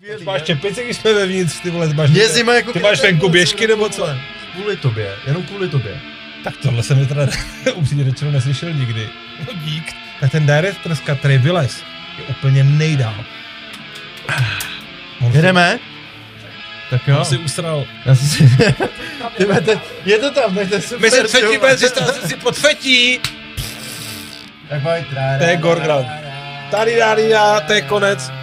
[0.00, 0.24] skvělý.
[0.24, 3.28] Máš čepici, když jsme vevnitř, ty vole, ty máš, Je zima jako ty máš venku
[3.28, 4.08] běžky nebo co?
[4.52, 6.00] Kvůli tobě, jenom kvůli tobě.
[6.44, 7.26] Tak tohle jsem mi teda
[7.74, 9.08] upřímně řečeno neslyšel nikdy.
[9.40, 9.92] No dík.
[10.20, 11.82] Tak ten directorska, který vylez,
[12.18, 13.24] je úplně nejdál.
[15.20, 15.78] On Jedeme?
[16.90, 17.18] Tak jo.
[17.18, 17.84] on si usral.
[18.06, 18.56] Já jsem si...
[19.36, 21.00] Ty to- je to tam, je super.
[21.00, 21.70] Mezi třetí ty vole.
[21.70, 23.20] bez, jsem si pod fetí.
[24.68, 26.06] Tak mají trá, To je Gorgrad.
[26.70, 27.32] Tady, tady,
[27.66, 28.39] to je konec.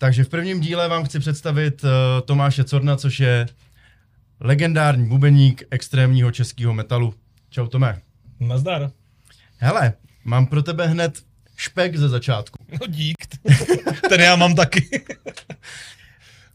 [0.00, 1.90] Takže v prvním díle vám chci představit uh,
[2.24, 3.46] Tomáše Corna, což je
[4.40, 7.14] legendární bubeník extrémního českého metalu.
[7.50, 8.00] Čau Tome.
[8.40, 8.90] Nazdar.
[9.56, 9.92] Hele,
[10.24, 11.22] mám pro tebe hned
[11.56, 12.64] špek ze začátku.
[12.80, 13.16] No dík.
[14.08, 15.04] Ten já mám taky.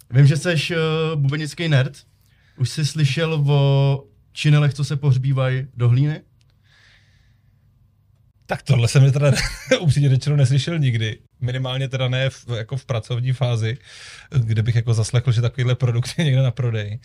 [0.09, 1.97] Vím, že jsi uh, bubenický nerd.
[2.57, 6.21] Už jsi slyšel o činelech, co se pohřbívají do hlíny?
[8.45, 9.31] Tak tohle jsem mi teda
[9.79, 11.19] upřímně řečeno neslyšel nikdy.
[11.41, 13.77] Minimálně teda ne v, jako v pracovní fázi,
[14.45, 16.99] kde bych jako zaslechl, že takovýhle produkt je někde na prodej.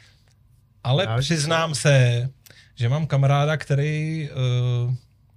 [0.85, 2.29] Ale Já- přiznám se,
[2.75, 4.95] že mám kamaráda, který uh,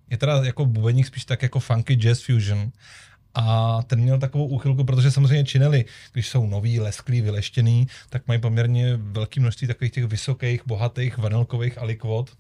[0.10, 2.72] je teda jako bubeník spíš tak jako funky jazz fusion.
[3.36, 8.40] A ten měl takovou úchylku, protože samozřejmě činely, když jsou nový, lesklý, vyleštěný, tak mají
[8.40, 12.32] poměrně velké množství takových těch vysokých, bohatých, vanilkových alikvot.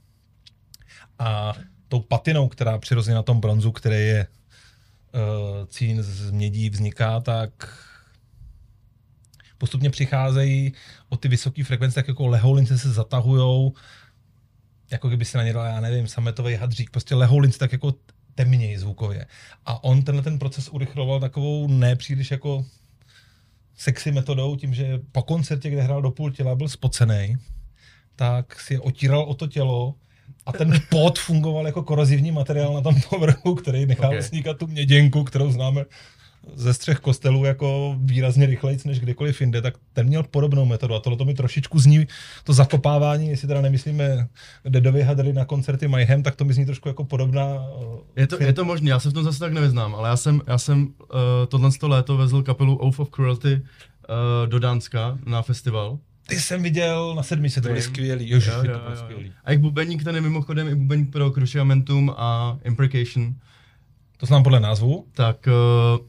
[1.19, 1.53] A
[1.93, 7.77] tou patinou, která přirozeně na tom bronzu, který je uh, cín z mědí vzniká, tak
[9.57, 10.73] postupně přicházejí
[11.09, 13.73] o ty vysoké frekvence, tak jako lehoulince se zatahujou,
[14.91, 17.93] jako kdyby si na ně dal, já nevím, sametový hadřík, prostě lehoulince tak jako
[18.35, 19.25] temněji zvukově.
[19.65, 22.65] A on tenhle ten proces urychloval takovou nepříliš jako
[23.75, 27.37] sexy metodou, tím, že po koncertě, kde hrál do půl těla, byl spocený,
[28.15, 29.95] tak si je otíral o to tělo
[30.45, 34.11] a ten pot fungoval jako korozivní materiál na tom povrchu, který nechal Ok.
[34.11, 34.23] okay.
[34.23, 35.85] sníkat tu měděnku, kterou známe
[36.55, 40.99] ze střech kostelů jako výrazně rychlejc než kdekoliv jinde, tak ten měl podobnou metodu a
[40.99, 42.07] tohle to mi trošičku zní,
[42.43, 44.27] to zakopávání, jestli teda nemyslíme
[44.69, 47.45] Dedovi hadry na koncerty Mayhem, tak to mi zní trošku jako podobná.
[48.17, 50.17] eh, Je to, je to možné, já se v tom zase tak nevyznám, ale já
[50.17, 50.87] jsem, já jsem uh,
[51.47, 55.99] tohle léto vezl kapelu Oath of Cruelty uh, do Dánska na festival.
[56.27, 58.29] Ty jsem viděl na sedmice, to byly skvělý.
[58.29, 58.95] Jo, to jo, bylo jo.
[58.95, 59.31] skvělý.
[59.43, 63.35] A jejich bubeník ten je mimochodem i bubeník pro Cruciamentum a Imprecation,
[64.17, 65.07] To znám podle názvu.
[65.13, 66.05] tak uh,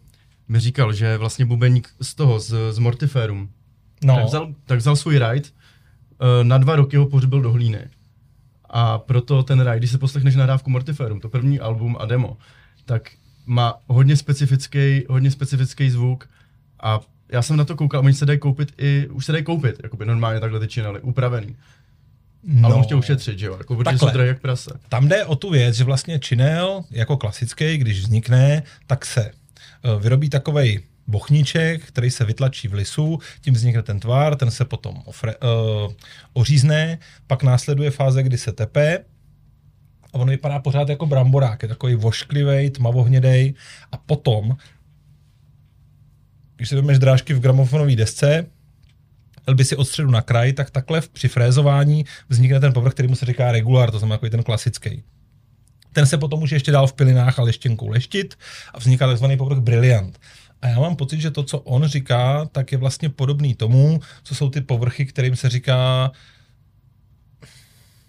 [0.48, 3.48] mi říkal, že vlastně bubeník z toho, z, z Mortiferum,
[4.04, 7.88] No, tak, vzal, tak vzal svůj ride, uh, na dva roky ho pohřbil do hlíny.
[8.70, 12.36] A proto ten ride, když se poslechneš nahrávku Mortiferum, to první album a demo,
[12.84, 13.10] tak
[13.46, 16.28] má hodně specifický, hodně specifický zvuk
[16.80, 17.00] a
[17.32, 20.06] já jsem na to koukal, oni se dají koupit i, už se dají koupit, jakoby
[20.06, 21.56] normálně takhle ty činely, upravený.
[22.46, 22.66] No.
[22.68, 24.08] Ale on chtěl ušetřit, že jo, jako, protože Takhle.
[24.08, 24.70] jsou drahé jak prase.
[24.88, 29.32] Tam jde o tu věc, že vlastně činel jako klasický, když vznikne, tak se eh,
[29.98, 35.02] vyrobí takovej bochníček, který se vytlačí v lisu, tím vznikne ten tvar, ten se potom
[35.04, 35.92] ofre, uh,
[36.32, 38.98] ořízne, pak následuje fáze, kdy se tepe
[40.12, 43.54] a on vypadá pořád jako bramborák, je takový vošklivý, tmavohnědej
[43.92, 44.56] a potom,
[46.64, 48.46] když si vezmeš drážky v gramofonové desce,
[49.54, 53.26] by si od středu na kraj, tak takhle při frézování vznikne ten povrch, kterýmu se
[53.26, 55.02] říká regulár, to znamená takový ten klasický.
[55.92, 58.34] Ten se potom už ještě dál v pilinách a leštěnkou leštit
[58.74, 60.18] a vzniká takzvaný povrch briliant.
[60.62, 64.34] A já mám pocit, že to, co on říká, tak je vlastně podobný tomu, co
[64.34, 66.12] jsou ty povrchy, kterým se říká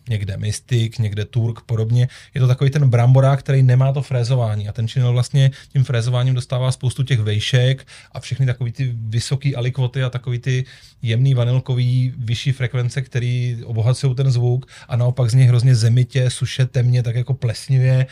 [0.09, 2.07] někde mystik, někde turk, podobně.
[2.33, 4.69] Je to takový ten bramborák, který nemá to frézování.
[4.69, 9.55] A ten činel vlastně tím frézováním dostává spoustu těch vejšek a všechny takový ty vysoký
[9.55, 10.65] alikvoty a takový ty
[11.01, 16.65] jemný vanilkový vyšší frekvence, který obohacují ten zvuk a naopak z něj hrozně zemitě, suše,
[16.65, 18.05] temně, tak jako plesnivě.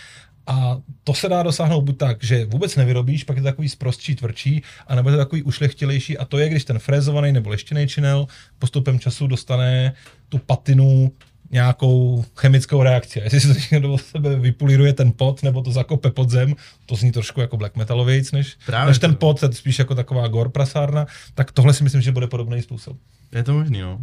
[0.47, 4.15] A to se dá dosáhnout buď tak, že vůbec nevyrobíš, pak je to takový sprostší,
[4.15, 6.17] tvrdší, anebo je to takový ušlechtilejší.
[6.17, 8.27] A to je, když ten frézovaný nebo leštěný činel
[8.59, 9.93] postupem času dostane
[10.29, 11.11] tu patinu
[11.53, 13.19] nějakou chemickou reakci.
[13.23, 16.55] Jestli si to někdo do sebe vypulíruje ten pot, nebo to zakope pod zem,
[16.85, 19.07] to zní trošku jako black metalovějc, než, Právě než to.
[19.07, 22.27] ten pot, to je spíš jako taková gor prasárna, tak tohle si myslím, že bude
[22.27, 22.97] podobný způsob.
[23.35, 23.99] Je to možný, no.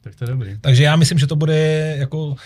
[0.00, 0.58] Tak to je dobrý.
[0.60, 2.36] Takže já myslím, že to bude jako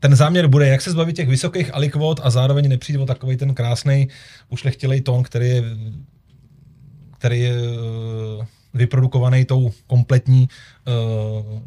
[0.00, 3.54] ten záměr bude, jak se zbavit těch vysokých alikvot a zároveň nepřijde o takový ten
[3.54, 4.08] krásný
[4.48, 5.64] ušlechtilej tón, který je,
[7.18, 7.54] který je
[8.74, 10.48] vyprodukovaný tou kompletní
[10.88, 10.90] eh,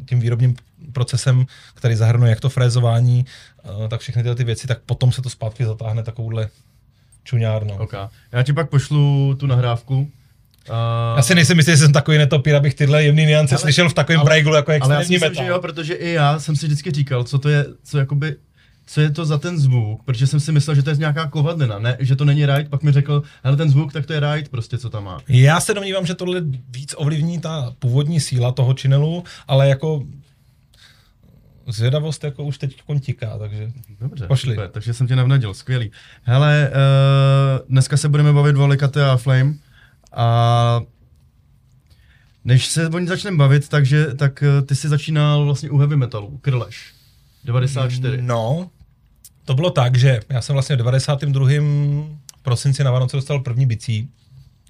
[0.08, 0.56] tím výrobním
[0.92, 3.24] procesem, který zahrnuje jak to frézování,
[3.84, 6.48] eh, tak všechny tyhle ty věci, tak potom se to zpátky zatáhne takovouhle
[7.24, 7.74] čuňárno.
[7.76, 7.92] OK.
[8.32, 10.10] Já ti pak pošlu tu nahrávku.
[10.70, 13.88] Uh, Já si nejsem jistý, že jsem takový netopír, abych tyhle jemný niance Ale- slyšel
[13.88, 15.44] v takovém brajglu jako ale já si extrémní myslím, metal.
[15.44, 18.36] že jo, protože i já jsem si vždycky říkal, co to je, co jakoby,
[18.86, 21.78] co je to za ten zvuk, protože jsem si myslel, že to je nějaká kovadlina,
[21.78, 24.48] ne, že to není ride, pak mi řekl, hele ten zvuk, tak to je ride,
[24.50, 25.18] prostě co tam má.
[25.28, 30.04] Já se domnívám, že tohle víc ovlivní ta původní síla toho channelu, ale jako
[31.66, 34.54] zvědavost jako už teď kontiká, takže Dobře, Pošli.
[34.54, 35.90] super, takže jsem tě navnadil, skvělý.
[36.22, 39.54] Hele, uh, dneska se budeme bavit o Likate a Flame
[40.12, 40.80] a
[42.44, 45.96] než se o ní začneme bavit, takže, tak eh, ty jsi začínal vlastně u heavy
[45.96, 46.92] metalu, Krleš,
[47.44, 48.22] 94.
[48.22, 48.70] No,
[49.44, 51.48] to bylo tak, že já jsem vlastně v 92.
[52.42, 54.08] prosinci na Vánoce dostal první bicí.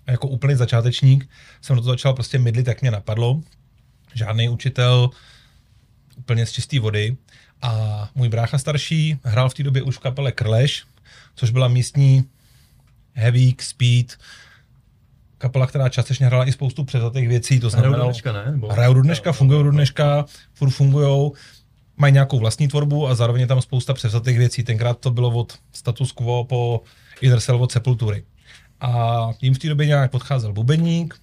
[0.06, 1.28] A jako úplný začátečník
[1.62, 3.40] jsem do toho začal prostě mydlit, jak mě napadlo.
[4.14, 5.10] Žádný učitel,
[6.16, 7.16] úplně z čisté vody.
[7.62, 10.84] A můj brácha starší hrál v té době už v kapele Krleš,
[11.34, 12.24] což byla místní
[13.12, 14.18] heavy, speed,
[15.38, 18.04] kapela, která částečně hrála i spoustu převzatých věcí, to Hrajou do znamená...
[18.04, 18.60] dneška, ne?
[18.70, 20.24] Hrajou do dneška, fungují do dneška,
[20.54, 21.30] furt fungují,
[21.96, 24.62] mají nějakou vlastní tvorbu a zároveň je tam spousta převzatých věcí.
[24.62, 26.82] Tenkrát to bylo od status quo po
[27.20, 28.24] Idrsel od Sepultury.
[28.80, 31.14] A tím v té době nějak podcházel bubeník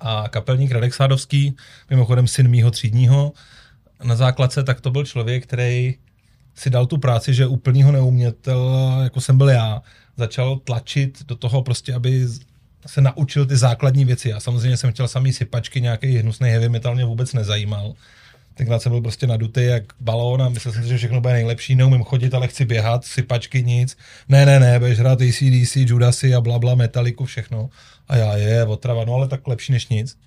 [0.00, 1.56] a kapelník Radek Sádovský,
[1.90, 3.32] mimochodem syn mýho třídního
[4.02, 5.94] na základce, tak to byl člověk, který
[6.54, 9.82] si dal tu práci, že úplnýho neumětel, jako jsem byl já,
[10.16, 12.26] začal tlačit do toho prostě, aby
[12.86, 14.28] se naučil ty základní věci.
[14.28, 17.94] Já samozřejmě jsem chtěl samý sypačky, nějaký hnusný heavy metal mě vůbec nezajímal.
[18.60, 21.74] Tenkrát jsem byl prostě nadutý jak balón a myslel jsem si, že všechno bude nejlepší,
[21.74, 23.96] neumím chodit, ale chci běhat, sypačky nic.
[24.28, 27.70] Ne, ne, ne, budeš hrát ACDC, Judasy a blabla, Metalliku, všechno.
[28.08, 30.18] A já je, otrava, no ale tak lepší než nic.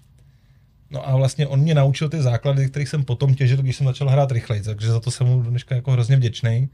[0.89, 4.09] No a vlastně on mě naučil ty základy, kterých jsem potom těžil, když jsem začal
[4.09, 6.69] hrát rychleji, takže za to jsem mu dneška jako hrozně vděčný.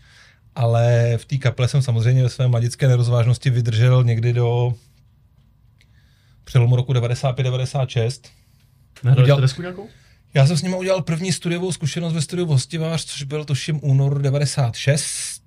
[0.56, 4.74] Ale v té kaple jsem samozřejmě ve své mladické nerozvážnosti vydržel někdy do
[6.44, 8.22] přelomu roku 95-96.
[9.04, 9.88] Nehrali jste desku nějakou?
[10.34, 14.22] Já jsem s ním udělal první studiovou zkušenost ve studiu Hostivář, což byl tuším únor
[14.22, 15.42] 96.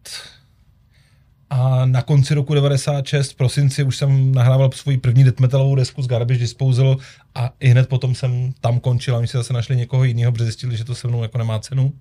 [1.51, 6.03] A na konci roku 96, v prosinci, už jsem nahrával svou první death metalovou desku
[6.03, 6.97] z Garbage Disposal
[7.35, 10.45] a i hned potom jsem tam končil a oni si zase našli někoho jiného, protože
[10.45, 11.93] zjistili, že to se mnou jako nemá cenu,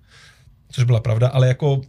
[0.70, 1.80] což byla pravda, ale jako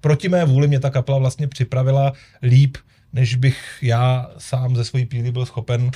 [0.00, 2.12] proti mé vůli mě ta kapela vlastně připravila
[2.42, 2.76] líp,
[3.12, 5.90] než bych já sám ze svojí píly byl schopen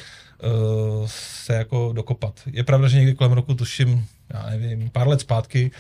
[1.06, 2.41] se jako dokopat.
[2.46, 5.70] Je pravda, že někdy kolem roku, tuším, já nevím, pár let zpátky,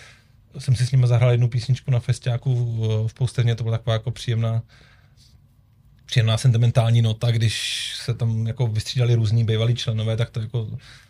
[0.58, 3.94] jsem si s nimi zahrál jednu písničku na festiáku v, v Pousterně, to byla taková
[3.94, 4.62] jako příjemná
[6.06, 10.68] příjemná sentimentální nota, když se tam jako vystřídali různí bývalí členové, tak to jako,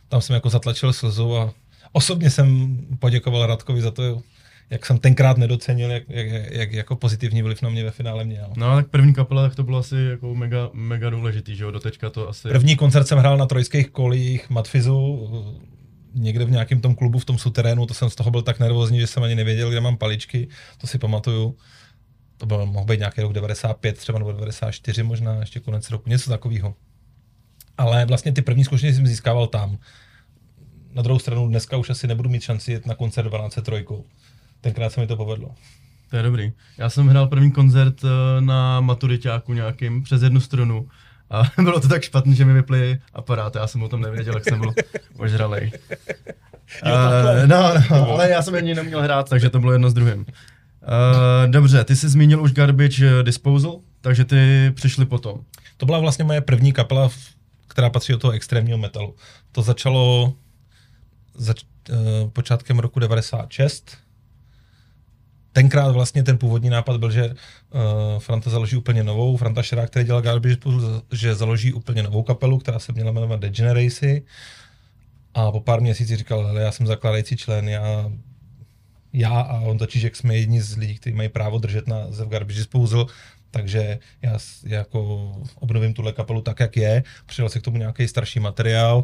[0.08, 1.54] tam jsem jako zatlačil slzu a
[1.92, 4.22] osobně jsem poděkoval Radkovi za to,
[4.70, 8.52] jak jsem tenkrát nedocenil, jak, jak, jak jako pozitivní vliv na mě ve finále měl.
[8.56, 12.10] No tak první kapela, tak to bylo asi jako mega, mega důležitý, že jo, doteďka
[12.10, 12.48] to asi...
[12.48, 15.28] První koncert jsem hrál na trojských kolích Matfizu,
[16.14, 19.00] někde v nějakém tom klubu v tom suterénu, to jsem z toho byl tak nervózní,
[19.00, 21.56] že jsem ani nevěděl, kde mám paličky, to si pamatuju.
[22.36, 26.30] To byl, mohl být nějaký rok 95, třeba nebo 94 možná, ještě konec roku, něco
[26.30, 26.74] takového.
[27.78, 29.78] Ale vlastně ty první zkušenosti jsem získával tam.
[30.92, 34.04] Na druhou stranu dneska už asi nebudu mít šanci jet na koncert 12 trojkou.
[34.64, 35.50] Tenkrát se mi to povedlo.
[36.10, 36.52] To je dobrý.
[36.78, 40.88] Já jsem hrál první koncert eh, na maturitáku nějakým přes jednu strunu
[41.30, 44.44] a bylo to tak špatný, že mi vyply aparát, já jsem o tom nevěděl, jak
[44.44, 44.72] jsem byl
[45.18, 45.72] ožralej.
[46.82, 50.18] Uh, no, no, ale já jsem ani neměl hrát, takže to bylo jedno s druhým.
[50.20, 50.26] Uh,
[51.46, 55.40] dobře, ty jsi zmínil už Garbage Disposal, takže ty přišli potom.
[55.76, 57.10] To byla vlastně moje první kapela,
[57.68, 59.14] která patří do toho extrémního metalu.
[59.52, 60.34] To začalo
[61.34, 64.03] zač, uh, počátkem roku 96.
[65.54, 67.34] Tenkrát vlastně ten původní nápad byl, že uh,
[68.18, 72.58] Franta založí úplně novou, Franta Šerák, který dělal Garbage Disposal, že založí úplně novou kapelu,
[72.58, 74.22] která se měla jmenovat Degeneracy.
[75.34, 78.10] A po pár měsících říkal, hele, já jsem zakládající člen, já
[79.14, 82.58] já a on Tačížek jsme jedni z lidí, kteří mají právo držet na zev Garbage
[82.58, 83.06] Disposal,
[83.50, 88.40] takže já jako obnovím tuhle kapelu tak, jak je, přidal se k tomu nějaký starší
[88.40, 89.02] materiál,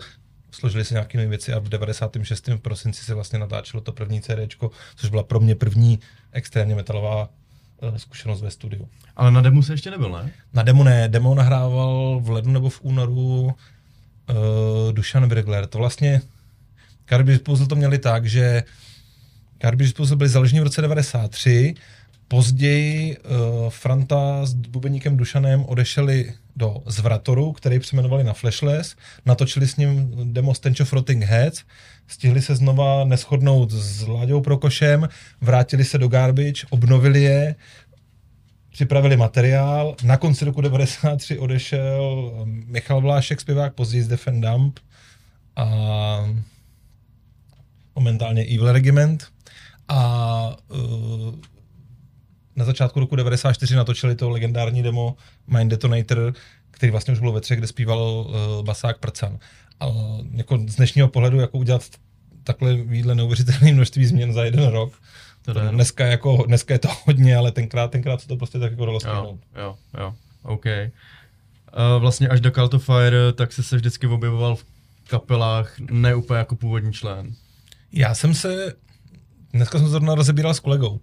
[0.50, 2.46] složili se nějaké nové věci a v 96.
[2.46, 5.98] v prosinci se vlastně natáčelo to první CDčko, což byla pro mě první
[6.32, 7.28] extrémně metalová
[7.82, 8.88] eh, zkušenost ve studiu.
[9.16, 10.32] Ale na demo se ještě nebyl, ne?
[10.52, 13.54] Na demo ne, demo nahrával v lednu nebo v únoru uh,
[14.92, 15.66] Dušan Brigler.
[15.66, 16.20] To vlastně
[17.08, 18.62] Garbage Disposal to měli tak, že
[19.60, 21.74] Garbage Disposal byli založeni v roce 93,
[22.28, 29.76] později uh, Franta s bubeníkem Dušanem odešeli do Zvratoru, který přejmenovali na Flashless, natočili s
[29.76, 31.62] ním demo Stench of Rotting Heads,
[32.06, 35.08] stihli se znova neschodnout s Láďou Prokošem,
[35.40, 37.54] vrátili se do Garbage, obnovili je,
[38.72, 39.96] připravili materiál.
[40.02, 44.78] Na konci roku 93 odešel Michal Vlášek, zpěvák, později z Defen Dump
[45.56, 45.66] a
[47.94, 49.26] momentálně Evil Regiment.
[49.88, 51.34] A uh,
[52.56, 55.16] na začátku roku 94 natočili to legendární demo
[55.46, 56.34] Mind Detonator,
[56.70, 59.38] který vlastně už bylo ve třech, kde zpíval uh, basák Prcan.
[59.80, 59.86] A
[60.32, 61.82] jako z dnešního pohledu, jako udělat
[62.44, 64.92] takhle výdle neuvěřitelné množství změn za jeden rok,
[65.44, 68.70] to to dneska, jako, dneska je to hodně, ale tenkrát, tenkrát se to prostě tak
[68.70, 70.64] jako dalo Jo, jo, jo, OK.
[70.66, 74.64] Uh, vlastně až do Cult of Fire, tak jsi se vždycky objevoval v
[75.08, 77.34] kapelách, ne úplně jako původní člen.
[77.92, 78.74] Já jsem se,
[79.52, 81.00] dneska jsem zrovna rozebíral s kolegou.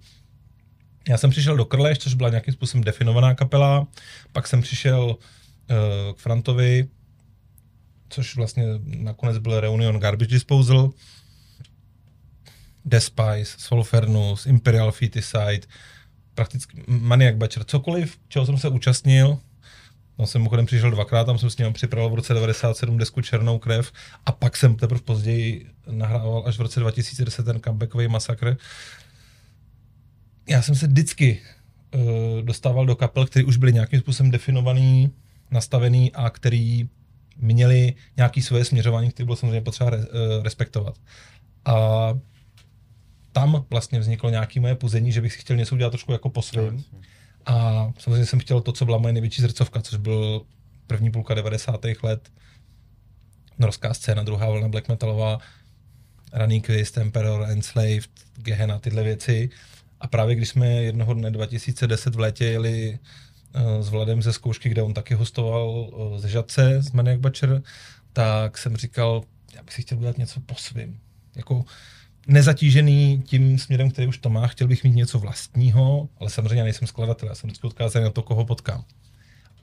[1.10, 3.88] Já jsem přišel do Krleš, což byla nějakým způsobem definovaná kapela,
[4.32, 6.88] pak jsem přišel uh, k Frantovi,
[8.10, 10.92] což vlastně nakonec byl Reunion Garbage Disposal,
[12.86, 15.68] Despice, Solfernus, Imperial Feticide,
[16.36, 19.40] prakticky Maniac Butcher, cokoliv, čeho jsem se účastnil,
[20.20, 23.60] No jsem mimochodem přišel dvakrát, tam jsem s ním připravil v roce 97 desku Černou
[23.60, 23.92] krev
[24.26, 28.58] a pak jsem teprve později nahrával až v roce 2010 ten comebackový masakr.
[30.50, 31.42] Já jsem se vždycky
[31.96, 32.02] uh,
[32.42, 35.12] dostával do kapel, které už byly nějakým způsobem definovaný,
[35.52, 36.90] nastavený a který
[37.38, 40.04] měli nějaký svoje směřování, které bylo samozřejmě potřeba re, uh,
[40.44, 40.96] respektovat.
[41.66, 42.14] A
[43.32, 46.42] tam vlastně vzniklo nějaké moje puzení, že bych si chtěl něco udělat trošku jako po
[46.42, 46.84] svém.
[47.46, 50.42] A samozřejmě jsem chtěl to, co byla moje největší zrcovka, což byl
[50.88, 51.86] první půlka 90.
[52.04, 52.30] let.
[53.60, 55.40] Norská scéna, druhá vlna black metalová,
[56.34, 59.50] Running Quiz, Emperor, Enslaved, Gehenna, tyhle věci.
[60.00, 63.00] A právě když jsme jednoho dne 2010 v létě jeli
[63.56, 67.62] uh, s Vladem ze zkoušky, kde on taky hostoval uh, ze Žadce, z Maniac Butcher,
[68.14, 69.24] tak jsem říkal,
[69.56, 71.00] já bych si chtěl udělat něco po svým.
[71.36, 71.66] Jako
[72.28, 76.88] nezatížený tím směrem, který už to má, chtěl bych mít něco vlastního, ale samozřejmě nejsem
[76.88, 78.84] skladatel, já jsem vždycky odkázaný na to, koho potkám.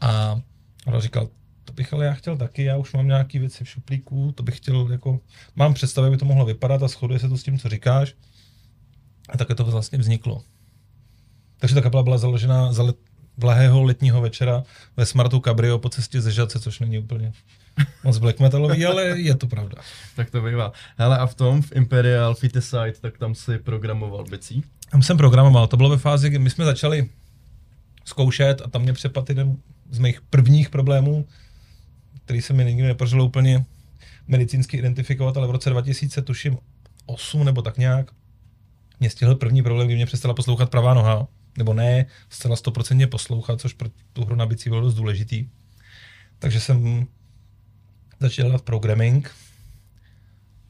[0.01, 0.41] A
[0.87, 1.29] on říkal,
[1.65, 4.57] to bych ale já chtěl taky, já už mám nějaké věci v šuplíku, to bych
[4.57, 5.21] chtěl, jako,
[5.57, 8.15] mám představu, jak by to mohlo vypadat a shoduje se to s tím, co říkáš.
[9.29, 10.43] A také to vlastně vzniklo.
[11.59, 12.97] Takže ta kapela byla založena za let,
[13.37, 14.63] vlahého letního večera
[14.97, 17.33] ve Smartu Cabrio po cestě ze Žadce, což není úplně
[18.05, 19.83] moc black metalový, ale je to pravda.
[20.17, 20.73] tak to bývá.
[20.97, 24.65] Hele, a v tom, v Imperial Fitteside, tak tam si programoval bicí?
[24.91, 27.09] Tam jsem programoval, to bylo ve fázi, kdy my jsme začali
[28.05, 29.57] zkoušet a tam mě přepad jeden
[29.91, 31.27] z mých prvních problémů,
[32.25, 33.65] který se mi nikdy nepodařilo úplně
[34.29, 36.59] medicínsky identifikovat, ale v roce 2000, tuším
[37.07, 38.11] 8 nebo tak nějak,
[39.01, 43.61] mě stihl první problém, kdy mě přestala poslouchat pravá noha, nebo ne, zcela stoprocentně poslouchat,
[43.61, 45.49] což pro tu hru na bicí bylo dost důležitý.
[46.39, 47.07] Takže jsem
[48.21, 49.31] začal dělat programming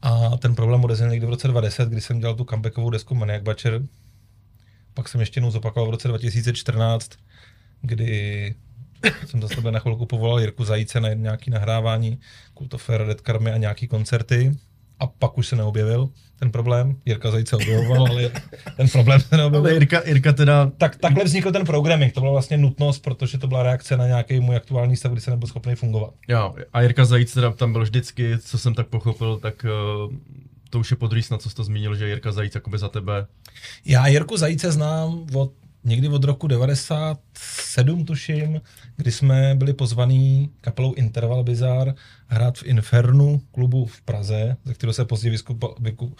[0.02, 3.42] a ten problém odezněl někdy v roce 2010, kdy jsem dělal tu comebackovou desku Maniac
[3.42, 3.82] Butcher.
[4.94, 7.10] Pak jsem ještě jednou zopakoval v roce 2014,
[7.82, 8.54] kdy
[9.26, 12.18] jsem za sebe na chvilku povolal Jirku Zajíce na nějaký nahrávání
[12.58, 14.56] Cult of Red Karmy a nějaký koncerty
[14.98, 16.08] a pak už se neobjevil
[16.38, 16.96] ten problém.
[17.06, 18.30] Jirka Zajíce objevoval, ale
[18.76, 19.66] ten problém se neobjevil.
[19.66, 20.70] Ale Jirka, Jirka teda...
[20.78, 24.40] Tak, takhle vznikl ten programming, to byla vlastně nutnost, protože to byla reakce na nějaký
[24.40, 26.14] můj aktuální stav, kdy se nebyl schopný fungovat.
[26.28, 29.66] Jo, a Jirka Zajíc teda tam byl vždycky, co jsem tak pochopil, tak
[30.06, 30.14] uh,
[30.70, 33.26] to už je podrýs, na co jsi to zmínil, že Jirka Zajíc jakoby za tebe.
[33.84, 35.52] Já Jirku Zajíce znám od
[35.84, 38.60] někdy od roku 97, tuším,
[38.96, 41.94] kdy jsme byli pozvaní kapelou Interval Bizar
[42.26, 46.12] hrát v Infernu klubu v Praze, ze kterého se později vyskupa, vyku, uh,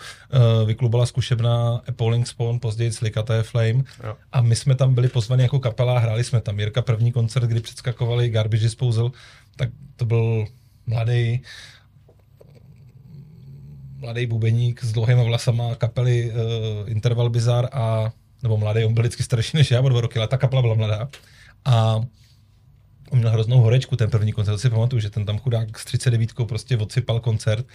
[0.67, 3.85] vyklubala zkušebná Appalling Spawn, později Slikaté Flame.
[4.05, 4.17] Jo.
[4.33, 6.61] A my jsme tam byli pozvaní jako kapela a hráli jsme tam.
[6.61, 9.13] Jirka první koncert, kdy předskakovali Garbage Disposal,
[9.57, 10.47] tak to byl
[10.87, 11.43] mladý
[13.97, 18.13] mladý bubeník s dlouhýma vlasama kapely uh, Interval Bizar a
[18.45, 20.75] nebo mladý, on byl vždycky starší než já, o dva roky, ale ta kapela byla
[20.75, 21.09] mladá.
[21.65, 22.01] A
[23.11, 26.33] on měl hroznou horečku ten první koncert, si pamatuju, že ten tam chudák s 39
[26.49, 27.67] prostě odsypal koncert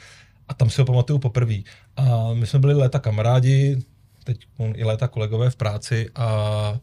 [0.48, 1.56] a tam si ho pamatuju poprvé.
[1.96, 3.78] A my jsme byli léta kamarádi,
[4.24, 4.38] teď
[4.76, 6.80] i léta kolegové v práci a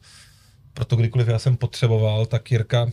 [0.74, 2.90] proto kdykoliv já jsem potřeboval, tak Jirka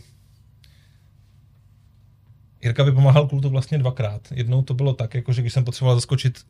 [2.62, 4.28] Jirka vypomáhal kultu vlastně dvakrát.
[4.30, 6.40] Jednou to bylo tak, jako že když jsem potřeboval zaskočit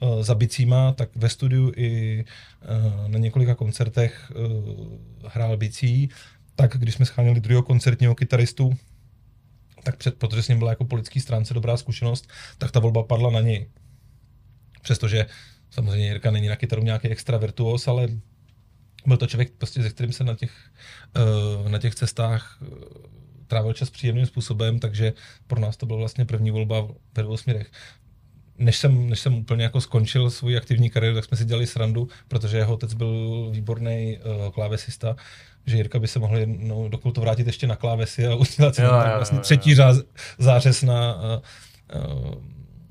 [0.00, 6.08] uh, za bicíma, tak ve studiu i uh, na několika koncertech uh, hrál bicí.
[6.56, 8.72] Tak když jsme scháněli druhého koncertního kytaristu,
[9.82, 12.28] tak před, protože s ním byla jako politický stránce dobrá zkušenost,
[12.58, 13.66] tak ta volba padla na něj.
[14.82, 15.26] Přestože
[15.70, 18.08] samozřejmě Jirka není na kytaru nějaký extra virtuos, ale
[19.06, 20.52] byl to člověk, prostě, se kterým se na těch,
[21.68, 22.62] na těch cestách
[23.46, 25.12] trávil čas příjemným způsobem, takže
[25.46, 27.70] pro nás to byla vlastně první volba ve dvou směrech
[28.60, 32.08] než jsem, než jsem úplně jako skončil svůj aktivní kariéru, tak jsme si dělali srandu,
[32.28, 35.16] protože jeho otec byl výborný uh, klávesista,
[35.66, 38.82] že Jirka by se mohl jednou do kultu vrátit ještě na klávesy a udělat si
[38.82, 39.96] Jo, tam jo, vlastně jo, třetí řáz,
[40.38, 41.14] zářez na,
[41.94, 42.34] uh,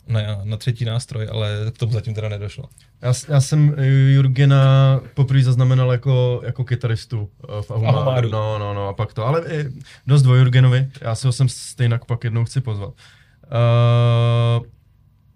[0.08, 2.64] na, na třetí nástroj, ale k tomu zatím teda nedošlo.
[3.02, 3.76] Já, já jsem
[4.08, 7.30] Jurgena poprvé zaznamenal jako, jako kytaristu
[7.62, 8.30] v Ahumáru.
[8.30, 9.26] No, no, no, a pak to.
[9.26, 9.66] Ale i
[10.08, 12.90] dost o Jurgenovi, já si ho sem stejně pak jednou chci pozvat.
[12.90, 14.66] Uh,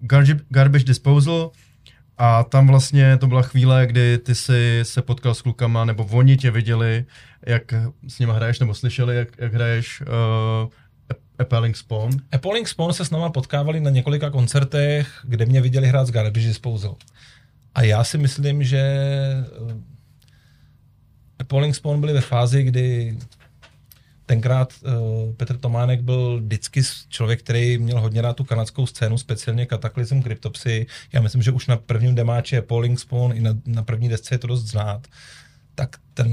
[0.06, 1.52] Garbage, Garbage Disposal
[2.18, 6.38] a tam vlastně to byla chvíle, kdy ty si se potkal s klukama, nebo oni
[6.38, 7.06] tě viděli,
[7.46, 7.74] jak
[8.08, 10.70] s nima hraješ, nebo slyšeli, jak, jak hraješ uh,
[11.40, 12.12] Appalling Spawn.
[12.32, 16.48] Appalling Spawn se s náma potkávali na několika koncertech, kde mě viděli hrát z Garbage
[16.48, 16.96] Disposal.
[17.76, 18.84] A já si myslím, že
[21.40, 23.18] Appalling Spawn byli ve fázi, kdy
[24.26, 29.66] tenkrát uh, Petr Tománek byl vždycky člověk, který měl hodně rád tu kanadskou scénu, speciálně
[29.66, 30.86] Cataclysm, Cryptopsy.
[31.14, 34.40] Já myslím, že už na prvním demáči Appalling Spawn i na, na první desce je
[34.40, 35.08] to dost znát.
[35.76, 36.32] Tak ten,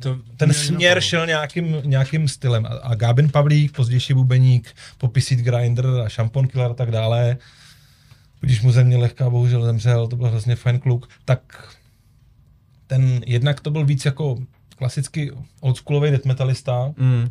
[0.00, 1.00] To- ten mě směr nenapadlo.
[1.00, 2.66] šel nějakým, nějakým stylem.
[2.66, 7.36] A, a Gabin Pavlík, pozdější bubeník, Popisit Grinder a Shampoo Killer a tak dále,
[8.40, 11.74] když mu země lehká bohužel zemřel, to byl hrozně fajn kluk, tak
[12.86, 14.38] ten jednak to byl víc jako
[14.78, 17.28] klasicky oldschoolový death metalista, Mm.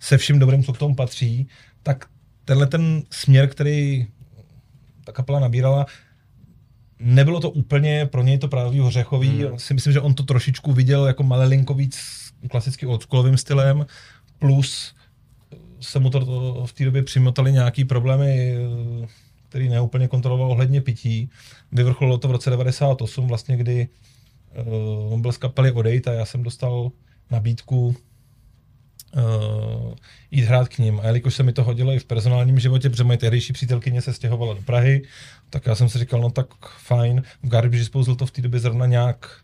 [0.00, 1.48] se vším dobrým, co k tomu patří,
[1.82, 2.04] tak
[2.44, 4.06] tenhle ten směr, který
[5.04, 5.86] ta kapela nabírala,
[6.98, 9.28] nebylo to úplně pro něj to právě hořechový.
[9.28, 9.58] Hmm.
[9.58, 11.98] Si myslím, že on to trošičku viděl jako malelinko víc
[12.50, 13.86] klasicky oldschoolovým stylem,
[14.38, 14.94] plus
[15.80, 18.56] se mu to, to v té době přimotali nějaký problémy,
[19.48, 21.30] který neúplně kontroloval ohledně pití.
[21.72, 23.88] Vyvrcholilo to v roce 98, vlastně, kdy
[24.66, 26.90] uh, on byl z kapely odejít a já jsem dostal
[27.30, 27.94] nabídku uh,
[30.30, 31.00] jít hrát k ním.
[31.00, 34.12] A jelikož se mi to hodilo i v personálním životě, protože moje tehdejší přítelkyně se
[34.12, 35.02] stěhovala do Prahy,
[35.50, 36.46] tak já jsem si říkal, no tak
[36.78, 37.22] fajn.
[37.42, 39.40] V Garbage Disposal to v té době zrovna nějak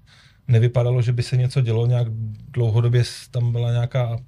[0.49, 2.07] nevypadalo, že by se něco dělo, nějak
[2.51, 4.19] dlouhodobě tam byla nějaká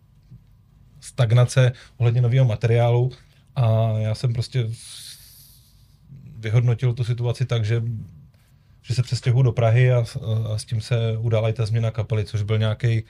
[1.01, 3.13] stagnace ohledně nového materiálu
[3.57, 4.71] a já jsem prostě
[6.39, 7.83] vyhodnotil tu situaci tak, že
[8.85, 10.05] že se přestěhuji do Prahy a,
[10.53, 13.05] a s tím se udala i ta změna kapely, což byl nějaký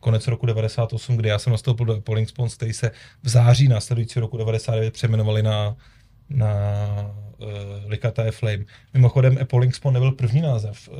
[0.00, 2.90] konec roku 98, kdy já jsem nastoupil do Polling Spons, který se
[3.22, 5.76] v září následující roku 99 přejmenovali na,
[6.28, 6.54] na
[7.38, 7.48] uh,
[7.86, 8.64] Likaté Flame.
[8.94, 10.88] Mimochodem, Polling Spawn nebyl první název.
[10.88, 10.96] Uh,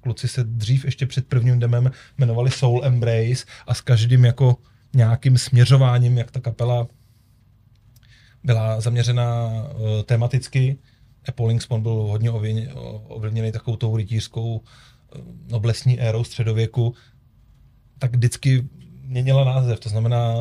[0.00, 4.56] kluci se dřív ještě před prvním demem jmenovali Soul Embrace a s každým jako
[4.94, 6.86] nějakým směřováním, jak ta kapela
[8.44, 10.78] byla zaměřena uh, tematicky.
[11.28, 12.72] Appalling Spawn byl hodně ovlivně-
[13.08, 16.94] ovlivněný takovou tou rytířskou uh, noblesní érou středověku,
[17.98, 18.68] tak vždycky
[19.04, 19.80] měnila název.
[19.80, 20.34] To znamená,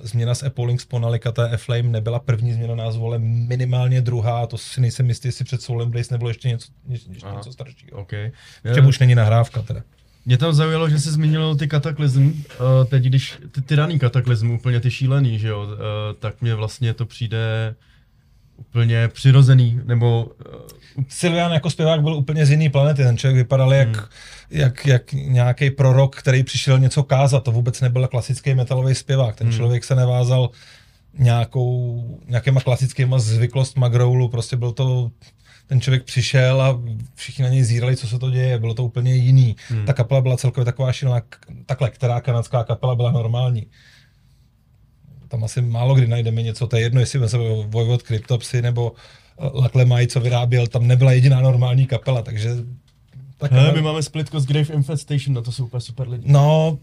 [0.00, 4.46] změna z Appalling Spawn na Likata F-Flame nebyla první změna názvu, ale minimálně druhá.
[4.46, 7.36] To si nejsem jistý, jestli před Soul Embrace nebylo ještě něco, ještě Aha.
[7.36, 8.00] něco staršího.
[8.00, 8.12] OK.
[8.74, 9.82] Čemu už není nahrávka teda.
[10.26, 12.34] Mě tam zaujalo, že jsi zmínil ty kataklizm, uh,
[12.88, 15.70] teď když ty tyraný kataklizm, úplně ty šílený, že jo, uh,
[16.18, 17.74] tak mně vlastně to přijde
[18.56, 23.02] úplně přirozený, nebo uh, Silvian jako zpěvák byl úplně z jiný planety.
[23.02, 24.06] Ten člověk vypadal jak, hmm.
[24.50, 27.44] jak, jak nějaký prorok, který přišel něco kázat.
[27.44, 29.36] To vůbec nebyl klasický metalový zpěvák.
[29.36, 29.56] Ten Hmm.
[29.56, 30.50] člověk se nevázal
[31.18, 34.28] nějakou, nějakýma klasickýma zvyklostma growlu.
[34.28, 35.10] Prostě byl to
[35.66, 36.80] ten člověk přišel a
[37.14, 39.56] všichni na něj zírali, co se to děje, bylo to úplně jiný.
[39.68, 39.86] Hmm.
[39.86, 41.22] Ta kapela byla celkově taková šílená,
[41.66, 43.66] takhle, která kanadská kapela byla normální.
[45.28, 48.92] Tam asi málo kdy najdeme něco, to je jedno, jestli se Vojvod Cryptopsy nebo
[49.38, 52.50] Laklemaj, co vyráběl, tam nebyla jediná normální kapela, takže...
[53.38, 56.24] Tak Hele, my máme splitko z Grave Infestation, na to jsou úplně super lidi.
[56.26, 56.78] No,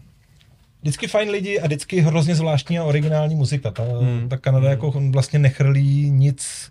[0.82, 3.70] vždycky fajn lidi a vždycky hrozně zvláštní a originální muzika.
[3.70, 4.18] Ta, Hmm.
[4.18, 4.28] hmm.
[4.28, 6.70] ta Kanada jako vlastně nechrlí nic,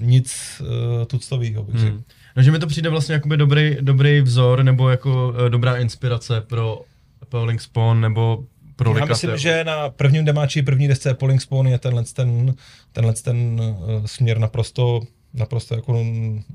[0.00, 1.80] nic uh, tuctovýho, bych.
[1.80, 2.02] Hmm.
[2.36, 6.40] No, že mi to přijde vlastně jakoby dobrý, dobrý vzor, nebo jako uh, dobrá inspirace
[6.40, 6.80] pro
[7.22, 8.44] Appalling Spawn, nebo
[8.76, 12.54] pro Já myslím, že na prvním demáči, první desce Polling Spawn je tenhle ten,
[12.92, 15.00] tenhle ten uh, směr naprosto,
[15.34, 16.04] naprosto jako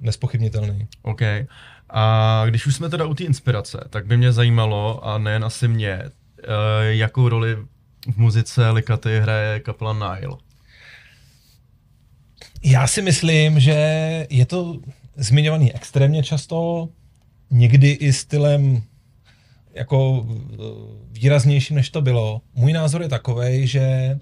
[0.02, 0.88] nespochybnitelný.
[1.02, 1.22] OK.
[1.90, 5.68] A když už jsme teda u té inspirace, tak by mě zajímalo, a nejen asi
[5.68, 6.46] mě, uh,
[6.90, 7.56] jakou roli
[8.14, 10.38] v muzice Likaty hraje kapela Nile.
[12.64, 13.74] Já si myslím, že
[14.30, 14.80] je to
[15.16, 16.90] zmiňovaný extrémně často,
[17.52, 18.82] někdy i stylem
[19.74, 20.56] jako eh,
[21.12, 22.42] výraznějším, než to bylo.
[22.56, 24.20] Můj názor je takový, že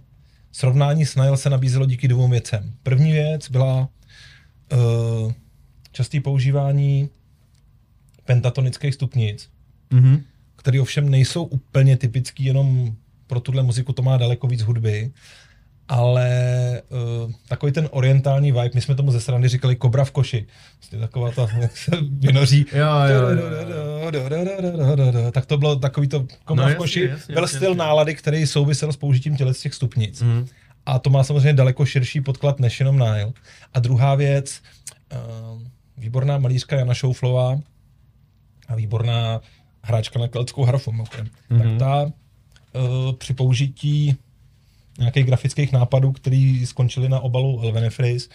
[0.51, 2.73] srovnání s Nile se nabízelo díky dvou věcem.
[2.83, 3.89] První věc byla
[4.73, 5.31] uh,
[5.91, 7.10] častý používání
[8.25, 9.49] pentatonických stupnic,
[9.91, 10.23] Mhm.
[10.55, 12.95] které ovšem nejsou úplně typický jenom
[13.27, 15.12] pro tuhle muziku, to má daleko víc hudby,
[15.88, 16.30] ale
[17.26, 20.45] uh, ta takový ten orientální vibe, my jsme tomu ze strany říkali kobra v koši.
[20.80, 22.65] Vlastně taková ta, jak se vynoří.
[25.32, 27.02] Tak to bylo takový to kobra No v jasně, koši.
[27.12, 27.80] jasně, Byl jasně, styl jasně.
[27.80, 30.21] nálady, který souvisel s použitím těle z těch stupnic.
[30.21, 30.47] Mhm.
[30.86, 33.32] A to má samozřejmě daleko širší podklad než jenom Nile.
[33.73, 34.62] A druhá věc,
[35.54, 35.62] uh,
[35.97, 37.60] výborná malířka Jana Šouflová
[38.67, 39.41] a výborná
[39.84, 40.91] hráčka na keltskou harfu.
[40.91, 41.08] Mhm.
[41.50, 42.12] tak ta uh,
[43.17, 44.15] při použití
[44.97, 48.29] nějakých grafických nápadů, který skončili na obalu Elvenefris,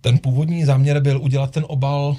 [0.00, 2.16] ten původní záměr byl udělat ten obal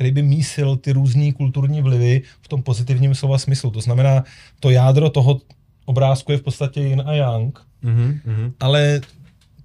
[0.00, 3.70] který by mísil ty různé kulturní vlivy v tom pozitivním slova smyslu.
[3.70, 4.24] To znamená,
[4.60, 5.40] to jádro toho
[5.84, 8.52] obrázku je v podstatě yin a yang, Mhm, mhm.
[8.60, 9.00] ale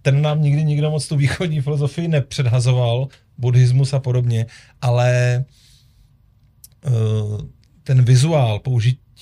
[0.01, 4.45] ten nám nikdy nikdo moc tu východní filozofii nepředhazoval, buddhismus a podobně,
[4.81, 5.43] ale
[6.88, 7.41] uh,
[7.84, 8.60] ten vizuál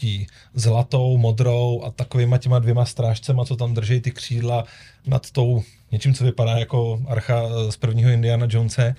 [0.04, 4.66] použití zlatou, modrou a takovýma těma dvěma strážcema, co tam drží ty křídla
[5.08, 8.96] nad tou něčím, co vypadá jako archa eh, z prvního Indiana Jonese,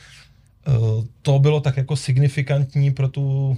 [0.67, 3.57] uh, to bylo tak jako signifikantní pro tu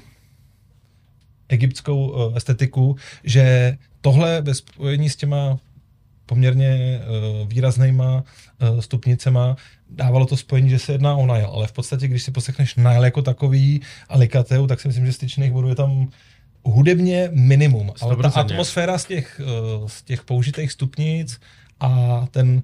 [1.49, 5.59] egyptskou uh, estetiku, že tohle ve spojení s těma
[6.27, 7.01] poměrně
[7.47, 8.25] výraznýma
[8.81, 9.57] stupnicema
[9.91, 13.07] dávalo to spojení, že se jedná o Nile, ale v podstatě, když si poslechneš Nile
[13.07, 16.09] jako takový a Likateu, tak si myslím, že styčných bodů je tam
[16.67, 18.41] hudebně minimum, ale ta 100%.
[18.41, 19.41] atmosféra z těch,
[19.81, 21.41] uh, z těch použitých stupnic
[21.81, 22.63] a ten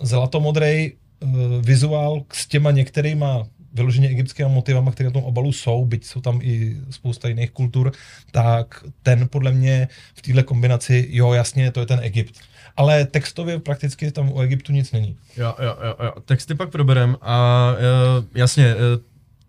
[0.00, 3.44] zlatomodrej uh, vizuál s těma některýma
[3.74, 7.92] vyloženě egyptskými motivama, které na tom obalu jsou, byť jsou tam i spousta jiných kultur,
[8.30, 12.40] tak ten podle mě v této kombinaci, jo, jasně, to je ten Egypt.
[12.76, 15.16] Ale textově prakticky tam o Egyptu nic není.
[15.36, 16.12] Jo, jo, jo, jo.
[16.24, 18.80] Texty pak proberem a uh, jasně, uh,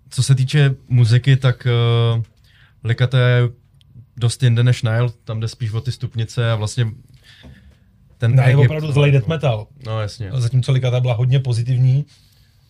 [0.09, 1.67] co se týče muziky, tak
[2.15, 2.23] uh,
[2.83, 3.49] Likata je
[4.17, 6.87] dost jinde než Nile, tam jde spíš o ty stupnice a vlastně
[8.17, 9.67] ten Ne, je Egypt- opravdu zlej death metal.
[9.85, 10.29] No jasně.
[10.33, 12.05] Zatímco Likata byla hodně pozitivní,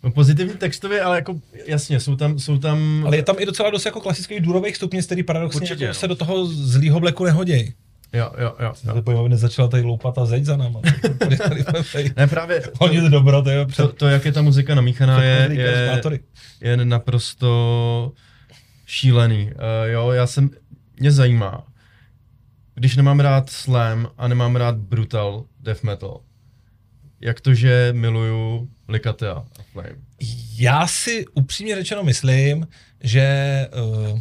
[0.04, 3.04] No, pozitivní textově, ale jako jasně, jsou tam, jsou tam...
[3.06, 5.99] ale je tam i docela dost jako klasických durových stupnic, který paradoxně Určitě, jako no.
[5.99, 7.73] se do toho zlýho bleku nehodějí.
[8.13, 8.73] Jo, jo, jo.
[8.84, 8.93] Já jo.
[8.93, 10.82] to pojím, aby nezačala tady loupat a zeď za náma.
[12.17, 15.45] Ne, právě to, Honit dobro, to je to, to, jak je ta muzika namíchaná, je,
[15.45, 16.19] před je,
[16.62, 18.12] je naprosto
[18.93, 19.45] šílený.
[19.45, 19.51] Uh,
[19.86, 20.49] jo, já jsem,
[20.99, 21.67] mě zajímá,
[22.75, 26.21] když nemám rád slam a nemám rád brutal death metal,
[27.21, 29.95] jak to, že miluju Likatea a Flame.
[30.58, 32.67] Já si upřímně řečeno myslím,
[33.03, 33.67] že
[34.12, 34.19] uh,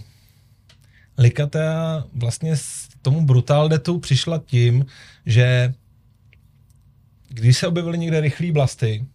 [1.19, 4.87] Likatea vlastně s tomu Brutal Deathu přišla tím,
[5.27, 5.75] že
[7.29, 9.07] když se objevily někde rychlý blasty,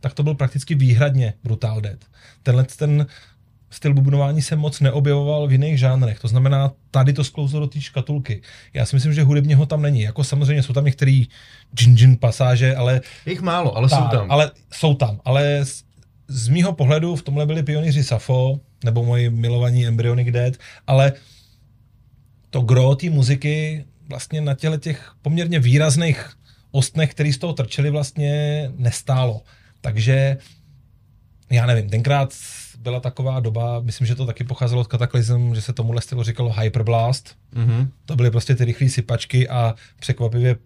[0.00, 2.06] tak to byl prakticky výhradně Brutal Death.
[2.42, 3.06] Tenhle ten
[3.74, 6.20] styl bubnování se moc neobjevoval v jiných žánrech.
[6.20, 8.42] To znamená, tady to sklouzlo do té škatulky.
[8.74, 10.00] Já si myslím, že hudebně ho tam není.
[10.00, 11.22] Jako samozřejmě jsou tam některé
[11.74, 14.30] džin pasáže, ale jich málo, ale jsou tak, tam.
[14.30, 15.84] Ale jsou tam, ale z,
[16.28, 20.54] z mýho pohledu v tomhle byli pionýři Safo, nebo moji milovaní Embryonic Dead,
[20.86, 21.12] ale
[22.50, 26.30] to gro té muziky vlastně na těle těch poměrně výrazných
[26.70, 29.42] ostnech, který z toho trčeli, vlastně nestálo.
[29.80, 30.36] Takže
[31.50, 32.32] já nevím, tenkrát
[32.80, 36.52] byla taková doba, myslím, že to taky pocházelo od Cataclysm, že se tomuhle stylu říkalo
[36.60, 37.36] Hyperblast.
[37.54, 37.88] Mhm.
[38.06, 40.56] To byly prostě ty rychlé sypačky a překvapivě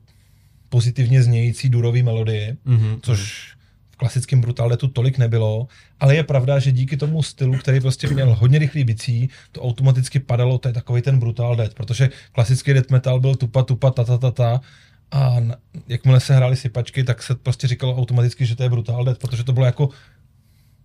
[0.69, 2.99] pozitivně znějící durové melodie, Mhm.
[3.03, 3.53] což
[3.91, 5.67] v klasickém Brutaldetu tolik nebylo,
[6.01, 10.19] ale je pravda, že díky tomu stylu, který prostě měl hodně rychlý bicí, to automaticky
[10.21, 14.05] padalo, to je takový ten Brutal Death, protože klasický death metal byl tupa, tupa, ta,
[14.05, 14.61] ta, ta, ta,
[15.11, 15.37] a
[15.89, 19.45] jakmile se hrály sypačky, tak se prostě říkalo automaticky, že to je Brutal Death, protože
[19.45, 19.89] to bylo jako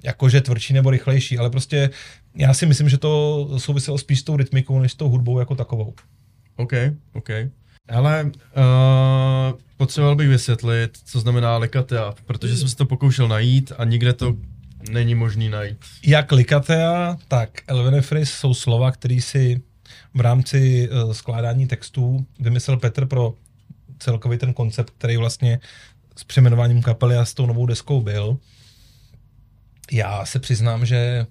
[0.04, 1.90] jakože tvrdší nebo rychlejší, ale prostě
[2.36, 5.56] já si myslím, že to souviselo spíš s tou rytmikou, než s tou hudbou jako
[5.56, 5.94] takovou.
[6.56, 6.74] OK,
[7.14, 7.30] OK.
[7.90, 13.86] Ale uh, potřeboval bych vysvětlit, co znamená Likatea, protože jsem se to pokoušel najít a
[13.86, 14.36] nikde to
[14.90, 15.78] není možný najít.
[16.06, 19.62] Jak Likatea, tak Elvenefris jsou slova, který si
[20.14, 23.34] v rámci uh, skládání textů vymyslel Petr pro
[24.00, 25.60] celkový ten koncept, který vlastně
[26.16, 28.38] s přejmenováním kapely a s tou novou deskou byl.
[29.92, 31.26] Já se přiznám, že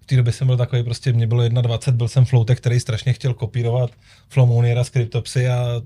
[0.00, 3.12] v té době jsem byl takový, prostě mě bylo 21, byl jsem floutek, který strašně
[3.12, 3.90] chtěl kopírovat
[4.28, 5.82] Flomoniera z Cryptopsy a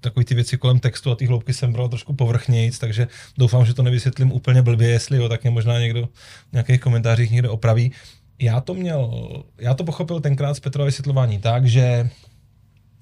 [0.00, 3.74] takový ty věci kolem textu a ty hloubky jsem bral trošku povrchnějíc, takže doufám, že
[3.74, 6.06] to nevysvětlím úplně blbě, jestli jo, tak mě možná někdo
[6.50, 7.92] v nějakých komentářích někde opraví.
[8.38, 12.10] Já to měl, já to pochopil tenkrát z Petrova vysvětlování tak, že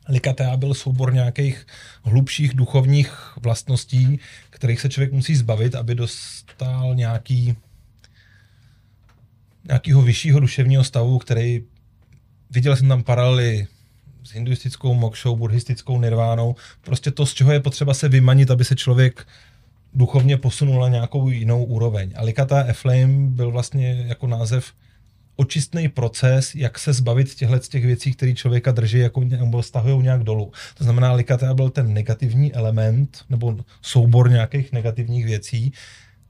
[0.09, 1.67] Likatea byl soubor nějakých
[2.03, 7.57] hlubších duchovních vlastností, kterých se člověk musí zbavit, aby dostal nějaký
[9.71, 11.63] nějakého vyššího duševního stavu, který
[12.51, 13.67] viděl jsem tam paralely
[14.25, 18.77] s hinduistickou mokšou, buddhistickou nirvánou, prostě to, z čeho je potřeba se vymanit, aby se
[18.77, 19.27] člověk
[19.95, 22.13] duchovně posunul na nějakou jinou úroveň.
[22.17, 24.73] Alicata Eflame byl vlastně jako název
[25.37, 30.23] očistný proces, jak se zbavit těchto těch věcí, které člověka drží jako, nebo stahují nějak
[30.23, 30.53] dolů.
[30.79, 35.73] To znamená, Alicata byl ten negativní element, nebo soubor nějakých negativních věcí,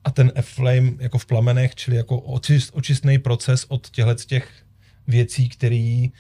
[0.05, 4.65] a ten F-flame jako v plamenech, čili jako očist, očistný proces od těchto těch
[5.07, 6.13] věcí, který,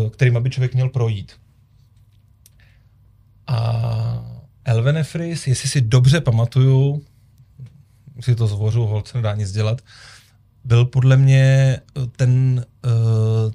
[0.00, 1.32] uh, kterým by člověk měl projít.
[3.46, 7.04] A Elvenefris, jestli si dobře pamatuju,
[8.20, 9.82] si to zvořu, holce nedá nic dělat,
[10.64, 13.52] byl podle mě eh, ten uh,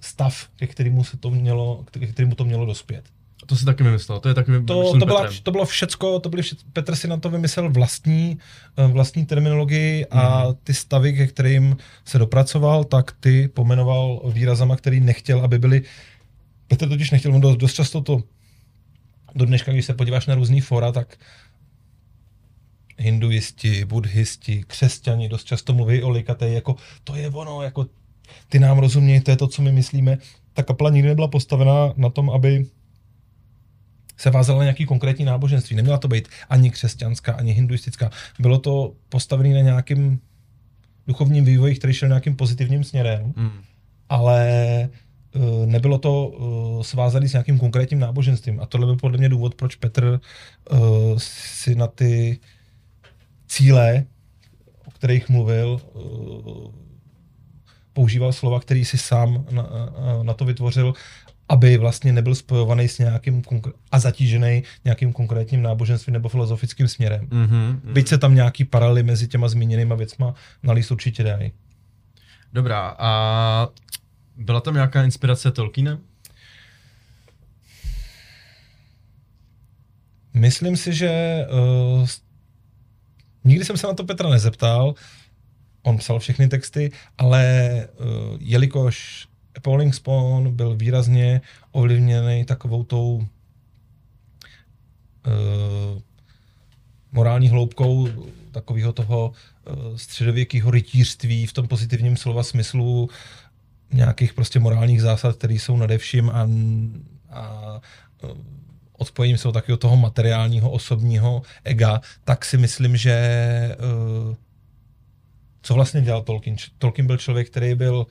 [0.00, 3.04] stav, ke kterému, se to mělo, ke kterému to mělo dospět.
[3.46, 6.42] To si taky vymyslel, to je taky to, to, byla, to bylo všecko, to byly
[6.42, 8.38] vše, Petr si na to vymyslel vlastní,
[8.76, 10.54] eh, vlastní terminologii a mm.
[10.64, 15.82] ty stavy, ke kterým se dopracoval, tak ty pomenoval výrazama, který nechtěl, aby byly
[16.68, 18.22] Petr totiž nechtěl, dost, dost často to
[19.34, 21.16] do dneška, když se podíváš na různý fora, tak
[22.98, 27.86] hinduisti, buddhisti, křesťani dost často mluví o likate, jako to je ono, jako
[28.48, 30.18] ty nám rozumějí, to je to, co my myslíme.
[30.52, 32.66] Ta kapela nikdy nebyla postavena na tom, aby
[34.22, 35.76] se vázala na nějaký konkrétní náboženství.
[35.76, 38.10] Neměla to být ani křesťanská, ani hinduistická.
[38.38, 40.20] Bylo to postavené na nějakým
[41.06, 43.50] duchovním vývoji, který šel nějakým pozitivním směrem, mm.
[44.08, 44.88] ale
[45.34, 48.60] uh, nebylo to uh, svázané s nějakým konkrétním náboženstvím.
[48.60, 50.20] A tohle byl podle mě důvod, proč Petr
[50.70, 50.78] uh,
[51.18, 52.38] si na ty
[53.46, 54.04] cíle,
[54.86, 55.80] o kterých mluvil,
[57.92, 59.66] používal slova, který si sám na,
[60.22, 60.94] na to vytvořil
[61.48, 63.42] aby vlastně nebyl spojovaný s nějakým
[63.92, 67.26] a zatížený nějakým konkrétním náboženstvím nebo filozofickým směrem.
[67.26, 71.52] Mm-hmm, Byť se tam nějaký paralely mezi těma zmíněnýma věcma nalíst určitě dají.
[72.52, 73.68] Dobrá, a
[74.36, 75.98] byla tam nějaká inspirace Tolkiena?
[80.34, 81.44] Myslím si, že
[82.00, 82.06] uh,
[83.44, 84.94] nikdy jsem se na to Petra nezeptal,
[85.82, 87.44] on psal všechny texty, ale
[88.00, 88.06] uh,
[88.40, 89.28] jelikož
[89.60, 91.40] Falling Spawn byl výrazně
[91.72, 93.26] ovlivněný takovou tou
[95.26, 96.00] uh,
[97.12, 98.08] morální hloubkou
[98.50, 103.10] takového toho uh, středověkého rytířství v tom pozitivním slova smyslu
[103.92, 106.48] nějakých prostě morálních zásad, které jsou nade vším a,
[107.30, 107.80] a
[108.22, 108.30] uh,
[108.92, 113.76] odpojením se takového toho materiálního osobního ega, tak si myslím, že
[114.28, 114.34] uh,
[115.62, 116.56] co vlastně dělal Tolkien?
[116.78, 118.06] Tolkien byl člověk, který byl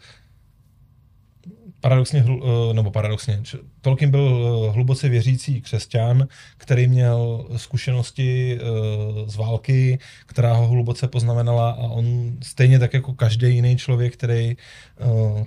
[1.82, 3.42] paradoxně, eh, nebo paradoxně,
[3.82, 4.28] Tolkien byl
[4.68, 8.66] eh, hluboce věřící křesťan, který měl zkušenosti eh,
[9.26, 14.58] z války, která ho hluboce poznamenala a on stejně tak jako každý jiný člověk, který,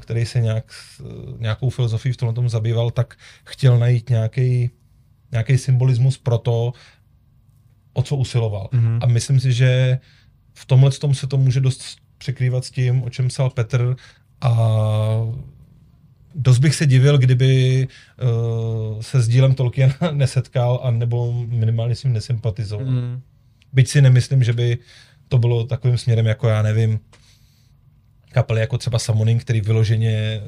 [0.01, 0.73] který se nějak,
[1.39, 4.71] nějakou filozofii v tomhle tom zabýval, tak chtěl najít nějaký
[5.35, 6.73] nějaký symbolismus pro to,
[7.93, 8.69] o co usiloval.
[8.73, 8.99] Mm-hmm.
[9.03, 9.99] A myslím si, že
[10.55, 11.83] v tomhle tom se to může dost
[12.19, 13.97] překrývat s tím, o čem psal Petr
[14.41, 14.51] a
[16.35, 17.87] dost bych se divil, kdyby
[18.23, 22.87] uh, se s dílem Tolkiena nesetkal a nebo minimálně s ním nesympatizoval.
[22.87, 23.21] Mm.
[23.73, 24.79] Byť si nemyslím, že by
[25.29, 27.01] to bylo takovým směrem, jako já nevím,
[28.33, 30.41] kapely jako třeba Summoning, který vyloženě eh,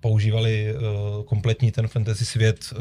[0.00, 2.78] používali uh, kompletní ten fantasy svět uh,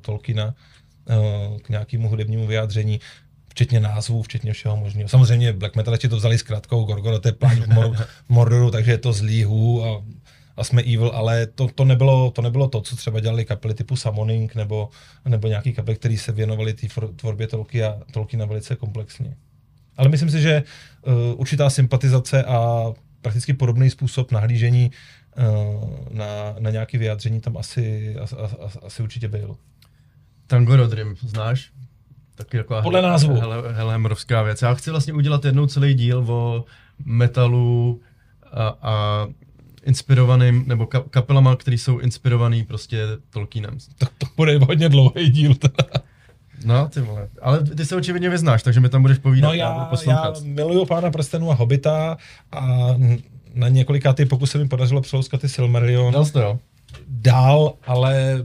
[0.00, 3.00] Tolkiena uh, k nějakému hudebnímu vyjádření,
[3.48, 5.08] včetně názvů, včetně všeho možného.
[5.08, 8.98] Samozřejmě black metalisti to vzali s krátkou Gorgoroth je plán v, Mor- Mordoru, takže je
[8.98, 10.02] to zlý hů a
[10.56, 13.96] a jsme evil, ale to, to, nebylo, to nebylo to, co třeba dělali kapely typu
[13.96, 14.88] Summoning nebo,
[15.24, 16.86] nebo nějaký kapely, který se věnovali té
[17.16, 19.36] tvorbě Tolkiena, Tolkiena velice komplexně.
[19.96, 20.62] Ale myslím si, že
[21.06, 22.86] uh, určitá sympatizace a
[23.22, 24.90] prakticky podobný způsob nahlížení
[25.38, 28.36] uh, na, na nějaké vyjádření tam asi, asi,
[28.82, 29.56] asi určitě byl.
[30.46, 31.72] Tango Rodrim, znáš?
[32.34, 33.40] Taky jako Podle názvu.
[33.40, 34.62] Hele, helhemrovská věc.
[34.62, 36.64] Já chci vlastně udělat jednou celý díl o
[37.04, 38.00] metalu
[38.52, 39.26] a, a
[39.82, 43.78] inspirovaným, nebo ka- kapelama, který jsou inspirovaný prostě Tolkienem.
[43.98, 45.84] Tak to bude hodně dlouhý díl teda.
[46.64, 47.28] No, ty vole.
[47.42, 49.48] Ale ty se očividně vyznáš, takže mi tam budeš povídat.
[49.48, 52.16] No já, já miluju Pána prstenů a Hobita
[52.52, 52.88] a
[53.54, 56.12] na několika ty pokusy mi podařilo přelouskat ty Silmarillion.
[56.12, 56.58] Dal to, jo?
[57.08, 58.44] Dál, ale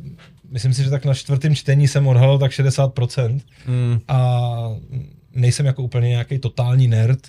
[0.50, 4.00] myslím si, že tak na čtvrtém čtení jsem odhalil tak 60% mm.
[4.08, 4.50] a
[5.34, 7.28] nejsem jako úplně nějaký totální nerd,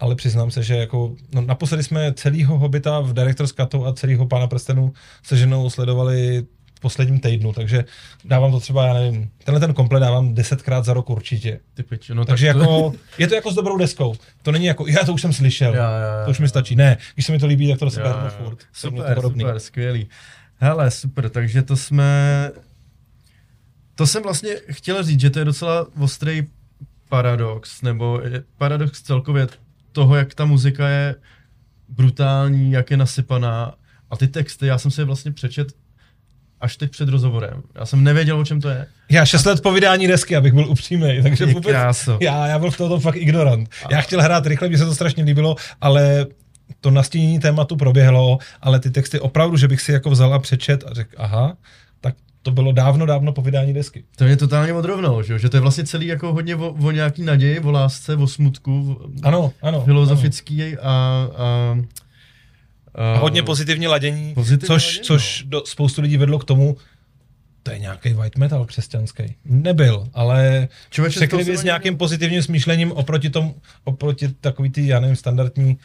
[0.00, 4.26] ale přiznám se, že jako, no, naposledy jsme celýho Hobita v Director's Cutu a celýho
[4.26, 7.84] Pána prstenů se ženou sledovali v posledním týdnu, takže
[8.24, 11.60] dávám to třeba, já nevím, tenhle ten komplet dávám desetkrát za rok určitě.
[11.74, 12.60] Ty pič, no takže tak to...
[12.62, 14.14] jako, je to jako s dobrou deskou.
[14.42, 16.76] To není jako, já to už jsem slyšel, já, já, já, to už mi stačí.
[16.76, 18.58] Ne, když se mi to líbí, tak to se hrnu furt.
[18.72, 20.08] Super, to super, skvělý.
[20.56, 22.50] Hele, super, takže to jsme,
[23.94, 26.46] to jsem vlastně chtěl říct, že to je docela ostrý
[27.08, 28.20] paradox, nebo
[28.58, 29.46] paradox celkově
[29.94, 31.14] toho, jak ta muzika je
[31.88, 33.74] brutální, jak je nasypaná
[34.10, 35.72] a ty texty, já jsem si je vlastně přečet
[36.60, 37.62] až teď před rozhovorem.
[37.74, 38.86] Já jsem nevěděl, o čem to je.
[39.10, 42.18] Já šest let po vydání desky, abych byl upřímný, takže vůbec, kráso.
[42.20, 43.68] já, já byl v tom fakt ignorant.
[43.90, 46.26] Já chtěl hrát rychle, mně se to strašně líbilo, ale
[46.80, 50.84] to nastínění tématu proběhlo, ale ty texty opravdu, že bych si jako vzal a přečet
[50.90, 51.56] a řekl, aha,
[52.44, 54.04] to bylo dávno, dávno po vydání desky.
[54.16, 55.38] To mě totálně odrovnalo, že, jo?
[55.38, 59.00] že to je vlastně celý jako hodně o, o nějaký naději, o lásce, o smutku,
[59.22, 59.80] Ano, ano.
[59.84, 60.90] filozofický a,
[61.36, 61.78] a,
[62.94, 66.76] A hodně pozitivní ladění, Pozitivní což, ladění, což do, spoustu lidí vedlo k tomu,
[67.62, 69.22] to je nějaký white metal křesťanský.
[69.44, 73.54] Nebyl, ale Člověče, řekli by s nějakým pozitivním smýšlením oproti tomu,
[73.84, 75.78] oproti takový ty, já nevím, standardní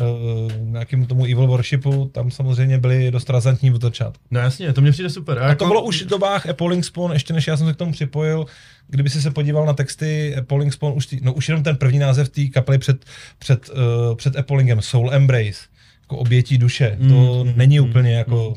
[0.00, 4.24] uh, nějakým tomu evil worshipu, tam samozřejmě byly dost razantní od začátku.
[4.30, 5.38] No jasně, to mě přijde super.
[5.38, 7.92] A to bylo už v dobách Appalling Spawn, ještě než já jsem se k tomu
[7.92, 8.46] připojil,
[8.88, 11.98] kdyby si se podíval na texty Appalling Spawn, už, tý, no už jenom ten první
[11.98, 13.04] název té kapely před,
[13.38, 15.60] před, uh, před Appallingem, Soul Embrace,
[16.02, 18.54] jako obětí duše, to Mm, není mm, úplně jako,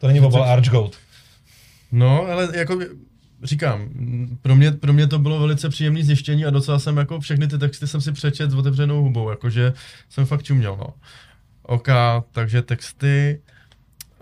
[0.00, 0.96] to není obal Archgoat.
[1.92, 2.78] No, ale jako
[3.42, 3.88] říkám,
[4.42, 7.58] pro mě, pro mě to bylo velice příjemné zjištění a docela jsem jako všechny ty
[7.58, 9.72] texty jsem si přečet s otevřenou hubou, jakože
[10.08, 10.94] jsem fakt čuměl, no.
[11.62, 11.88] OK,
[12.32, 13.40] takže texty.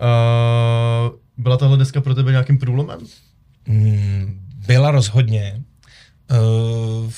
[0.01, 2.99] Uh, byla tahle deska pro tebe nějakým průlomem?
[3.67, 5.63] Mm, byla rozhodně.
[6.31, 7.13] Uh,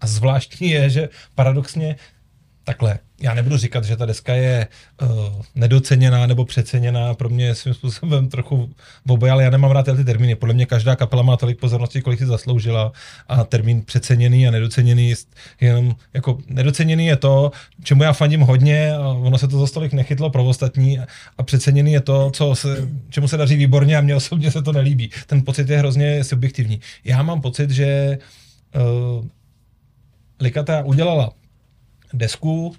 [0.00, 1.96] a zvláštní je, že paradoxně
[2.64, 4.68] takhle, já nebudu říkat, že ta deska je
[5.02, 5.08] uh,
[5.54, 8.70] nedoceněná nebo přeceněná, pro mě je svým způsobem trochu
[9.08, 10.34] oboje, ale já nemám rád ty termíny.
[10.34, 12.92] Podle mě každá kapela má tolik pozornosti, kolik si zasloužila
[13.28, 15.16] a termín přeceněný a nedoceněný je
[15.60, 17.50] jenom, jako nedoceněný je to,
[17.82, 20.98] čemu já fandím hodně a ono se to za stolik nechytlo pro ostatní
[21.38, 24.72] a přeceněný je to, co se, čemu se daří výborně a mně osobně se to
[24.72, 25.10] nelíbí.
[25.26, 26.80] Ten pocit je hrozně subjektivní.
[27.04, 28.18] Já mám pocit, že
[29.18, 29.24] uh,
[30.40, 31.32] Likata udělala
[32.12, 32.74] desku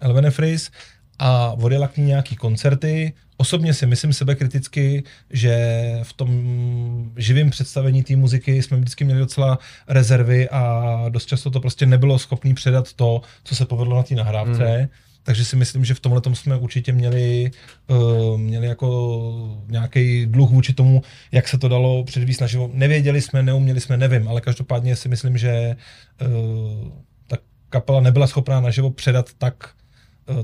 [0.00, 0.70] Elvene Fris
[1.18, 3.12] a odjela k ní nějaký koncerty.
[3.36, 5.56] Osobně si myslím sebe kriticky, že
[6.02, 11.60] v tom živém představení té muziky jsme vždycky měli docela rezervy a dost často to
[11.60, 14.78] prostě nebylo schopný předat to, co se povedlo na té nahrávce.
[14.80, 14.88] Mm.
[15.22, 17.50] Takže si myslím, že v tomhle jsme určitě měli,
[17.86, 22.70] uh, měli jako nějaký dluh vůči tomu, jak se to dalo předvíst naživo.
[22.72, 25.76] Nevěděli jsme, neuměli jsme, nevím, ale každopádně si myslím, že
[26.20, 26.88] uh,
[27.26, 27.36] ta
[27.68, 29.70] kapela nebyla schopná naživo předat tak,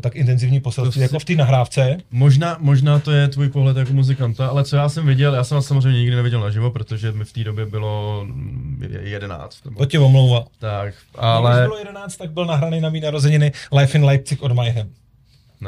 [0.00, 1.96] tak intenzivní poselství, jako v té nahrávce.
[2.10, 5.54] Možná, možná to je tvůj pohled jako muzikanta, ale co já jsem viděl, já jsem
[5.54, 9.64] vás samozřejmě nikdy neviděl naživo, protože mi v té době bylo mm, 11.
[9.64, 10.44] Nebo, To tě omlouvá.
[10.58, 11.62] tak, Když ale...
[11.62, 14.88] bylo 11, tak byl nahraný na mý narozeniny Life in Leipzig od Mayhem.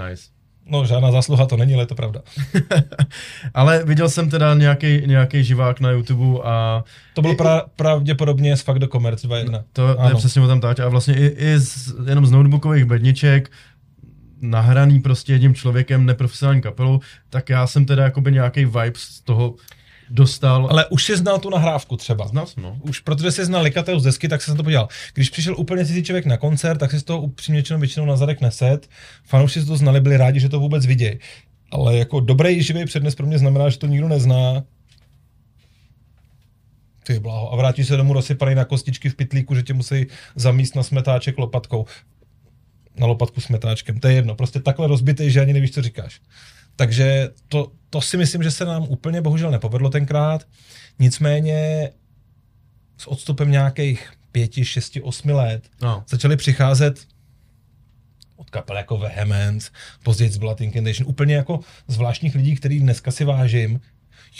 [0.09, 0.22] Nice.
[0.66, 2.20] No, žádná zásluha to není, ale je to pravda.
[3.55, 8.61] ale viděl jsem teda nějaký, nějaký živák na YouTube a To bylo pra, pravděpodobně z
[8.62, 9.53] Fuck the Commerce 2.1.
[9.53, 10.16] to, to je Ano.
[10.18, 10.79] přesně o tam táč.
[10.79, 13.50] A vlastně i, i z, jenom z notebookových bedniček,
[14.50, 19.54] nahraný prostě jedním člověkem, neprofesionální kapelou, tak já jsem teda jakoby nějaký vibe z toho
[20.11, 20.66] dostal.
[20.70, 22.26] Ale už si znal tu nahrávku třeba.
[22.26, 22.78] znal jsem, no.
[22.80, 24.88] Už protože jsi znal Likateu z desky, tak se na to podíval.
[25.14, 28.40] Když přišel úplně cizí člověk na koncert, tak si z toho upřímně většinou na zadek
[28.40, 28.88] neset.
[29.24, 31.18] Fanoušci si to znali, byli rádi, že to vůbec vidějí.
[31.70, 34.62] Ale jako dobrý živý přednes pro mě znamená, že to nikdo nezná.
[37.07, 37.52] Ty bláho.
[37.52, 41.38] A vrátí se domů rozsypaný na kostičky v pitlíku, že tě musí zamíst na smetáček
[41.38, 41.87] lopatkou.
[42.96, 44.00] Na lopatku smetáčkem.
[44.00, 44.35] To je jedno.
[44.35, 46.20] Prostě takhle rozbitý, že ani nevíš, co říkáš.
[46.76, 50.46] Takže to, to si myslím, že se nám úplně bohužel nepovedlo tenkrát.
[50.98, 51.90] Nicméně
[52.98, 56.04] s odstupem nějakých pěti, šesti, osmi let no.
[56.09, 57.07] začaly přicházet
[58.37, 59.70] od kapel jako Vehemence,
[60.02, 63.80] později z Blood Incantation, úplně jako zvláštních lidí, který dneska si vážím.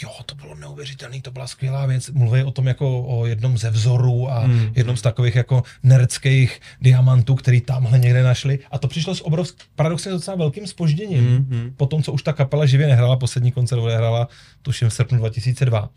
[0.03, 2.09] Jo, to bylo neuvěřitelné, to byla skvělá věc.
[2.09, 4.71] Mluví o tom jako o jednom ze vzorů a Mm.
[4.75, 8.59] jednom z takových jako nerdských diamantů, který tamhle někde našli.
[8.71, 11.23] A to přišlo s obrovským, paradoxně docela velkým spožděním.
[11.29, 11.73] Mm, mm.
[11.77, 14.27] Po tom, co už ta kapela živě nehrála, poslední koncert odehrála,
[14.61, 15.89] tuším v srpnu 2002.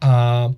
[0.00, 0.48] A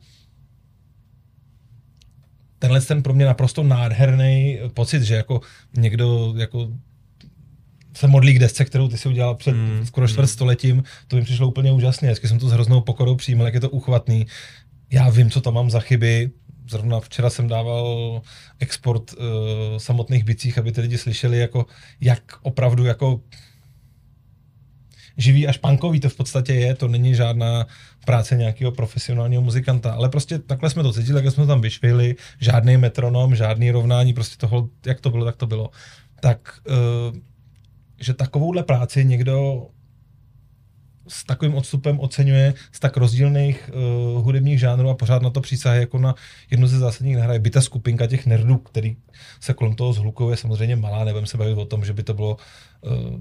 [2.59, 5.41] tenhle ten pro mě naprosto nádherný pocit, že jako
[5.77, 6.69] někdo jako
[7.97, 10.29] se modlí k desce, kterou ty si udělal před Mm, skoro čtvrt mm.
[10.29, 12.09] stoletím, to mi přišlo úplně úžasně.
[12.09, 14.27] Vždycky jsem to s hroznou pokorou přijímal, jak je to uchvatný.
[14.91, 16.31] Já vím, co tam mám za chyby.
[16.71, 18.23] Zrovna včera jsem dával
[18.59, 19.19] export uh,
[19.77, 21.67] samotných bicích, aby ty lidi slyšeli, jako,
[22.01, 23.21] jak opravdu jako
[25.17, 27.67] živý až punkový to v podstatě je, to není žádná
[28.05, 32.17] práce nějakého profesionálního muzikanta, ale prostě takhle jsme to cítili, jak jsme to tam vyšvihli,
[32.41, 35.71] žádný metronom, žádný rovnání, prostě toho, jak to bylo, tak to bylo.
[36.21, 36.61] Tak,
[37.11, 37.17] uh,
[38.01, 39.67] že takovouhle práci někdo
[41.09, 45.81] s takovým odstupem oceňuje z tak rozdílných uh, hudebních žánrů a pořád na to přísahuje
[45.81, 46.15] jako na
[46.51, 47.39] jednu ze zásadních nahraj.
[47.39, 48.97] By ta skupinka těch nerdů, který
[49.41, 52.15] se kolem toho zhlukují, je samozřejmě malá, nebudeme se bavit o tom, že by to
[52.15, 52.37] bylo
[52.81, 53.21] uh,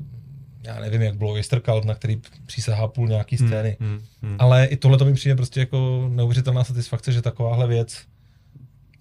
[0.66, 3.78] já nevím, jak bylo Cult, na který přísahá půl nějaký hmm, scény.
[3.80, 4.36] Hmm, hmm, hmm.
[4.40, 8.06] Ale i tohle to mi přijde prostě jako neuvěřitelná satisfakce, že takováhle věc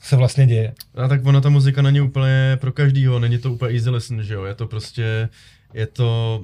[0.01, 0.75] se vlastně děje.
[0.95, 4.35] A tak ona ta muzika není úplně pro každýho, není to úplně easy listen, že
[4.35, 5.29] jo, je to prostě,
[5.75, 6.43] je to,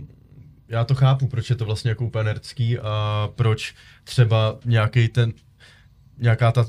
[0.68, 3.74] já to chápu, proč je to vlastně jako úplně nerdský a proč
[4.04, 5.32] třeba nějaký ten,
[6.18, 6.66] nějaká ta,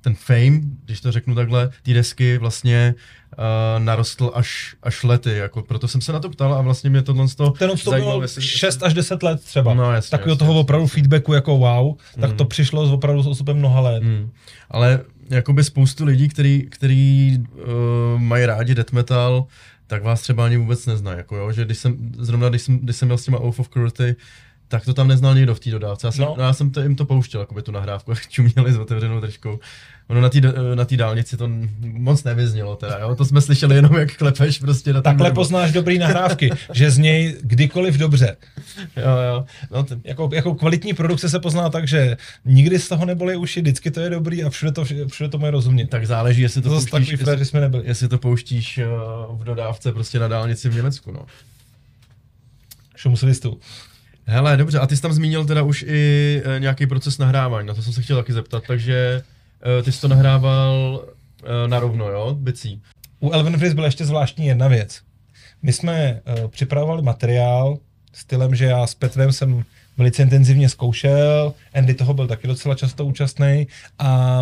[0.00, 2.94] ten fame, když to řeknu takhle, ty desky vlastně
[3.38, 7.02] uh, narostl až, až lety, jako proto jsem se na to ptal a vlastně mě
[7.02, 9.74] tohle z toho Ten odstup bylo 6 až 10 let třeba.
[9.74, 10.94] No, jasně, Takového toho opravdu jasně.
[10.94, 12.36] feedbacku jako wow, tak mm.
[12.36, 14.02] to přišlo s opravdu s odstupem mnoha let.
[14.02, 14.30] Mm.
[14.70, 15.00] Ale
[15.30, 19.46] jakoby spoustu lidí, který, který uh, mají rádi death metal,
[19.86, 22.96] tak vás třeba ani vůbec neznají, jako jo, že když jsem, zrovna když jsem, když
[22.96, 24.16] jsem měl s těma Oath of Cruelty,
[24.68, 26.06] tak to tam neznal nikdo v té dodávce.
[26.06, 26.36] Já jsem, no.
[26.38, 29.58] já jsem to, jim to pouštěl, jakoby tu nahrávku, jak čuměli s otevřenou držkou.
[30.08, 30.40] Ono na té
[30.74, 31.50] na dálnici to
[31.80, 33.14] moc nevyznělo teda, jo?
[33.14, 35.40] To jsme slyšeli jenom, jak klepeš prostě na Takhle nebo.
[35.40, 38.36] poznáš dobrý nahrávky, že z něj kdykoliv dobře.
[38.96, 39.44] Jo, jo.
[39.70, 40.00] No, ten...
[40.04, 44.00] jako, jako, kvalitní produkce se pozná tak, že nikdy z toho nebolí uši, vždycky to
[44.00, 45.86] je dobrý a všude to, všude to mají rozumět.
[45.86, 47.82] Tak záleží, jestli to, to pouštíš, jestli, jsme nebyli.
[47.86, 51.26] jestli to pouštíš uh, v dodávce prostě na dálnici v Německu, no.
[52.96, 53.60] Šumu svistu.
[54.24, 57.74] Hele, dobře, a ty jsi tam zmínil teda už i e, nějaký proces nahrávání, na
[57.74, 59.22] to jsem se chtěl taky zeptat, takže
[59.82, 61.04] ty jsi to nahrával
[61.64, 62.82] e, na rovno, jo, bicí.
[63.20, 65.00] U Elven Freeze byla ještě zvláštní jedna věc.
[65.62, 67.78] My jsme e, připravovali materiál
[68.12, 69.64] stylem, že já s Petrem jsem
[69.96, 73.66] velice intenzivně zkoušel, Andy toho byl taky docela často účastný
[73.98, 74.40] a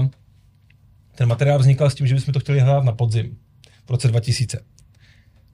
[1.14, 3.38] ten materiál vznikal s tím, že bychom to chtěli hrát na podzim
[3.86, 4.60] v roce 2000.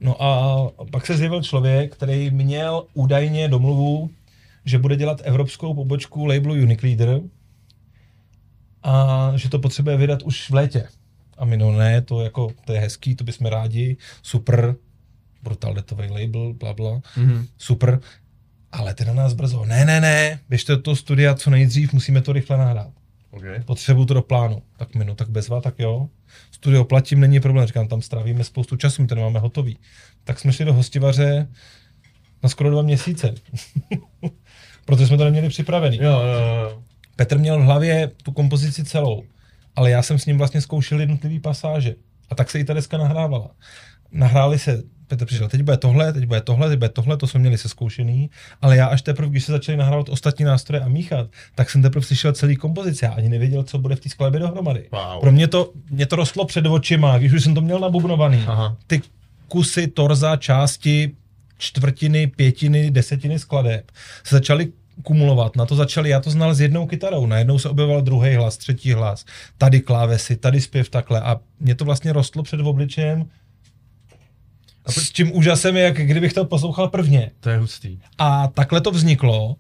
[0.00, 0.56] No a
[0.90, 4.11] pak se zjevil člověk, který měl údajně domluvu
[4.64, 7.20] že bude dělat evropskou pobočku labelu Unique Leader
[8.82, 10.88] a že to potřebuje vydat už v létě.
[11.38, 14.74] A my no ne, to, jako, to je hezký, to bychom rádi, super,
[15.42, 17.46] brutal detový label, bla, bla, mm-hmm.
[17.58, 18.00] super,
[18.72, 22.32] ale teda nás brzo, ne, ne, ne, běžte do toho studia co nejdřív, musíme to
[22.32, 22.92] rychle nahrát.
[23.30, 23.60] Okay.
[23.60, 24.62] Potřebuju to do plánu.
[24.76, 26.08] Tak mi, no tak bezva, tak jo.
[26.50, 29.78] Studio platím, není problém, říkám, tam strávíme spoustu času, my to nemáme hotový.
[30.24, 31.48] Tak jsme šli do hostivaře
[32.42, 33.34] na skoro dva měsíce.
[34.84, 35.96] protože jsme to neměli připravený.
[35.96, 36.82] Jo, jo, jo.
[37.20, 39.22] Petr měl v hlavě tu kompozici celou,
[39.76, 41.94] ale já jsem s ním vlastně zkoušel jednotlivý pasáže.
[42.30, 43.50] A tak se i ta deska nahrávala.
[44.12, 47.40] Nahráli se, Petr přišel, teď bude tohle, teď bude tohle, teď bude tohle, to jsme
[47.40, 48.30] měli se zkoušený,
[48.62, 52.04] ale já až teprve, když se začali nahrávat ostatní nástroje a míchat, tak jsem teprve
[52.04, 53.04] slyšel celý kompozici.
[53.04, 54.88] Já ani nevěděl, co bude v té skladbě dohromady.
[54.92, 55.20] Wow.
[55.20, 58.44] Pro mě to, mě to rostlo před očima, když už jsem to měl nabubnovaný.
[58.46, 58.76] Aha.
[58.86, 59.02] Ty
[59.48, 61.12] kusy, torza, části,
[61.58, 63.90] čtvrtiny, pětiny, desetiny skladeb
[64.24, 64.72] se začaly
[65.03, 65.57] kumulovat.
[65.57, 68.92] Na to začali, já to znal s jednou kytarou, najednou se objevoval druhý hlas, třetí
[68.92, 69.24] hlas,
[69.59, 73.26] tady klávesy, tady zpěv takhle a mě to vlastně rostlo před obličejem
[74.84, 77.30] a s tím úžasem, jak kdybych to poslouchal prvně.
[77.40, 77.98] To je hustý.
[78.18, 79.57] A takhle to vzniklo.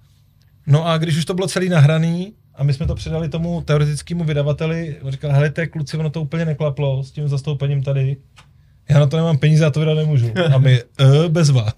[0.66, 4.24] No a když už to bylo celý nahraný, a my jsme to předali tomu teoretickému
[4.24, 8.16] vydavateli, on říkal, hele, kluci, ono to úplně neklaplo s tím zastoupením tady
[8.90, 10.32] já na to nemám peníze a to vydat nemůžu.
[10.54, 11.72] A my, e, bezva.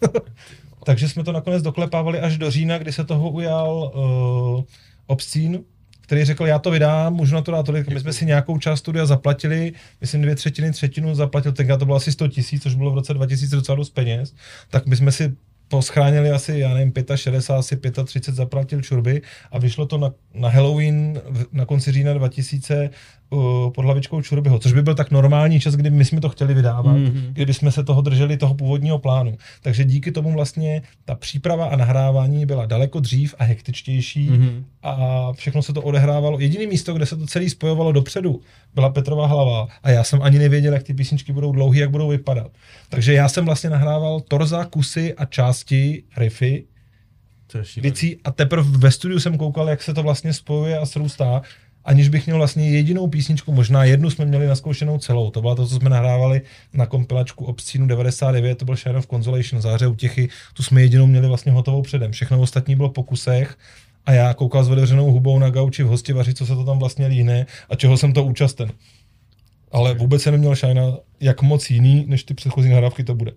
[0.85, 4.65] Takže jsme to nakonec doklepávali až do října, kdy se toho ujal uh,
[5.07, 5.65] Obscín,
[6.01, 7.89] který řekl, já to vydám, můžu na to dát tolik.
[7.89, 11.97] My jsme si nějakou část studia zaplatili, myslím dvě třetiny, třetinu zaplatil, tenkrát to bylo
[11.97, 14.35] asi 100 tisíc, což bylo v roce 2000 docela dost peněz,
[14.71, 15.33] tak my jsme si
[15.69, 21.21] poschránili asi, já nevím, 65, asi 35 zaplatil čurby a vyšlo to na, na Halloween
[21.53, 22.91] na konci října 2000
[23.33, 26.55] uh, pod hlavičkou Čurbyho, což by byl tak normální čas, kdy my jsme to chtěli
[26.55, 27.33] vydávat, mm-hmm.
[27.33, 29.37] kdyby jsme se toho drželi, toho původního plánu.
[29.63, 34.65] Takže díky tomu vlastně ta příprava a nahrávání byla daleko dřív a hektičtější mm-hmm.
[34.83, 36.41] a všechno se to odehrávalo.
[36.41, 38.41] Jediné místo, kde se to celé spojovalo dopředu,
[38.75, 42.09] byla Petrova hlava a já jsem ani nevěděl, jak ty písničky budou dlouhé, jak budou
[42.09, 42.51] vypadat.
[42.89, 46.65] Takže já jsem vlastně nahrával torza, kusy a části, riffy,
[47.77, 51.43] věcí a teprve ve studiu jsem koukal, jak se to vlastně spojuje a srůstá
[51.85, 55.31] aniž bych měl vlastně jedinou písničku, možná jednu jsme měli naskoušenou celou.
[55.31, 59.63] To byla to, co jsme nahrávali na kompilačku Obscínu 99, to byl Share of Consolation,
[59.63, 62.13] záře utěchy, tu jsme jedinou měli vlastně hotovou předem.
[62.13, 63.57] Všechno ostatní bylo po kusech
[64.07, 67.07] a já koukal s otevřenou hubou na gauči v hostivaři, co se to tam vlastně
[67.07, 68.73] líhne a čeho jsem to účasten.
[69.73, 70.83] Ale vůbec se neměl šajna,
[71.21, 73.33] jak moc jiný, než ty předchozí nahrávky to bude.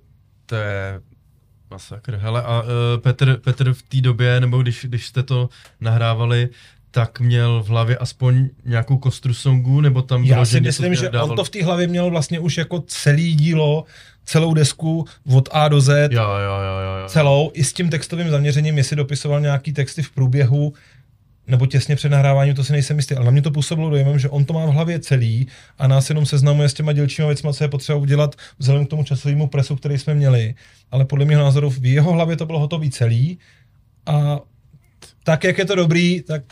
[0.46, 1.02] To je
[1.72, 2.16] masakr.
[2.16, 2.68] Hele, a uh,
[3.02, 5.50] Petr, Petr v té době, nebo když, když jste to
[5.82, 6.50] nahrávali,
[6.96, 10.96] tak měl v hlavě aspoň nějakou kostru songu, nebo tam bylo, Já si že myslím,
[10.96, 11.30] že dával...
[11.30, 13.86] on to v té hlavě měl vlastně už jako celý dílo,
[14.26, 17.10] celou desku od A do Z, Jo, jo, jo, jo, jo.
[17.10, 20.74] celou, i s tím textovým zaměřením, jestli dopisoval nějaký texty v průběhu,
[21.48, 24.30] nebo těsně před nahráváním, to si nejsem jistý, ale na mě to působilo dojemem, že
[24.30, 27.64] on to má v hlavě celý a nás jenom seznamuje s těma dílčíma věcmi, co
[27.64, 30.56] je potřeba udělat vzhledem k tomu časovému presu, který jsme měli.
[30.92, 33.38] Ale podle mého názoru v jeho hlavě to bylo hotový celý
[34.06, 34.40] a
[35.24, 36.44] tak, jak je to dobrý, tak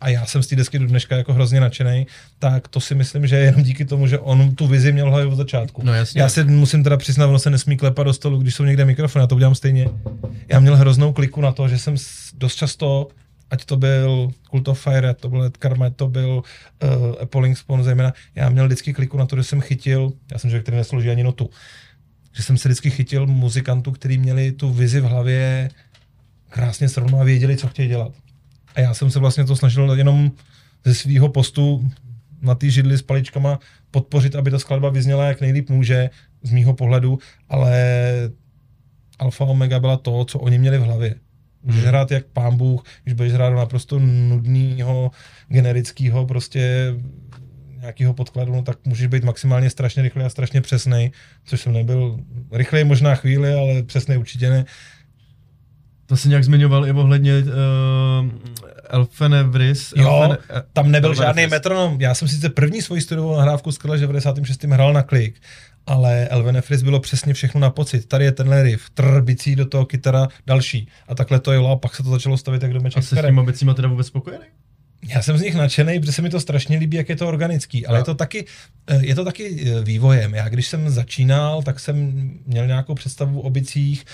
[0.00, 2.06] a já jsem z té desky do dneška jako hrozně nadšený,
[2.38, 5.26] tak to si myslím, že je jenom díky tomu, že on tu vizi měl hlavě
[5.26, 5.82] od začátku.
[5.84, 6.20] No jasně.
[6.20, 9.22] Já se musím teda přiznat, ono se nesmí klepat do stolu, když jsou někde mikrofony,
[9.22, 9.88] já to udělám stejně.
[10.48, 11.96] Já měl hroznou kliku na to, že jsem
[12.34, 13.08] dost často,
[13.50, 16.42] ať to byl Cult of Fire, to byl Ed Karma, to byl
[16.82, 20.50] uh, Appalling Spawn zejména, já měl vždycky kliku na to, že jsem chytil, já jsem
[20.50, 21.50] člověk, který nesloží ani notu,
[22.36, 25.70] že jsem se vždycky chytil muzikantů, kteří měli tu vizi v hlavě
[26.48, 28.12] krásně srovnat a věděli, co chtějí dělat.
[28.74, 30.32] A já jsem se vlastně to snažil jenom
[30.84, 31.90] ze svého postu
[32.40, 33.58] na té židli s paličkama
[33.90, 36.10] podpořit, aby ta skladba vyzněla jak nejlíp může,
[36.42, 37.72] z mýho pohledu, ale
[39.18, 41.14] Alfa Omega byla to, co oni měli v hlavě.
[41.62, 41.88] Můžeš Hmm.
[41.88, 45.10] hrát jak pán Bůh, když budeš hrát naprosto nudného,
[45.48, 46.94] generického, prostě
[47.80, 51.12] nějakého podkladu, no tak můžeš být maximálně strašně rychlý a strašně přesný,
[51.44, 52.20] což jsem nebyl.
[52.52, 54.64] Rychlej možná chvíli, ale přesný určitě ne.
[56.06, 57.46] To si nějak zmiňoval i ohledně uh,
[58.90, 59.92] Elfenevris.
[59.96, 62.00] Jo, Elfen, eh, Tam nebyl Elfen žádný metronom.
[62.00, 64.64] Já jsem sice první svoji studovou nahrávku skvěle, že v 96.
[64.72, 65.34] hrál na klik,
[65.86, 68.08] ale Elven Fris bylo přesně všechno na pocit.
[68.08, 70.88] Tady je tenhle riff, trbicí do toho kytara, další.
[71.08, 73.16] A takhle to jelo a pak se to začalo stavit jak domeček A s jsi
[73.16, 74.44] s těma věcima teda vůbec spokojený?
[75.08, 77.86] Já jsem z nich nadšený, protože se mi to strašně líbí, jak je to organický,
[77.86, 78.00] ale Jo.
[78.00, 78.44] je to taky,
[78.86, 80.34] eh, je to taky eh, vývojem.
[80.34, 82.12] Já když jsem začínal, tak jsem
[82.46, 84.04] měl nějakou představu o bicích,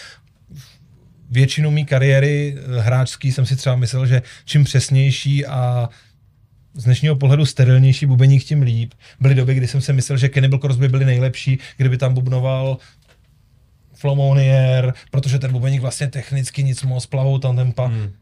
[1.31, 5.89] většinu mý kariéry eh, hráčský jsem si třeba myslel, že čím přesnější a
[6.75, 8.95] z dnešního pohledu sterilnější bubeník, tím líp.
[9.21, 12.79] Byly doby, kdy jsem si myslel, že Cannibal Corpse by byli nejlepší, kdyby tam bubnoval
[13.95, 17.87] Flomonier, protože ten bubeník vlastně technicky nic moc plavou tam tempa.
[17.87, 18.13] Hmm.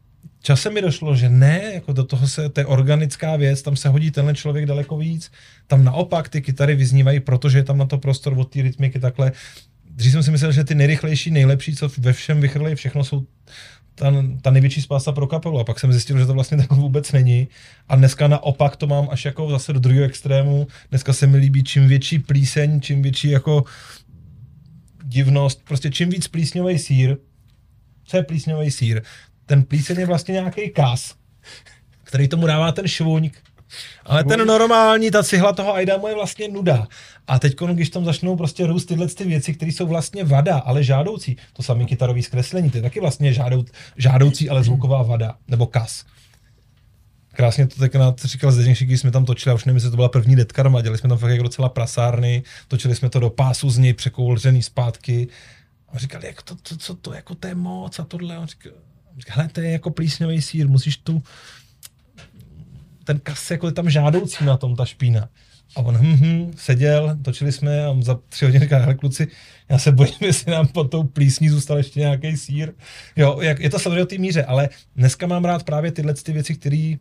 [0.41, 3.89] Časem mi došlo, že ne, jako do toho se, to je organická věc, tam se
[3.89, 5.31] hodí tenhle člověk daleko víc.
[5.67, 9.31] Tam naopak ty kytary vyznívají, protože je tam na to prostor od té rytmiky takhle.
[9.95, 13.25] Dřív jsem si myslel, že ty nejrychlejší, nejlepší, co ve všem vychrlejí, všechno jsou
[13.95, 15.59] ta, ta největší spása pro kapelu.
[15.59, 17.47] A pak jsem zjistil, že to vlastně tak vůbec není.
[17.87, 20.67] A dneska naopak to mám až jako zase do druhého extrému.
[20.89, 23.63] Dneska se mi líbí čím větší plíseň, čím větší jako
[25.03, 27.17] divnost, prostě čím víc plísňový sír.
[28.05, 29.01] Co je plísňový sír?
[29.45, 31.15] Ten plíseň je vlastně nějaký kas,
[32.03, 33.37] který tomu dává ten švůňk.
[34.05, 36.87] Ale ten normální, ta cihla toho Aidamu je vlastně nuda.
[37.27, 40.83] A teď, když tam začnou prostě růst tyhle ty věci, které jsou vlastně vada, ale
[40.83, 43.65] žádoucí, to samé kytarový zkreslení, to je taky vlastně žádou,
[43.97, 46.05] žádoucí, ale zvuková vada, nebo kas.
[47.33, 50.09] Krásně to tenkrát říkal Zdeněk Šiký, jsme tam točili, a už nevím, jestli to byla
[50.09, 53.77] první detkarma, dělali jsme tam fakt jako docela prasárny, točili jsme to do pásu z
[53.77, 55.27] něj, překouřený zpátky.
[55.89, 58.35] A říkali, jak to, to, co to, jako to je moc a tohle.
[58.35, 58.71] A říkal,
[59.13, 61.23] on říkal, hele, to je jako plísňový sír, musíš tu,
[63.03, 65.29] ten kas jako je tam žádoucí na tom, ta špína.
[65.75, 69.27] A on hm, hm, seděl, točili jsme a on za tři hodiny říkal, hele kluci,
[69.69, 72.71] já se bojím, jestli nám pod tou plísní zůstal ještě nějaký sír.
[73.15, 76.31] Jo, jak, je to samozřejmě o té míře, ale dneska mám rád právě tyhle ty
[76.31, 76.95] věci, které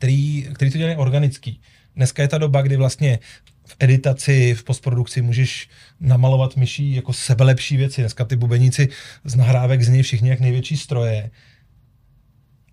[0.00, 1.60] který, který to dělají organický.
[1.96, 3.18] Dneska je ta doba, kdy vlastně
[3.66, 5.68] v editaci, v postprodukci můžeš
[6.00, 8.00] namalovat myší jako sebelepší věci.
[8.00, 8.88] Dneska ty bubeníci
[9.24, 11.30] z nahrávek zní všichni jak největší stroje.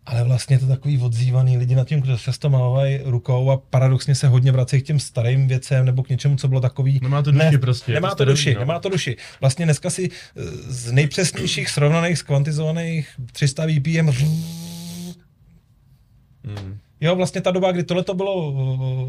[0.08, 4.16] Ale vlastně je to takový odzývaný lidi nad tím, kdo často mávají rukou a paradoxně
[4.16, 7.00] se hodně vracejí k těm starým věcem nebo k něčemu, co bylo takový.
[7.04, 8.60] Nemá to duši prostě, je Nemá to to starý, duši, no.
[8.60, 9.18] nemá to duši.
[9.42, 14.10] Vlastně dneska si eh, z nejpřesnějších srovnaných, skvantizovaných 300 BPM
[16.48, 16.78] Hmm.
[17.02, 18.52] Jo, vlastně ta doba, kdy tohle to bylo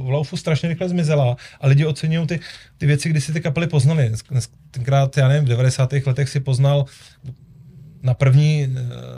[0.04, 2.40] v Laufu strašně rychle zmizela a lidi oceňují ty,
[2.78, 4.12] ty věci, kdy si ty kapely poznali.
[4.70, 5.92] Tenkrát, já nevím, v 90.
[6.06, 6.84] letech si poznal
[8.02, 8.76] na první,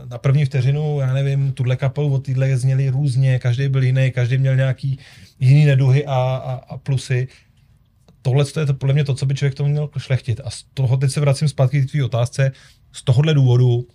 [0.08, 4.38] na první vteřinu, já nevím, tuhle kapelu od téhle zněli různě, každý byl jiný, každý
[4.38, 4.98] měl nějaký
[5.40, 7.28] jiný neduhy a, a, a plusy.
[8.22, 10.40] Tohle je to podle mě to, co by člověk tomu měl šlechtit.
[10.44, 12.52] A z toho teď se vracím zpátky k tvý otázce.
[12.92, 13.86] Z tohohle důvodu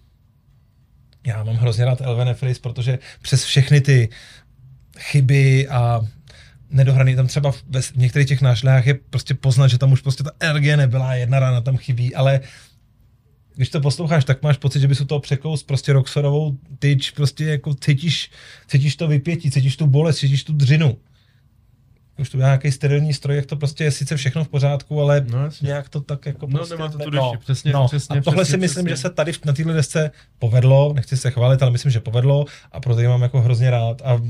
[1.26, 4.10] já mám hrozně rád Elven Fris, protože přes všechny ty
[5.00, 6.02] chyby a
[6.70, 10.24] nedohraný, tam třeba ve v některých těch nášlách je prostě poznat, že tam už prostě
[10.24, 12.40] ta energie nebyla, jedna rána tam chybí, ale
[13.56, 17.46] když to posloucháš, tak máš pocit, že bys u toho překous prostě roxorovou tyč, prostě
[17.46, 18.32] jako cítíš,
[18.68, 20.98] cítíš to vypětí, cítíš tu bolest, cítíš tu dřinu.
[22.20, 25.26] už to byl nějaký sterilní stroj, jak to prostě je sice všechno v pořádku, ale
[25.30, 25.66] No, jasně.
[25.68, 27.88] nějak to tak jako No, prostě nemá to tu duši, přesně, no.
[27.88, 28.96] přesně, A tohle přesně, si myslím, přesně.
[28.96, 32.80] že se tady na téhle desce povedlo, nechci se chválit, ale myslím, že povedlo a
[32.80, 34.22] proto ji mám jako hrozně rád a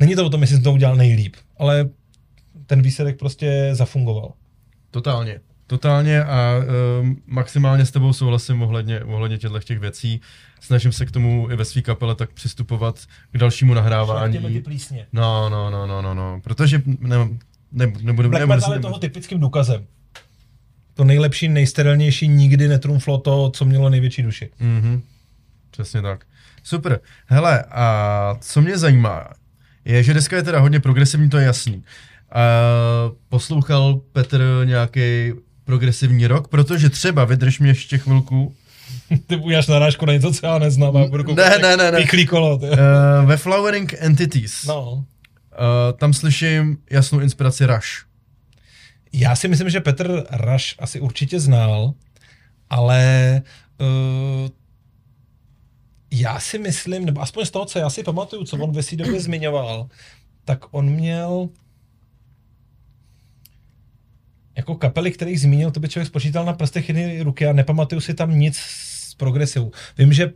[0.00, 1.88] není to o tom, jestli jsem to udělal nejlíp, ale
[2.66, 4.32] ten výsledek prostě zafungoval.
[4.90, 5.40] Totálně.
[5.70, 6.54] Totálně a
[7.00, 10.20] um, maximálně s tebou souhlasím ohledně, ohledně těchto těch věcí.
[10.60, 13.00] Snažím se k tomu i ve své kapele tak přistupovat
[13.32, 14.32] k dalšímu nahrávání.
[14.32, 15.06] Šlechtěme ty plísně.
[15.12, 17.16] No, no, no, no, no, no, protože ne,
[17.72, 19.86] ne, nebudu, Black nebudu, Metal je toho typickým důkazem.
[20.94, 24.50] To nejlepší, nejsterilnější nikdy netrumflo to, co mělo největší duši.
[24.60, 25.02] Mhm,
[25.70, 26.26] přesně tak.
[26.62, 27.00] Super.
[27.26, 29.28] Hele, a co mě zajímá,
[29.84, 31.84] je, že deska je teda hodně progresivní, to je jasný.
[32.32, 32.40] A
[33.28, 35.32] poslouchal Petr nějaký
[35.70, 38.54] progresivní rok, protože třeba, vydrž mě ještě chvilku,
[39.26, 40.96] Ty uděláš narážku na něco, co já neznám.
[40.96, 42.26] A budu Ne, ne, ne, ne.
[42.26, 42.58] Kolo.
[42.58, 42.66] Ty.
[42.66, 42.76] uh,
[43.24, 44.92] ve Flowering Entities, No.
[44.92, 45.04] uh,
[45.98, 47.88] tam slyším jasnou inspiraci Rush.
[49.12, 51.92] Já si myslím, že Petr Raš asi určitě znal,
[52.70, 53.42] ale
[53.80, 54.48] uh,
[56.12, 58.96] já si myslím, nebo aspoň z toho, co já si pamatuju, co on ve své
[58.96, 59.88] době zmiňoval,
[60.44, 61.48] tak on měl
[64.56, 68.14] jako kapely, kterých zmínil, to by člověk spočítal na prstech jedné ruky a nepamatuju si
[68.14, 69.72] tam nic z progresivu.
[69.98, 70.32] Vím, že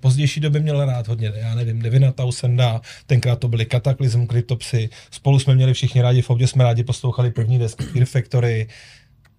[0.00, 5.38] pozdější době měl rád hodně, já nevím, Devina Tausenda, tenkrát to byly Cataclysm, Cryptopsy, spolu
[5.38, 8.68] jsme měli všichni rádi, v Audě jsme rádi poslouchali první desky Fear Factory,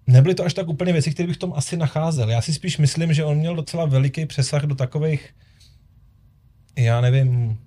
[0.06, 2.30] Nebyly to až tak úplně věci, které bych v tom asi nacházel.
[2.30, 5.28] Já si spíš myslím, že on měl docela veliký přesah do takových,
[6.78, 7.58] já nevím,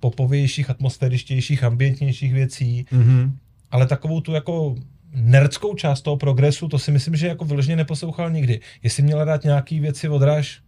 [0.00, 3.32] popovějších, atmosféričtějších, ambientnějších věcí, Mm-hmm.
[3.70, 4.76] ale takovou tu jako
[5.16, 8.60] nerdskou část toho progresu, to si myslím, že jako vyloženě neposlouchal nikdy.
[8.82, 10.60] Jestli měl rád nějaký věci odráž,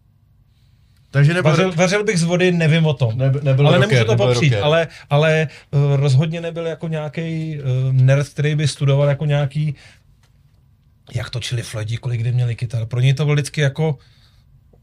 [1.10, 3.18] Takže nebyl, vařil, vařil bych z vody, nevím o tom.
[3.18, 4.64] nebyl, nebyl ale rocker, nemůžu to popřít, rocker.
[4.64, 9.74] ale, ale uh, rozhodně nebyl jako nějaký uh, nerd, který by studoval jako nějaký
[11.14, 12.86] jak točili Floydi, kolik kdy měli kytar.
[12.86, 13.98] Pro něj to byl vždycky jako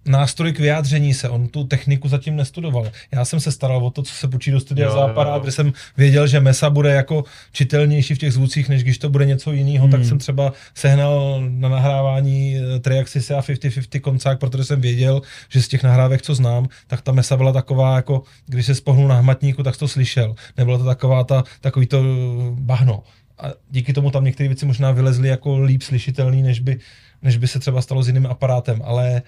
[0.06, 1.30] nástroj k vyjádření se.
[1.30, 2.92] On tu techniku zatím nestudoval.
[3.12, 5.36] Já jsem se staral o to, co se počí do studia Jo, za jo, aparát,
[5.36, 5.40] jo.
[5.40, 9.26] kde jsem věděl, že mesa bude jako čitelnější v těch zvucích, než když to bude
[9.26, 9.92] něco jiného, hmm.
[9.92, 15.62] tak jsem třeba sehnal na nahrávání eh, Triaxis a 50-50 koncák, protože jsem věděl, že
[15.62, 19.16] z těch nahrávek, co znám, tak ta mesa byla taková, jako když se spohnul na
[19.16, 20.36] hmatníku, tak to slyšel.
[20.58, 22.04] Nebyla to taková ta, takový to
[22.52, 23.04] bahno.
[23.38, 26.80] A díky tomu tam některé věci možná vylezly jako líp slyšitelný, než by,
[27.22, 29.22] než by se třeba stalo s jiným aparátem, ale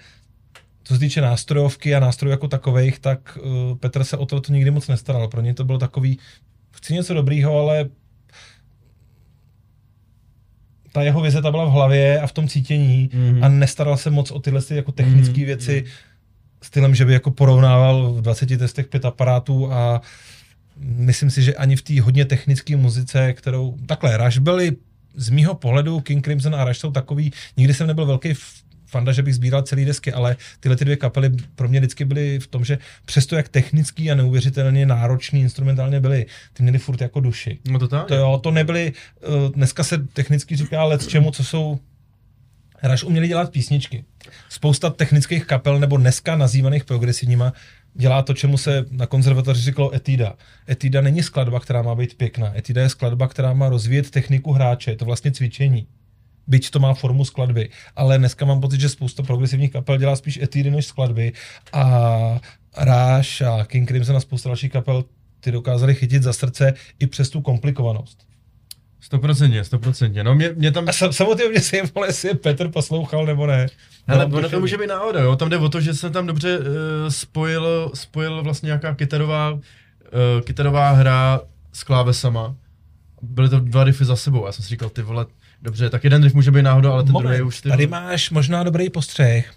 [0.88, 3.38] co se týče nástrojovky a nástrojů jako takových, tak
[3.70, 5.28] uh, Petr se o to, to nikdy moc nestaral.
[5.28, 6.18] Pro ně to bylo takový,
[6.70, 7.88] chci něco dobrýho, ale
[10.92, 13.44] ta jeho vize ta byla v hlavě a v tom cítění Mhm.
[13.44, 15.84] a nestaral se moc o tyhle ty jako technické Mhm, věci
[16.62, 20.00] stylem, že by jako porovnával v 20 testech pět aparátů a
[20.80, 24.76] myslím si, že ani v té hodně technické muzice, kterou, takhle, Rush byli
[25.14, 28.34] z mýho pohledu, King Crimson a Rush jsou takový, nikdy jsem nebyl velký
[28.88, 32.38] fanda, že bych sbíral celý desky, ale tyhle ty dvě kapely pro mě vždycky byly
[32.38, 37.20] v tom, že přesto jak technický a neuvěřitelně náročný instrumentálně byly, ty měli furt jako
[37.20, 37.58] duši.
[37.70, 38.06] No to tak.
[38.06, 38.92] To jo, to nebyly,
[39.28, 41.78] uh, dneska se technicky říká let čemu, co jsou
[42.82, 44.04] Rush uměli dělat písničky.
[44.48, 47.52] Spousta technických kapel, nebo dneska nazývaných progresivníma,
[47.94, 50.34] dělá to, čemu se na konzervatoři říkalo etída.
[50.68, 52.58] Etída není skladba, která má být pěkná.
[52.58, 54.90] Etída je skladba, která má rozvíjet techniku hráče.
[54.90, 55.86] Je to vlastně cvičení.
[56.48, 57.68] Byť to má formu skladby.
[57.96, 61.32] Ale dneska mám pocit, že spousta progresivních kapel dělá spíš etídy než skladby.
[61.72, 62.40] A
[62.78, 65.04] Rush a King Crimson a spousta dalších kapel
[65.40, 68.28] ty dokázali chytit za srdce i přes tu komplikovanost.
[69.00, 70.24] Stoprocentně, stoprocentně.
[70.24, 70.88] No mě, mě tam...
[70.88, 73.66] A sam, samotně mě zajímalo, jestli je Petr poslouchal nebo ne.
[74.06, 75.36] Hele, No, ono to může být náhoda, jo.
[75.36, 76.64] Tam jde o to, že se tam dobře uh,
[77.08, 79.60] spojil, spojil vlastně nějaká kytarová, uh,
[80.44, 81.40] kytarová hra
[81.72, 82.56] s klávesama.
[83.22, 84.46] Byly to dva riffy za sebou.
[84.46, 85.26] Já jsem si říkal, ty vole,
[85.62, 88.30] dobře, tak jeden riff může být náhoda, ale ten Moment, druhý už ty tady máš
[88.30, 89.54] možná dobrý postřeh.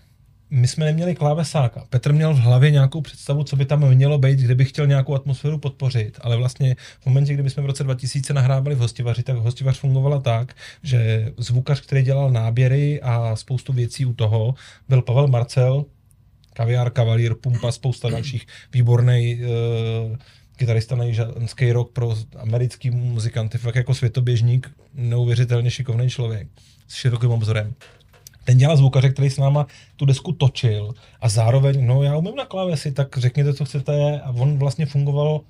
[0.54, 1.86] My jsme neměli klávesáka.
[1.89, 5.16] Petr měl v hlavě nějakou představu, co by tam mělo být, kde by chtěl nějakou
[5.16, 6.20] atmosféru podpořit.
[6.22, 10.20] Ale vlastně v momentě, kdy jsme v roce 2000 nahrávali v hostivaři, tak hostivař fungovala
[10.20, 14.56] tak, že zvukař, který dělal náběry a spoustu věcí u toho,
[14.89, 15.86] byl Pavel Marcel,
[16.54, 20.18] Kaviár, Kavalír, Pumpa, spousta dalších výborný uh,
[20.62, 26.47] kytarista na jižanský rok pro americký muzikanty, fakt jako světoběžník, neuvěřitelně šikovný člověk
[26.88, 27.74] s širokým obzorem.
[28.43, 32.45] Ten dělal zvukaře, který s náma tu desku točil a zároveň, no já umím na
[32.45, 35.41] klávesi, tak řekněte, co chcete a on vlastně fungoval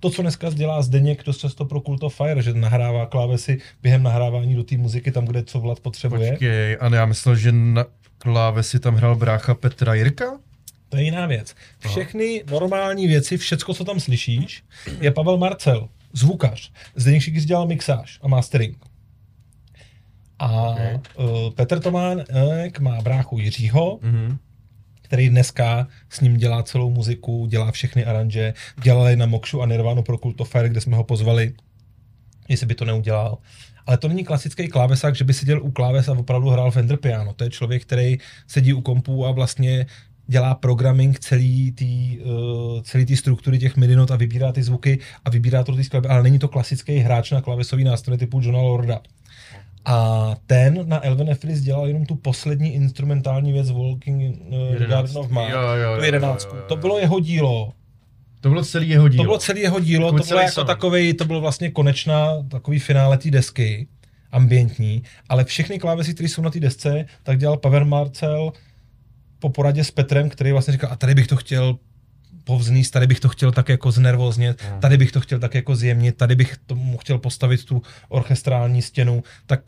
[0.00, 4.02] to, co dneska dělá Zdeněk dost často pro Cult of Fire, že nahrává klávesy během
[4.02, 6.30] nahrávání do té muziky tam, kde co Vlad potřebuje.
[6.30, 7.84] Počkej, a já myslel, že na
[8.18, 10.38] klávesi tam hrál brácha Petra Jirka?
[10.90, 11.54] To je jiná věc.
[11.78, 14.62] Všechny normální věci, všecko, co tam slyšíš,
[15.00, 15.88] je Pavel Marcel.
[16.12, 16.72] zvukař.
[16.96, 18.76] Zdeněk Šikic dělal mixáž a mastering.
[20.38, 20.98] A Okay.
[21.18, 24.38] uh, Petr Tománek má bráchu Jiřího, Mhm.
[25.02, 30.02] který dneska s ním dělá celou muziku, dělá všechny aranže, dělali na Mokšu a Nirvanu
[30.02, 31.52] pro Cult of Fire, kde jsme ho pozvali,
[32.48, 33.38] jestli by to neudělal.
[33.86, 37.32] Ale to není klasický klávesák, že by seděl u kláves a opravdu hrál Fender piano.
[37.34, 39.86] To je člověk, který sedí u kompu a vlastně
[40.30, 44.98] dělá programming celý tý, uh, celý tý struktury těch MIDI not a vybírá ty zvuky
[45.24, 48.58] a vybírá to té skladby, ale není to klasický hráč na klavesový nástroj typu Johna
[48.58, 49.00] Lorda.
[49.84, 54.86] A ten na Elven Efris dělal jenom tu poslední instrumentální věc Walking uh.
[54.86, 56.56] Garden of Man, Jo, jo, jo, tu jo, jedenáctku.
[56.56, 57.72] jo, jo, To bylo jeho dílo.
[58.40, 59.24] To bylo celý jeho dílo.
[59.24, 60.66] To bylo celé jeho dílo, Jako to bylo celý jako song.
[60.66, 63.88] takovej, to bylo vlastně konečná, takový finále té desky,
[64.32, 68.52] ambientní, ale všechny klávesy, které jsou na té desce, tak dělal Pavel Marcel
[69.40, 71.76] po poradě s Petrem, který vlastně říkal, a tady bych to chtěl
[72.44, 74.80] povznést, tady bych to chtěl tak jako znervoznět, Hmm.
[74.80, 79.22] tady bych to chtěl tak jako zjemnit, tady bych tomu chtěl postavit tu orchestrální stěnu,
[79.46, 79.60] tak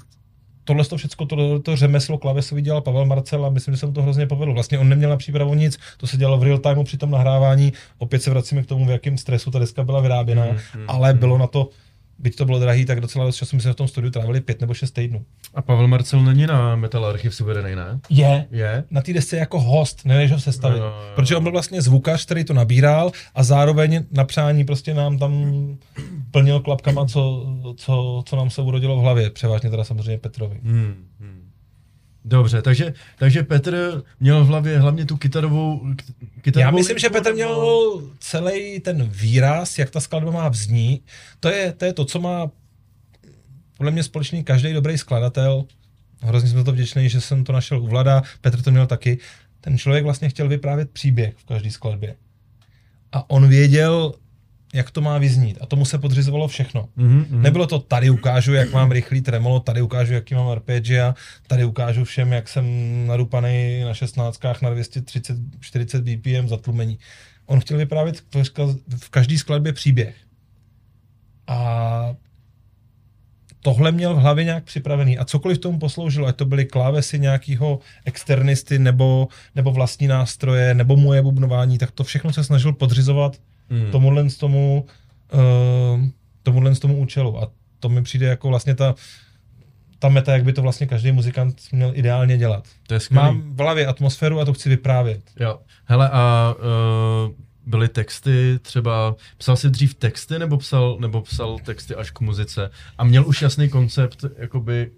[0.64, 3.93] tohle to všechno, tohle to řemeslo klavesový dělal Pavel Marcel a myslím, že se mu
[3.93, 4.55] to hrozně povedlo.
[4.55, 7.73] Vlastně on neměl na přípravu nic, to se dělalo v real timeu při tom nahrávání.
[7.99, 10.51] Opět se vracíme k tomu, v jakém stresu ta deska byla vyráběna, Mm,
[10.81, 11.18] mm, ale mm.
[11.18, 11.68] bylo na to,
[12.23, 14.61] byť to bylo drahý, tak docela dost času my jsme v tom studiu trávili pět
[14.61, 15.25] nebo šest týdnů.
[15.55, 18.01] A Pavel Marcel není na Metal Archives uvedený, ne?
[18.11, 18.85] Je, Je?
[18.91, 20.79] na té desce jako host, nevíš ho sestavit.
[20.79, 21.12] Jo, jo, jo.
[21.14, 25.33] Protože on byl vlastně zvukař, který to nabíral a zároveň na přání prostě nám tam
[26.31, 27.47] plnil klapkama, co,
[27.77, 29.31] co, co nám se urodilo v hlavě.
[29.31, 30.61] Převážně teda samozřejmě Petrovi.
[30.62, 31.51] Hmm, hmm.
[32.25, 35.95] Dobře, takže, takže Petr měl v hlavě hlavně tu kytarovou...
[36.43, 41.07] kytarovou Já myslím, že Petr měl celý ten výraz, jak ta skladba má vznít.
[41.41, 42.51] To je to, je to co má
[43.77, 45.64] podle mě společný každý dobrý skladatel.
[46.20, 49.18] Hrozně jsem za to vděčný, že jsem to našel u Vlada, Petr to měl taky.
[49.61, 52.16] Ten člověk vlastně chtěl vyprávět příběh v každé skladbě.
[53.12, 54.14] A on věděl,
[54.73, 55.59] jak to má vyznít.
[55.61, 56.89] A tomu se podřizovalo všechno.
[56.97, 57.43] Mhm, mhm.
[57.43, 61.14] Nebylo to tady ukážu, jak mám rychlý tremolo, tady ukážu, jaký mám arpegia,
[61.47, 62.66] tady ukážu všem, jak jsem
[63.07, 66.99] nadupaný na 16 na 230-40 BPM zatlumení.
[67.47, 68.23] On chtěl vyprávět
[68.99, 70.14] v každé skladbě příběh.
[71.47, 72.14] A
[73.61, 75.18] tohle měl v hlavě nějak připravený.
[75.18, 80.97] A cokoliv tomu posloužilo, ať to byly klávesy nějakého externisty, nebo, nebo vlastní nástroje, nebo
[80.97, 83.37] moje bubnování, tak to všechno se snažil podřizovat
[83.73, 83.91] Hmm.
[83.91, 84.87] tomuhle z tomu,
[85.33, 86.05] uh,
[86.43, 87.43] tomuhle z tomu účelu.
[87.43, 87.51] A
[87.81, 88.95] to mi přijde jako vlastně ta,
[89.99, 92.68] ta meta, jak by to vlastně každý muzikant měl ideálně dělat.
[92.87, 93.27] To je skvělý.
[93.27, 95.23] Mám v hlavě atmosféru a to chci vyprávět.
[95.41, 95.59] Jo.
[95.85, 96.55] Hele, a
[97.27, 97.33] uh,
[97.66, 102.70] byly texty třeba, psal si dřív texty nebo psal, nebo psal texty až k muzice?
[102.99, 104.91] A měl už jasný koncept, jakoby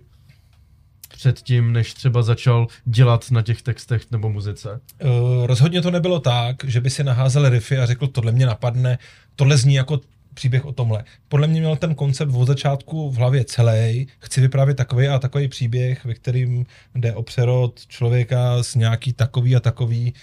[1.17, 4.81] předtím, než třeba začal dělat na těch textech nebo muzice?
[5.05, 8.99] Uh, rozhodně to nebylo tak, že by si naházel riffy a řekl, tohle mě napadne,
[9.37, 10.01] tohle zní jako
[10.35, 11.05] příběh o tomhle.
[11.29, 14.07] Podle mě měl ten koncept od začátku v hlavě celý.
[14.19, 19.57] Chci vyprávět takový a takový příběh, ve kterým jde o přerod člověka z nějaký takový
[19.57, 20.15] a takový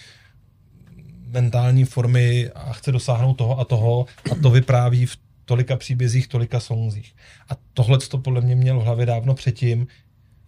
[1.28, 6.60] mentální formy a chce dosáhnout toho a toho a to vypráví v tolika příbězích, tolika
[6.60, 7.16] songzích.
[7.50, 9.88] A tohle to podle mě měl v hlavě dávno předtím.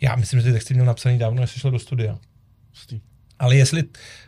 [0.03, 2.17] Já myslím, že ty texty měl napsaný dávno, než se šel do studia.
[2.69, 3.01] Hustý.
[3.39, 3.83] Ale jestli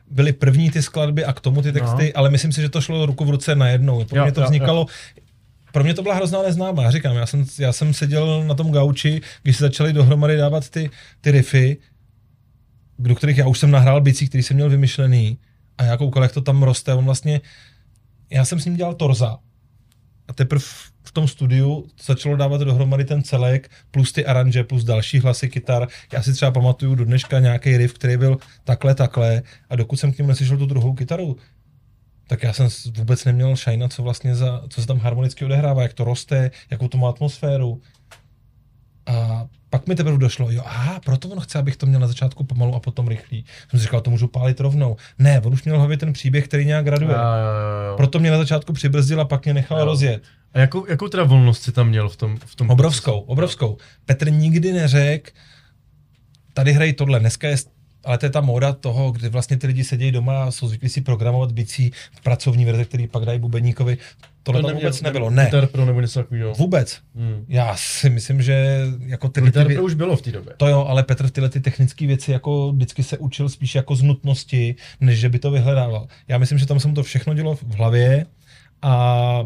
[0.10, 2.12] byly první ty skladby a k tomu ty texty, no.
[2.20, 4.06] ale myslím si, že to šlo ruku v ruce najednou.
[4.06, 4.86] Pro Jo, mě to jo, vznikalo,
[5.72, 6.84] pro mě to byla hrozná neznámá.
[6.84, 10.70] Já říkám, já jsem, já jsem seděl na tom gauči, když se začaly dohromady dávat
[10.70, 10.90] ty,
[11.22, 11.78] ty riffy,
[13.00, 15.38] do kterých já už jsem nahrál bicí, který jsem měl vymyšlený
[15.78, 16.94] a já koukal, jak to tam roste.
[16.94, 17.42] On vlastně,
[18.30, 19.38] já jsem s ním dělal torza
[20.28, 20.66] a teprve
[21.06, 25.88] v tom studiu začalo dávat dohromady ten celek, plus ty aranže, plus další hlasy kytar.
[26.14, 30.14] Já si třeba pamatuju do dneška nějaký riff, který byl takhle, takhle a dokud jsem
[30.14, 31.38] k němu neslyšel tu druhou kytaru,
[32.28, 35.94] tak já jsem vůbec neměl šajna, co vlastně za, co se tam harmonicky odehrává, jak
[35.94, 37.82] to roste, jakou to má atmosféru.
[39.06, 42.44] A pak mi teprve došlo, jo, aha, proto on chce, abych to měl na začátku
[42.44, 43.46] pomalu a potom rychlý.
[43.70, 44.96] Jsem si říkal, to můžu pálit rovnou.
[45.20, 47.16] Ne, on už měl v hlavě ten příběh, který nějak graduje.
[47.16, 47.98] Jo, jo, jo.
[47.98, 49.86] Proto mě na začátku přibrzdil a pak mě nechal Jo.
[49.86, 50.24] rozjet.
[50.56, 53.32] A jakou, jakou teda volnost si tam měl v tom, v tom Obrovskou, procesu?
[53.32, 53.78] obrovskou.
[54.06, 55.32] Petr nikdy neřekl,
[56.54, 57.56] tady hrají tohle, dneska je
[58.06, 60.90] ale to je ta móda toho, kdy vlastně ty lidi sedějí doma a jsou zvyklí
[60.90, 63.98] si programovat bicí v pracovní verze, který pak dají bubeníkovi.
[64.44, 65.30] Tohle tam vůbec nebylo.
[65.30, 66.54] Ne, Guitar Pro nebo něco takového.
[66.54, 67.00] vůbec.
[67.16, 67.46] Hmm.
[67.48, 70.54] Já si myslím, že jako ty Guitar vě- Pro už bylo v té době.
[70.58, 74.02] to jo, ale Petr tyhle ty technické věci jako vždycky se učil spíš jako z
[74.02, 76.08] nutnosti, než že by to vyhledával.
[76.28, 78.26] Já myslím, že tam se mu to všechno dělo v hlavě
[78.82, 79.44] a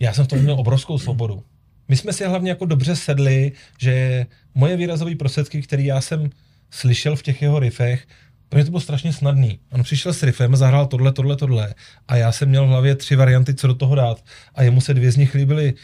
[0.00, 1.42] já jsem v tom měl obrovskou svobodu.
[1.88, 6.30] My jsme si hlavně jako dobře sedli, že moje výrazové prostředky, které já jsem
[6.70, 8.06] slyšel v těch jeho riffech,
[8.48, 9.60] Pro mě to bylo strašně snadný.
[9.72, 11.74] On přišel s riffem, zahrál tohle, tohle, tohle
[12.08, 14.24] a já jsem měl v hlavě tři varianty, co do toho dát
[14.54, 15.74] a jemu se dvě z nich líbily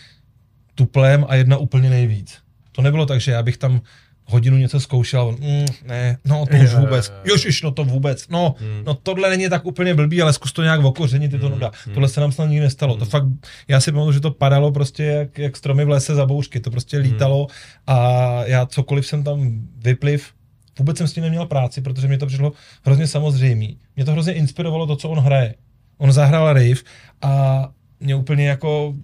[0.74, 2.38] tuplem a jedna úplně nejvíc.
[2.72, 3.80] To nebylo tak, že já bych tam
[4.26, 7.22] hodinu něco zkoušel a on, mm, ne, no to už vůbec, jo, jo.
[7.24, 8.54] jožiš, no to vůbec, no,
[8.86, 11.70] no tohle není tak úplně blbý, ale zkus to nějak okořenit, je to nuda.
[11.94, 12.96] Tohle se nám snad nikdy nestalo.
[12.96, 13.24] To fakt,
[13.68, 16.70] já si pamatuju, že to padalo prostě jak, jak stromy v lese za bouřky, to
[16.70, 17.46] prostě lítalo
[17.86, 20.32] a já cokoliv jsem tam vypliv,
[20.78, 22.52] vůbec jsem s tím neměl práci, protože mě to přišlo
[22.84, 23.78] hrozně samozřejmý.
[23.96, 25.54] Mě to hrozně inspirovalo to, co on hraje.
[25.98, 26.84] On zahrál riff
[27.22, 27.68] a
[28.00, 28.94] mě úplně jako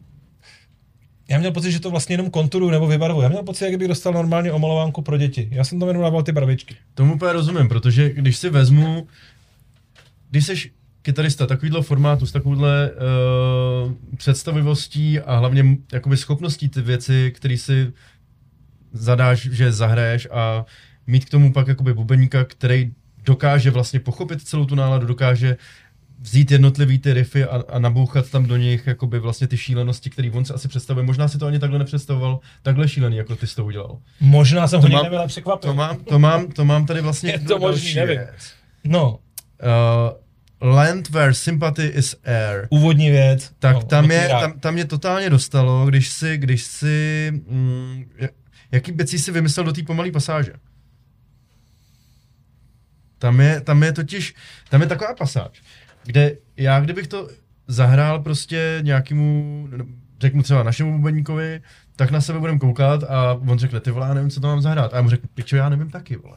[1.30, 3.24] já měl pocit, že to vlastně jenom konturu nebo vybarvuje.
[3.24, 5.48] Já měl pocit, jak bych dostal normálně omalovánku pro děti.
[5.50, 6.76] Já jsem tam jenom dával ty barvičky.
[6.94, 9.06] Tomu úplně rozumím, protože když si vezmu,
[10.30, 10.70] když jsi
[11.02, 17.92] kytarista takovýhle formátu, s takovouhle uh, představivostí a hlavně jakoby schopností ty věci, které si
[18.92, 20.64] zadáš, že zahraješ a
[21.06, 22.92] mít k tomu pak jakoby bubeníka, který
[23.24, 25.56] dokáže vlastně pochopit celou tu náladu, dokáže
[26.20, 30.30] vzít jednotlivý ty riffy a, a nabouchat tam do nich jakoby vlastně ty šílenosti, které
[30.30, 31.06] on si asi představuje.
[31.06, 33.98] Možná si to ani takhle nepředstavoval, takhle šílený, jako ty jsi to udělal.
[34.20, 35.70] Možná jsem To ho mám- překvapil.
[35.70, 38.18] To mám, to mám, to mám tady vlastně Je to možný, nevím.
[38.18, 38.52] věc.
[38.84, 39.18] No,
[40.62, 42.66] Uh, Land where sympathy is air.
[42.70, 43.50] úvodní věc.
[43.58, 48.30] Tak no, tam, je, tam, tam mě totálně dostalo, když si, když si, mm, jak-
[48.72, 50.52] jaký becí si vymyslel do té pomalé pasáže.
[53.18, 54.34] Tam je, tam je totiž,
[54.70, 55.62] tam je taková pasáž,
[56.05, 57.28] kde já kdybych to
[57.66, 59.68] zahrál prostě nějakému,
[60.20, 61.61] řeknu třeba našemu bubeníkovi,
[61.96, 64.61] tak na sebe budeme koukat a on řekne, ty vole, já nevím, co to mám
[64.62, 64.92] zahrát.
[64.92, 66.36] A já mu řeknu, pičo, já nevím taky, vole.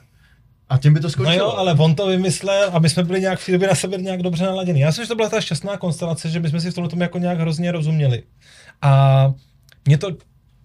[0.69, 1.37] A tím by to No skončilo.
[1.37, 3.97] jo, ale on to vymyslel a my jsme byli nějak v té době na sebe
[3.97, 4.81] nějak dobře naladěni.
[4.81, 7.01] Já myslím, že to byla ta šťastná konstelace, že my jsme si v tomhle tom
[7.01, 8.23] jako nějak hrozně rozuměli.
[8.81, 9.33] A
[9.85, 10.07] mě to,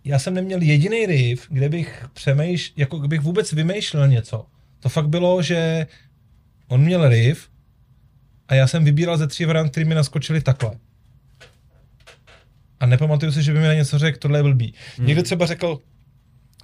[0.04, 4.46] já jsem neměl jediný riff, kde bych přemýšl, jako kdybych vůbec vymýšlel něco.
[4.80, 5.86] To fakt bylo, že
[6.68, 7.48] on měl riff
[8.48, 10.70] a já jsem vybíral ze tří variant, které mi naskočily takhle.
[12.80, 14.74] A nepamatuju si, že by mi na něco řekl, tohle je blbý.
[14.96, 15.06] Hmm.
[15.06, 15.78] Někdo třeba řekl,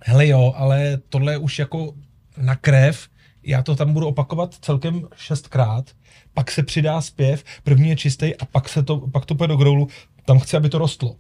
[0.05, 1.95] hele jo, ale tohle je už jako
[2.37, 3.09] na krev,
[3.43, 5.91] já to tam budu opakovat celkem šestkrát,
[6.35, 9.57] pak se přidá zpěv, první je čistý a pak, se to, pak to půjde do
[9.57, 9.89] growlu,
[10.25, 11.17] tam chci, aby to rostlo.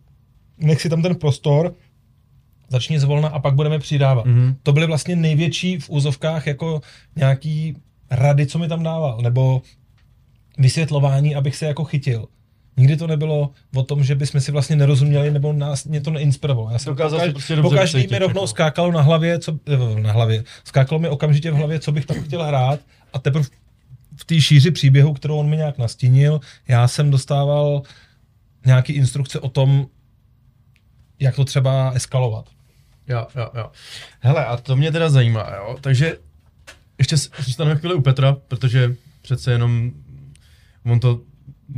[0.59, 1.75] Nech si tam ten prostor,
[2.69, 4.27] začni zvolna a pak budeme přidávat.
[4.27, 4.57] Mm-hmm.
[4.63, 6.81] To byly vlastně největší v úzovkách jako
[7.17, 7.77] nějaký
[8.11, 9.63] rady, co mi tam dával, nebo
[10.59, 12.27] vysvětlování, abych se jako chytil.
[12.77, 16.71] Nikdy to nebylo o tom, že bychom si vlastně nerozuměli, nebo nás mě to neinspirovalo.
[16.71, 18.47] Já jsem Dokázal pokaž, prostě dobře pokaždý mi rovnou jako.
[18.47, 19.59] skákalo na hlavě, co,
[19.97, 22.81] eh, na hlavě, skákalo mi okamžitě v hlavě, co bych tam chtěl hrát
[23.13, 23.45] a teprve
[24.17, 27.83] v té šíři příběhu, kterou on mi nějak nastínil, já jsem dostával
[28.67, 29.87] nějaký instrukce o tom,
[31.21, 32.49] jak to třeba eskalovat.
[33.09, 33.71] Jo, jo, jo.
[34.21, 35.77] Hele, a to mě teda zajímá, jo.
[35.81, 36.19] Takže
[36.99, 39.93] ještě zůstaneme chvíli u Petra, protože přece jenom
[40.87, 41.21] on to,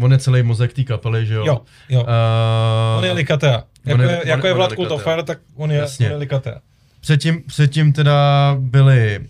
[0.02, 1.44] on je celý mozek té kapely, že jo.
[1.46, 2.02] Jo, jo.
[2.02, 3.64] Uh, On je likatea.
[3.84, 4.72] Jako on je, on jako je Vlad.
[4.72, 6.06] Kultofer, tak on je, Jasně.
[6.06, 6.60] on je likatea.
[7.00, 9.20] Předtím, předtím teda byli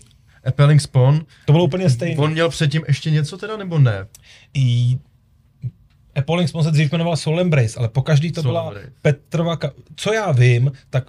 [0.47, 1.19] Appelling Spawn.
[1.45, 2.17] To bylo úplně stejné.
[2.23, 4.05] On měl předtím ještě něco teda, nebo ne?
[4.53, 4.97] I
[6.15, 8.91] Appalling Spawn se dřív jmenoval Soul Embrace, ale pokaždý to Soul byla Embrace.
[9.01, 9.55] Petrova...
[9.55, 11.03] Ka- Co já vím, tak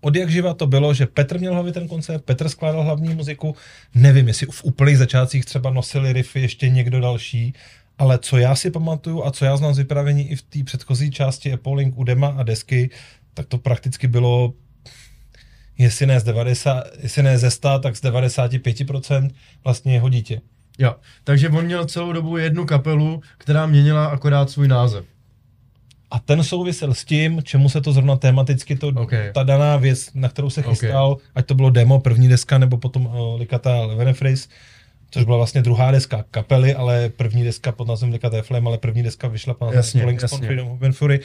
[0.00, 3.56] od jak živa to bylo, že Petr měl hlavě ten koncert, Petr skládal hlavní muziku,
[3.94, 7.54] nevím, jestli v úplných začátcích třeba nosili riffy ještě někdo další,
[7.98, 11.10] ale co já si pamatuju a co já znám z vyprávění i v té předchozí
[11.10, 12.90] části Appalling u dema a desky,
[13.34, 14.54] tak to prakticky bylo
[15.78, 19.30] jestli ne z 90, jestli ne ze 100, tak z 95%
[19.64, 20.40] vlastně jeho dítě.
[20.78, 25.04] Jo, takže on měl celou dobu jednu kapelu, která měnila akorát svůj název.
[26.10, 29.12] A ten souvisel s tím, čemu se to zrovna tematicky, to, Ok.
[29.34, 33.06] ta daná věc, na kterou se chystal, ať to bylo demo, první deska, nebo potom
[33.06, 34.48] uh, Likata Venefris,
[35.10, 39.02] což byla vlastně druhá deska kapely, ale první deska pod názvem Likata Flame, ale první
[39.02, 40.00] deska vyšla pod názvem jasně.
[40.46, 41.20] Freedom Fury,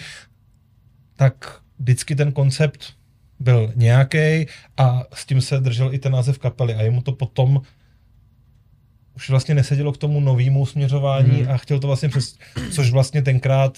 [1.16, 2.84] tak vždycky ten koncept
[3.40, 4.46] byl nějaký
[4.78, 7.62] a s tím se držel i ten název kapely a jemu to potom
[9.16, 11.52] už vlastně nesedělo k tomu novému směřování Mhm.
[11.52, 12.36] a chtěl to vlastně přes,
[12.72, 13.78] což vlastně tenkrát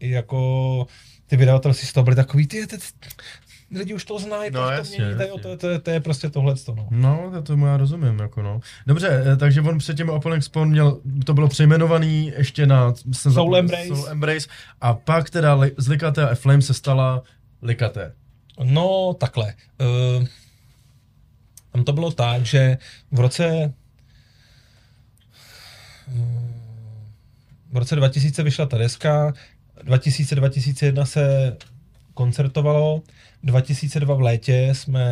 [0.00, 0.86] jako
[1.26, 4.96] ty vydavatelství z toho byly takový, ty, ty, ty lidi už to znají, No, jasně,
[4.96, 5.16] to jasně.
[5.42, 6.54] to, je- to, to, je prostě tohle.
[6.76, 6.86] No.
[6.90, 8.60] No, to tomu já rozumím, jako no.
[8.86, 13.56] Dobře, eh, takže on předtím Appelling Spawn měl, to bylo přejmenovaný ještě na Soul zapomněl,
[13.56, 13.86] Embrace.
[13.88, 14.48] Soul Embrace
[14.80, 17.22] a pak teda z Likaté a Flame se stala
[17.62, 18.12] Likaté.
[18.64, 19.54] No, takhle.
[20.18, 20.24] Uh,
[21.72, 22.78] tam to bylo tak, že
[23.12, 23.72] v roce
[27.72, 29.32] v roce 2000 vyšla ta deska,
[29.84, 31.56] 2000-2001 se
[32.14, 33.02] koncertovalo,
[33.42, 35.04] 2002 v létě jsme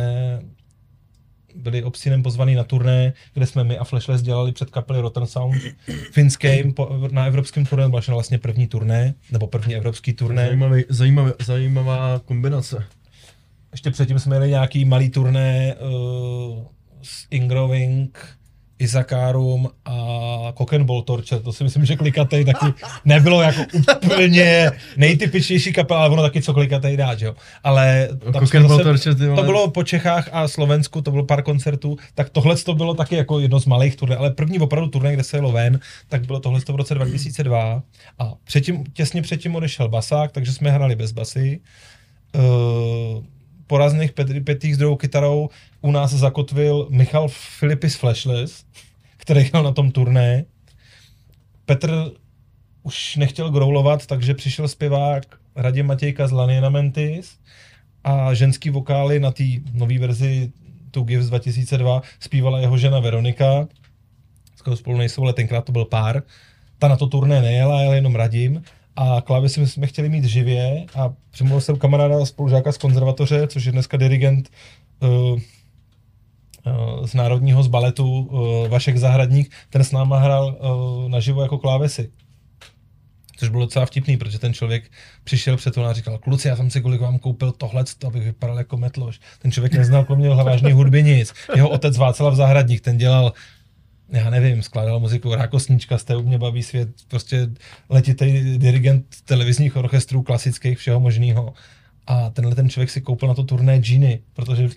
[1.55, 5.61] byli obsinem pozvaný na turné, kde jsme my a Flashless dělali před kapely Rotten Sound
[6.11, 6.73] finským
[7.11, 10.45] na evropském turné, byla vlastně první turné, nebo první evropský turné.
[10.45, 12.83] Zajímavý, zajímavý, zajímavá kombinace.
[13.71, 16.65] Ještě předtím jsme měli nějaký malý turné uh,
[17.01, 18.36] s Ingrowing,
[18.79, 22.65] Izakárum a Cokenball Torture, to si myslím, že klikatej taky
[23.05, 23.61] nebylo jako
[24.05, 27.35] úplně nejtypičnější kapela, ale ono taky co klikatej dá, že jo.
[27.63, 29.43] Ale tam Torture, ty to vole.
[29.43, 33.39] bylo po Čechách a Slovensku, to bylo pár koncertů, tak tohle to bylo taky jako
[33.39, 36.59] jedno z malých turné, ale první opravdu turné, kde se jelo ven, tak bylo tohle
[36.59, 37.83] v roce 2002
[38.19, 41.59] a předtím, těsně předtím odešel basák, takže jsme hráli bez basy.
[42.35, 43.23] Uh,
[43.67, 45.49] po rázných peripetích s druhou kytarou
[45.81, 48.65] u nás zakotvil Michal Filipis Flashless,
[49.17, 50.45] který jel na tom turné.
[51.65, 52.11] Petr
[52.83, 55.23] už nechtěl growlovat, takže přišel zpěvák
[55.55, 57.37] Radim Matějka z Laniena Mentis
[58.03, 59.43] a ženský vokály na té
[59.73, 60.51] nové verzi
[60.91, 63.67] tu Gives 2002 zpívala jeho žena Veronika.
[64.55, 66.23] Skoro spolu nejsou, ale tenkrát to byl pár.
[66.79, 68.63] Ta na to turné nejela, jel jenom Radim.
[68.97, 73.71] A klávesy jsme chtěli mít živě a přemluvil jsem kamaráda spolužáka z konzervatoře, což je
[73.71, 74.49] dneska dirigent
[74.99, 75.39] uh,
[77.05, 82.11] z Národního z baletu uh, Vašek Zahradník, ten s náma hrál uh, naživo jako klávesy.
[83.37, 84.91] Což bylo docela vtipný, protože ten člověk
[85.23, 88.57] přišel před to a říkal, kluci, já jsem si kolik vám koupil tohle, abych vypadal
[88.57, 89.19] jako metloš.
[89.39, 91.33] Ten člověk neznal kromě vážné hudby nic.
[91.55, 93.33] Jeho otec Václav Zahradník, ten dělal
[94.11, 97.49] já nevím, skládal muziku Rákosníčka, z té u mě baví svět, prostě
[97.89, 101.53] letitý dirigent televizních orchestrů, klasických, všeho možného.
[102.07, 104.69] A tenhle ten člověk si koupil na to turné džíny, protože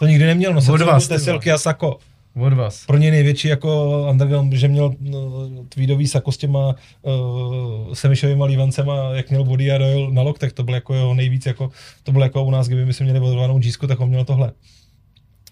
[0.00, 0.70] to nikdy neměl nosit.
[0.70, 1.98] Od vás, ty tesilky a sako.
[2.34, 2.86] Od vás.
[2.86, 5.20] Pro něj největší jako underground, že měl no,
[5.68, 10.64] tweedový sako s těma uh, semišovýma lívancema, jak měl body a dojel na loktech, to
[10.64, 11.70] bylo jako jeho nejvíc, jako,
[12.02, 14.52] to bylo jako u nás, kdyby my jsme měli odvolanou džísku, tak on měl tohle.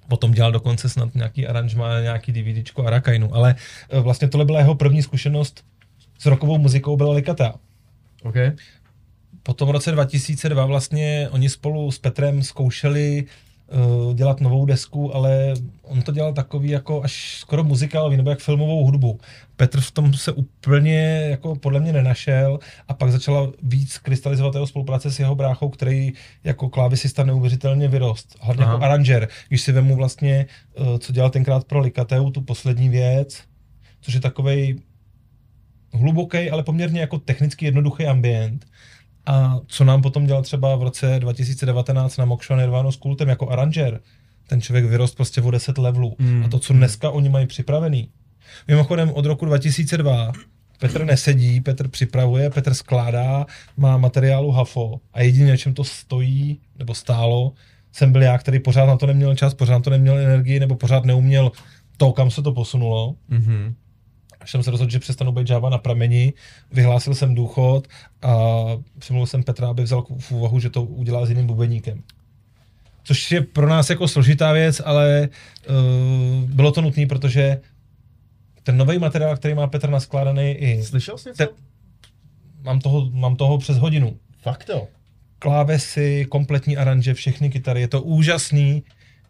[0.09, 3.55] Potom dělal dokonce snad nějaký aranžma, nějaký DVDčko Arakajnu, ale
[3.93, 5.65] uh, vlastně tohle byla jeho první zkušenost
[6.19, 7.55] s rokovou muzikou, byla Likata.
[8.23, 8.35] OK.
[9.43, 13.25] Potom v roce 2002 vlastně oni spolu s Petrem zkoušeli
[13.73, 18.39] uh, dělat novou desku, ale on to dělal takový jako až skoro muzikálový, nebo jak
[18.39, 19.21] filmovou hudbu.
[19.57, 22.59] Petr v tom se úplně jako podle mě nenašel
[22.89, 26.12] a pak začala víc krystalizovat jeho spolupráce s jeho bráchou, který
[26.45, 28.37] jako klávisista neuvěřitelně vyrost.
[28.41, 28.73] Hlavně Aha.
[28.73, 29.29] jako aranžer.
[29.49, 30.47] Když si vemu vlastně,
[30.81, 33.43] uh, co dělal tenkrát pro Likateu, tu poslední věc,
[34.01, 34.79] což je takovej
[35.93, 38.66] hluboký, ale poměrně jako technicky jednoduchý ambient.
[39.29, 43.51] A co nám potom dělal třeba v roce 2019 na Moksha Nirvana s kultem jako
[43.51, 44.01] aranžer.
[44.47, 46.16] Ten člověk vyrost prostě o 10 levelů.
[46.18, 46.43] Mm.
[46.45, 48.09] A to, co dneska oni mají připravený.
[48.68, 50.33] Mimochodem od roku 2002
[50.79, 56.61] Petr nesedí, Petr připravuje, Petr skládá, má materiálu hafo a jediné, na čem to stojí
[56.79, 57.53] nebo stálo,
[57.93, 60.74] jsem byl já, který pořád na to neměl čas, pořád na to neměl energii nebo
[60.74, 61.53] pořád neuměl
[61.97, 63.74] to, kam se to posunulo Mhm.
[64.41, 66.32] Až jsem se rozhodl, že přestanu být Java na prameni,
[66.72, 67.89] vyhlásil jsem důchod
[68.22, 68.36] a
[68.99, 72.03] přemluvil jsem Petra, aby vzal v úvahu, že to udělá s jiným bubeníkem.
[73.05, 75.28] Což je pro nás jako složitá věc, ale
[75.68, 77.61] uh, bylo to nutné, protože
[78.62, 80.82] ten nový materiál, který má Petr naskládaný i...
[80.82, 81.47] Slyšel jsi něco?
[81.47, 81.49] Te,
[82.62, 84.16] mám, toho, mám toho přes hodinu.
[84.43, 84.89] Fakt jo.
[85.39, 88.82] Klávesy, kompletní aranže, všechny kytary, je to úžasný.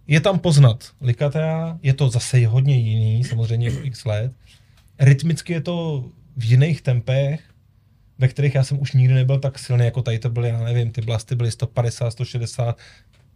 [0.07, 4.33] Je tam poznat Likatea, je to zase hodně jiný, samozřejmě v x let.
[4.99, 6.05] Rytmicky je to
[6.37, 7.41] v jiných tempech,
[8.19, 10.91] ve kterých já jsem už nikdy nebyl tak silný, jako tady to byly, já nevím,
[10.91, 12.79] ty blasty byly 150, 160,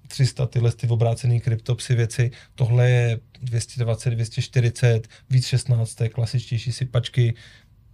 [0.08, 2.30] 300, tyhle ty obrácený kryptopsy věci.
[2.54, 7.34] Tohle je 220, 240, víc 16, klasičtější sypačky.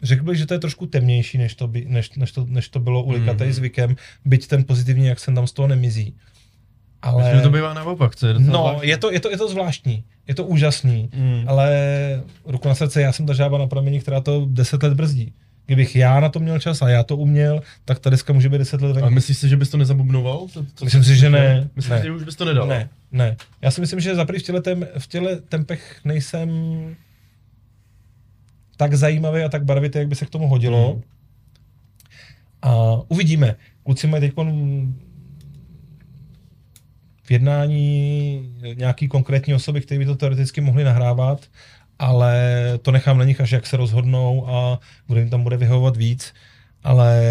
[0.02, 2.80] Řekl bych, že to je trošku temnější, než to, by, než, než to, než to
[2.80, 3.54] bylo u Likatej Mhm.
[3.54, 6.16] zvykem, byť ten pozitivní akcent tam z toho nemizí.
[7.02, 7.22] Ale...
[7.22, 8.88] Myslím, že to bývá naopak, co je docela No, zvláštní.
[8.88, 11.44] je to, je, to, je to zvláštní, je to úžasný, Mm.
[11.46, 11.70] ale
[12.46, 15.32] ruku na srdce, já jsem ta žába na prameni, která to 10 let brzdí.
[15.66, 18.58] Kdybych já na to měl čas a já to uměl, tak ta deska může být
[18.58, 20.46] 10 let A myslíš si, že bys to nezabubnoval?
[20.54, 21.68] To, to Myslím si, že ne.
[21.76, 21.98] Myslíš Ne.
[22.00, 22.66] si, že už bys to nedal?
[22.66, 23.36] Ne, ne.
[23.62, 26.48] Já si myslím, že za v těle, tem, v těle tempech nejsem
[28.76, 30.92] tak zajímavý a tak barvitý, jak by se k tomu hodilo.
[30.92, 31.02] Hmm.
[32.62, 32.72] A
[33.08, 33.56] uvidíme.
[33.82, 34.32] Kluci mají teď
[37.28, 41.46] v jednání nějaký konkrétní osoby, které by to teoreticky mohli nahrávat,
[41.98, 45.96] ale to nechám na nich, až jak se rozhodnou a kdo jim tam bude vyhovovat
[45.96, 46.34] víc.
[46.84, 47.22] Ale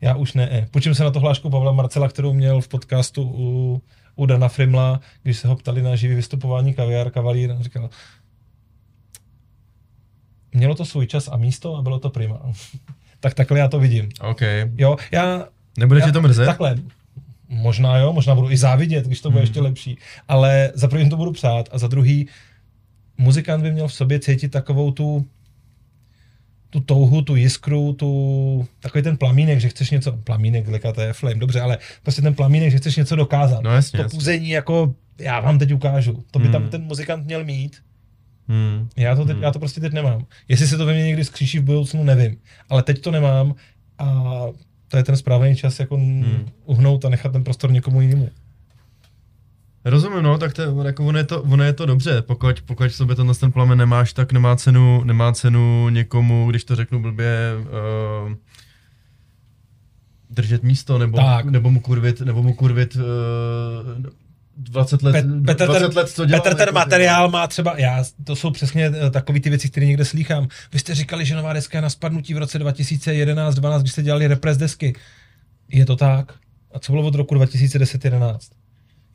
[0.00, 0.68] já už ne.
[0.70, 3.82] Počím se na to hlášku Pavla Marcela, kterou měl v podcastu u,
[4.16, 7.90] u Dana Frimla, když se ho ptali na živý vystupování kaviár, kavalír, a říkal,
[10.54, 12.40] mělo to svůj čas a místo a bylo to prima.
[13.20, 14.08] tak takhle já to vidím.
[14.20, 14.40] OK.
[14.76, 15.48] Jo, já...
[15.78, 16.46] Nebude já, tě to mrzet?
[16.46, 16.76] Takhle.
[17.48, 19.42] Možná jo, možná budu i závidět, když to bude Hmm.
[19.46, 19.98] ještě lepší,
[20.28, 22.28] ale za první to budu přát a za druhý
[23.18, 25.26] muzikant by měl v sobě cítit takovou tu
[26.70, 31.12] tu touhu, tu jiskru, tu, takový ten plamínek, že chceš něco, plamínek, leka to je
[31.12, 33.62] flame, dobře, ale prostě ten plamínek, že chceš něco dokázat.
[33.62, 36.52] No jasně, to puzení jako, já vám teď ukážu, to by Hmm.
[36.52, 37.76] tam ten muzikant měl mít,
[38.48, 38.88] Hmm.
[38.96, 39.42] já to, teď, Hmm.
[39.42, 40.26] já to prostě teď nemám.
[40.48, 42.36] Jestli se to ve mně někdy skříší v budoucnu, nevím.
[42.68, 43.54] Ale teď to nemám
[43.98, 44.24] a
[44.92, 46.46] to je ten správný čas jako Hmm.
[46.64, 48.28] uhnout a nechat ten prostor někomu jinému.
[49.84, 52.94] Rozumím, no, tak to, jako ono, je to, ono je to dobře, pokud, pokud v
[52.94, 57.36] sobě tenhle ten plamen nemáš, tak nemá cenu, nemá cenu někomu, když to řeknu blbě,
[58.26, 58.32] uh,
[60.30, 61.44] držet místo, nebo, Tak.
[61.44, 63.02] nebo mu kurvit, nebo mu kurvit uh,
[64.62, 66.42] 20 let, Pet- Petr 20 ten- let, co dělal.
[66.42, 69.86] Petr ten jako, materiál má třeba, já, to jsou přesně eh, takové ty věci, které
[69.86, 70.48] někde slýchám.
[70.72, 74.26] Vy jste říkali, že nová deska je na spadnutí v roce 2011-12, když jste dělali
[74.26, 74.94] repres desky.
[75.68, 76.32] Je to tak?
[76.74, 78.38] A co bylo od roku 2010-11?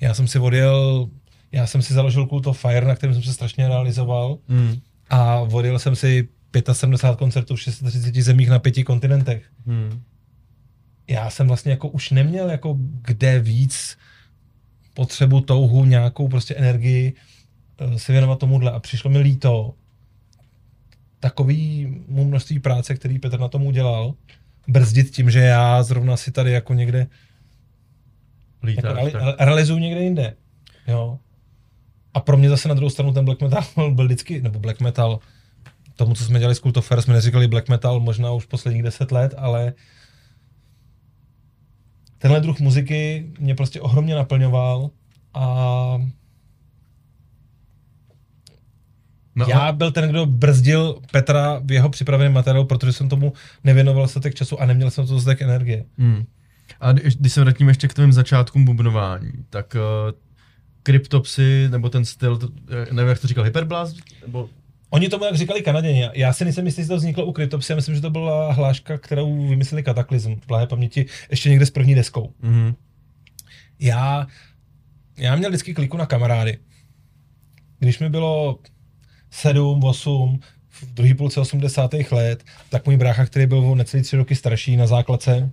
[0.01, 1.09] Já jsem si odjel,
[1.51, 4.75] já jsem si založil Cult of Fire, na kterém jsem se strašně realizoval Hmm.
[5.09, 6.27] a odjel jsem si
[6.71, 9.43] 75 koncertů v 630 zemích na pěti kontinentech.
[9.67, 10.01] Hmm.
[11.07, 13.97] Já jsem vlastně jako už neměl jako kde víc
[14.97, 17.13] potřebu, touhu, nějakou prostě energii
[17.79, 19.73] eh, se věnovat tomuhle a přišlo mi líto
[21.19, 24.13] takový mu množství práce, který Petr na tom udělal,
[24.67, 27.09] brzdit tím, že já zrovna si tady jako někde jako
[28.63, 29.35] Lítáš, reali, tak.
[29.39, 30.35] realizuju někde jinde.
[30.87, 31.19] Jo.
[32.13, 35.19] A pro mě zase na druhou stranu ten black metal byl vždycky, nebo black metal,
[35.95, 38.83] tomu, co jsme dělali s Cult of Fire, jsme neříkali black metal možná už posledních
[38.83, 39.73] deset let, ale
[42.17, 44.89] tenhle druh muziky mě prostě ohromně naplňoval
[45.33, 45.97] a
[49.35, 54.03] No, já byl ten, kdo brzdil Petra v jeho připraveném materiálu, protože jsem tomu nevěnoval
[54.03, 55.85] dostatek času a neměl jsem to dostatek energie.
[55.97, 56.25] Hmm.
[56.79, 60.11] A když, když se vrátím ještě k tvým začátkům bubnování, tak uh,
[60.83, 64.49] Cryptopsy, nebo ten styl, to, eh, nevím, jak to říkal, Hyperblast, nebo
[64.89, 66.09] Oni tomu jak říkali Kanaděni.
[66.13, 68.97] Já si nejsem jistý, jestli to vzniklo u Cryptopsy, já myslím, že to byla hláška,
[68.97, 72.33] kterou vymysleli Kataklizm v blahé paměti ještě někde s první deskou.
[72.41, 72.75] mhm.
[73.79, 74.27] Já,
[75.17, 76.57] já měl vždycky kliku na kamarády.
[77.79, 78.59] Když mi bylo
[79.31, 81.91] 7, 8, v druhé půlce 80.
[82.11, 85.51] let, tak můj brácha, který byl o necelý tři roky starší na základce,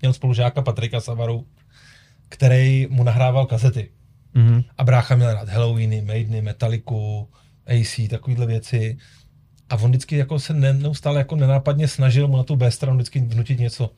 [0.00, 1.46] měl spolužáka Patrika Savaru,
[2.28, 3.90] který mu nahrával kazety.
[4.34, 4.62] Mhm.
[4.78, 7.28] A brácha měl rád Halloweeny, Maideny, Metalliku,
[7.66, 8.96] AC, takovýhle věci.
[9.70, 12.96] A on vždycky jako se ne, neustále jako nenápadně snažil mu na tu B stranu
[12.96, 13.90] vždycky vnutit něco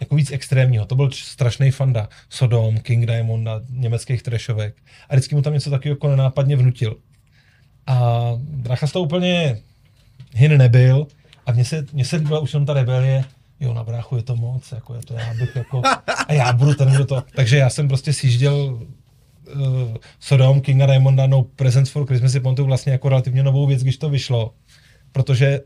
[0.00, 0.86] jako víc extrémního.
[0.86, 2.08] To byl strašný fanda.
[2.28, 4.76] Sodom, King Diamond a německých trešovek.
[5.08, 6.96] A vždycky mu tam něco takového jako nenápadně vnutil.
[7.86, 9.58] A brácha z toho úplně
[10.34, 11.06] hin nebyl
[11.46, 13.24] a mně se, mně se líbila už jenom ta rebelie,
[13.60, 15.82] jo, na bráchu je to moc, jako je to já bych jako,
[16.26, 18.86] a já budu ten, kdo to, takže já jsem prostě sjížděl
[19.54, 23.82] uh, Sodom, Kinga Diamonda, no Presents for Christmas si pamatuju vlastně jako relativně novou věc,
[23.82, 24.54] když to vyšlo,
[25.12, 25.60] protože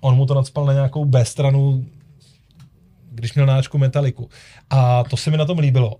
[0.00, 1.86] on mu to nadspal na nějakou B stranu,
[3.12, 4.28] když měl náčku Metaliku.
[4.70, 5.96] A to se mi na tom líbilo.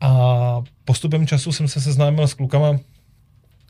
[0.00, 2.78] A postupem času jsem se seznámil s klukama,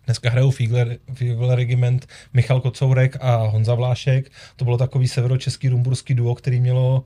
[0.06, 4.30] Dneska hrajou Fiegler, Fiegler Regiment, Michal Kocourek a Honza Vlášek.
[4.56, 7.04] To bylo takový severočeský rumburský duo, který mělo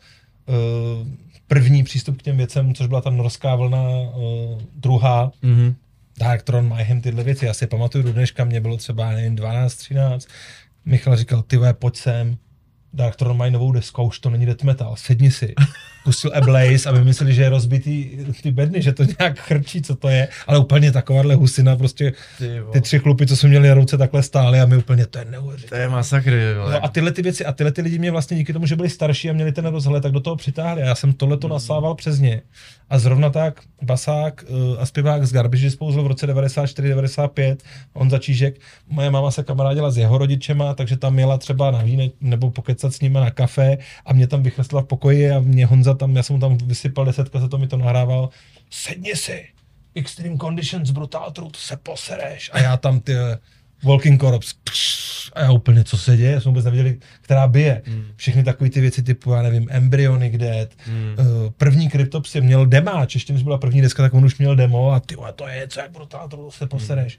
[0.48, 1.08] uh,
[1.46, 5.32] první přístup k těm věcem, což byla ta norská vlna uh, druhá.
[5.42, 5.74] Mhm.
[6.18, 7.46] Dark Throne, Mayhem, tyhle věci.
[7.46, 10.28] Já si pamatuju do dneška, mě bylo třeba, nevím, 12, 13.
[10.84, 12.36] Michal říkal, ty vole, pojď sem,
[12.92, 15.54] Dark Throne mají novou desku, už to není death metal, sedni si.
[16.06, 18.10] Pustil Ablaze a my mysleli, že je rozbitý
[18.42, 22.12] ty bedny, že to nějak chrčí, co to je, ale úplně takováhle husina, prostě
[22.72, 25.24] Ty, tři chlupy, co jsme měli na ruce, takhle stály a my úplně, to je
[25.24, 25.68] neuvěřitelné.
[25.68, 26.32] To je masakr.
[26.70, 28.90] No a tyhle ty věci, a tyhle ty lidi mě vlastně díky tomu, že byli
[28.90, 30.82] starší a měli ten rozhled, tak do toho přitáhli.
[30.82, 32.42] A já jsem tohle to nasával přes ně.
[32.90, 37.56] A zrovna tak basák uh, a zpěvák z Garbage Disposal v roce 94-95,
[37.92, 42.08] on začížek, moje máma se kamarádila s jeho rodičema, takže tam jela třeba na víne
[42.20, 45.94] nebo pokecat s nimi na kafe a mě tam vychrstla v pokoji a mě Honza
[45.96, 48.28] tam, já jsem mu tam vysypal deset kaset, to mi to nahrával.
[48.70, 49.44] Sedni si,
[49.94, 52.50] Extreme Conditions, Brutal Truth, se posereš.
[52.52, 53.38] A já tam ty eh,
[53.84, 57.82] Walking Corpse, pš, a já úplně, co se děje, jsme vůbec nevěděli, která bije.
[57.86, 58.04] Hmm.
[58.16, 61.16] Všechny takové ty věci typu, já nevím, Embryonic Dead, Hmm.
[61.18, 64.90] uh, první Cryptopsy měl demáč, ještě než byla první deska, tak on už měl demo
[64.90, 67.18] a ty to je něco jak Brutal Truth, se posereš.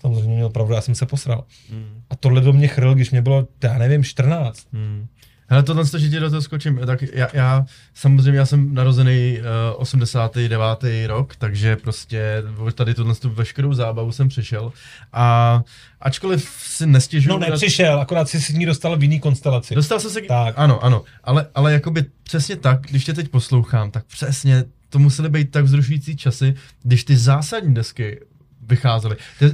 [0.00, 1.44] Samozřejmě měl pravdu, já jsem se posral.
[1.70, 2.02] Hmm.
[2.10, 4.66] A tohle do mě chrl, když mě bylo, já nevím, 14.
[4.72, 5.06] Hmm.
[5.50, 9.82] Hele, tohle, že ti do toho skočím, tak já, já samozřejmě já jsem narozený uh,
[9.82, 11.06] 89.
[11.06, 12.42] rok, takže prostě
[12.74, 14.72] tady tuhle tu veškerou zábavu jsem přišel
[15.12, 15.62] a
[16.00, 17.38] ačkoliv si nestěžuju...
[17.38, 19.74] No nepřišel, akorát si s ní dostal v jiný konstelaci.
[19.74, 20.20] Dostal jsem se...
[20.20, 20.54] Tak.
[20.58, 25.28] Ano, ano, ale, ale jakoby přesně tak, když tě teď poslouchám, tak přesně to musely
[25.28, 28.20] být tak vzrušující časy, když ty zásadní desky
[28.62, 29.16] vycházely.
[29.38, 29.46] Ty,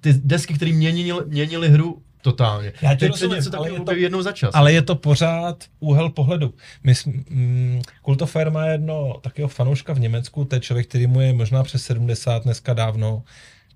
[0.00, 2.72] ty desky, které měnily, měnily hru totálně.
[2.82, 4.50] Já Teď rozumím, se něco ale je to- jednou za čas.
[4.54, 6.54] Ale je to pořád úhel pohledu.
[6.84, 11.20] My jsme, mm, Kultofer má jedno takového fanouška v Německu, to je člověk, který mu
[11.20, 13.22] je možná přes 70 dneska dávno.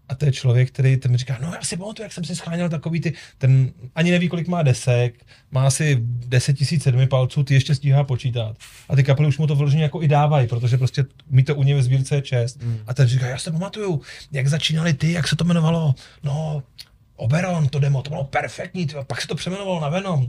[0.09, 2.37] A to je člověk, který ten mi říká, no já si pamatuju, jak jsem si
[2.37, 7.43] scháněl takový ty, ten ani neví, kolik má desek, má asi 10 tisíc sedmi palců,
[7.45, 8.57] ty ještě stíhá počítat.
[8.89, 11.63] A ty kapely už mu to vyloženě jako i dávají, protože prostě mi to u
[11.63, 12.63] něj ve sbírce je čest.
[12.63, 12.79] Mm.
[12.87, 14.01] A ten říká, já si pamatuju,
[14.33, 15.95] jak začínali ty, jak se to jmenovalo,
[16.25, 16.63] no,
[17.17, 20.27] Oberon, to demo, to bylo perfektní, tyjo, pak se to přeměnovalo na Venom.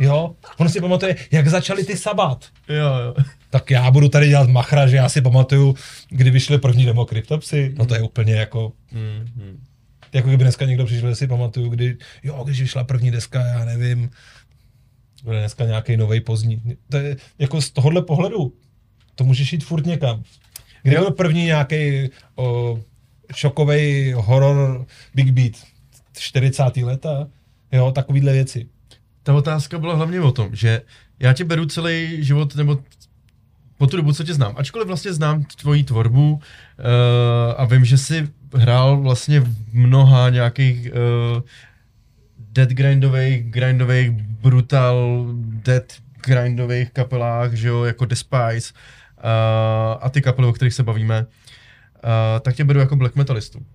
[0.00, 2.44] Jo, on si pamatuje, jak začali ty Sabat.
[2.68, 3.14] Jo, jo.
[3.50, 5.74] Tak já budu tady dělat machra, že já si pamatuju,
[6.08, 7.74] kdy vyšly první demo Cryptopsy.
[7.78, 9.56] No to je úplně jako, Mm-hmm.
[10.12, 13.64] jako kdyby dneska někdo přišel, že si pamatuju, kdy, jo, když vyšla první deska, já
[13.64, 14.10] nevím,
[15.24, 16.62] bude dneska nějaký nový pozdní.
[16.90, 18.54] To je jako z tohohle pohledu,
[19.14, 20.22] to můžeš jít furt někam.
[20.82, 22.08] Kdy byl první nějaký
[23.34, 25.52] šokový horor Big Beat?
[26.18, 26.76] 40.
[26.76, 27.26] leta?
[27.72, 28.68] Jo, takovýhle věci.
[29.22, 30.82] Ta otázka byla hlavně o tom, že
[31.20, 32.78] já tě beru celý život, nebo
[33.78, 34.54] po tu dobu, co tě znám.
[34.56, 36.40] Ačkoliv vlastně znám tvoji tvorbu uh,
[37.56, 41.42] a vím, že jsi hrál vlastně v mnoha nějakých uh,
[42.38, 45.92] dead grindových, grindových, brutal, dead
[46.26, 52.40] grindových kapelách, že jo, jako Despise uh, a ty kapely, o kterých se bavíme, uh,
[52.40, 53.66] tak tě beru jako black metalistu.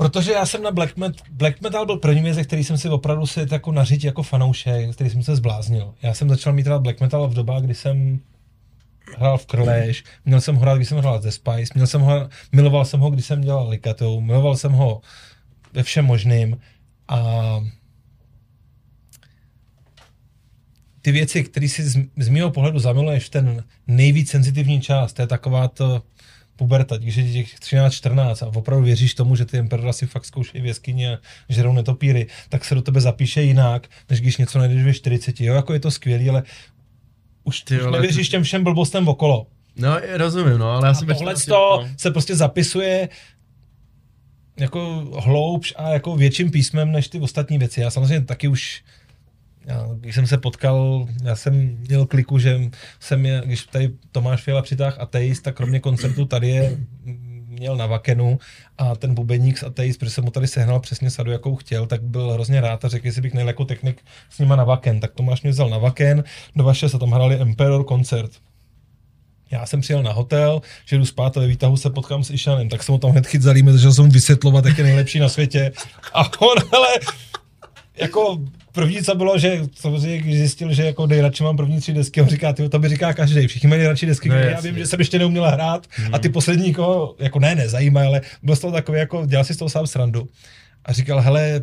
[0.00, 3.26] Protože já jsem na Black, Met, Black Metal byl první věc, který jsem si opravdu
[3.26, 5.94] si jako nařít jako fanoušek, který jsem se zbláznil.
[6.02, 8.20] Já jsem začal mít rád Black Metal v dobách, kdy jsem
[9.18, 12.28] hrál v Clash, měl jsem ho rád, když jsem hrál The Spice, měl jsem ho,
[12.52, 15.00] miloval jsem ho, když jsem dělal Likatou, miloval jsem ho
[15.72, 16.58] ve všem možným
[17.08, 17.60] a
[21.02, 25.26] ty věci, které si z, z mého pohledu zamiluješ ten nejvíc senzitivní čas, to je
[25.26, 26.02] taková to
[26.60, 30.62] puberta, když je těch 13-14 a opravdu věříš tomu, že ty Emperora si fakt zkoušejí
[30.62, 31.18] v jeskyni a
[31.48, 35.40] žerou netopíry, tak se do tebe zapíše jinak, než když něco najdeš ve 40.
[35.40, 36.42] Jo, jako je to skvělý, ale
[37.44, 39.46] už, Ty už nevěříš těm všem blbostem okolo.
[39.76, 41.88] No, rozumím, no, ale já jsem tohle 14, to no.
[41.96, 43.08] se prostě zapisuje
[44.58, 47.80] jako hloubš a jako větším písmem než ty ostatní věci.
[47.80, 48.82] Já samozřejmě taky už
[49.70, 51.54] já, když jsem se potkal, já jsem
[51.88, 52.60] měl kliku, že
[53.00, 57.76] jsem je, když tady Tomáš Fiala přitáhl Ateist, tak kromě koncertu tady je mm, měl
[57.76, 58.38] na Vakenu
[58.78, 62.02] a ten bubeník z Ateist, protože jsem mu tady sehnal přesně sadu, jakou chtěl, tak
[62.02, 65.00] byl hrozně rád a řekl, jestli bych nejel jako technik s nima na Vaken.
[65.00, 66.24] Tak Tomáš mě vzal na Vaken,
[66.56, 68.30] do vaše se tam hráli Emperor koncert.
[69.50, 72.68] Já jsem přijel na hotel, že jdu spát a ve výtahu se potkám s Ishanem,
[72.68, 75.72] tak jsem ho tam hned chyt začal jsem mu vysvětlovat, jak je nejlepší na světě.
[76.14, 76.88] A on, ale
[78.00, 78.38] jako
[78.72, 82.28] první, co bylo, že samozřejmě, když zjistil, že jako nejradši mám první tři desky, on
[82.28, 85.00] říká, ty to by říká každý, všichni mají nejradši desky, No já vím, že jsem
[85.00, 88.98] ještě neuměla hrát a ty poslední, koho, jako ne, nezajímají, ale byl z toho takový,
[88.98, 90.28] jako dělal si z toho sám srandu.
[90.84, 91.60] A říkal, hele,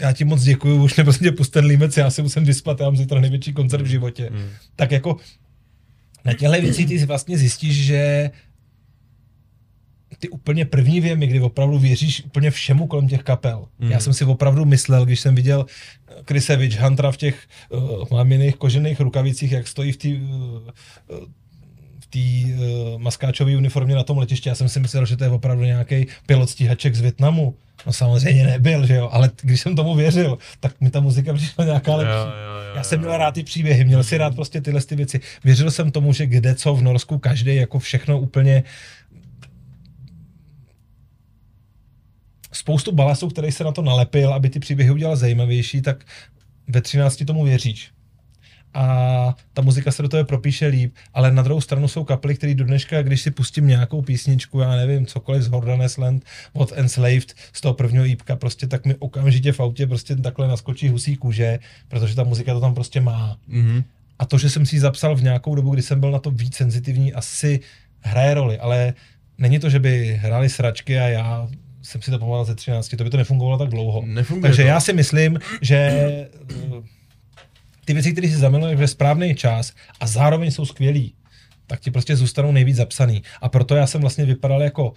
[0.00, 2.86] já ti moc děkuju, už neprosím tě pust ten límec, já si musím vyspat, já
[2.86, 4.30] mám zítra největší koncert v životě.
[4.32, 4.48] Mm.
[4.76, 5.16] Tak jako
[6.24, 8.30] na těchto věcí ty si vlastně zjistíš, že
[10.18, 13.66] ty úplně první věmy, kdy opravdu věříš úplně všemu kolem těch kapel.
[13.78, 13.90] Mm.
[13.90, 15.66] Já jsem si opravdu myslel, když jsem viděl
[16.24, 21.24] Krise Witch Huntera v těch uh, máminých kožených rukavicích, jak stojí v té uh,
[22.00, 25.30] v té uh, maskáčové uniformě na tom letišti, já jsem si myslel, že to je
[25.30, 27.54] opravdu nějaký pilot stíhaček z Větnamu.
[27.86, 31.64] No samozřejmě nebyl, že jo, ale když jsem tomu věřil, tak mi ta muzika přišla
[31.64, 32.12] nějaká lepší.
[32.12, 34.96] Jo, jo, jo, Já jsem měl rád ty příběhy, měl si rád prostě tyhle ty
[34.96, 35.20] věci.
[35.44, 38.62] Věřil jsem tomu, že kde co v Norsku, každý jako všechno úplně
[42.56, 46.04] spoustu balastů, který se na to nalepil, aby ty příběhy udělal zajímavější, tak
[46.68, 47.90] ve 13 tomu věříš.
[48.74, 52.54] A ta muzika se do toho propíše líp, ale na druhou stranu jsou kapely, které
[52.54, 57.34] do dneška, když si pustím nějakou písničku, já nevím, cokoliv z Hordanes Land od Enslaved,
[57.52, 61.58] z toho prvního jípka, prostě tak mi okamžitě v autě prostě takhle naskočí husí kůže,
[61.88, 63.36] protože ta muzika to tam prostě má.
[63.48, 63.84] Mhm.
[64.18, 66.30] A to, že jsem si ji zapsal v nějakou dobu, kdy jsem byl na to
[66.30, 67.60] víc senzitivní, asi
[68.00, 68.94] hraje roli, ale
[69.38, 71.48] není to, že by hráli sračky a já
[71.86, 74.02] jsem si to pamatoval ze 13, to by to nefungovalo tak dlouho.
[74.06, 74.68] Nefunguje Takže to.
[74.68, 76.28] já si myslím, že eh,
[77.84, 81.14] ty věci, které si zamiluješ ve správný čas a zároveň jsou skvělý,
[81.66, 83.22] tak ti prostě zůstanou nejvíc zapsaný.
[83.40, 84.92] A proto já jsem vlastně vypadal jako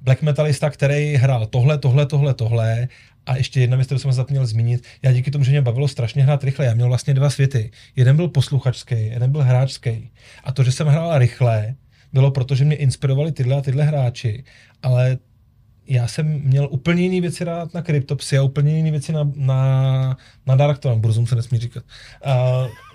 [0.00, 2.88] black metalista, který hrál tohle, tohle, tohle, tohle
[3.26, 6.22] a ještě jedna věc, kterou jsem zapomněl zmínit, já díky tomu, že mě bavilo strašně
[6.22, 7.70] hrát rychle, já měl vlastně dva světy.
[7.96, 10.10] Jeden byl posluchačský, jeden byl hráčský.
[10.44, 11.74] A to, že jsem hrál rychle,
[12.12, 14.44] bylo proto, že mě inspirovali tyhle a tyhle hráči,
[14.82, 15.18] ale
[15.88, 20.16] já jsem měl úplně jiné věci rád na Cryptopsy a úplně jiné věci na, na,
[20.46, 21.84] na Darktron, Burzum se nesmí říkat.
[22.26, 22.32] Uh,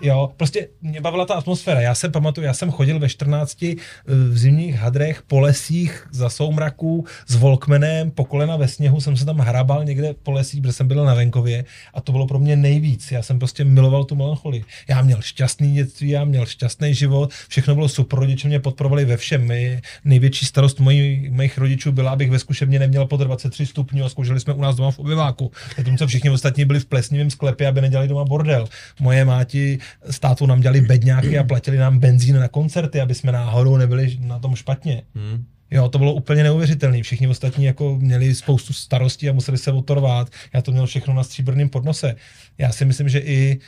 [0.02, 1.80] jo, prostě mě bavila ta atmosféra.
[1.80, 3.74] Já se pamatuju, já jsem chodil ve 14 eh,
[4.06, 9.24] v zimních hadrech po lesích za soumraků s Volkmenem, po kolena ve sněhu jsem se
[9.24, 11.64] tam hrabal někde po lesích, protože jsem byl na venkově
[11.94, 13.12] a to bylo pro mě nejvíc.
[13.12, 14.64] Já jsem prostě miloval tu melancholii.
[14.88, 19.16] Já měl šťastný dětství, já měl šťastný život, všechno bylo super, rodiče mě podporovali ve
[19.16, 19.46] všem.
[19.46, 24.08] My, největší starost mojí, mojich rodičů byla, abych ve zkušebně neměl pod 23 stupňů a
[24.08, 25.50] zkoušeli jsme u nás doma v obyváku.
[25.76, 28.68] Zatímco všichni ostatní byli v plesnivém sklepě, aby nedělali doma bordel.
[29.00, 33.32] Moje máti s tátou nám dělali bedňáky a platili nám benzín na koncerty, aby jsme
[33.32, 35.02] náhodou nebyli na tom špatně.
[35.14, 35.44] Hmm.
[35.70, 37.02] Jo, to bylo úplně neuvěřitelné.
[37.02, 40.30] Všichni ostatní jako měli spoustu starostí a museli se otorvat.
[40.54, 42.14] Já to měl všechno na stříbrném podnose.
[42.58, 43.58] Já si myslím, že i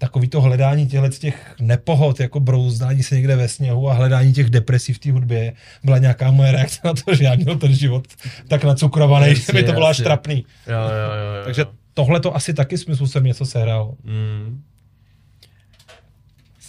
[0.00, 4.50] takový to hledání těchto těch nepohod, jako brouzdání se někde ve sněhu a hledání těch
[4.50, 5.52] depresí v té hudbě,
[5.84, 8.06] byla nějaká moje reakce na to, že já měl ten život
[8.48, 10.44] tak nacukrovaný, že mi to bylo až trapný.
[10.66, 11.64] Jo, jo, jo, jo, Takže
[11.94, 13.94] tohle to asi taky smyslu jsem něco sehrálo.
[14.04, 14.62] Mm.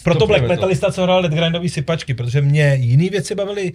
[0.04, 3.74] Proto Black Metalista, co hrál Dead Grindový sypačky, protože mě jiné věci bavily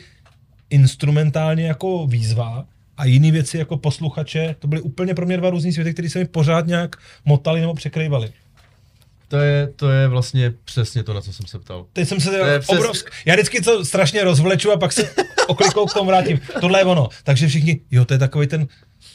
[0.70, 2.66] instrumentálně jako výzva,
[2.97, 6.19] a jiné věci jako posluchače, to byly úplně pro mě dva různý světy, které se
[6.19, 8.33] mi pořád nějak motali nebo překrývali.
[9.28, 11.86] To je, to je vlastně přesně to, na co jsem se ptal.
[11.93, 12.69] Teď jsem se to přes...
[12.69, 13.11] obrovsk...
[13.24, 15.11] Já vždycky to strašně rozvleču a pak se
[15.47, 16.40] oklikou k tomu vrátím.
[16.61, 17.09] Tohle je ono.
[17.24, 18.66] Takže všichni, jo, to je takový ten,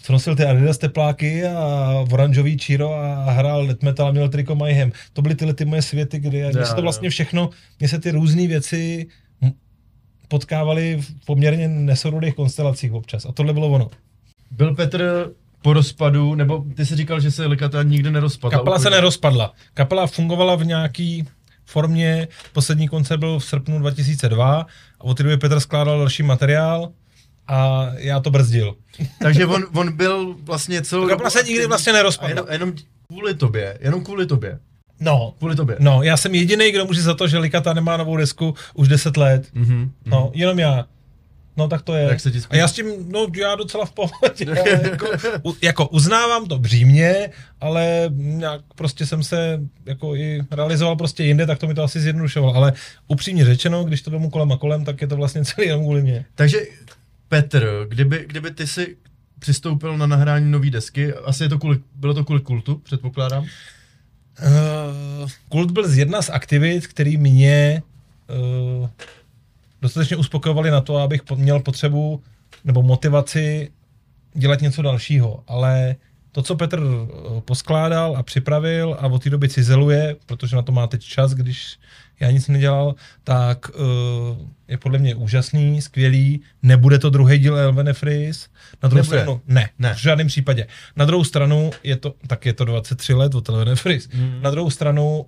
[0.03, 4.55] co nosil ty Adidas tepláky a oranžový číro a hrál death metal a měl triko
[4.55, 4.91] Mayhem.
[5.13, 8.11] To byly tyhle ty moje světy, kdy mě se to vlastně všechno, mě se ty
[8.11, 9.07] různé věci
[10.27, 13.25] potkávaly v poměrně nesorodých konstelacích občas.
[13.25, 13.89] A tohle bylo ono.
[14.51, 15.31] Byl Petr
[15.61, 18.59] po rozpadu, nebo ty jsi říkal, že se Likata nikdy nerozpadla.
[18.59, 18.83] Kapela úplně.
[18.83, 19.53] se nerozpadla.
[19.73, 21.27] Kapela fungovala v nějaký
[21.65, 24.65] formě, poslední koncert byl v srpnu 2002
[24.99, 26.91] a od té doby Petr skládal další materiál
[27.47, 28.75] a já to brzdil.
[29.21, 31.07] Takže on, on byl vlastně celou...
[31.07, 32.29] Kapela se nikdy vlastně nerozpadla.
[32.29, 32.73] Jenom, jenom
[33.07, 34.59] kvůli tobě, jenom kvůli tobě.
[34.99, 35.33] No.
[35.37, 35.75] Kvůli tobě.
[35.79, 39.17] No, já jsem jediný, kdo může za to, že Likata nemá novou desku už 10
[39.17, 39.47] let.
[39.55, 40.85] Mm-hmm, no, jenom já.
[41.57, 42.03] No tak to je.
[42.03, 44.45] Jak se ti a já s tím, no já docela v pohodě.
[44.91, 45.07] jako,
[45.43, 47.29] u, jako uznávám to břímně,
[47.61, 51.99] ale nějak prostě jsem se jako i realizoval prostě jinde, tak to mi to asi
[51.99, 52.55] zjednodušovalo.
[52.55, 52.73] Ale
[53.07, 56.01] upřímně řečeno, když to domů kolem a kolem, tak je to vlastně celý jenom kvůli
[56.01, 56.25] mě.
[56.35, 56.59] Takže
[57.27, 58.97] Petr, kdyby, kdyby ty si
[59.39, 63.43] přistoupil na nahrání nové desky, asi je to kvůli, bylo to kvůli kultu, předpokládám?
[63.43, 67.83] Uh, kult byl z jedna z aktivit, který mě
[68.81, 68.89] uh,
[69.81, 72.23] dostatečně uspokojovali na to, abych měl potřebu
[72.63, 73.71] nebo motivaci
[74.33, 75.43] dělat něco dalšího.
[75.47, 75.95] Ale
[76.31, 80.71] to, co Petr eh, poskládal a připravil a od té doby cizeluje, protože na to
[80.71, 81.79] má teď čas, když
[82.19, 83.85] já nic nedělal, tak uh,
[84.67, 86.41] je podle mě úžasný, skvělý.
[86.63, 88.47] Nebude to druhý díl Elvene Freeze.
[88.83, 89.21] Na druhou Nebude.
[89.21, 90.67] stranu, ne, ne, v žádném případě.
[90.95, 94.09] Na druhou stranu je to, tak je to 23 let od Elvene Freeze.
[94.13, 94.41] Mm.
[94.41, 95.25] Na druhou stranu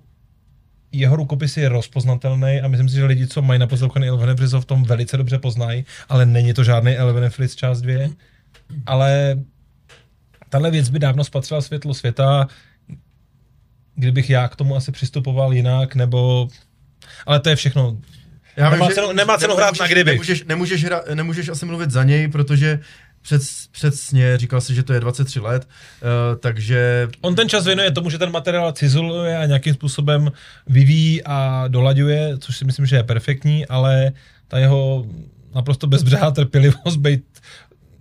[0.98, 4.60] jeho rukopis je rozpoznatelný a myslím si, že lidi, co mají naposlouchaný Elven Fritz, ho
[4.60, 8.10] v tom velice dobře poznají, ale není to žádný Elven část 2.
[8.86, 9.36] Ale
[10.48, 12.48] tahle věc by dávno spatřila světlo světa,
[13.94, 16.48] kdybych já k tomu asi přistupoval jinak, nebo...
[17.26, 17.96] Ale to je všechno
[18.56, 20.10] já nemá, vím, cenu, nemá cenu hrát na kdyby.
[20.10, 22.80] Nemůžeš, nemůžeš, hra, nemůžeš asi mluvit za něj, protože
[23.24, 27.08] před, přesně, říkal si, že to je 23 let, uh, takže...
[27.20, 30.32] On ten čas věnuje tomu, že ten materiál cizuluje a nějakým způsobem
[30.66, 34.12] vyvíjí a dolaďuje, což si myslím, že je perfektní, ale
[34.48, 35.06] ta jeho
[35.54, 37.24] naprosto bezbřehá trpělivost být,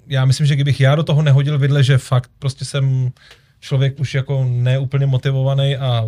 [0.08, 3.12] já myslím, že kdybych já do toho nehodil vidle, že fakt prostě jsem
[3.60, 6.08] člověk už jako neúplně motivovaný a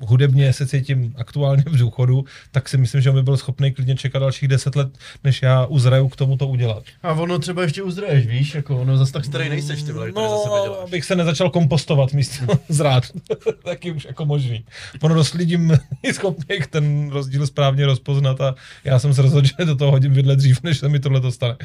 [0.00, 3.96] hudebně se cítím aktuálně v důchodu, tak si myslím, že on by byl schopný klidně
[3.96, 4.88] čekat dalších deset let,
[5.24, 6.82] než já uzraju k tomu to udělat.
[7.02, 10.30] A ono třeba ještě uzraješ, víš, jako ono zase tak starý nejseš, ty vole, no,
[10.30, 13.04] za sebe abych se nezačal kompostovat místo zrát.
[13.64, 14.64] Taky už jako možný.
[15.00, 18.54] Ono dost lidím je schopný ten rozdíl správně rozpoznat a
[18.84, 21.32] já jsem se rozhodl, že do toho hodím vidle dřív, než se mi tohle to
[21.32, 21.56] stane.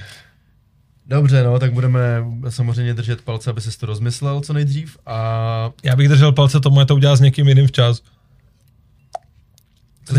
[1.05, 1.99] Dobře, no, tak budeme
[2.49, 5.71] samozřejmě držet palce, aby se to rozmyslel co nejdřív a...
[5.83, 8.01] Já bych držel palce tomu, je to udělal s někým jiným včas.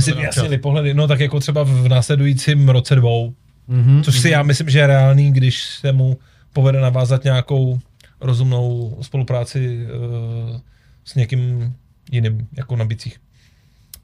[0.01, 3.35] Si vyjasnili pohledy, no tak jako třeba v následujícím roce dvou,
[3.69, 4.33] mm-hmm, což si mm-hmm.
[4.33, 6.19] já myslím, že je reálný, když se mu
[6.53, 7.81] povede navázat nějakou
[8.21, 10.61] rozumnou spolupráci uh,
[11.05, 11.75] s někým
[12.11, 13.21] jiným, jako na bicích.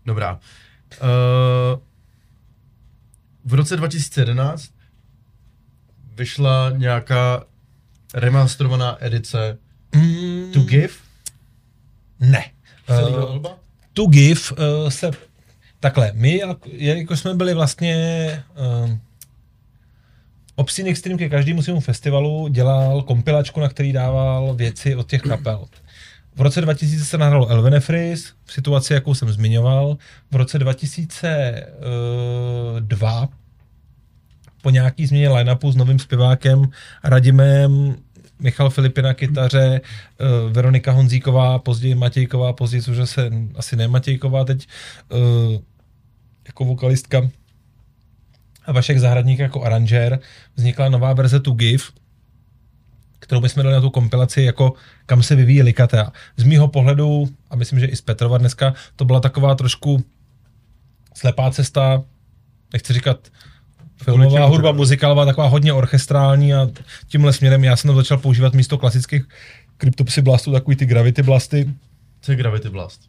[0.06, 0.35] Dobrá.
[0.35, 1.81] Uh,
[3.44, 4.70] v roce 2011
[6.16, 7.44] vyšla nějaká
[8.15, 9.59] remasterovaná edice
[9.94, 10.52] mm.
[10.52, 10.94] To Give?
[12.20, 12.44] Ne.
[12.90, 13.47] Uh,
[13.93, 15.10] to Give uh, se
[15.80, 16.40] Takhle, my,
[16.72, 18.44] jako jsme byli vlastně
[18.84, 18.90] uh,
[20.56, 25.64] Obscene Extreme ke každému svému festivalu dělal kompilačku, na který dával věci od těch kapel.
[26.36, 29.96] V roce 2000 se nahrál Elvenefris, v situaci, jakou jsem zmiňoval.
[30.30, 33.28] V roce 2002
[34.62, 36.70] po nějaký změně line-upu s novým zpěvákem
[37.05, 37.96] Radimem
[38.40, 39.81] Michal Filipy na kytaře,
[40.20, 44.69] uh, Veronika Honzíková, později Matějková, později už se asi ne Matějková teď,
[45.12, 45.60] uh,
[46.47, 47.31] jako vokalistka
[48.69, 50.19] a Vašek Zahradník jako aranžér,
[50.56, 51.85] vznikla nová verze To Give,
[53.19, 54.73] kterou bychom dali na tu kompilaci, jako
[55.06, 56.12] kam se vyvíjí Likatea.
[56.36, 60.05] Z mýho pohledu, a myslím, že i z Petrova dneska, to byla taková trošku
[61.15, 62.02] slepá cesta,
[62.73, 63.28] nechci říkat
[64.03, 66.69] filmová hudba, muzikálová, taková hodně orchestrální a
[67.09, 69.29] tímhle směrem já jsem začal používat místo klasických
[69.79, 71.70] Cryptopsy blastů takový ty Gravity blasty.
[72.20, 73.01] Co je Gravity blast?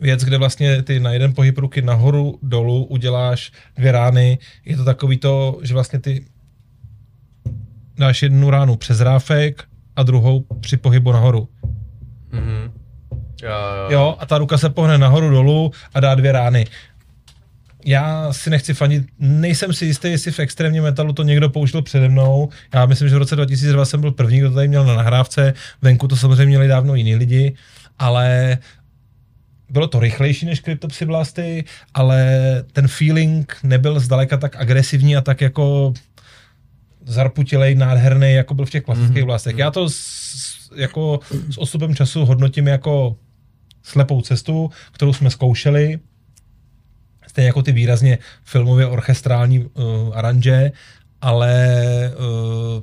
[0.00, 4.38] Věc, kde vlastně ty na jeden pohyb ruky nahoru, dolů uděláš dvě rány.
[4.64, 6.24] Je to takový to, že vlastně ty
[7.98, 9.64] dáš jednu ránu přes ráfek
[9.96, 11.48] a druhou při pohybu nahoru.
[12.32, 12.70] Mm-hmm.
[13.42, 13.90] Jo, jo.
[13.90, 16.66] jo, a ta ruka se pohne nahoru dolů a dá dvě rány
[17.84, 22.08] já si nechci fanit, nejsem si jistý, jestli v extrémním metalu to někdo použil přede
[22.08, 22.48] mnou.
[22.74, 25.54] Já myslím, že v roce 2002 jsem byl první, kdo to tady měl na nahrávce.
[25.82, 27.54] Venku to samozřejmě měli dávno jiní lidi,
[27.98, 28.58] ale
[29.70, 31.64] bylo to rychlejší než Cryptopsy Blasty,
[31.94, 32.38] ale
[32.72, 35.94] ten feeling nebyl zdaleka tak agresivní a tak jako
[37.04, 39.26] zarputilej, nádherný, jako byl v těch klasických mm-hmm.
[39.26, 39.58] blastech.
[39.58, 43.16] Já to s, jako s odstupem času hodnotím jako
[43.82, 45.98] slepou cestu, kterou jsme zkoušeli,
[47.32, 49.72] stejně jako ty výrazně filmově orchestrální uh,
[50.14, 50.72] aranže,
[51.20, 51.74] ale
[52.18, 52.82] uh,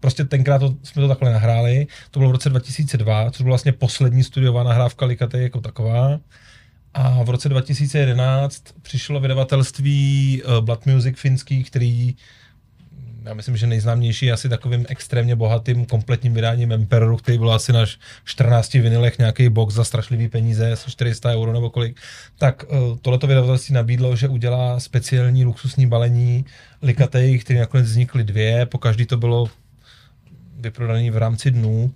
[0.00, 1.86] prostě tenkrát to, jsme to takhle nahráli.
[2.10, 6.20] To bylo v roce 2002, což byla vlastně poslední studiová nahrávka Likate jako taková.
[6.94, 12.16] A v roce 2011 přišlo vydavatelství uh, Blood Music finský, který
[13.28, 17.86] já myslím, že nejznámější asi takovým extrémně bohatým kompletním vydáním Emperoru, který byl asi na
[18.24, 22.00] 14 vinilech nějaký box za strašlivý peníze, asi 400 euro nebo kolik.
[22.38, 26.44] Tak uh, tohleto vydavatelství nabídlo, že udělá speciální luxusní balení
[26.82, 29.50] likatej, které nakonec vznikly dvě, po každý to bylo
[30.56, 31.92] vyprodané v rámci dnů.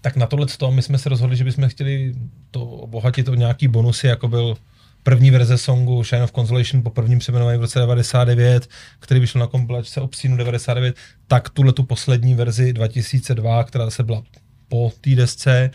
[0.00, 2.14] Tak na tohle my jsme se rozhodli, že bychom chtěli
[2.50, 4.56] to obohatit o nějaký bonusy, jako byl
[5.08, 8.68] první verze songu Shine of Consolation po prvním přeměnování v roce 99,
[9.00, 14.22] který vyšel na kompilačce Obscene 99, tak tuhle tu poslední verzi 2002, která zase byla
[14.68, 15.70] po té desce,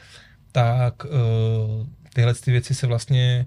[0.51, 1.11] tak uh,
[2.13, 3.45] tyhle ty věci se vlastně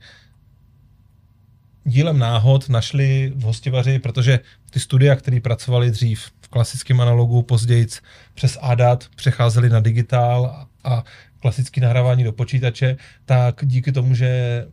[1.84, 4.40] dílem náhod našli v hostivaři, protože
[4.70, 7.86] ty studia, které pracovali dřív v klasickém analogu, později
[8.34, 11.04] přes ADAT přecházeli na digitál a
[11.40, 14.66] klasické nahrávání do počítače, tak díky tomu, že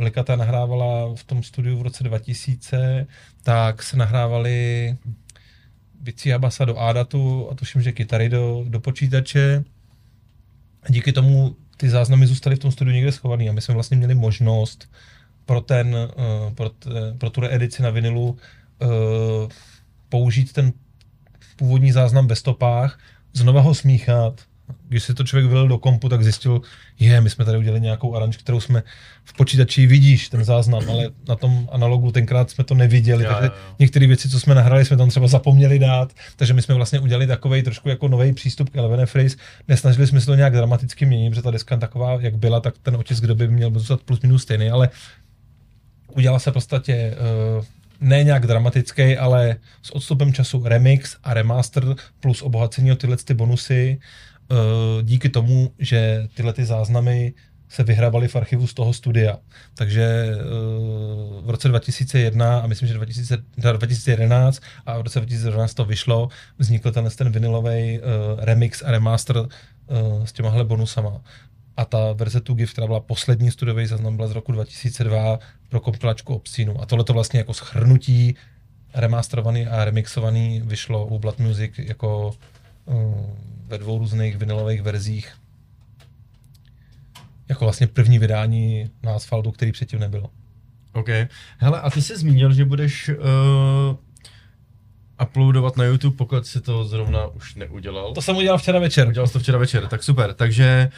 [0.00, 3.06] Likata nahrávala v tom studiu v roce 2000,
[3.42, 4.96] tak se nahrávaly
[6.00, 9.64] bicí a basa do Adatu a tuším, že kytary do, do počítače.
[10.88, 14.14] Díky tomu ty záznamy zůstaly v tom studiu někde schovaný a my jsme vlastně měli
[14.14, 14.90] možnost
[15.46, 16.70] pro, ten, uh, pro,
[17.18, 18.88] pro tu reedici na vinilu uh,
[20.08, 20.72] použít ten
[21.56, 22.98] původní záznam ve stopách,
[23.32, 24.40] znova ho smíchat,
[24.90, 26.60] když si to člověk vylil do kompu, tak zjistil,
[26.98, 28.82] je, my jsme tady udělali nějakou aranž, kterou jsme
[29.24, 33.50] v počítači vidíš, ten záznam, ale na tom analogu tenkrát jsme to neviděli, jo, takže
[33.78, 37.26] některé věci, co jsme nahrali, jsme tam třeba zapomněli dát, takže my jsme vlastně udělali
[37.26, 39.36] takový trošku jako nový přístup k Eleven Phrase.
[39.68, 42.96] Nesnažili jsme se to nějak dramaticky měnit, protože ta deska taková, jak byla, tak ten
[42.96, 44.88] otisk doby měl zůstat plus minus stejný, ale
[46.16, 47.16] udělala se v podstatě
[47.58, 47.64] uh,
[48.00, 53.34] ne nějak dramatický, ale s odstupem času remix a remaster plus obohacení o tyhle ty
[53.34, 54.29] bonusy Eh,
[55.02, 57.34] díky tomu, že tyhle ty záznamy
[57.68, 59.38] se vyhrávaly v archivu z toho studia.
[59.74, 60.38] Takže eh,
[61.42, 66.28] v roce 2001 a myslím, že 2000, 2011 a v roce 2012 to vyšlo,
[66.58, 69.48] vznikl ten, ten vinilový uh, remix a remaster
[70.24, 71.20] s těmahle bonusama.
[71.76, 76.34] A ta verze tu která byla poslední studiový záznam, byla z roku 2002 pro kompilačku
[76.34, 76.82] Obscenu.
[76.82, 78.36] A tohle to vlastně jako schrnutí
[78.94, 82.32] remasterovaný a remixovaný vyšlo u Blood Music jako
[83.66, 85.32] ve dvou různých vinilových verzích.
[87.48, 90.30] Jako vlastně první vydání na asfaltu, který předtím nebylo.
[90.92, 91.08] OK.
[91.58, 93.96] Hele, a ty jsi zmínil, že budeš uh,
[95.22, 98.14] uploadovat na YouTube, pokud si to zrovna už neudělal.
[98.14, 99.08] To jsem udělal včera večer.
[99.08, 100.34] Udělal jsi to včera večer, tak super.
[100.34, 100.90] Takže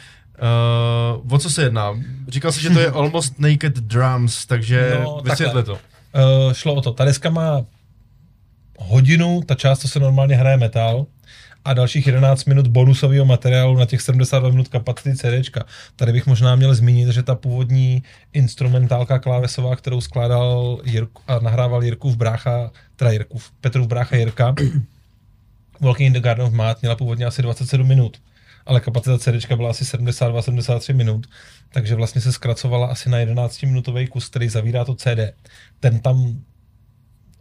[1.23, 1.99] uh, o co se jedná?
[2.27, 5.73] Říkal jsi, že to je Almost Naked Drums, takže no, vysvětle to.
[5.73, 6.93] Uh, šlo o to.
[6.93, 7.65] Ta deska má
[8.79, 11.05] hodinu, ta část, co se normálně hraje metal,
[11.65, 15.65] a dalších 11 minut bonusového materiálu na těch 72 minut kapacity CDčka.
[15.95, 18.03] Tady bych možná měl zmínit, že ta původní
[18.33, 23.11] instrumentálka klávesová, kterou skládal Jirku, a nahrával Jirku v brácha, teda
[23.61, 24.55] Petru v brácha Jirka,
[25.81, 28.17] Walking in the Garden of Math měla původně asi 27 minut,
[28.65, 31.27] ale kapacita CD byla asi 72-73 minut,
[31.73, 35.19] takže vlastně se zkracovala asi na 11-minutový kus, který zavírá to CD.
[35.79, 36.41] Ten tam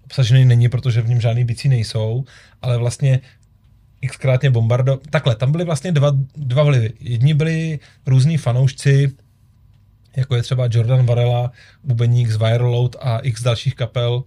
[0.05, 2.25] obsažený není, protože v něm žádný bicí nejsou,
[2.63, 3.21] ale vlastně
[4.09, 5.01] xkrátně bombardo...
[5.11, 6.93] Takhle, tam byly vlastně dva, dva vlivy.
[7.01, 9.13] Jedni byli různí fanoušci,
[10.17, 11.53] jako je třeba Jordan Varela,
[11.85, 14.25] bubeník z Viral a x dalších kapel,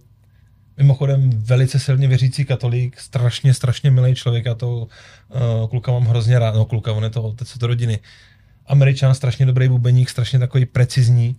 [0.76, 6.38] Mimochodem velice silně věřící katolík, strašně, strašně milý člověk, já to uh, kluka mám hrozně
[6.38, 7.98] rád, no kluka, on je to otec to rodiny.
[8.66, 11.36] Američan, strašně dobrý bubeník, strašně takový precizní.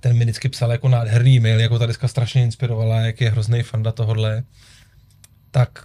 [0.00, 3.62] Ten mi vždycky psal jako nádherný mail, jako ta deska strašně inspirovala, jak je hrozný
[3.62, 4.42] fanda tohodle.
[5.50, 5.84] Tak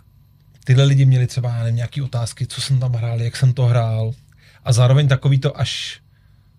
[0.64, 4.12] tyhle lidi měli třeba nevím, nějaký otázky, co jsem tam hrál, jak jsem to hrál.
[4.64, 6.02] A zároveň takový to až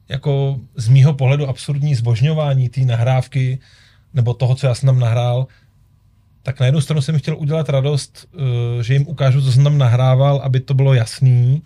[0.09, 3.59] jako z mýho pohledu absurdní zbožňování té nahrávky,
[4.15, 5.47] nebo toho, co já jsem tam nahrál,
[6.43, 9.79] tak na jednu stranu jsem chtěl udělat radost, eh, že jim ukážu, co jsem tam
[9.79, 11.62] nahrával, aby to bylo jasný,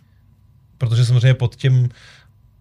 [0.79, 1.89] protože samozřejmě pod tím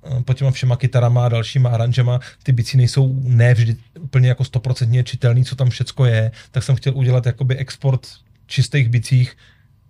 [0.06, 4.44] eh, pod těma všema kytarama a dalšíma aranžema ty bicí nejsou ne vždy úplně jako
[4.44, 8.08] stoprocentně čitelný, co tam všecko je, tak jsem chtěl udělat jakoby export
[8.48, 9.38] čistých bicích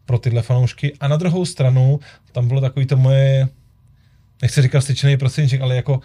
[0.06, 0.94] pro tyhle fanoušky.
[1.00, 2.00] A na druhou stranu,
[2.32, 3.48] tam bylo takový to moje,
[4.42, 6.00] nechci říkat styčený prostředníček, ale jako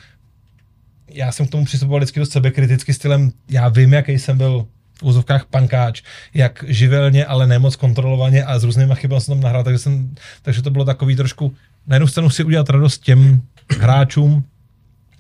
[1.08, 4.66] já jsem k tomu přistupoval vždycky dost sebekriticky stylem, já vím, jaký jsem byl
[4.98, 6.02] v úzovkách pankáč,
[6.34, 10.62] jak živelně, ale nemoc kontrolovaně a s různými chybami jsem tam nahrál, takže, jsem, takže
[10.62, 11.54] to bylo takový trošku,
[11.86, 13.42] na jednu stranu si udělat radost těm
[13.78, 14.44] hráčům,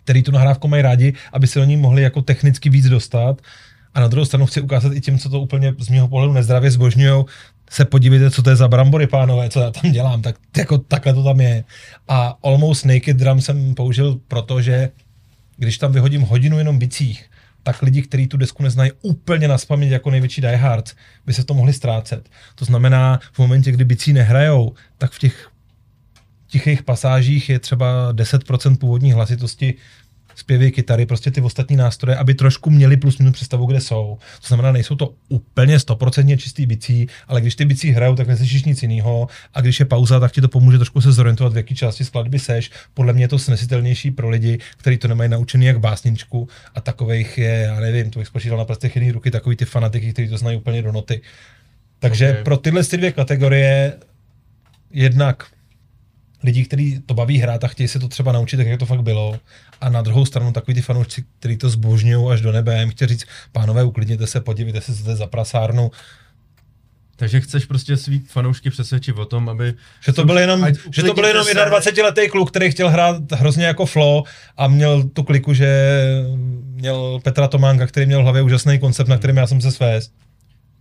[0.04, 3.42] který tu nahrávku mají rádi, aby se o ní mohli jako technicky víc dostat,
[3.94, 6.70] a na druhou stranu chci ukázat i těm, co to úplně z mého pohledu nezdravě
[6.70, 7.24] zbožňují,
[7.70, 11.14] se podívejte, co to je za brambory, pánové, co já tam dělám, tak jako takhle
[11.14, 11.64] to tam je.
[12.08, 14.90] A Almost Naked Drum jsem použil, protože
[15.56, 17.30] když tam vyhodím hodinu jenom bicích,
[17.62, 20.94] tak lidi, kteří tu desku neznají úplně na spaměť jako největší diehards,
[21.26, 22.28] by se to mohli ztrácet.
[22.54, 25.48] To znamená, v momentě, kdy bicí nehrajou, tak v těch
[26.46, 29.74] tichých pasážích je třeba 10% původní hlasitosti
[30.34, 34.18] zpěvy, kytary, prostě ty ostatní nástroje, aby trošku měli plus minus představu, kde jsou.
[34.40, 38.64] To znamená, nejsou to úplně stoprocentně čistý bicí, ale když ty bicí hrajou, tak neslyšíš
[38.64, 41.74] nic jiného a když je pauza, tak ti to pomůže trošku se zorientovat, v jaký
[41.74, 42.70] části skladby seš.
[42.94, 47.38] Podle mě je to snesitelnější pro lidi, kteří to nemají naučený jak básničku a takových
[47.38, 50.38] je, já nevím, to bych spočítal na prstech jedné ruky, takový ty fanatiky, kteří to
[50.38, 51.20] znají úplně do noty.
[51.98, 52.44] Takže okay.
[52.44, 53.92] pro tyhle ty dvě kategorie
[54.90, 55.46] jednak
[56.42, 59.02] lidí, kteří to baví hrát a chtějí se to třeba naučit, tak jak to fakt
[59.02, 59.38] bylo.
[59.80, 63.08] A na druhou stranu takový ty fanoušci, kteří to zbožňují až do nebe, jim chtějí
[63.08, 65.90] říct, pánové, uklidněte se, podívejte se, co to je za prasárnu.
[67.16, 69.74] Takže chceš prostě svý fanoušky přesvědčit o tom, aby...
[70.04, 73.64] Že to byl jenom, že to byl jenom 21 letý kluk, který chtěl hrát hrozně
[73.64, 74.22] jako flow
[74.56, 76.02] a měl tu kliku, že
[76.64, 80.12] měl Petra Tománka, který měl v hlavě úžasný koncept, na kterým já jsem se svést.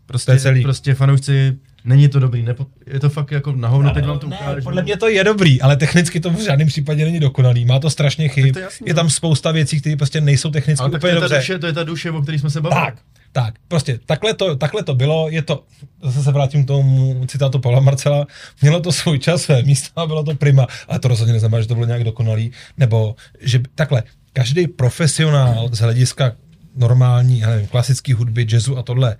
[0.06, 4.20] Prostě, prostě fanoušci Není to dobrý, nepo, je to fakt jako na hovno, teď vám
[4.20, 4.62] to ukážu.
[4.64, 7.66] Podle mě to je dobrý, ale technicky to v žádném případě není dokonalý.
[7.66, 9.10] Má to strašně chyb, to je, jasný, je tam no.
[9.10, 11.36] spousta věcí, které prostě nejsou technicky ale úplně to je dobře.
[11.36, 12.82] Duše, to je ta duše, o které jsme se bavili.
[12.82, 12.96] Tak,
[13.32, 15.64] tak, prostě takhle to, takhle to bylo, je to,
[16.04, 18.28] zase se vrátím k tomu citátu Pavla Marcela,
[18.62, 21.68] mělo to svůj čas, své místo a bylo to prima, ale to rozhodně neznamená, že
[21.68, 24.04] to bylo nějak dokonalý, nebo že takhle,
[24.34, 26.32] každý profesionál z hlediska
[26.76, 29.18] normální, já nevím, klasické hudby, jazzu a tohle,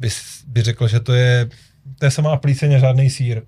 [0.00, 0.08] by,
[0.46, 1.48] by řekl, že to je,
[1.98, 3.42] to je samá plíseň žádný sír.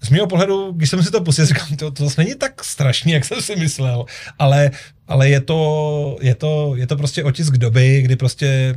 [0.00, 3.12] Z mého pohledu, když jsem si to pustil, říkám, to, to zase není tak strašný,
[3.12, 4.04] jak jsem si myslel,
[4.38, 4.70] ale,
[5.08, 8.74] ale je, to, je, to, je to prostě otisk doby, kdy prostě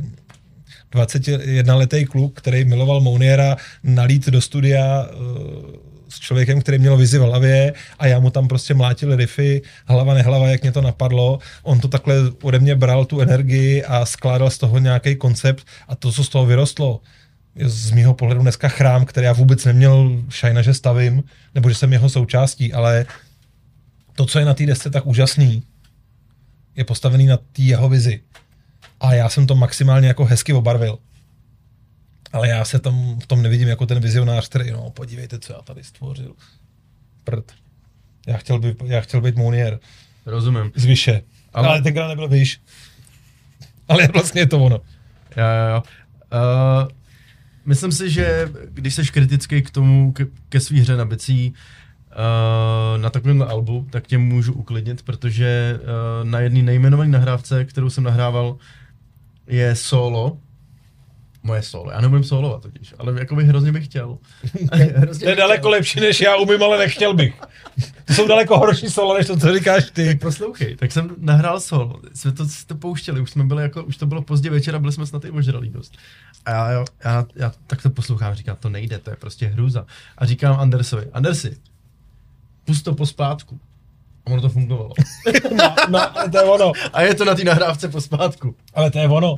[0.90, 7.18] 21 letý kluk, který miloval Mouniera, nalít do studia uh, s člověkem, který měl vizi
[7.18, 11.38] v hlavě a já mu tam prostě mlátil riffy, hlava nehlava, jak mě to napadlo.
[11.62, 15.96] On to takhle ode mě bral tu energii a skládal z toho nějaký koncept a
[15.96, 17.00] to, co z toho vyrostlo,
[17.54, 21.24] je z mýho pohledu dneska chrám, který já vůbec neměl šajna, že stavím,
[21.54, 23.06] nebo že jsem jeho součástí, ale
[24.16, 25.62] to, co je na té desce tak úžasný,
[26.76, 28.20] je postavený na té jeho vizi.
[29.00, 30.98] A já jsem to maximálně jako hezky obarvil.
[32.32, 35.62] Ale já se tam v tom nevidím jako ten vizionář, který, no podívejte, co já
[35.62, 36.34] tady stvořil.
[37.24, 37.52] Prd.
[38.26, 39.78] Já chtěl, by, já chtěl být Mounier.
[40.26, 40.72] Rozumím.
[40.74, 41.22] Z Vyše.
[41.52, 42.60] Ale, ale tenkrát nebyl Vyš.
[43.88, 44.76] Ale vlastně je to ono.
[45.36, 45.82] Jo, jo, jo.
[46.32, 46.88] Uh,
[47.64, 53.02] myslím si, že když jsi kritický k tomu, ke, ke svý hře na bicí, uh,
[53.02, 58.04] na takovém albu, tak tě můžu uklidnit, protože uh, na jedné nejmenované nahrávce, kterou jsem
[58.04, 58.56] nahrával,
[59.46, 60.38] je solo
[61.42, 61.90] Moje solo.
[61.90, 64.18] Já nebudem solovat totiž, ale jako bych hrozně bych chtěl.
[65.20, 67.34] to je daleko lepší, než já umím, ale nechtěl bych.
[68.04, 70.06] To jsou daleko horší solo, než to, co říkáš ty.
[70.06, 73.96] Tak poslouchej, tak jsem nahrál solo, jsme to, to pouštěli, už jsme byli jako, už
[73.96, 75.96] to bylo pozdě večera, byli jsme snad i ožralí dost.
[76.44, 79.86] A já, já, já, já tak to poslouchám, říkám, to nejde, to je prostě hrůza.
[80.18, 81.56] A říkám Andersovi, Andersi,
[82.64, 83.60] pust to pospátku.
[84.26, 84.92] A ono to fungovalo.
[85.56, 86.72] no, no, to je ono.
[86.92, 88.54] A je to na té nahrávce pospátku.
[88.74, 89.36] Ale to je ono.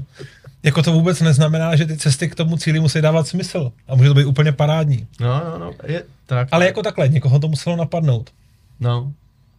[0.65, 3.73] Jako to vůbec neznamená, že ty cesty k tomu cíli musí dávat smysl.
[3.89, 5.07] A může to být úplně parádní.
[5.21, 5.73] No, no, no.
[5.87, 8.31] Je, tak, Ale jako takhle, někoho to muselo napadnout.
[8.81, 9.13] No.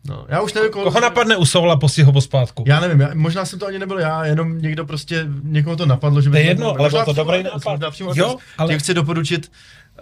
[0.07, 2.63] No, já už nevím, koho, koho napadne u Soula postí ho pospátku.
[2.67, 6.21] Já nevím, já, možná jsem to ani nebyl já, jenom někdo prostě, někoho to napadlo,
[6.21, 7.79] že by to je jedno, ale to dobrý nápad.
[8.15, 8.69] Jo, ale...
[8.69, 9.51] Tím chci doporučit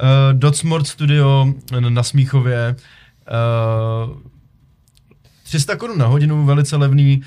[0.02, 1.54] uh, Dotsmart Studio
[1.90, 2.76] na Smíchově.
[4.08, 4.18] Uh,
[5.44, 7.22] 300 korun na hodinu, velice levný,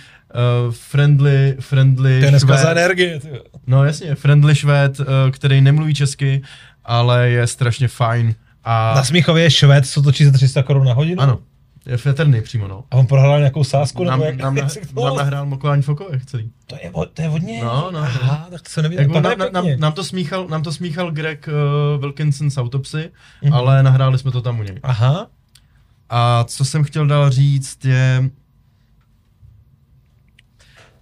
[0.66, 3.20] uh, friendly, friendly To je dneska za energie.
[3.20, 3.42] Tyjo.
[3.66, 6.42] No jasně, friendly švéd, uh, který nemluví česky,
[6.84, 8.34] ale je strašně fajn.
[8.64, 8.94] A...
[8.96, 11.20] Na Smíchově je švéd, co točí za 300 korun na hodinu?
[11.20, 11.38] Ano,
[11.86, 12.84] je feterný přímo, no.
[12.90, 14.04] A on prohrál nějakou sásku?
[14.04, 16.50] Nám, nebo jak, nám, jak nám nahrál Mokování Fokových celý.
[16.66, 17.64] To je, to je hodně?
[17.64, 17.98] No, no.
[17.98, 18.96] Aha, tak to se neví.
[18.96, 23.10] Jako nám, nám, nám, to smíchal, nám to smíchal Greg uh, Wilkinson z Autopsy,
[23.42, 23.54] mm-hmm.
[23.54, 24.78] ale nahráli jsme to tam u něj.
[24.82, 25.26] Aha.
[26.10, 28.30] A co jsem chtěl dál říct je...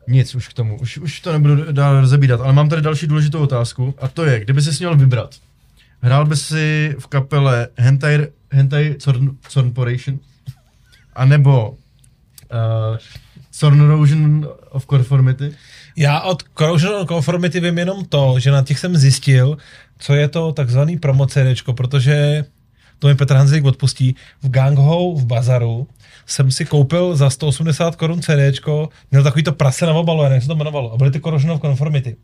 [0.09, 3.41] Nic už k tomu, už, už to nebudu dál rozebírat, ale mám tady další důležitou
[3.41, 5.35] otázku a to je, kdyby jsi měl vybrat,
[6.01, 10.19] hrál by si v kapele Hentai, Hentai Zorn, Zornporation,
[11.15, 11.77] anebo uh,
[13.53, 15.55] Zorn Erosion of Conformity?
[15.97, 19.59] Já od Corrosion of Conformity vím jenom to, že na těch jsem zjistil,
[19.99, 22.45] co je to takzvaný promo CDčko, protože
[22.99, 25.89] to mi Petr Hanzlík odpustí, v Gangho v Bazaru
[26.27, 30.49] jsem si koupil za 180 korun CDčko, měl takový to prase na obalu, jak se
[30.49, 32.17] to jmenovalo, a byly ty Corrosion of Conformity.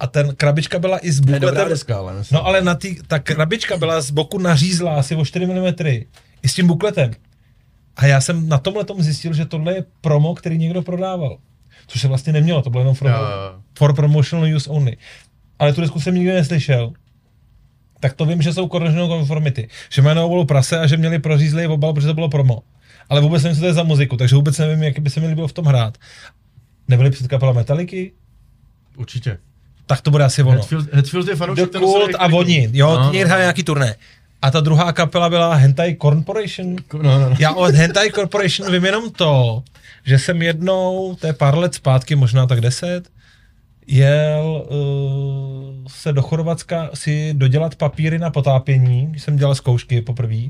[0.00, 1.68] A ten krabička byla i s bukletem.
[1.68, 5.46] Deska, ale no ale na tý, ta krabička byla z boku nařízlá asi o 4
[5.46, 5.66] mm.
[6.42, 7.10] I s tím bukletem.
[7.96, 11.38] A já jsem na tomhle tom zjistil, že tohle je promo, který někdo prodával.
[11.86, 13.16] Což se vlastně nemělo, to bylo jenom for, jo.
[13.78, 14.96] for promotional use only.
[15.58, 16.92] Ale tu desku jsem nikdy neslyšel.
[18.00, 19.68] Tak to vím, že jsou corrosion conformity.
[19.90, 22.62] Že mají na obalu prase a že měli prořízlý obal, protože to bylo promo.
[23.10, 25.26] Ale vůbec nevím, co to je za muziku, takže vůbec nevím, jak by se mi
[25.26, 25.98] líbilo v tom hrát.
[26.88, 28.12] Nebyly před kapela Metaliky?
[28.96, 29.38] Určitě.
[29.86, 30.56] Tak to bude asi ono.
[30.56, 33.96] Hetfield, Hetfield je fanoušek, The Cult a oni, jo, No, no, hráli nějaký turné.
[34.42, 36.76] A ta druhá kapela byla Hentai Corporation.
[36.92, 37.36] No, no, no.
[37.38, 39.62] Já od Hentai Corporation vím jenom to,
[40.04, 43.08] že jsem jednou, to je pár let zpátky, možná tak deset,
[43.86, 50.42] jel uh, se do Chorvatska si dodělat papíry na potápění, když jsem dělal zkoušky poprvé.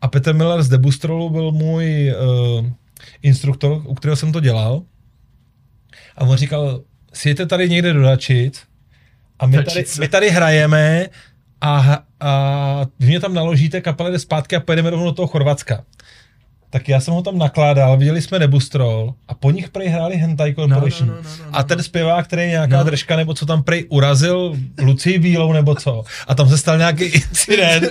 [0.00, 2.66] A Petr Miller z Debustrolu byl můj uh,
[3.22, 4.82] instruktor, u kterého jsem to dělal.
[6.16, 6.80] A on říkal,
[7.12, 8.62] sjete tady někde do Dačic
[9.38, 11.06] a my tady, my tady hrajeme
[11.60, 15.84] a, a vy mě tam naložíte, kapele jde zpátky a pojedeme rovnou do toho Chorvatska.
[16.74, 20.54] Tak já jsem ho tam nakládal, viděli jsme Debustrol a po nich prej hráli Hentai
[20.54, 21.08] Corporation.
[21.08, 22.84] no, no, no, no, a ten zpěvák, který je nějaká No.
[22.84, 26.02] držka, nebo co tam prej urazil Lucii Bílou, nebo co.
[26.28, 27.84] A tam se stal nějaký incident,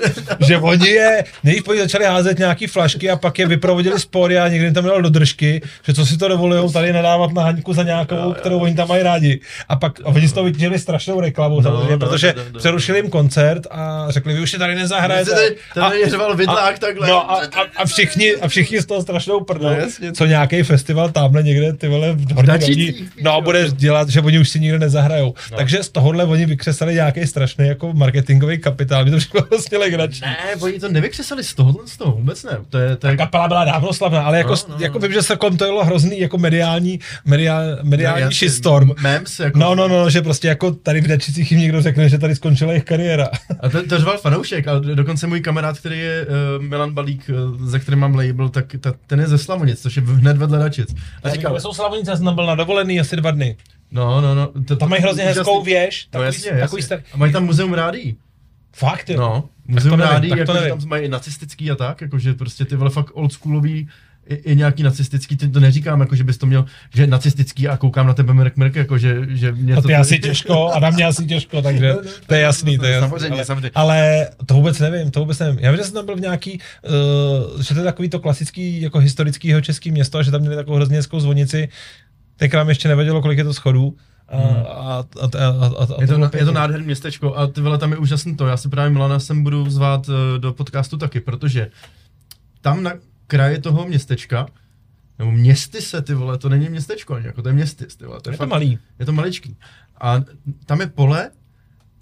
[0.48, 4.72] že oni je, nich začali házet nějaký flašky a pak je vyprovodili spory a někdy
[4.72, 8.34] tam dal do držky, že co si to dovolují tady nadávat na Haňku za nějakou,
[8.34, 9.40] kterou oni tam mají rádi.
[9.70, 12.50] A pak a oni z toho vytěžili strašnou reklamu, No, samozřejmě, no, protože no, no,
[12.54, 12.60] no.
[12.60, 15.32] přerušili jim koncert a řekli, vy už si tady nezahrajete.
[15.32, 17.08] Tady, A- tady řval vidlák takhle.
[17.08, 17.48] No a, a,
[17.78, 20.12] a, všichni, a všichni z toho strašnou prdou, No, jasně.
[20.12, 23.42] co nějaký festival tamhle někde ty vole v Horní no jo.
[23.42, 25.34] bude dělat, že oni už si nikde nezahrajou.
[25.52, 25.58] No.
[25.58, 30.22] Takže z tohohle oni vykřesali nějaký strašný jako marketingový kapitál, mi to přišlo vlastně legrační.
[30.28, 32.58] Ne, oni to nevykřesali z tohohle, z toho vůbec ne.
[32.70, 34.84] To je, to je Kapela byla dávno slavná, ale jako, No, no, no, no, no.
[34.86, 38.90] jako vím, že se kolem toho jelo hrozný jako mediální, mediál, mediální Ne, no, shitstorm.
[39.02, 42.18] Memes, jako, No, no, no, že prostě jako tady v Dačicích jim někdo řekne, že
[42.18, 43.30] tady skončila jejich kariéra.
[43.60, 46.26] A to, to řval fanoušek, a dokonce můj kamarád, který je
[46.58, 47.30] uh, Milan Balík,
[47.60, 50.60] uh, za kterým mám label, tak ta, ten je ze Slavonic, což je hned vedle
[50.60, 50.96] Dačic.
[51.24, 53.58] A říkal, jsou slavníci, já jsem byl na dovolený asi dva dny.
[53.92, 54.52] no, no, no.
[54.68, 56.82] To, Tam mají hrozně hezkou věž, No takový, jasně, takový jasně.
[56.82, 57.02] star...
[57.14, 58.18] A mají tam muzeum rádií.
[58.76, 59.20] Fakt, jo.
[59.20, 63.12] No, muzeum to jako, tam mají i nacistický a tak, jakože prostě ty vole fakt
[63.14, 63.90] oldschoolový
[64.28, 68.08] i, i nějaký nacistický, to neříkám, jako že bys to měl, že nacistický a koukám
[68.08, 69.88] na tebe mrk mrk, jako že, že mě A to...
[69.88, 71.96] ty asi těžko, a na mě asi těžko, takže
[72.28, 73.08] to je jasný, to je jasný.
[73.10, 73.72] Samozřejmě, ale, samozřejmě.
[73.76, 75.60] ale to vůbec nevím, to vůbec nevím.
[75.60, 76.60] Já vím, že jsem tam byl v nějaký,
[77.54, 80.42] uh, že to je takový to klasický, jako historický jeho český město, a že tam
[80.42, 81.70] měli takovou hrozně hezkou zvonici,
[82.38, 83.96] tenkrát mi ještě nevědělo, kolik je to schodů.
[84.28, 86.02] A, a, a, a, a, a, Hmm.
[86.02, 88.48] Je to, je to nádherné městečko a ty vole, tam je úžasný to.
[88.48, 91.70] Já si právě Milana sem budu zvát eh, do podcastu taky, protože
[92.62, 92.94] tam na
[93.34, 94.46] kraji toho městečka,
[95.20, 98.22] nebo městy se, ty vole, to není městečko ani, jako to je městys, ty vole.
[98.22, 98.80] To je, Je to fakt, malý.
[99.00, 99.58] Je to maličký.
[100.02, 100.22] A
[100.66, 101.32] tam je pole,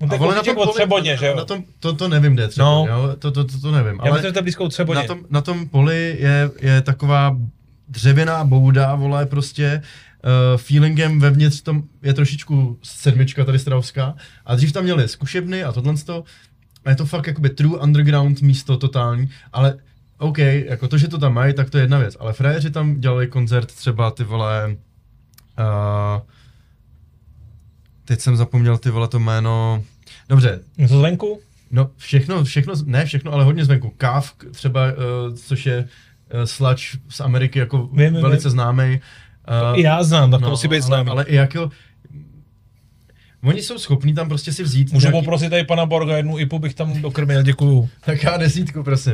[0.02, 1.36] No to je vole, kousíček od poli- Třeboně, že jo?
[1.36, 2.86] Na tom, to, to nevím, kde je třeba, No.
[2.90, 3.16] jo?
[3.20, 3.96] To, to, to, to nevím.
[3.96, 5.00] Já ale myslím, že to je blízko Třeboně.
[5.00, 7.38] na tom, na tom poli je, je taková
[7.88, 9.82] dřevěná bouda, vole, prostě
[10.24, 15.72] uh, feelingem vevnitř tom je trošičku sedmička tady Strahovská a dřív tam měli zkušebny a
[15.72, 15.94] tohle
[16.86, 19.78] a je to fakt jakoby true underground místo totální, ale
[20.22, 23.00] OK, jako to, že to tam mají, tak to je jedna věc, ale frajeři tam
[23.00, 24.76] dělali koncert třeba ty vole,
[25.60, 26.22] uh,
[28.06, 29.84] teď jsem zapomněl ty vole to jméno,
[30.30, 31.42] dobře, Něco zvenku?
[31.72, 33.94] No všechno, všechno, ne všechno, ale hodně zvenku.
[33.98, 35.78] Káv třeba, uh, což je
[36.34, 38.52] uh, slač z Ameriky jako Vím, velice vím.
[38.52, 39.02] známý.
[39.72, 41.10] Uh, I já znám, tak to musí být ale, známý.
[41.10, 41.70] ale i jako,
[43.44, 46.60] oni jsou schopní tam prostě si vzít Můžu nějaký- poprosit tady pana Borga, jednu IPu
[46.60, 47.90] bych tam dokrmil, děkuju.
[48.06, 49.14] Tak já desítku, prosím.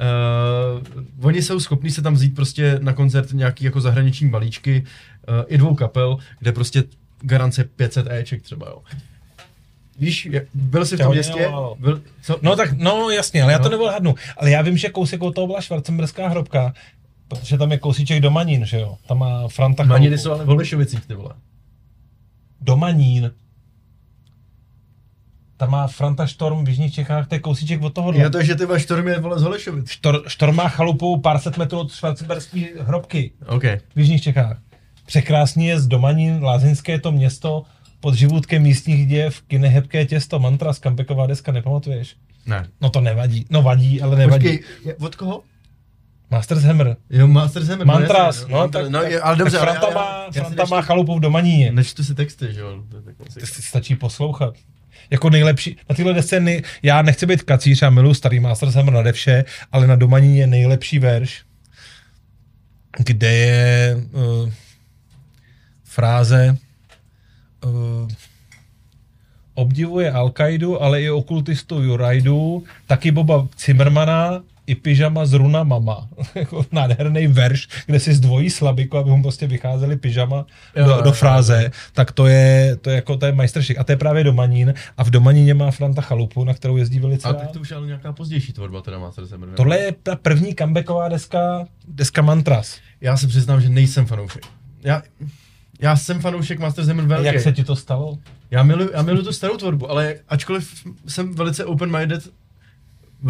[0.00, 4.84] Uh, oni jsou schopní se tam vzít prostě na koncert nějaký jako zahraniční balíčky,
[5.28, 6.84] uh, i dvou kapel, kde prostě
[7.20, 8.82] garance 500 Eček třeba, jo.
[9.98, 11.50] Víš, byl jsi v To tom městě?
[11.78, 12.38] Byl, co?
[12.42, 13.76] No tak, no jasně, ale já to No.
[13.76, 14.14] neodhadnu.
[14.36, 16.74] Ale já vím, že kousek od toho byla švarcemberská hrobka,
[17.28, 18.96] protože tam je kousíček do Manín, že jo?
[19.08, 21.34] Tam má Franta Maniny jsou ale v Holešovicích, ty vole.
[22.60, 23.30] Do Manín.
[25.60, 28.12] Tam má Franta Štorm v Jižních Čechách, to je kousíček od toho.
[28.12, 29.90] Já to, že ty máš Štorm je vole z Holešovic.
[29.90, 33.62] Štor, Štorm má chalupu pár set metrů od švarcemberské hrobky OK.
[33.94, 34.58] v Jižních Čechách.
[35.06, 37.62] Překrásný je z Domanín, Lázeňské je to město,
[38.00, 42.16] pod živůtkem místních děv, kinehebké těsto, mantra, skampeková deska, nepamatuješ?
[42.46, 42.68] Ne.
[42.80, 44.58] No to nevadí, no vadí, ale nevadí.
[44.58, 45.42] Počkej, od koho?
[46.30, 46.96] Masters Hammer.
[47.10, 47.86] Jo, Master Hammer.
[47.86, 50.38] Mantras, no, tak, no, tak, je, ale dobře, tak ale Franta má, já- já si
[50.40, 51.72] Franta nečtu- má chalupu v Domaníně.
[51.72, 52.82] Nečtu si texty, že jo.
[53.44, 54.54] stačí poslouchat.
[55.10, 58.94] Jako nejlepší, na tyhle desce, nej, já nechci být kacíř, já miluji starý Masters Hammer
[58.94, 61.42] nade vše, ale na Domaníně je nejlepší verš,
[62.98, 64.50] kde je uh,
[65.84, 66.56] fráze
[67.64, 68.08] uh,
[69.54, 76.08] obdivuje Al-Qaidu, ale i okultistu Jurajdu, taky Boba Zimmermana, i pyžama z Runa Mama.
[76.34, 80.46] Jako Nádherný verš, kde si zdvojí slabiku, aby mu prostě vycházely pyžama
[80.76, 81.12] Jo, do, jo, do jo.
[81.12, 83.78] fráze, tak to je, to je jako to je majstršik.
[83.78, 84.74] A to je právě Domanín.
[84.96, 87.76] A v Domaníně má Franta chalupu, na kterou jezdí velice A tak to už je
[87.76, 89.46] ale nějaká pozdější tvorba, teda Master ne?
[89.56, 92.78] Tohle je ta první comebacková deska, deska Mantras.
[93.00, 94.42] Já se přiznám, že nejsem fanoušek.
[94.82, 95.02] Já,
[95.80, 97.26] já jsem fanoušek Master Hammer velký.
[97.26, 98.18] Jak se ti to stalo?
[98.50, 102.30] Já miluji, já miluji tu starou tvorbu, ale ačkoliv jsem velice open-minded
[103.22, 103.28] v,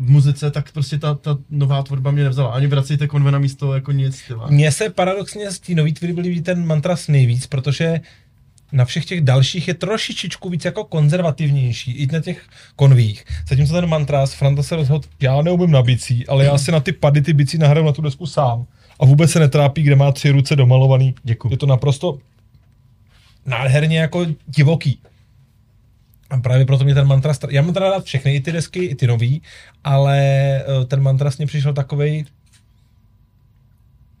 [0.00, 2.50] v muzice, tak prostě ta, ta nová tvorba mě nevzala.
[2.50, 4.32] Ani vracejte konve na místo jako nic.
[4.48, 8.00] Mně se paradoxně z té nový tvorby líbí ten Mantras nejvíc, protože
[8.72, 12.42] na všech těch dalších je trošičičku víc jako konzervativnější, i na těch
[12.76, 13.24] konvích.
[13.48, 16.92] Zatímco ten Mantras, Franta se rozhodl, já neumím na bicí, ale já si na ty
[16.92, 18.66] pady ty bicí nahraju na tu desku sám.
[19.00, 21.14] A vůbec se netrápí, kde má tři ruce domalovaný.
[21.22, 21.52] Děkuju.
[21.54, 22.18] Je to naprosto
[23.46, 24.98] nádherně jako divoký.
[26.34, 28.94] A právě proto mě ten mantras, já mám teda rád všechny, i ty desky, i
[28.94, 29.42] ty nový,
[29.84, 32.24] ale eh, ten mantras mě přišel takovej,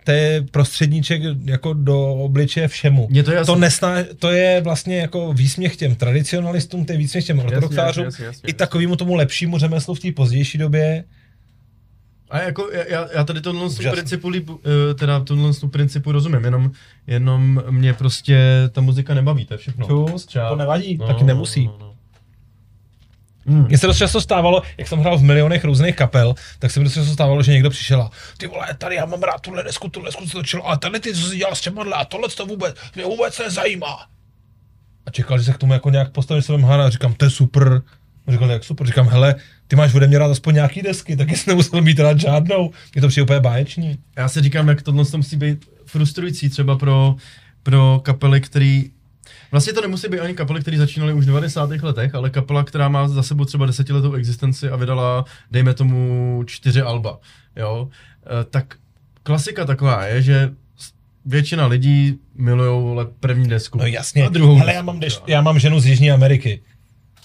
[0.04, 3.06] to je prostředníček jako do obličeje všemu.
[3.10, 3.54] Mně to je jasný.
[3.54, 8.04] to, nesná, to je vlastně jako výsměch těm tradicionalistům, to je výsměch těm ortodoxářům,
[8.46, 11.04] i takovému tomu lepšímu řemeslu v té pozdější době.
[12.30, 14.60] A jako já- já, tady tohle principu, líbu,
[14.90, 16.70] eh, teda tohle principu rozumím, jenom,
[17.06, 18.38] jenom mě prostě
[18.72, 19.86] ta muzika nebaví, to je všechno.
[19.86, 21.66] Čus, to nevadí, No, taky nemusí.
[21.66, 21.93] No, no, no.
[23.46, 23.66] Hmm.
[23.66, 26.84] Mně se dost často stávalo, jak jsem hrál v milionech různých kapel, tak se mi
[26.84, 29.88] dost často stávalo, že někdo přišel a ty vole, tady já mám rád tuhle desku,
[29.88, 32.46] tuhle desku se točilo, a tady ty, co jsi dělal s těma a tohle to
[32.46, 34.06] vůbec, mě vůbec nezajímá.
[35.06, 37.30] A čekal, že se k tomu jako nějak postavím svém hára a říkám, to je
[37.30, 37.82] super.
[38.26, 39.34] A říkal, jak super, říkám, hele,
[39.66, 42.70] ty máš ode mě rád aspoň nějaký desky, taky jsi nemusel mít rád žádnou.
[42.94, 43.98] Je to přijde úplně báječný.
[44.16, 47.16] Já si říkám, jak tohle to musí být frustrující třeba pro,
[47.62, 48.90] pro kapely, který
[49.54, 51.70] Vlastně to nemusí být ani kapely, které začínaly už v 90.
[51.70, 56.82] letech, ale kapela, která má za sebou třeba desetiletou existenci a vydala, dejme tomu, čtyři
[56.82, 57.18] alba,
[57.56, 57.88] jo,
[58.40, 58.74] E, tak
[59.22, 60.50] klasika taková je, že
[61.26, 63.78] většina lidí milujou první desku.
[63.78, 66.62] No jasně, A druhou desku, já mám, deš, já mám ženu z Jižní Ameriky.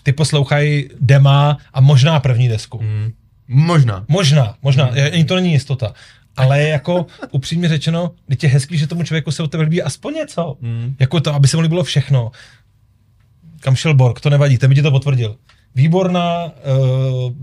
[0.04, 2.78] Ty poslouchají dema a možná první desku.
[2.78, 3.12] Hmm.
[3.48, 4.06] Možná.
[4.08, 5.94] Možná, možná, ani to není jistota.
[6.40, 10.14] Ale jako upřímně řečeno, teď je hezký, že tomu člověku se u tebe líbí aspoň
[10.14, 10.58] něco.
[10.62, 10.96] Mm.
[11.00, 12.32] Jako to, aby se mu líbilo všechno.
[13.60, 15.36] Kam šel Borg, to nevadí, ten mi ti to potvrdil.
[15.76, 17.34] Výborná, uh,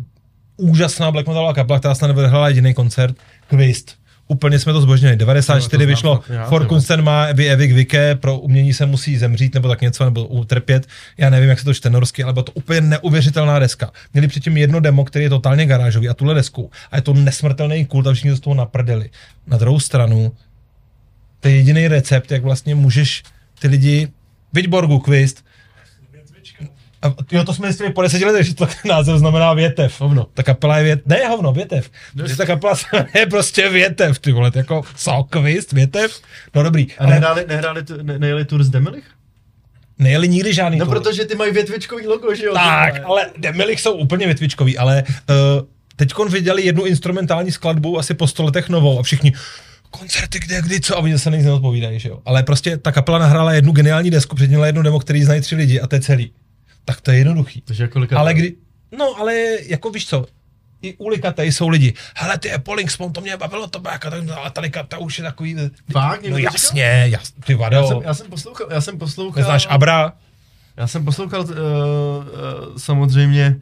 [0.56, 3.16] úžasná black metalová kapela, která snad nevyhrála jediný koncert,
[3.46, 3.98] Quist.
[4.28, 5.16] Úplně jsme to zbožnili.
[5.16, 8.86] 94 No, vyšlo fakt, já For to Kunsten má Evi Evik Vike, pro umění se
[8.86, 10.86] musí zemřít nebo tak něco, nebo utrpět.
[11.18, 13.90] Já nevím, jak se to čte norsky, ale byla to úplně neuvěřitelná deska.
[14.12, 16.70] Měli předtím jedno demo, který je totálně garážový a tuhle desku.
[16.90, 19.10] A je to nesmrtelný kult a všichni z toho naprdeli.
[19.46, 20.32] Na druhou stranu,
[21.40, 23.22] to je jediný recept, jak vlastně můžeš
[23.58, 24.08] ty lidi,
[24.52, 25.44] viď Borgu Quist,
[27.06, 30.00] A, jo, to jsme zjistili po deseti letech, že to název znamená větev.
[30.00, 30.26] Hovno.
[30.34, 31.06] Ta kapela je větev.
[31.06, 31.90] Ne, hovno, větev.
[32.26, 32.74] Že ta kapela
[33.14, 36.20] je prostě větev, ty vole, jako Salkvist, větev.
[36.54, 39.04] No dobrý, A ale nehráli, nehráli, tu- ne, nejeli Tour z Demilich?
[39.98, 40.94] nejeli nikdy žádný No tour.
[41.00, 42.54] protože ty mají větvičkový logo, že jo?
[42.54, 43.22] Tak, vole.
[43.22, 45.34] ale Demilich jsou úplně větvičkový, ale uh,
[45.96, 49.32] teďkon viděli jednu instrumentální skladbu asi po sto letech novou a všichni
[49.90, 52.18] koncerty kde, kdy, co, a oni se nic neodpovídají, že jo.
[52.24, 55.80] Ale prostě ta kapela nahrála jednu geniální desku, předměla jednu demo, který znají tři lidi
[55.80, 56.32] a to je celý.
[56.86, 57.60] Tak to je jednoduchý.
[57.60, 58.54] Takže jako Ale kdy,
[58.98, 59.34] no ale
[59.66, 60.26] jako víš co,
[60.82, 64.10] i u Likatej jsou lidi, hele ty Apple Spon, to mě bavilo to back, a
[64.10, 65.56] tak, ale ta Likata už je takový,
[65.92, 66.22] Fakt?
[66.22, 69.40] no Někdo to jasně, jas, ty Já vado, jsem, já jsem poslouchal, já jsem poslouchal,
[69.40, 70.12] neznáš Abra,
[70.76, 71.56] já jsem poslouchal uh, uh,
[72.76, 73.56] samozřejmě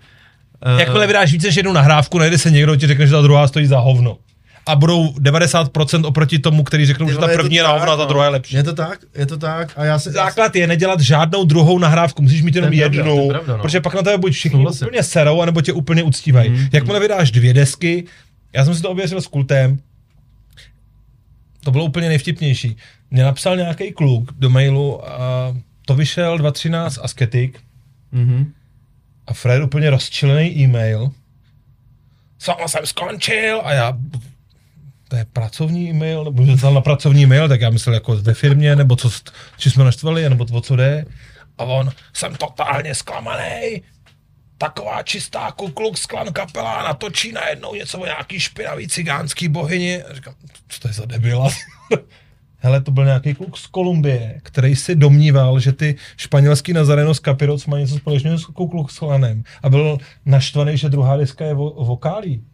[0.66, 3.48] uh, Jakmile vydáš více než jednu nahrávku, najde se někdo, ti řekne, že ta druhá
[3.48, 4.18] stojí za hovno.
[4.66, 7.96] A budou 90% oproti tomu, který řeknou, že ta první je na tak, hovno a
[7.96, 8.08] ta no.
[8.08, 8.56] druhá je lepší.
[8.56, 10.10] Je to tak, je to tak a já si...
[10.10, 13.62] Základ je nedělat žádnou druhou nahrávku, musíš mít jenom pravda, jednu, je pravda, no.
[13.62, 14.86] protože pak na tebe buď všichni Souhlasím.
[14.86, 16.50] úplně serou, anebo tě úplně uctívají.
[16.50, 18.04] Mm, Jakmile vydáš dvě desky,
[18.52, 19.78] já jsem si to ověřil s kultem,
[21.64, 22.76] to bylo úplně nejvtipnější.
[23.10, 25.54] Mě napsal nějaký kluk do mailu a
[25.86, 27.60] to vyšel 2.13 asketik
[28.12, 28.52] Mhm.
[29.26, 31.10] a Fred úplně rozčilený e-mail.
[32.38, 33.92] Sama jsem skončil a já
[35.08, 38.76] to je pracovní e-mail, nebo že na pracovní e-mail, tak já myslel jako ve firmě,
[38.76, 39.10] nebo co,
[39.58, 41.04] či jsme naštvali, nebo o co jde.
[41.58, 43.82] A on, jsem totálně zklamaný,
[44.58, 50.02] taková čistá kukluk sklan kapela natočí najednou něco o nějaký špinavý cigánský bohyni.
[50.02, 50.34] A říkám,
[50.68, 51.50] co to je za debila?
[52.58, 57.20] Hele, to byl nějaký kluk z Kolumbie, který si domníval, že ty španělský Nazareno z
[57.20, 59.42] Capiroc mají něco společného s Kukluk s klanem.
[59.62, 62.44] A byl naštvaný, že druhá deska je vo- vokálí.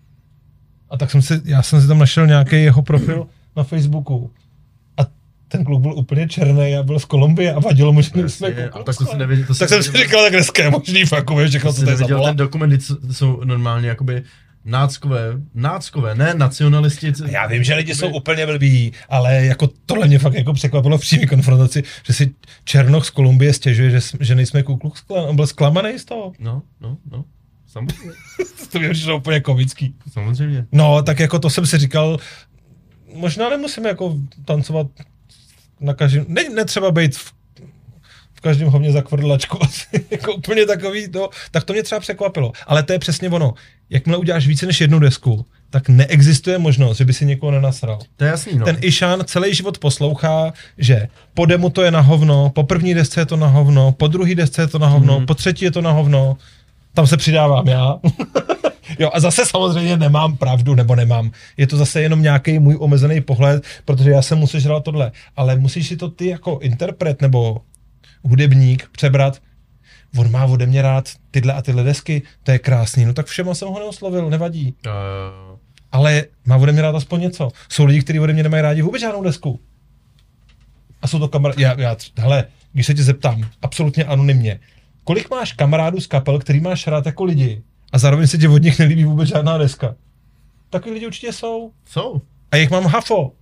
[0.90, 3.26] A tak jsem si, já jsem si tam našel nějaký jeho profil
[3.56, 4.30] na Facebooku.
[4.96, 5.06] A
[5.48, 8.78] ten kluk byl úplně černý a byl z Kolumbie a vadilo mu, že jsme Ku
[8.80, 11.30] a tak to si nevěděl, to Tak jsem si říkal, tak dneska je možný fakt
[11.48, 14.22] všechno, to co si to je za ten dokument, jsou normálně jakoby
[14.64, 17.12] náckové, náckové, ne nacionalisti.
[17.26, 21.00] Já vím, že lidi jsou úplně blbí, ale jako tohle mě fakt jako překvapilo v
[21.00, 22.34] přímé konfrontaci, že si
[22.64, 25.24] Černoch z Kolumbie stěžuje, že, že nejsme Ku Klux Klan.
[25.28, 26.32] On byl zklamaný z toho.
[26.38, 27.24] No, no, no.
[27.72, 28.12] Samozřejmě.
[28.72, 29.94] To mi přišlo úplně komický.
[30.12, 30.66] Samozřejmě.
[30.72, 32.18] No, tak jako to jsem si říkal,
[33.14, 34.14] možná nemusíme jako
[34.44, 34.86] tancovat
[35.80, 37.32] na každém, ne, netřeba být v,
[38.34, 42.52] v každém hovně za kvrdlačku, asi, jako úplně takový, to, tak to mě třeba překvapilo.
[42.66, 43.54] Ale to je přesně ono.
[43.90, 47.98] Jakmile uděláš více než jednu desku, tak neexistuje možnost, že by si někoho nenasral.
[48.16, 48.64] To je jasný, no.
[48.64, 53.20] Ten Išan celý život poslouchá, že po demu to je na hovno, po první desce
[53.20, 55.26] je to na hovno, po druhý desce je to na hovno, Mhm.
[55.26, 56.36] po třetí je to na hovno,
[56.94, 57.98] tam se přidávám já.
[58.98, 61.30] jo, a zase samozřejmě nemám pravdu, nebo nemám.
[61.56, 65.12] Je to zase jenom nějaký můj omezený pohled, protože já jsem musel žrat tohle.
[65.36, 67.60] Ale musíš si to ty jako interpret nebo
[68.22, 69.40] hudebník přebrat,
[70.16, 73.54] on má ode mě rád tyhle a tyhle desky, to je krásný, no tak všema
[73.54, 74.74] jsem ho neoslovil, nevadí.
[74.86, 75.58] Uh,
[75.92, 77.48] Ale má ode mě rád aspoň něco.
[77.68, 79.60] Jsou lidi, kteří ode mě nemají rádi vůbec žádnou desku.
[81.02, 81.62] A jsou to kamarádi.
[81.62, 84.60] Já, já, hele, když se tě zeptám, absolutně anonymně,
[85.10, 87.62] kolik máš kamarádů z kapel, který máš rád jako lidi
[87.92, 89.94] a zároveň se ti od nich nelíbí vůbec žádná deska?
[90.70, 91.72] Takový lidi určitě jsou.
[91.84, 92.20] jsou.
[92.50, 93.32] A jich mám hafo.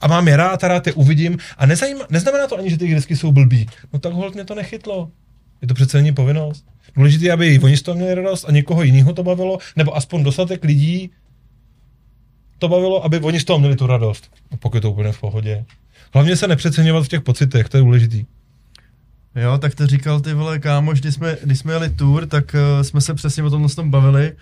[0.00, 1.38] A mám je rád a rád je uvidím.
[1.58, 3.66] A nezajímá, neznamená to ani, že ty desky jsou blbý.
[3.92, 5.10] No tak hold mě to nechytlo.
[5.62, 6.66] Je to přece není povinnost.
[6.94, 10.22] Důležité, aby i oni z toho měli radost a někoho jiného to bavilo, nebo aspoň
[10.22, 11.10] dostatek lidí
[12.58, 14.30] to bavilo, aby oni z toho měli tu radost.
[14.50, 15.64] A pokud je to úplně v pohodě.
[16.12, 18.26] Hlavně se nepřeceňovat v těch pocitech, to je důležitý.
[19.36, 22.82] Jo, tak to říkal ty vole kámoš, když jsme, když jsme jeli tour, tak uh,
[22.82, 24.32] jsme se přesně o tomhle tom bavili.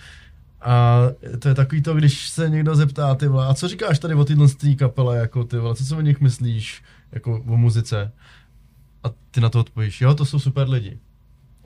[0.60, 1.00] A
[1.38, 4.24] to je takový to, když se někdo zeptá, ty vole, a co říkáš tady o
[4.24, 8.12] téhle kapele, jako ty vole, co si o nich myslíš, jako o muzice?
[9.04, 10.98] A ty na to odpovíš, jo, to jsou super lidi.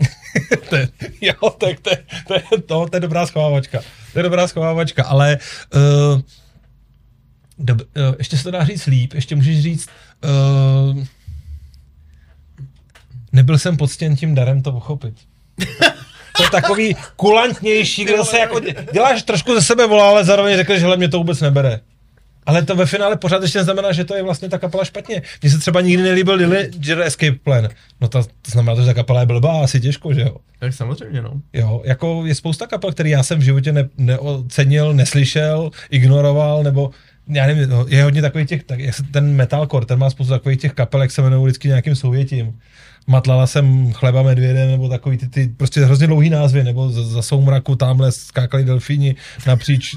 [0.69, 0.89] to je,
[1.21, 1.91] jo, tak to,
[2.27, 3.81] to, je, to, to je dobrá schovávačka.
[4.13, 5.39] To je dobrá schovávačka, ale
[5.75, 6.21] uh,
[7.59, 9.89] dob, uh, ještě se to dá říct líp, ještě můžeš říct
[10.25, 11.05] uh,
[13.35, 15.15] nebyl jsem poctěn tím darem to pochopit.
[16.37, 20.57] To je takový kulantnější, kde se jako dě- děláš trošku ze sebe volá, ale zároveň
[20.57, 21.81] řekneš, že mě to vůbec nebere.
[22.47, 25.23] Ale to ve finále pořád ještě neznamená, že to je vlastně ta kapela špatně.
[25.43, 27.69] Mně se třeba nikdy nelíbil Dillinger Escape Plan.
[28.01, 30.37] No to, to znamená, že ta kapela je blbá, asi těžko, že jo.
[30.59, 31.41] Tak samozřejmě, no.
[31.53, 36.91] Jo, jako je spousta kapel, který já jsem v životě ne, neocenil, neslyšel, ignoroval, nebo
[37.29, 38.81] já nevím, no, je hodně takových těch, tak,
[39.11, 42.59] ten metalcore, ten má spoustu takových těch kapel, jak se jmenují vždycky nějakým souvětím.
[43.07, 47.23] Matlala jsem chleba medvědem, nebo takový ty, ty prostě hrozně dlouhý názvy, nebo za, za
[47.23, 49.15] soumraku tamhle skákali delfíni
[49.47, 49.95] napříč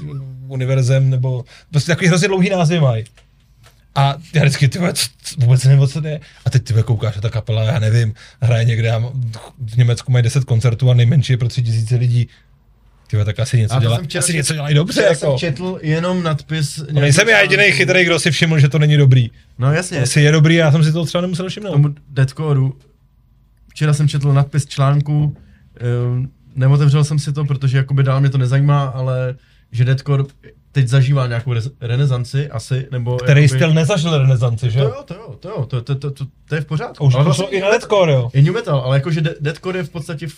[0.48, 3.04] univerzem, nebo prostě takový hrozně dlouhý názvy mají.
[3.94, 4.78] A já vždycky, ty
[5.38, 6.20] vůbec nevím, co jde.
[6.44, 9.12] A teď ty koukáš, a ta kapela, já nevím, hraje někde, mám-
[9.58, 12.28] v Německu mají 10 koncertů a nejmenší je pro 3 tisíce lidí.
[13.10, 15.02] Ty tak asi něco, A to dělá, jsem včera asi něco dělají dobře.
[15.02, 15.20] Já Jako.
[15.20, 16.82] jsem četl jenom nadpis.
[16.92, 19.30] No, nejsem já jediný chytrý, kdo si všiml, že to není dobrý.
[19.58, 21.72] No jasně, Asi je dobrý, já jsem si to třeba nemusel všimnout.
[21.72, 22.72] tomu deadcoreu.
[23.78, 25.36] Včera jsem četl nadpis článku,
[25.80, 29.34] ehm, neotevřel jsem si to, protože jakoby dál mě to nezajímá, ale
[29.72, 30.24] že deadcore
[30.72, 34.78] teď zažívá nějakou rez- renesanci asi, nebo Který jakoby, styl nezažil renesanci, že?
[34.78, 37.04] To jo, to jo, to jo, to, to, to, to, to je v pořádku.
[37.04, 38.30] A už Ale to vlastně šlo i na deathcore, jo.
[38.32, 40.34] I new metal, ale jakože de- deathcore je v podstatě v,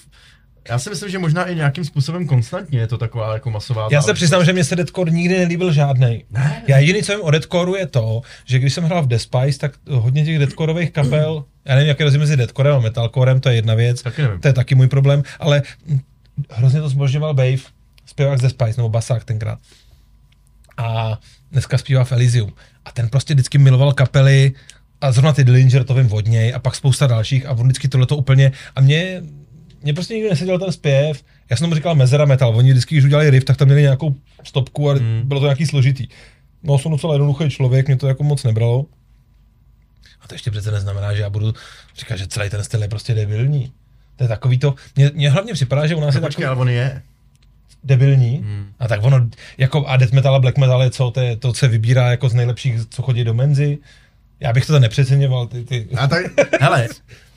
[0.68, 4.02] já si myslím, že možná i nějakým způsobem konstantně je to taková jako masová Já
[4.02, 6.24] se přiznám, že mě se deathcore nikdy nelíbil žádnej.
[6.30, 9.58] Ne, Já jediný, co vím o deathcoreu je to, že když jsem hrál v Despice,
[9.58, 13.48] tak hodně těch deathcoreových kapel, já nevím, jaký je rozdíl mezi deathcorem a metalcorem, to
[13.48, 14.40] je jedna věc, Taky nevím.
[14.40, 15.62] to je taky můj problém, ale
[16.50, 17.56] hrozně to zbožňoval Bave,
[18.06, 19.58] zpěvák z Despice, nebo basák tenkrát.
[20.76, 21.18] A
[21.52, 22.52] dneska zpívá v Elysium.
[22.84, 24.52] A ten prostě vždycky miloval kapely,
[25.00, 27.88] a zrovna ty Dillinger, to vím od něj, a pak spousta dalších, a on vždycky
[27.88, 29.22] tohleto úplně, a mě,
[29.82, 33.04] mě prostě nikdy neseděl ten zpěv, já jsem tomu říkal mezera metal, oni vždycky, když
[33.04, 35.22] udělali riff, tak tam měli nějakou stopku a Hmm.
[35.24, 36.06] bylo to nějaký složitý.
[36.62, 38.86] No, jsem docela jednoduchý člověk, mě to jako moc nebralo.
[40.20, 41.54] A to ještě přece neznamená, že já budu
[41.98, 43.72] říkat, že celý ten styl je prostě debilní.
[44.16, 46.46] To je takový to, mně, mně hlavně připadá, že u nás No, je počkej, takový
[46.46, 47.02] ale on je.
[47.84, 48.36] debilní.
[48.36, 48.66] Hmm.
[48.78, 49.28] A tak ono,
[49.58, 52.28] jako a death metal a black metal je co, to, je, to se vybírá jako
[52.28, 53.78] z nejlepších, co chodí do menzy.
[54.40, 55.88] Já bych to tam nepřeceňoval, ty, ty.
[55.96, 56.22] A tak,
[56.60, 56.88] hele,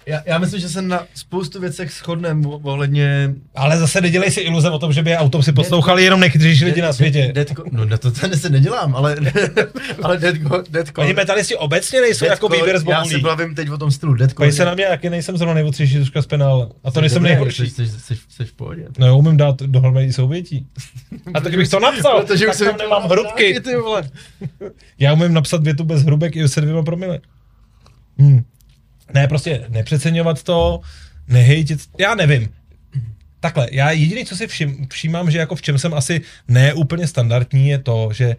[0.06, 4.70] já, já myslím, že se na spoustu věcech shodneme ohledně Ale zase nedělej si iluze
[4.70, 7.32] o tom, že by autom si poslouchali jenom nejchytřejší lidi na světě.
[7.34, 9.16] Deadco, no ne, to ten se nedělám, ale,
[10.04, 13.78] ale Deadco, Deadco, Oni metalisti obecně nejsou jako výběr z Já se bavím teď o
[13.78, 14.36] tom stylu Deadco.
[14.36, 16.68] Pojď se na mě, jaký nejsem zrovna nejotřejší tuška z penále.
[16.84, 17.70] A to nejsem nejhorší.
[17.70, 18.88] Jsi, jsi, jsi, jsi v pohodě.
[19.00, 20.68] No jo, umím dát dohromady souvětí.
[21.34, 23.60] A tak bych to napsal, Protože už jsem tam nemám hrubky.
[23.60, 24.10] Ty vole.
[25.00, 27.20] Já umím napsat větu bez hrubek i se dvěma promile.
[28.18, 28.44] Hmm.
[29.14, 30.82] Ne, prostě nepřeceňovat to,
[31.28, 32.50] nehejtit, já nevím.
[33.40, 37.08] Takhle, já jediný, co si všim, všímám, že jako v čem jsem asi ne úplně
[37.08, 38.36] standardní, je to, že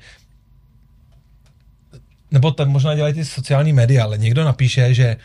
[2.31, 5.17] nebo to možná dělají ty sociální média, ale někdo napíše, že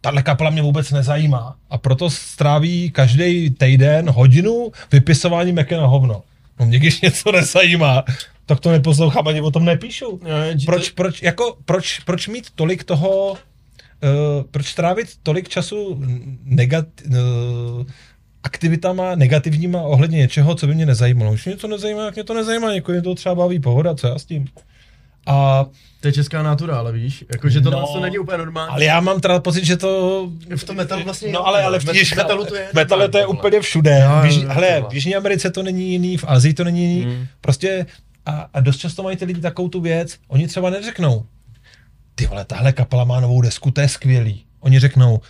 [0.00, 6.22] tahle kapela mě vůbec nezajímá a proto stráví každý týden hodinu vypisování meky na hovno.
[6.60, 8.04] No mě když něco nezajímá,
[8.46, 10.20] tak to neposlouchám, ani o tom nepíšu.
[10.66, 13.36] Proč, proč, jako, proč, proč mít tolik toho,
[14.02, 16.02] uh, proč trávit tolik času
[16.44, 17.16] negat, uh,
[18.42, 21.32] aktivitama negativníma ohledně něčeho, co by mě nezajímalo.
[21.32, 24.06] Když mě to nezajímá, jak mě to nezajímá, někoho mě to třeba baví pohoda, co
[24.06, 24.44] já s tím.
[25.26, 25.66] A,
[26.00, 28.72] To je česká natura, ale víš, jakože tohle No, to není úplně normální.
[28.74, 30.28] ale já mám teda pocit, že to...
[30.56, 33.08] v tom metalu vlastně No ale, ale v Met- těch, metalu to je v metalu
[33.08, 34.00] to je úplně všude.
[34.04, 36.64] Jo, jo, v, Již, jo, hele, v Jižní Americe to není jiný, v Azii to
[36.64, 37.06] není jiný.
[37.06, 37.26] Mm.
[37.40, 37.86] Prostě
[38.26, 41.24] a, a dost často mají ty lidi takovou tu věc, oni třeba neřeknou,
[42.14, 44.44] ty vole, tahle kapela má novou desku, to je skvělý.
[44.60, 45.20] Oni řeknou,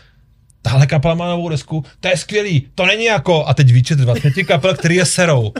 [0.63, 4.31] tahle kapela má novou desku, to je skvělý, to není jako, a teď výčet 20
[4.47, 5.53] kapel, který je serou.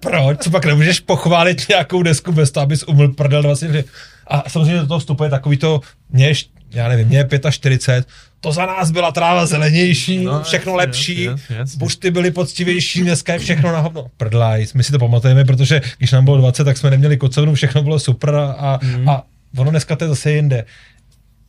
[0.00, 0.38] Proč?
[0.38, 3.86] Co pak nemůžeš pochválit nějakou desku bez toho, abys umyl prdel 20
[4.26, 6.32] A samozřejmě do toho vstupuje takový to, mě,
[6.70, 8.06] já nevím, mě je 45,
[8.40, 11.28] to za nás byla tráva zelenější, No, všechno jasně, lepší,
[11.76, 14.06] bušty byly poctivější, dneska je všechno na hovno.
[14.16, 17.82] Prdlajs, my si to pamatujeme, protože když nám bylo 20, tak jsme neměli kocovnu, všechno
[17.82, 19.08] bylo super a, a, Mhm.
[19.08, 19.22] a
[19.56, 20.64] ono dneska to je zase jinde.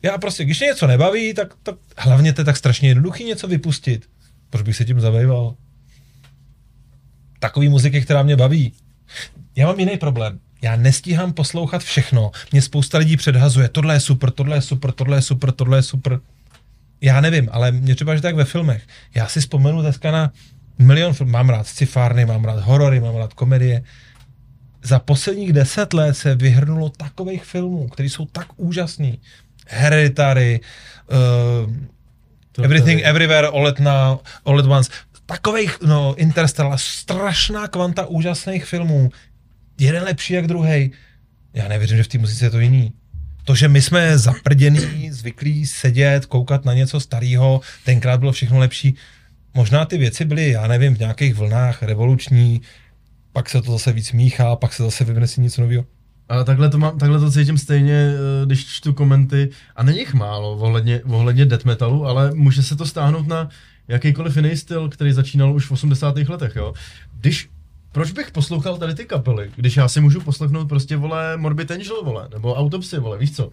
[0.02, 3.48] Já prostě, když mě něco nebaví, tak, tak hlavně to je tak strašně jednoduchý něco
[3.48, 4.08] vypustit.
[4.50, 5.54] Proč bych se tím zabýval?
[7.38, 8.72] Takový muziky, která mě baví.
[9.56, 10.38] Já mám jiný problém.
[10.62, 12.30] Já nestíhám poslouchat všechno.
[12.52, 15.82] Mě spousta lidí předhazuje, tohle je super, tohle je super, tohle je super, tohle je
[15.82, 16.20] super.
[17.00, 18.82] Já nevím, ale mě třeba, že tak ve filmech.
[19.14, 20.32] Já si vzpomenu dneska na
[20.78, 21.32] milion filmů.
[21.32, 23.84] Mám rád sci-fárny, mám rád horory, mám rád komedie.
[24.82, 29.18] Za posledních deset let se vyhrnulo takových filmů, které jsou tak úžasný.
[29.66, 30.60] Hereditary,
[31.10, 31.72] uh,
[32.52, 33.10] To Everything, tady.
[33.10, 34.90] Everywhere, All at, now, all at Once.
[35.26, 39.10] Takových, no, Interstellar, strašná kvanta úžasných filmů.
[39.80, 40.90] Jeden lepší jak druhý.
[41.54, 42.92] Já nevěřím, že v té muzice je to jiný.
[43.44, 48.94] To, že my jsme zaprděný, zvyklí sedět, koukat na něco starého, tenkrát bylo všechno lepší.
[49.54, 52.60] Možná ty věci byly, já nevím, v nějakých vlnách revoluční,
[53.32, 55.84] pak se to zase víc míchá, pak se zase si něco nového.
[56.28, 60.14] Ale takhle to, mám, takhle to cítím stejně, eh, když čtu komenty, a není jich
[60.14, 63.48] málo ohledně, ohledně death metalu, ale může se to stáhnout na
[63.88, 66.28] jakýkoliv jiný styl, který začínal už v 80.
[66.28, 66.74] letech, jo.
[67.20, 67.50] Když,
[67.92, 72.02] proč bych poslouchal tady ty kapely, když já si můžu poslechnout prostě, vole, Morbid Angel,
[72.04, 73.50] vole, nebo Autopsy, vole, víš co?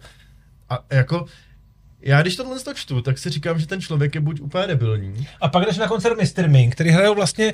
[0.68, 1.24] A jako,
[2.00, 5.26] já když tohle to čtu, tak si říkám, že ten člověk je buď úplně debilní,
[5.40, 6.48] A pak jdeš na koncert Mr.
[6.48, 7.52] Ming, který hrajou vlastně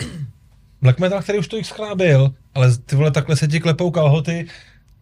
[0.83, 4.47] black metal, který už to x byl, ale ty vole takhle se ti klepou kalhoty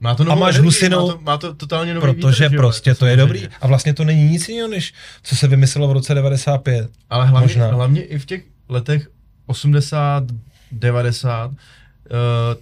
[0.01, 2.60] Má to novou máš energii, hlusinou- má to, má to totálně nový Protože vítr, jo,
[2.60, 3.48] prostě jako to je dobrý.
[3.60, 6.90] A vlastně to není nic jiného, než co se vymyslelo v roce 95.
[7.10, 7.66] Ale hlavně, Možná.
[7.66, 9.09] hlavně i v těch letech
[9.46, 10.24] 80,
[10.72, 11.56] 90, uh,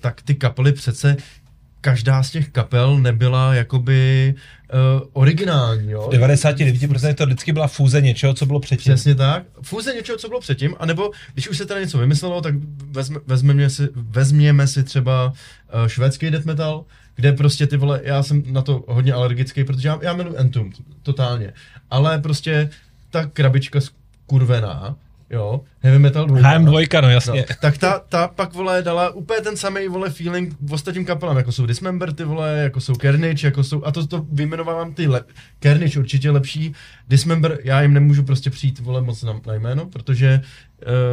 [0.01, 1.17] tak ty kapely přece,
[1.81, 4.41] každá z těch kapel nebyla jakoby uh,
[5.13, 6.09] originální, jo?
[6.13, 8.95] V 99% to vždycky byla fúze něčeho, co bylo předtím.
[8.95, 9.43] Přesně tak.
[9.63, 12.55] Fúze něčeho, co bylo předtím, anebo když už se teda něco vymyslelo, tak
[12.91, 16.85] vezme, vezmeme, si, vezměme si třeba uh, švédský death metal,
[17.15, 20.79] kde prostě ty vole, já jsem na to hodně alergický, protože já, já miluji Entombed,
[21.03, 21.53] totálně,
[21.91, 22.71] ale prostě
[23.11, 24.97] ta krabička skurvená,
[25.33, 27.45] jo, heavy metal dvojka, HM2, no jasně.
[27.49, 31.37] No, tak ta, ta pak, vole, dala úplně ten samý, vole, feeling v ostatním kapelám,
[31.37, 35.07] jako jsou Dismember, ty vole, jako jsou Carnage, jako jsou, a to, to vyjmenovávám ty,
[35.07, 35.25] le,
[35.61, 36.75] Carnage určitě lepší,
[37.09, 40.41] Dismember, já jim nemůžu prostě přijít, vole, moc na, na jméno, protože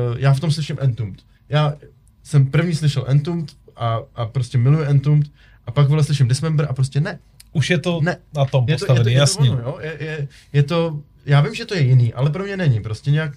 [0.09, 1.21] uh, já v tom slyším Entombed.
[1.49, 1.73] Já
[2.23, 5.27] jsem první slyšel Entombed a, a prostě miluji Entombed,
[5.65, 7.19] a pak, vole, slyším Dismember a prostě ne.
[7.53, 8.17] Už je to Ne.
[8.35, 9.51] na tom Je to, je postavený, to, je to jasně.
[9.51, 9.77] ono, jo?
[9.81, 13.11] Je, je, je to, já vím, že to je jiný, ale pro mě není, prostě
[13.11, 13.33] nějak,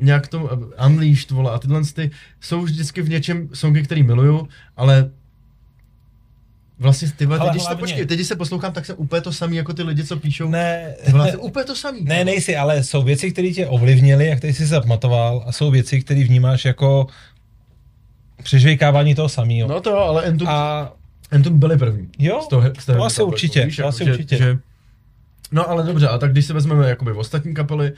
[0.00, 2.10] nějak to uh, Unleashed, vole, a tyhle ty
[2.40, 5.10] jsou vždycky v něčem songy, který miluju, ale
[6.78, 9.32] vlastně ty vole, teď, když se, počkej, teď, když se poslouchám, tak jsem úplně to
[9.32, 10.48] samý, jako ty lidi, co píšou.
[10.48, 12.04] Ne, Ty vole, jsem úplně to samý.
[12.04, 16.00] ne, nejsi, ale jsou věci, které tě ovlivnily a které jsi zapamatoval a jsou věci,
[16.00, 17.06] které vnímáš jako
[18.42, 19.68] přežvejkávání toho samého.
[19.68, 20.92] No to ale Entum, a...
[21.30, 22.08] Entum byli první.
[22.18, 24.36] Jo, z toho, z toho to asi určitě, víš, to jako, asi že, určitě.
[24.36, 24.58] Že,
[25.52, 27.92] no ale dobře, a tak když se vezmeme jakoby v ostatní kapely,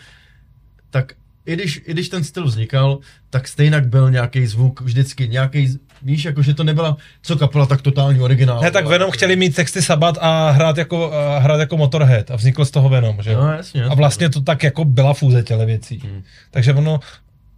[0.91, 1.13] tak
[1.47, 2.99] i když, i když ten styl vznikal,
[3.31, 7.83] tak stejně byl nějaký zvuk vždycky, nějaký, víš, jako že to nebyla co kapela tak
[7.83, 8.61] totální originál.
[8.61, 12.37] ne, tak Venom chtěli mít texty Sabat a hrát jako, a hrát jako Motorhead a
[12.37, 13.35] vznikl z toho Venom, že?
[13.35, 13.85] No jasně.
[13.85, 15.99] A vlastně to tak jako byla fúze těle věcí.
[15.99, 16.23] Hmm.
[16.51, 17.01] Takže ono,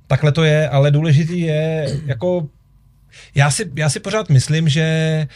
[0.07, 2.49] takhle to je, ale důležitý je, jako,
[3.35, 5.29] já si, já si pořád myslím, že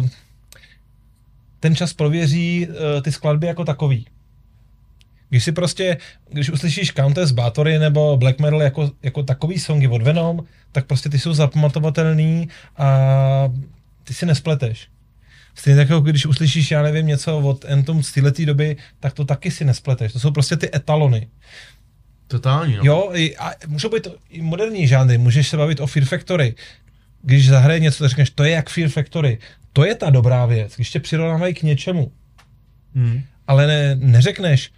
[0.00, 0.06] uh,
[1.60, 4.06] ten čas prověří uh, ty skladby jako takový.
[5.28, 5.96] Když si prostě,
[6.30, 11.08] když uslyšíš Countess, Bathory nebo Black Metal jako, jako takový songy od Venom, tak prostě
[11.08, 12.88] ty jsou zapamatovatelný a
[14.04, 14.88] ty si nespleteš.
[15.54, 19.24] Stejně tak, jako když uslyšíš, já nevím, něco od Entom z této doby, tak to
[19.24, 20.12] taky si nespleteš.
[20.12, 21.28] To jsou prostě ty etalony.
[22.26, 22.82] Totální, no.
[22.84, 26.54] Jo, a můžou být i moderní žánry, můžeš se bavit o Fear Factory.
[27.22, 29.38] Když zahraje něco, tak řekneš, to je jak Fear Factory.
[29.72, 32.12] To je ta dobrá věc, když tě přirovnávají k něčemu.
[32.94, 33.22] Hmm.
[33.46, 34.70] Ale ne, neřekneš,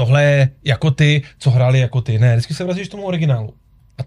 [0.00, 2.18] tohle je jako ty, co hráli jako ty.
[2.18, 3.54] Ne, vždycky se vracíš k tomu originálu.
[3.98, 4.02] A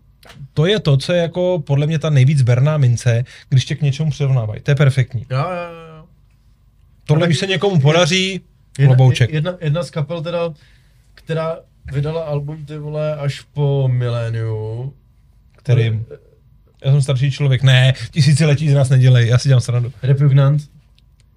[0.53, 3.82] to je to, co je jako podle mě ta nejvíc berná mince, když tě k
[3.82, 4.61] něčemu přirovnávají.
[4.61, 5.26] To je perfektní.
[5.30, 5.45] Jo, jo,
[5.98, 6.06] jo.
[7.06, 8.41] Tohle, když se někomu podaří,
[8.80, 9.34] Jedna, klobouček.
[9.34, 10.53] jedna, jedna z kapel teda,
[11.14, 11.57] která
[11.94, 14.94] vydala album ty vole až po miléniu.
[15.57, 15.99] který...
[16.86, 17.64] Já jsem starší člověk.
[17.64, 19.91] Ne, tisíciletí z nás nedělej, já si dělám srandu.
[20.03, 20.61] Repugnant.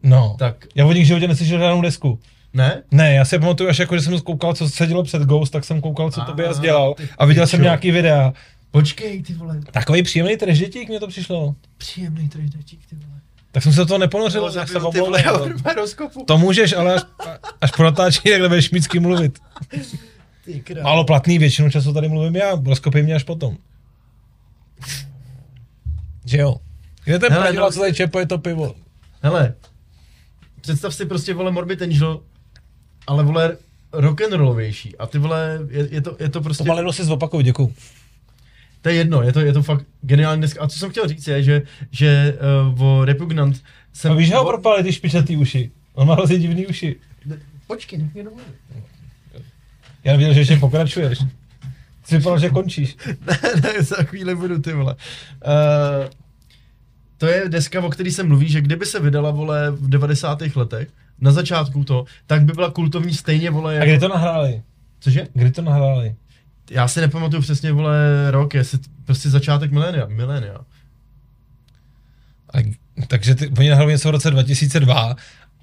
[0.02, 2.18] No, Tak, já od nich životě neslyšel žádnou desku.
[2.56, 2.82] Ne?
[2.90, 5.64] Ne, já si pamatuju, až jako, že jsem koukal, co se dělo před Ghost, tak
[5.64, 8.32] jsem koukal, co Tobias dělal a viděl jsem nějaký videa.
[8.70, 9.60] Počkej, ty vole.
[9.70, 11.54] Takový příjemný trežitík mě to přišlo.
[11.78, 13.20] Příjemný trojdačík, ty vole.
[13.52, 15.52] Tak jsem se do toho neponořil, No, jak se omlouvám.
[16.26, 17.02] To můžeš, ale až,
[17.60, 19.38] až po natáčení takhle budeš mít s kým mluvit.
[20.82, 23.56] Málo platný, většinu času tady mluvím já, rozkopej mě až potom.
[26.24, 26.56] Že jo?
[27.04, 28.74] Kde ten no- co tady čepuje to pivo?
[29.22, 29.54] Hele,
[30.60, 32.20] představ si prostě, vole, Morbid Angel,
[33.06, 33.56] ale, vole,
[33.92, 34.96] rock'n'rollovější.
[34.96, 36.64] A ty vole, je, je, to, je to prostě...
[36.64, 37.74] To maleno si zopakuj, děkuju.
[38.82, 40.62] To je jedno, je to, je to fakt geniální deska.
[40.62, 42.38] A co jsem chtěl říct je, že, že
[42.72, 43.62] uh, o Repugnant
[43.92, 44.12] jsem...
[44.12, 45.70] A víš, že ho propali ty špičatý uši?
[45.94, 46.96] On má hrozně divný uši.
[47.66, 48.54] Počkej, nech mě domluvit.
[50.04, 51.18] Já nevěděl, že ještě pokračuješ.
[52.04, 52.96] Jsi vypadal, že končíš.
[53.26, 54.94] ne, ne, za chvíli budu, ty vole.
[54.94, 56.10] Uh,
[57.18, 60.42] to je deska, o který se mluví, že kdyby se vydala, vole, v 90.
[60.56, 60.88] letech,
[61.20, 64.62] na začátku to, tak by byla kultovní stejně, vole, A kdy to nahráli?
[65.00, 65.26] Cože?
[65.34, 66.14] Kdy to nahráli?
[66.70, 67.96] Já si nepamatuju přesně, vole,
[68.30, 70.56] rok, jestli prostě začátek milénia, milénia.
[72.54, 72.58] A,
[73.06, 75.16] takže ty, oni nahrali něco v roce 2002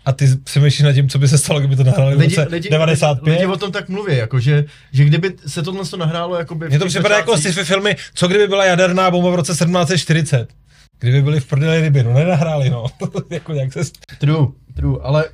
[0.05, 3.31] a ty přemýšlíš nad tím, co by se stalo, kdyby to nahráli v roce 95?
[3.31, 6.55] Lidi, lidi o tom tak mluví, jako že, že kdyby se tohle to nahrálo, jako
[6.55, 10.53] by Mně to připadá jako sci-fi filmy, co kdyby byla jaderná bomba v roce 1740?
[10.99, 12.85] Kdyby byli v prdeli ryby, no nenahráli, no.
[13.29, 13.83] jako nějak se...
[14.19, 15.25] True, true, ale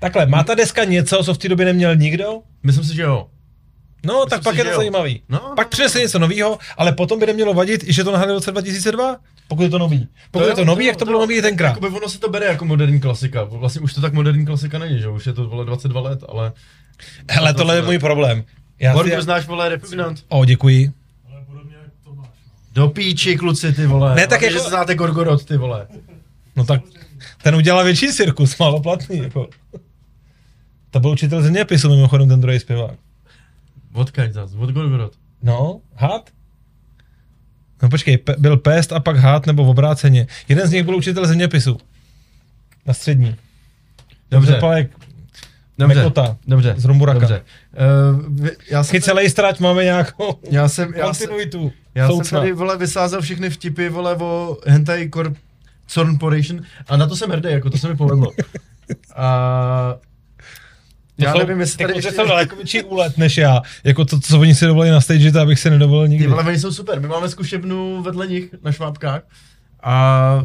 [0.00, 2.38] Takhle, má ta deska něco, co v té době neměl nikdo?
[2.62, 3.26] myslím si, že jo.
[4.06, 4.76] No, tak si, pak je že to jo.
[4.76, 5.22] zajímavý.
[5.28, 8.32] No, no, pak přinese něco nového, ale potom by nemělo vadit, i že to nahráli
[8.32, 9.16] v roce 2002,
[9.48, 10.08] pokud je to nový.
[10.30, 11.68] Pokud je to nový, jak to bylo nový tenkrát.
[11.68, 13.44] Jakoby ono se to bere jako moderní klasika.
[13.44, 16.52] Vlastně už to tak moderní klasika není, že už je to vole 22 let, ale...
[17.30, 18.44] Hele, tohle je můj problém.
[18.78, 19.22] Já Borgu, si...
[19.22, 20.24] znáš vole Repugnant?
[20.28, 20.92] O, děkuji.
[21.32, 22.26] Ale podobně jak Tomáš.
[22.26, 22.32] No.
[22.72, 24.14] Do píči, kluci, ty vole.
[24.14, 25.86] Ne, tak Hlavně, jako- že znáte Gorgorod, ty vole.
[26.56, 26.80] No tak
[27.42, 29.18] ten udělal větší cirkus, málo platný.
[29.18, 29.48] Jako.
[30.90, 32.94] To byl učitel zeměpisu, mimochodem ten druhý zpěvák.
[33.92, 35.12] Odkaď zas, od Golgorod.
[35.42, 36.30] No, had?
[37.82, 40.26] No počkej, pe- byl pest a pak had nebo v obráceně.
[40.48, 41.78] Jeden z nich byl učitel zeměpisu.
[42.86, 43.36] Na střední.
[44.30, 44.90] Dobře, Zapalek
[45.78, 47.18] dobře, Mekota dobře, z Rumburaka.
[47.20, 47.42] dobře.
[48.40, 51.72] Uh, já jsem, Chycelej strať máme nějakou já jsem, já jsem, kontinuitu.
[51.94, 52.38] já jsem Soucna.
[52.40, 55.36] tady, vole, vysázel všechny vtipy, vole, o Hentai Corp
[55.86, 58.30] Corporation a na to jsem hrdý, jako to se mi povedlo.
[59.16, 59.96] A
[61.24, 62.12] já jsou- nevím, jestli tady jako, ještě...
[62.12, 63.62] jsem daleko větší úlet než já.
[63.84, 66.24] Jako to, co oni si dovolili na stage, to abych si nedovolil nikdy.
[66.24, 67.00] Ty vole, oni jsou super.
[67.00, 69.22] My máme zkušebnu vedle nich na Švábkách
[69.82, 70.44] a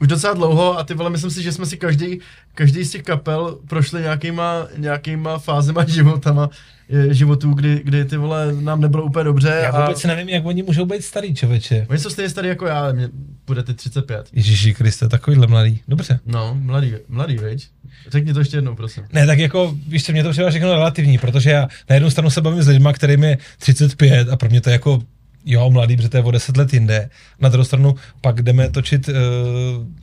[0.00, 2.20] už docela dlouho a ty vole, myslím si, že jsme si každý,
[2.54, 6.50] každý z těch kapel prošli nějakýma, nějakýma fázema životama,
[6.90, 10.46] eh, životů, kdy, kdy ty vole nám nebylo úplně dobře Já a vůbec nevím, jak
[10.46, 11.86] oni můžou být starý, čověče.
[11.90, 13.08] oni jsou stejně starý jako já, mě
[13.46, 14.26] bude ty 35.
[14.32, 15.80] Ježíši Kriste, takovýhle mladý.
[15.88, 16.20] Dobře.
[16.26, 17.68] No, mladý, mladý, veď?
[18.08, 19.04] Řekni to ještě jednou, prosím.
[19.12, 22.30] Ne, tak jako, víš co, mě to přijde všechno relativní, protože já na jednu stranu
[22.30, 25.02] se bavím s lidmi, kterým je 35 a pro mě to je jako,
[25.44, 27.10] jo, mladý, protože to je o 10 let jinde.
[27.40, 29.14] Na druhou stranu pak jdeme točit, uh,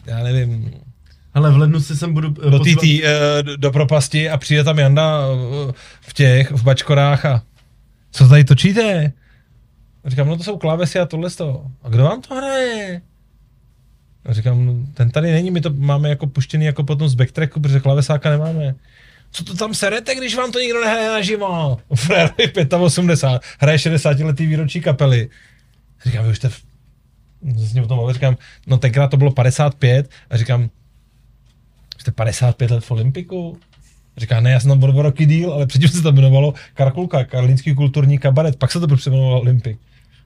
[0.06, 0.72] já nevím,
[1.36, 3.04] Hele, v lednu si sem budu eh, do TT, uh,
[3.42, 5.72] do, do propasti a přijde tam Janda uh,
[6.02, 7.44] v těch, v bačkorách a
[8.12, 9.12] co tady točíte?
[10.04, 11.72] A říkám, no to jsou klávesy a tohle z toho.
[11.84, 13.02] A kdo vám to hraje?
[14.26, 17.60] A říkám, no, ten tady není, my to máme jako puštěný jako potom z backtracku,
[17.60, 18.76] protože klavesáka nemáme.
[19.32, 21.78] Co to tam serete, když vám to nikdo nehraje naživo?
[21.96, 25.30] Frérovi 85, hraje 60 letý výročí kapely.
[26.06, 26.64] Říkám, vy už jste v...
[27.74, 28.38] ním o tom mluvil, říkám,
[28.68, 30.70] no tenkrát to bylo 55 a říkám,
[31.98, 33.58] jste 55 let v Olympiku?
[34.18, 37.76] Říká, ne, já jsem tam byl roky díl, ale předtím se to jmenovalo Karkulka, Karlínský
[37.76, 39.80] kulturní kabaret, pak se to přejmenovalo Olympik.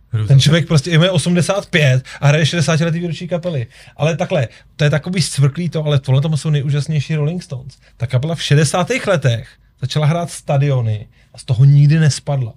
[0.10, 0.28] Hrůza.
[0.28, 3.68] Ten člověk prostě je 85 a hraje 60 letý výročí kapely.
[3.98, 7.78] Ale takhle, to je takový scvrklý to, ale tohle tomu jsou nejúžasnější Rolling Stones.
[7.98, 8.88] Ta kapela v 60.
[9.08, 9.50] letech
[9.82, 12.54] začala hrát stadiony a z toho nikdy nespadla.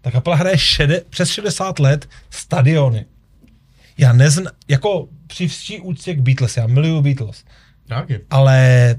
[0.00, 3.04] Ta kapela hraje šede, přes 60 let stadiony.
[3.98, 7.44] Já nezn, jako při vší úctě k Beatles, já miluju Beatles,
[7.88, 8.20] Tak je.
[8.30, 8.94] ale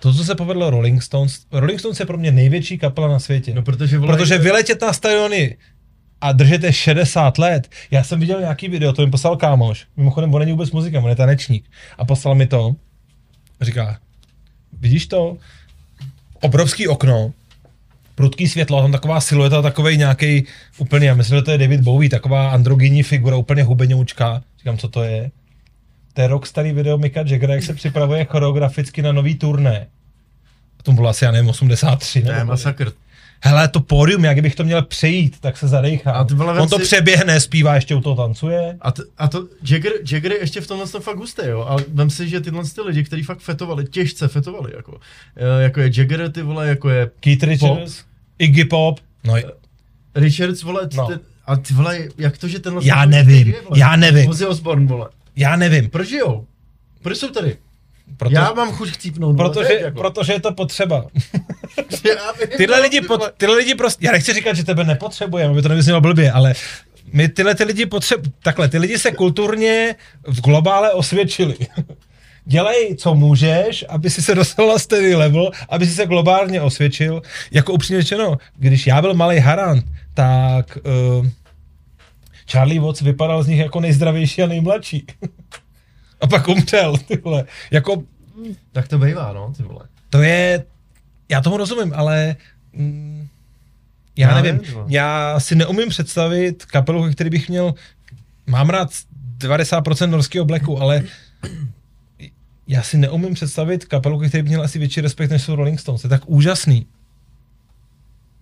[0.00, 3.54] to, co se povedlo Rolling Stones, Rolling Stones je pro mě největší kapela na světě.
[3.54, 5.56] No, protože volají- protože vyletět na stadiony
[6.22, 7.70] a držete 60 let.
[7.90, 9.86] Já jsem viděl nějaký video, to mi poslal kámoš.
[9.96, 11.64] Mimochodem, on není vůbec muzika, on je tanečník.
[11.98, 12.76] A poslal mi to.
[13.60, 13.98] Říká,
[14.80, 15.36] vidíš to?
[16.40, 17.32] Obrovský okno,
[18.14, 20.44] prudký světlo, tam taková silueta, takový nějaký
[20.78, 24.42] úplně, já myslím, že to je David Bowie, taková androgyní figura, úplně hubenoučka.
[24.58, 25.30] Říkám, co to je?
[26.12, 29.86] To je rok starý video Mika Jaggera, jak se připravuje choreograficky na nový turné.
[30.80, 32.22] A tomu bylo asi, já nevím, 83.
[32.22, 32.50] To je nebo kolik.
[32.50, 32.92] masakr.
[33.44, 36.12] Hele, to pódium, jak bych to měl přejít, tak se zadejchá.
[36.12, 38.76] A vole, On to si- přeběhne, zpívá, ještě u toho tancuje.
[38.80, 41.84] A, t- a to, Jagger, Jagger je ještě v tomhle tom fakt hustý, jo, ale
[41.88, 45.00] vem si, že tyhle ty lidi, kteří fakt fetovali, těžce fetovali, jako,
[45.36, 48.02] eh, jako je Jagger, ty vole, jako je Keith Richards,
[48.38, 49.00] Iggy Pop.
[49.24, 49.34] No,
[50.14, 51.08] Richards, vole, No.
[51.10, 51.18] no.
[51.46, 52.82] a ty vole, jak to, že tenhle...
[52.86, 53.78] Já nevím, je, vole?
[53.78, 54.30] já nevím.
[54.30, 55.08] Ozzy Osbourne, vole.
[55.36, 55.90] já nevím.
[55.90, 56.46] Proč žijou?
[57.02, 57.56] Proč jsou tady?
[58.16, 60.00] Proto, Já mám chuť chcípnout, vole, protože, jako.
[60.00, 61.06] protože je to potřeba.
[62.56, 63.32] Tyhle no, lidi, vole.
[63.36, 66.54] tyhle lidi prostě, já nechci říkat, že tebe nepotřebujeme, aby to nevyznělo blbě, ale
[67.12, 69.94] my tyhle ty lidi potřebují, takhle, ty lidi se kulturně
[70.26, 71.56] v globále osvědčili.
[72.44, 77.22] Dělej, co můžeš, aby si se dostal na stejný level, aby si se globálně osvědčil.
[77.50, 79.84] Jako upřímně řečeno, když já byl malý harant,
[80.14, 80.78] tak
[81.20, 81.26] uh,
[82.50, 85.06] Charlie Watts vypadal z nich jako nejzdravější a nejmladší.
[86.22, 87.44] a pak umřel, tyhle.
[87.70, 88.02] Jako
[88.72, 89.84] Tak to bývá, no, ty vole.
[90.10, 90.64] to je,
[91.28, 92.36] já tomu rozumím, ale
[92.72, 93.28] mm,
[94.16, 94.84] já, Já nevím, nevím, no.
[94.88, 97.74] já si neumím představit kapelu, který bych měl,
[98.46, 98.88] mám rád
[99.38, 101.02] 90% norského blacku, ale
[102.68, 106.02] já si neumím představit kapelu, který bych měl asi větší respekt, než jsou Rolling Stones.
[106.02, 106.86] To je tak úžasný.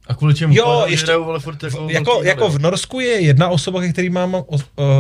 [0.07, 0.55] A kvůli čemu?
[0.57, 2.59] Jo, ještě- hrajou, vole, furt jako, V, jako, jako hody.
[2.59, 4.59] v Norsku je jedna osoba, ke který mám o, o,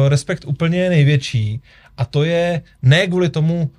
[0.08, 1.60] respekt úplně největší
[2.00, 3.70] a to je ne kvůli tomu,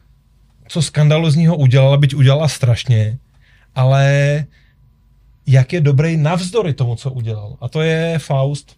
[0.67, 3.17] co skandalozního udělala, byť udělala strašně,
[3.75, 4.05] ale
[5.47, 7.57] jak je dobrý navzdory tomu, co udělal.
[7.61, 8.77] A to je Faust.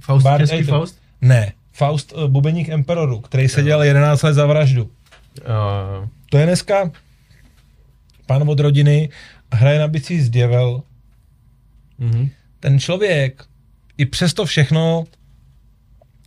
[0.00, 0.78] Faust, Bart český Aiton.
[0.78, 0.98] Faust?
[1.20, 4.84] Ne, Faust uh, bubeník Emperoru, který seděl 11 let za vraždu.
[4.84, 6.90] Uh, To je dneska
[8.26, 9.08] pán od rodiny,
[9.52, 10.82] hraje na bicí z Děvel,
[11.98, 12.30] mhm.
[12.60, 13.44] ten člověk
[13.98, 15.04] i přesto všechno,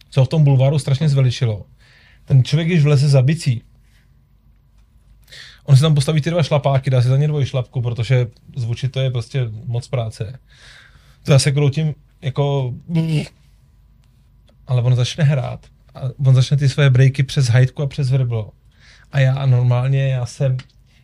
[0.10, 1.66] co v tom bulváru strašně zveličilo,
[2.30, 3.62] ten člověk, když vleze za bicí,
[5.64, 8.92] on si tam postaví ty dva šlapáky, dá si za ně dvoj šlapku, protože zvučit
[8.92, 10.40] to je prostě moc práce.
[11.24, 12.74] To já se kroutím jako...
[14.68, 15.66] Ale on začne hrát.
[15.96, 18.52] A on začne ty své breaky přes hajtku a přes vrblo.
[19.12, 20.58] a já normálně, já se,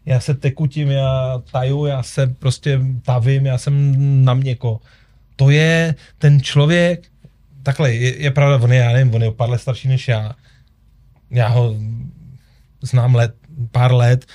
[0.05, 3.95] já se tekutím, já taju, já se prostě tavím, já jsem
[4.25, 4.79] na měko.
[5.35, 7.07] To je ten člověk,
[7.63, 10.07] takhle, je, je pravda, on je, já nevím, on je o pár let starší než
[10.07, 10.35] já.
[11.35, 11.75] Já ho
[12.81, 13.35] znám let,
[13.71, 14.25] pár let,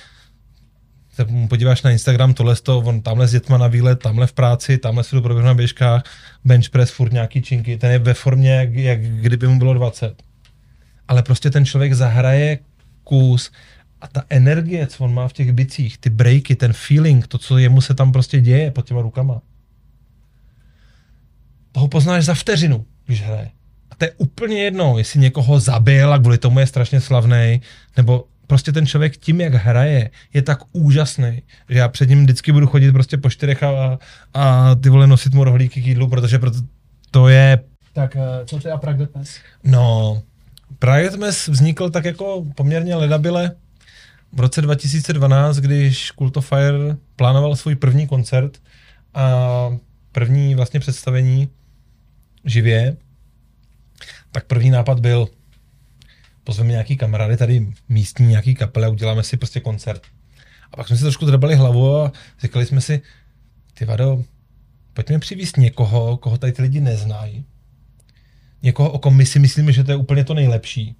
[1.13, 4.77] se podíváš na Instagram, tohle to, on tamhle s dětma na výlet, tamhle v práci,
[4.77, 6.03] tamhle se jdu na běžkách,
[6.45, 10.23] bench press, furt nějaký činky, ten je ve formě, jak, jak kdyby mu bylo 20.
[11.07, 12.59] Ale prostě ten člověk zahraje
[13.03, 13.51] kus
[14.01, 17.57] a ta energie, co on má v těch bicích, ty breaky, ten feeling, to, co
[17.57, 19.41] jemu se tam prostě děje pod těma rukama,
[21.71, 23.49] toho poznáš za vteřinu, když hraje.
[24.01, 27.61] To je úplně jedno, jestli někoho zabil a kvůli tomu je strašně slavný,
[27.97, 32.51] nebo prostě ten člověk tím, jak hraje, je tak úžasný, že já před ním vždycky
[32.51, 33.99] budu chodit prostě po čtyřech a,
[34.33, 36.57] a ty vole nosit mu rohlíky k jídlu, protože proto
[37.11, 37.59] to je...
[37.93, 39.37] Tak eh, co ty a Pragmatness?
[39.63, 40.21] No,
[40.79, 43.51] Pragmatness vznikl tak jako poměrně ledabile
[44.33, 48.57] v roce 2012, když Cult of Fire plánoval svůj první koncert
[49.13, 49.69] a
[50.11, 51.49] první vlastně představení
[52.45, 52.97] živě,
[54.31, 55.27] tak první nápad byl,
[56.43, 60.01] pozveme nějaký kamarády tady místní, nějaký kapele uděláme si prostě koncert.
[60.71, 62.11] A pak jsme si trošku drbali hlavu a
[62.41, 63.01] říkali jsme si,
[63.73, 64.23] ty vado,
[64.93, 67.45] pojďme přivíst někoho, koho tady ty lidi neznají.
[68.63, 70.95] Někoho, o kom my si myslíme, že to je úplně to nejlepší.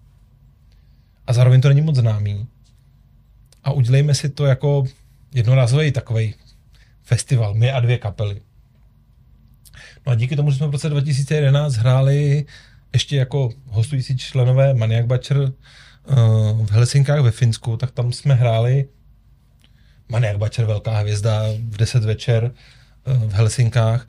[1.27, 2.47] A zároveň to není moc známý.
[3.63, 4.83] A udělejme si to jako
[5.33, 6.35] jednorázový takový
[7.03, 8.41] festival, my a dvě kapely.
[10.05, 12.45] No a díky tomu, že jsme v roce 2011 hráli
[12.93, 15.51] ještě jako hostující členové Maniac Butcher uh,
[16.65, 18.87] v Helsinkách ve Finsku, tak tam jsme hráli
[20.09, 22.51] Maniac Butcher, velká hvězda, v 10 večer
[23.07, 24.07] uh, v Helsinkách.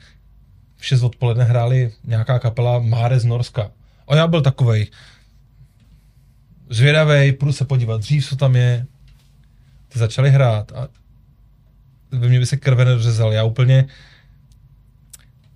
[0.77, 3.71] V 6 odpoledne hráli nějaká kapela Máre z Norska.
[4.07, 4.87] A já byl takovej
[6.69, 8.85] zvědavej, půjdu se podívat dřív, co tam je.
[9.87, 10.87] Ty začali hrát a
[12.11, 13.33] ve mně by se krve nedořezal.
[13.33, 13.87] Já úplně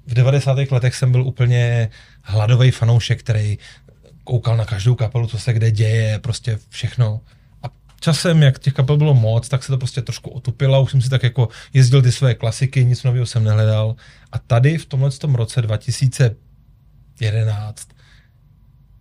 [0.07, 0.57] v 90.
[0.71, 1.89] letech jsem byl úplně
[2.27, 3.57] hladový fanoušek, který
[4.23, 7.21] koukal na každou kapelu, co se kde děje, prostě všechno.
[7.63, 7.67] A
[7.99, 11.09] časem, jak těch kapel bylo moc, tak se to prostě trošku otupilo, už jsem si
[11.09, 13.95] tak jako jezdil ty své klasiky, nic nového jsem nehledal.
[14.31, 17.87] A tady v tomhle tom roce 2011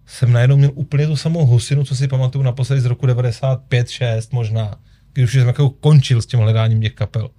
[0.06, 4.32] jsem najednou měl úplně tu samou husinu, co si pamatuju naposledy z roku 95, 6
[4.32, 4.76] možná,
[5.12, 7.30] když už jsem jako končil s tím hledáním těch kapel.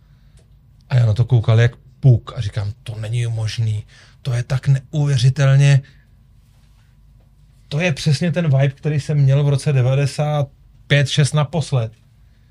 [0.89, 3.83] A já na to koukal jak puk a říkám, to není možný,
[4.21, 5.81] to je tak neuvěřitelně,
[7.67, 11.91] to je přesně ten vibe, který jsem měl v roce 95-6 naposled,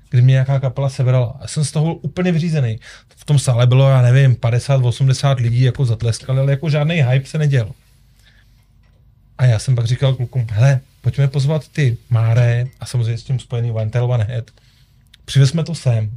[0.09, 1.37] kdy mě nějaká kapela sebrala.
[1.41, 2.79] A jsem z toho byl úplně vyřízený.
[3.15, 7.37] V tom sále bylo, já nevím, 50-80 lidí jako zatleskali, ale jako žádný hype se
[7.37, 7.71] neděl.
[9.37, 13.39] A já jsem pak říkal klukům, hele, pojďme pozvat ty Máre a samozřejmě s tím
[13.39, 14.51] spojený One Tail One Head.
[15.25, 16.11] Přivezme to sem,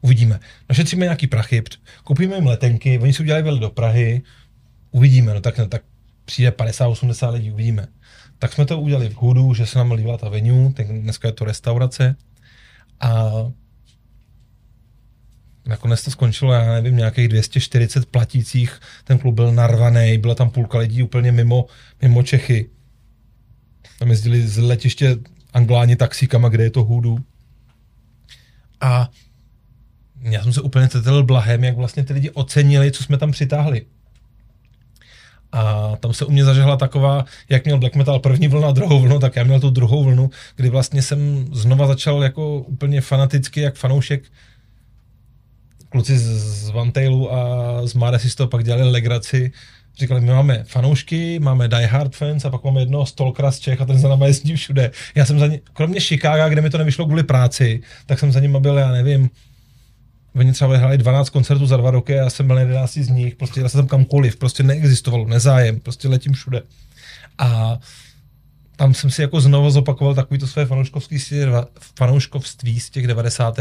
[0.00, 0.40] Uvidíme.
[0.68, 1.62] Našetříme nějaký prachy,
[2.04, 4.22] koupíme jim letenky, oni si udělají veli do Prahy,
[4.90, 5.82] uvidíme, no tak, no, tak
[6.24, 7.86] přijde 50-80 lidí, uvidíme.
[8.38, 11.32] Tak jsme to udělali v Hudu, že se nám líbila ta venue, tak dneska je
[11.32, 12.16] to restaurace
[13.00, 13.32] a
[15.66, 20.78] nakonec to skončilo, já nevím, nějakých 240 platících, ten klub byl narvaný, byla tam půlka
[20.78, 21.66] lidí úplně mimo,
[22.02, 22.70] mimo Čechy.
[23.98, 25.16] Tam jezdili z letiště
[25.52, 27.18] Angláni taxíkama, kde je to Hudu.
[28.80, 29.10] A
[30.22, 33.86] já jsem se úplně cítil blahem, jak vlastně ty lidi ocenili, co jsme tam přitáhli.
[35.52, 39.00] A tam se u mě zažehla taková, jak měl black metal první vlnu a druhou
[39.00, 43.60] vlnu, tak já měl tu druhou vlnu, kdy vlastně jsem znova začal jako úplně fanaticky,
[43.60, 44.24] jak fanoušek
[45.88, 46.24] kluci z,
[46.64, 47.36] z Vantailu a
[47.86, 49.52] z Mare si z toho pak dělali legraci,
[49.98, 53.80] říkali, my máme fanoušky, máme Die Hard fans a pak máme jednoho Stalkera z Čech
[53.80, 54.90] a ten za náma jezdí všude.
[55.14, 58.40] Já jsem za ně, kromě Chicaga, kde mi to nevyšlo kvůli práci, tak jsem za
[58.40, 59.30] ním byl, já nevím,
[60.36, 63.34] Oni třeba vyhráli 12 koncertů za dva roky a já jsem byl 11 z nich,
[63.34, 66.62] prostě já jsem tam kamkoliv, prostě neexistovalo, nezájem, prostě letím všude.
[67.38, 67.78] A
[68.76, 70.66] tam jsem si jako znovu zopakoval takový to své
[71.98, 73.58] fanouškovství, z těch 90.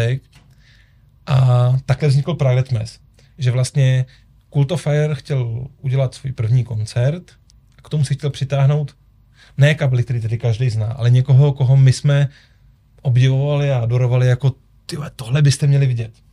[1.26, 3.00] A takhle vznikl Private Mess,
[3.38, 4.06] že vlastně
[4.54, 7.32] Cult of Fire chtěl udělat svůj první koncert
[7.78, 8.96] a k tomu si chtěl přitáhnout
[9.58, 12.30] ne kabely, který tedy každý zná, ale někoho, koho my jsme
[13.02, 14.54] obdivovali a adorovali jako
[14.86, 16.25] tyhle, tohle byste měli vidět.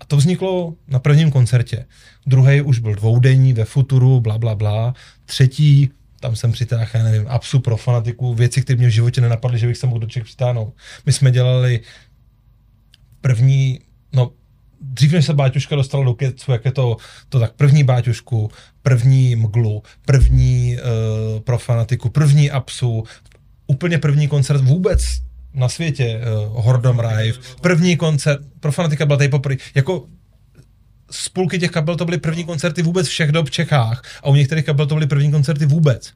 [0.00, 1.86] A to vzniklo na prvním koncertě.
[2.26, 4.94] Druhý už byl dvoudenní ve Futuru, bla, bla, bla.
[5.24, 5.90] Třetí,
[6.20, 9.66] tam jsem přitáhl, já nevím, apsu pro fanatiku, věci, které mě v životě nenapadly, že
[9.66, 10.74] bych se mohl do Čech přitáhnout.
[11.06, 11.80] My jsme dělali
[13.20, 13.80] první,
[14.12, 14.32] no
[14.80, 16.96] dřív než se Báťuška dostala do kecu, jak je to,
[17.28, 18.50] to tak první Báťušku,
[18.82, 23.04] první Mglu, první uh, pro fanatiku, první apsu,
[23.66, 25.25] úplně první koncert vůbec
[25.56, 30.06] na světě, uh, Hordom Rive, první koncert, pro fanatika byl tady poprvé, jako
[31.10, 34.34] z půlky těch kapel to byly první koncerty vůbec všech dob v Čechách a u
[34.34, 36.12] některých kapel to byly první koncerty vůbec.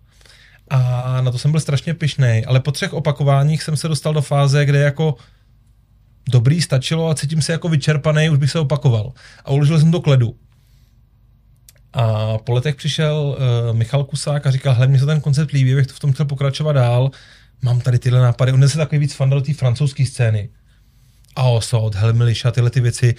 [0.70, 4.22] A na to jsem byl strašně pišnej, ale po třech opakováních jsem se dostal do
[4.22, 5.14] fáze, kde jako
[6.30, 9.12] dobrý, stačilo a cítím se jako vyčerpaný, už bych se opakoval.
[9.44, 10.36] A uložil jsem to k ledu.
[11.92, 13.36] A po letech přišel
[13.70, 16.12] uh, Michal Kusák a říkal, hele, mně se ten koncept líbí, bych to v tom
[16.12, 17.10] chtěl pokračovat dál,
[17.62, 18.52] mám tady tyhle nápady.
[18.52, 20.48] On je se takový víc fan do té francouzské scény.
[21.36, 23.14] A Osod, Helmiliša, tyhle ty věci.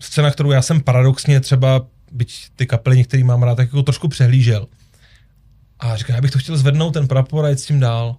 [0.00, 4.08] Scéna, kterou já jsem paradoxně třeba, byť ty kapely některý mám rád, tak jako trošku
[4.08, 4.68] přehlížel.
[5.78, 8.16] A říkal, já bych to chtěl zvednout ten prapor a jít s tím dál.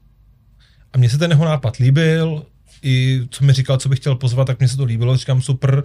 [0.94, 2.46] A mně se ten jeho nápad líbil,
[2.82, 5.84] i co mi říkal, co bych chtěl pozvat, tak mně se to líbilo, říkám super.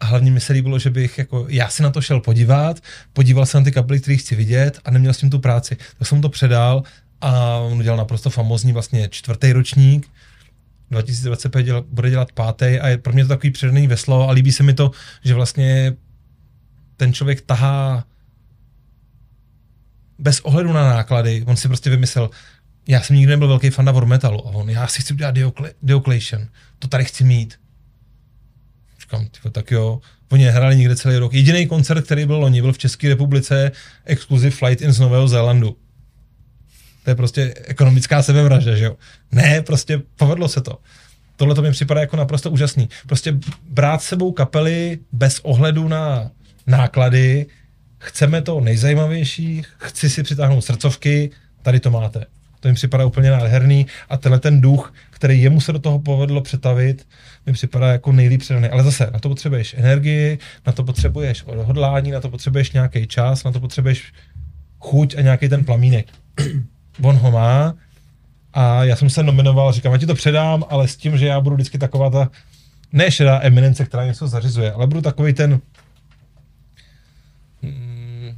[0.00, 2.80] A hlavně mi se líbilo, že bych jako, já si na to šel podívat,
[3.12, 5.76] podíval se na ty kapely, které chci vidět a neměl s tím tu práci.
[5.98, 6.82] Tak jsem mu to předal
[7.20, 10.10] a on udělal naprosto famózní vlastně čtvrtý ročník,
[10.90, 14.52] 2025 děl, bude dělat pátý a je pro mě to takový přirozený veslo a líbí
[14.52, 14.90] se mi to,
[15.24, 15.96] že vlastně
[16.96, 18.04] ten člověk tahá
[20.18, 22.30] bez ohledu na náklady, on si prostě vymyslel,
[22.88, 25.34] já jsem nikdy nebyl velký fan War Metalu a on, já si chci udělat
[25.82, 26.48] Diocletian,
[26.78, 27.60] to tady chci mít.
[29.00, 30.00] Říkám, tyvo, tak jo,
[30.32, 31.34] oni hráli někde celý rok.
[31.34, 33.72] Jediný koncert, který byl loni, byl v České republice
[34.04, 35.76] Exclusive Flight in z Nového Zélandu.
[37.06, 38.96] To je prostě ekonomická sebevražda, že jo?
[39.32, 40.78] Ne, prostě povedlo se to.
[41.36, 42.88] Tohle to mi připadá jako naprosto úžasný.
[43.06, 43.34] Prostě
[43.68, 46.30] brát sebou kapely bez ohledu na
[46.66, 47.46] náklady,
[47.98, 51.30] chceme to nejzajímavější, chci si přitáhnout srdcovky,
[51.62, 52.24] tady to máte.
[52.60, 56.40] To mi připadá úplně nádherný a tenhle ten duch, který jemu se do toho povedlo
[56.40, 57.06] přetavit,
[57.46, 58.68] mi připadá jako nejlíp předaný.
[58.68, 63.44] Ale zase, na to potřebuješ energii, na to potřebuješ odhodlání, na to potřebuješ nějaký čas,
[63.44, 64.12] na to potřebuješ
[64.78, 66.06] chuť a nějaký ten plamínek.
[67.02, 67.74] On ho má
[68.52, 71.40] a já jsem se nominoval, říkám, já ti to předám, ale s tím, že já
[71.40, 72.30] budu vždycky taková ta,
[72.92, 75.60] ne šedá eminence, která něco zařizuje, ale budu takový ten
[77.62, 78.30] mm,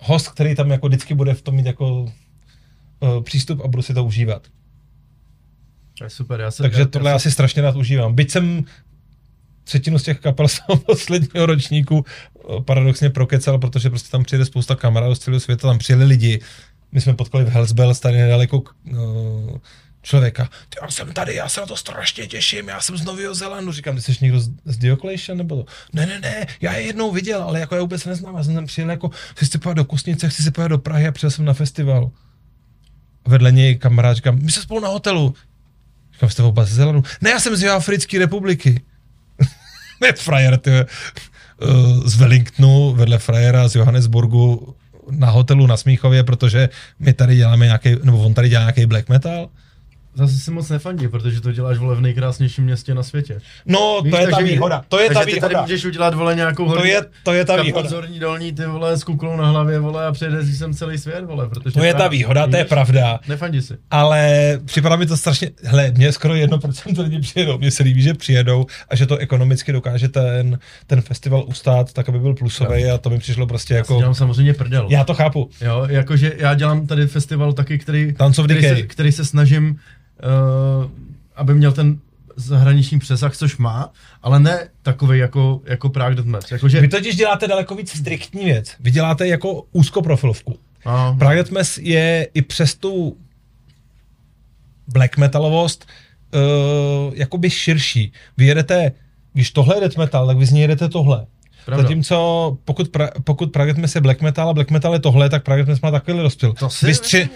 [0.00, 2.10] host, který tam jako vždycky bude v tom mít jako uh,
[3.22, 4.46] přístup a budu si to užívat.
[5.98, 8.14] To je super, já se, Takže já, tohle já já si strašně rád užívám.
[8.14, 8.64] Byť jsem
[9.64, 14.76] třetinu z těch kapel z posledního ročníku eh, paradoxně prokecal, protože prostě tam přijede spousta
[14.76, 16.40] kamarádů z celého světa, tam přijeli lidi.
[16.94, 19.58] My jsme potkali v Hellsbells tady nedaleko uh,
[20.02, 20.44] člověka.
[20.44, 23.72] Ty, já jsem tady, já se na to strašně těším, já jsem z Nového Zélandu.
[23.72, 25.72] Říkám, ty jsi někdo z, z Diocletian nebo to?
[25.92, 28.36] Ne, ne, ne, já je jednou viděl, ale jako já vůbec neznám.
[28.36, 31.08] Já jsem tam přijel jako, chci si pojít do Kostnice, chci si pojít do Prahy
[31.08, 32.10] a přijel jsem na festival.
[33.28, 35.34] Vedle něj kamarád říkám, my jsme spolu na hotelu.
[36.12, 37.02] Říkám, jste oba ze Zélandu?
[37.20, 38.82] Ne, já jsem z Jihoafrické republiky.
[40.00, 44.76] ne, frajer, ty, uh, z Wellingtonu, vedle frajera z Johannesburgu
[45.10, 46.68] na hotelu na Smíchově, protože
[46.98, 49.48] my tady děláme nějaký, nebo on tady dělá nějaký black metal.
[50.14, 53.40] Zase si moc nefandí, protože to děláš vole v nejkrásnějším městě na světě.
[53.66, 54.84] No, Víš, to je ta výhoda.
[54.88, 55.62] To je ta takže ty tady výhoda.
[55.62, 57.88] můžeš udělat vole nějakou horní, je- to je ta výhoda.
[57.88, 61.24] Zorní dolní ty vole s kuklou na hlavě vole a přejde si sem celý svět
[61.24, 63.20] vole, protože To je ta výhoda, to je pravda.
[63.28, 63.74] Nefandí si.
[63.90, 68.14] Ale připadá mi to strašně, hele, mě skoro 1% lidí přijedou, mně se líbí, že
[68.14, 72.98] přijedou a že to ekonomicky dokáže ten, ten festival ustát tak, aby byl plusový a
[72.98, 74.86] to mi přišlo prostě Já jako, dělám samozřejmě prdel.
[74.90, 78.14] já to chápu, Jo, jakože já dělám tady festival taky, který,
[78.44, 79.76] který, se, který se snažím,
[81.36, 81.98] aby měl ten
[82.36, 83.92] zahraniční přesah, což má,
[84.22, 86.52] ale ne takový jako, jako Prague Deathmatch.
[86.52, 88.72] Jakože, Vy totiž děláte daleko víc striktní věc.
[88.80, 90.58] Vy děláte jako úzkoprofilovku.
[90.86, 93.16] no, Prague Death Mass je i přes tu
[94.88, 95.86] black metalovost
[96.34, 98.12] uh, jakoby širší.
[98.36, 98.92] Vy jedete,
[99.32, 101.26] když tohle je death metal, tak vy z něj jedete tohle.
[101.64, 101.82] Pravda.
[101.82, 105.30] Zatímco pokud, pra, pokud Prague Death Mass je black metal a black metal je tohle,
[105.30, 106.52] tak Prague Death Mass má takovýhle rozptyl.
[106.52, 107.28] To si Vy stři...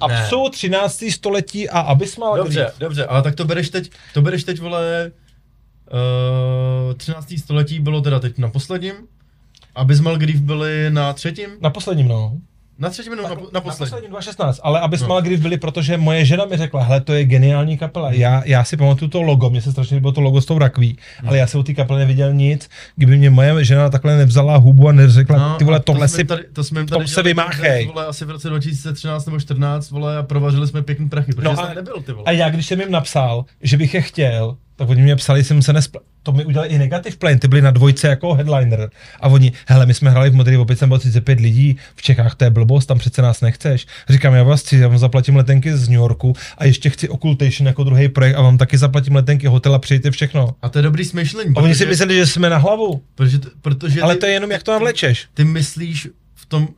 [0.00, 0.22] No, Ne.
[0.22, 1.04] Apsu 13.
[1.10, 2.78] století a Abysmal Dobře, Grief.
[2.78, 5.12] dobře, ale tak to bereš teď, to bereš teď, vole,
[6.88, 7.38] uh, 13.
[7.38, 8.94] století bylo teda teď na posledním,
[9.74, 11.50] a Bismarck Grief byli na třetím?
[11.60, 12.32] Na posledním, no.
[12.78, 13.78] Na třetím nebo na, na Na posledním?
[13.78, 15.22] posledním 2016, ale Abysmal No.
[15.22, 18.12] Grief byli, protože moje žena mi řekla, hele, to je geniální kapela.
[18.12, 20.98] Já, já si pamatuju to logo, mně se strašně líbilo to logo s tou rakví,
[21.18, 21.28] Hmm.
[21.28, 24.88] ale já jsem o té kapele neviděl nic, kdyby mě moje žena takhle nevzala hubu
[24.88, 26.24] a neřekla, ty vole, No, tohle jsme si...
[26.24, 27.86] tady, to jsme tom tady se vymáchej.
[27.86, 31.52] Vole, asi v roce 2013 nebo 14, vole, a provařili jsme pěkný prachy, protože No
[31.54, 32.24] no, a- nebyl, ty vole.
[32.26, 35.62] A já, když jsem jim napsal, že bych je chtěl, tak oni mě psali, jsem
[35.62, 35.98] se nespl...
[36.26, 38.90] To mi udělali i negativ plane, ty byli na dvojce jako headliner.
[39.20, 42.34] A oni, hele, my jsme hráli v Modrý opět jsem byl 35 lidí, v Čechách
[42.34, 43.86] to je blbost, tam přece nás nechceš.
[44.08, 47.66] Říkám, já vás chci, já vám zaplatím letenky z New Yorku a ještě chci Occultation
[47.66, 50.54] jako druhý projekt a vám taky zaplatím letenky, hotel a přijďte všechno.
[50.62, 54.02] A to je dobrý smýšlení, A oni si mysleli, že jsme na hlavu, protože, protože
[54.02, 55.26] ale ty, to je jenom jak to navlečeš.
[55.34, 56.68] ty myslíš v tom,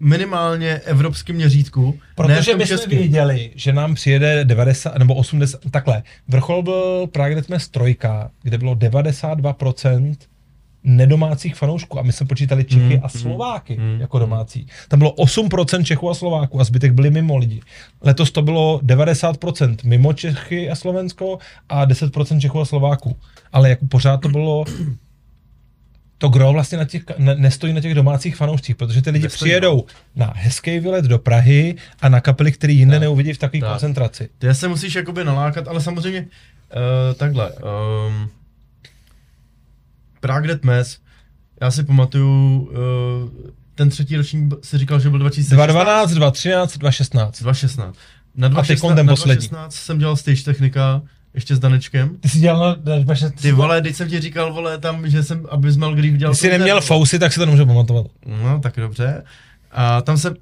[0.00, 1.98] minimálně evropském měřítku.
[2.14, 7.68] Protože my jsme věděli, že nám přijede 90 nebo 80, takhle, vrchol byl Prague Deathmatch
[7.68, 7.96] 3,
[8.42, 10.16] kde bylo 92%
[10.84, 14.66] nedomácích fanoušků a my jsme počítali Čechy Mm, a Slováky mm, jako domácí.
[14.88, 17.60] Tam bylo 8% Čechů a Slováků a zbytek byli mimo lidi.
[18.00, 23.16] Letos to bylo 90% mimo Čechy a Slovensko a 10% Čechů a Slováků.
[23.52, 24.64] Ale jako pořád to bylo
[26.20, 29.48] to gro vlastně na těch, ne, nestojí na těch domácích fanoušcích, protože ty lidi Nestojí,
[29.50, 29.84] přijedou
[30.16, 33.00] na hezký výlet do Prahy a na kapely, který jinde Tak.
[33.00, 33.70] neuvidí v takové Tak.
[33.70, 34.28] koncentraci.
[34.38, 37.52] Ty se musíš jakoby nalákat, ale samozřejmě uh, takhle.
[37.52, 38.28] Um,
[40.20, 40.98] Prague Death Mass,
[41.60, 45.56] já si pamatuju, uh, ten třetí ročník si říkal, že byl 2016.
[45.56, 47.42] 2012, 2013, 2016.
[47.42, 47.98] 2016.
[48.34, 49.48] Na A teď 2016, ten na poslední.
[49.48, 51.02] 2016 jsem dělal stage technika
[51.34, 52.16] ještě s Danečkem.
[52.20, 55.22] Ty jsi dělal na, na, na Ty vole, teď jsem ti říkal, vole, tam, že
[55.22, 56.86] jsem, aby Smell Grief dělal Ty jsi neměl vole.
[56.86, 58.06] fousy, tak si to nemůžu pamatovat.
[58.26, 59.24] No, tak dobře.
[59.72, 60.34] A tam se,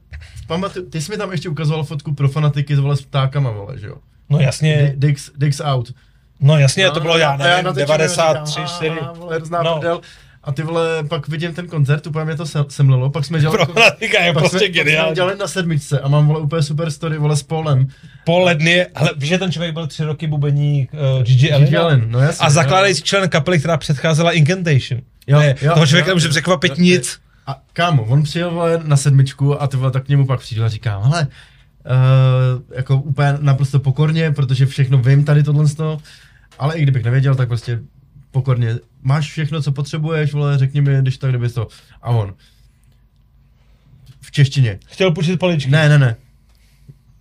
[0.46, 3.86] pamatuju, ty jsi mi tam ještě ukazoval fotku pro fanatiky vole, s ptákama, vole, že
[3.86, 3.94] jo?
[4.30, 5.92] No jasně, Dix, Dix out.
[6.40, 8.90] no jasně, no, to bylo já, a nevím, té 93, červené 4.
[8.90, 9.74] říkám, "Aha, vole, hrozná No.
[9.76, 10.00] prdel.
[10.48, 13.58] A ty vole, pak vidím ten koncert, úplně mě to se, semlelo, pak jsme dělali,
[13.58, 16.62] Pro fanatika je pak prostě jsme, pak jsme dělali na sedmičce a mám vole úplně
[16.62, 17.88] super story, vole, s Polem.
[18.24, 21.76] Pol ledny, ale víš, že ten člověk byl tři roky bubeník uh, Gigi Allen?
[21.76, 22.52] Allen, no jasně, A jo.
[22.52, 25.00] zakládající člen kapely, která předcházela Incantation.
[25.26, 27.18] Jo, ne, jo, toho člověka jo, nemůže překvapit Jo, nic.
[27.46, 30.64] A kámo, on přijel vole, na sedmičku a ty vole, tak k němu pak přijde
[30.64, 35.98] a říkám, hele, uh, jako úplně naprosto pokorně, protože všechno vím tady tohle z toho,
[36.58, 37.80] ale i kdybych nevěděl, tak prostě
[38.30, 41.68] pokorně, máš všechno, co potřebuješ, vole, řekni mi, když tak, kdyby to.
[42.02, 42.34] A on,
[44.20, 45.70] v češtině, Chtěl půjčit paličky.
[45.70, 46.16] ne, ne, ne,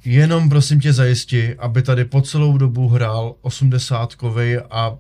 [0.06, 4.16] jenom prosím tě zajisti, aby tady po celou dobu hrál 80
[4.72, 4.96] a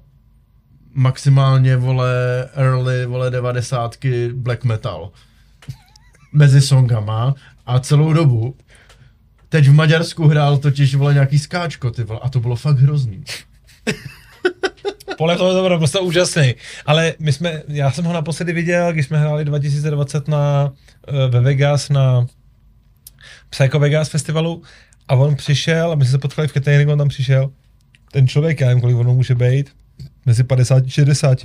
[0.94, 2.14] maximálně, vole,
[2.54, 3.98] early, vole, 90
[4.34, 5.12] black metal
[6.34, 7.36] mezi songama
[7.66, 8.56] a celou dobu.
[9.50, 13.24] Teď v Maďarsku hrál totiž, vole, nějaký skáčko, ty vole, a to bylo fakt hrozný.
[15.18, 16.56] Pole to bylo prostě úžasný.
[16.86, 20.74] Ale my jsme, já jsem ho naposledy viděl, když jsme hráli 2020 na,
[21.08, 22.28] eh, ve Vegas na
[23.50, 24.62] Psycho Vegas festivalu
[25.08, 27.52] a on přišel a my jsme se potkali v cateringu, on tam přišel.
[28.12, 29.70] Ten člověk, já nevím, kolik ono může být,
[30.26, 31.38] mezi 50 a 60.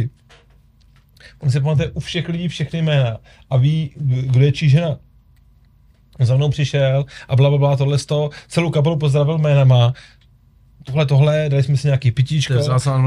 [1.39, 3.19] On si pamatuje u všech lidí všechny jména
[3.51, 4.99] a ví, kdo je čí žena.
[6.21, 9.93] On za mnou přišel a bla, bla, bla, tohle z toho, celou kapelu pozdravil jménama,
[10.85, 12.55] tohle, tohle, dali jsme si nějaký pitíčko.
[12.55, 12.63] To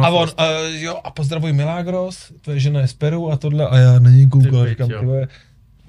[0.05, 0.45] A on, a,
[0.79, 4.27] jo, a pozdravuj Milagros, tvoje žena je z Peru a tohle, a já na něj
[4.27, 5.27] koukal, Ty říkám, tyhle,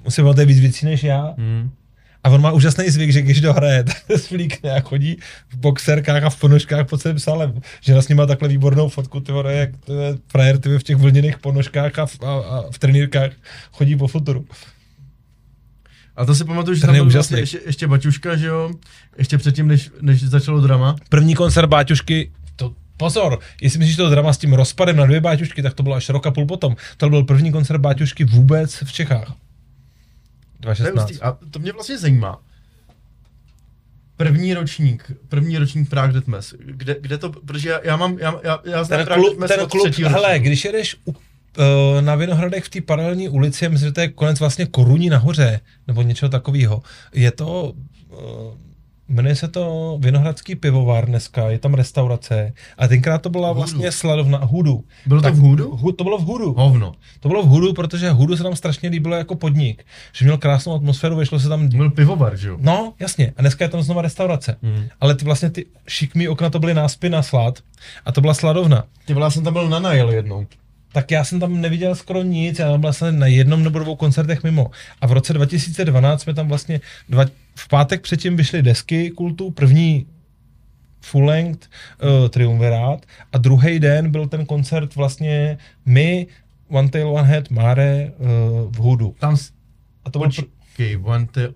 [0.03, 1.33] musím pamatuje víc věcí než já.
[1.37, 1.71] Hmm.
[2.23, 5.17] A on má úžasný zvyk, že když dohraje, tak se svlíkne a chodí
[5.49, 7.53] v boxerkách a v ponožkách po celém sále.
[7.81, 10.97] S ním má takhle výbornou fotku, ty vole, jak to je frajer ty v těch
[10.97, 13.31] vlněných ponožkách a v, a, a v trenýrkách
[13.71, 14.45] chodí po futuru.
[16.17, 17.33] A to si pamatuju, že Ten tam je úžasný.
[17.35, 18.71] vlastně ještě, ještě Baťuška, že jo?
[19.17, 20.95] Ještě předtím, než, než začalo drama.
[21.09, 25.21] První koncert Báťušky, to, pozor, jestli myslíš, že to drama s tím rozpadem na dvě
[25.21, 26.75] Báťušky, tak to bylo až rok a půl potom.
[26.97, 29.27] To byl první koncert Báťušky vůbec v Čechách.
[30.61, 31.09] To je 2016.
[31.09, 31.21] hustý.
[31.21, 32.39] A to mě vlastně zajímá.
[34.17, 36.53] První ročník, první ročník Prague Death Mass.
[36.59, 39.39] Kde, kde to, protože já, já mám, já, já, já znám Ten Prague klub, Death
[39.39, 41.15] Mass ten klub hele, když jedeš u,
[42.01, 46.01] na Vinohradech v té paralelní ulici, myslím, že to je konec vlastně Koruní nahoře, nebo
[46.01, 46.81] něčeho takového.
[47.13, 47.73] Je to,
[48.09, 48.17] uh,
[49.09, 52.53] jmenuje se to Vinohradský pivovar dneska, je tam restaurace.
[52.77, 54.83] A tenkrát to byla vlastně sladovna Hudu.
[55.05, 55.75] Bylo to v Hudu?
[55.75, 56.53] Hu, to bylo v Hudu.
[56.53, 56.93] Hovno.
[57.19, 59.85] To bylo v Hudu, protože Hudu se nám strašně líbilo jako podnik.
[60.13, 61.67] Že měl krásnou atmosféru, vešlo se tam...
[61.67, 62.57] Byl pivovar, že jo?
[62.61, 63.33] No, jasně.
[63.37, 64.57] A dneska je tam znova restaurace.
[64.63, 64.87] Hmm.
[65.01, 67.59] Ale ty vlastně ty šikmý okna to byly náspy na slad.
[68.05, 68.83] A to byla sladovna.
[69.05, 70.47] Ty vole, já jsem tam byl na Nile jednou.
[70.91, 73.95] Tak já jsem tam neviděl skoro nic, já tam byl vlastně na jednom nebo dvou
[73.95, 74.71] koncertech mimo.
[75.01, 80.05] A v roce 2012 jsme tam vlastně, dva, v pátek předtím vyšly desky kultu, první
[81.01, 81.69] full length
[82.21, 86.27] uh, triumvirát a druhý den byl ten koncert vlastně my,
[86.69, 88.27] One Tail One Head, Mare uh,
[88.71, 89.15] v Hudu.
[89.19, 89.51] Tam, s-
[90.05, 91.53] A to byl pr- počkej, one tail,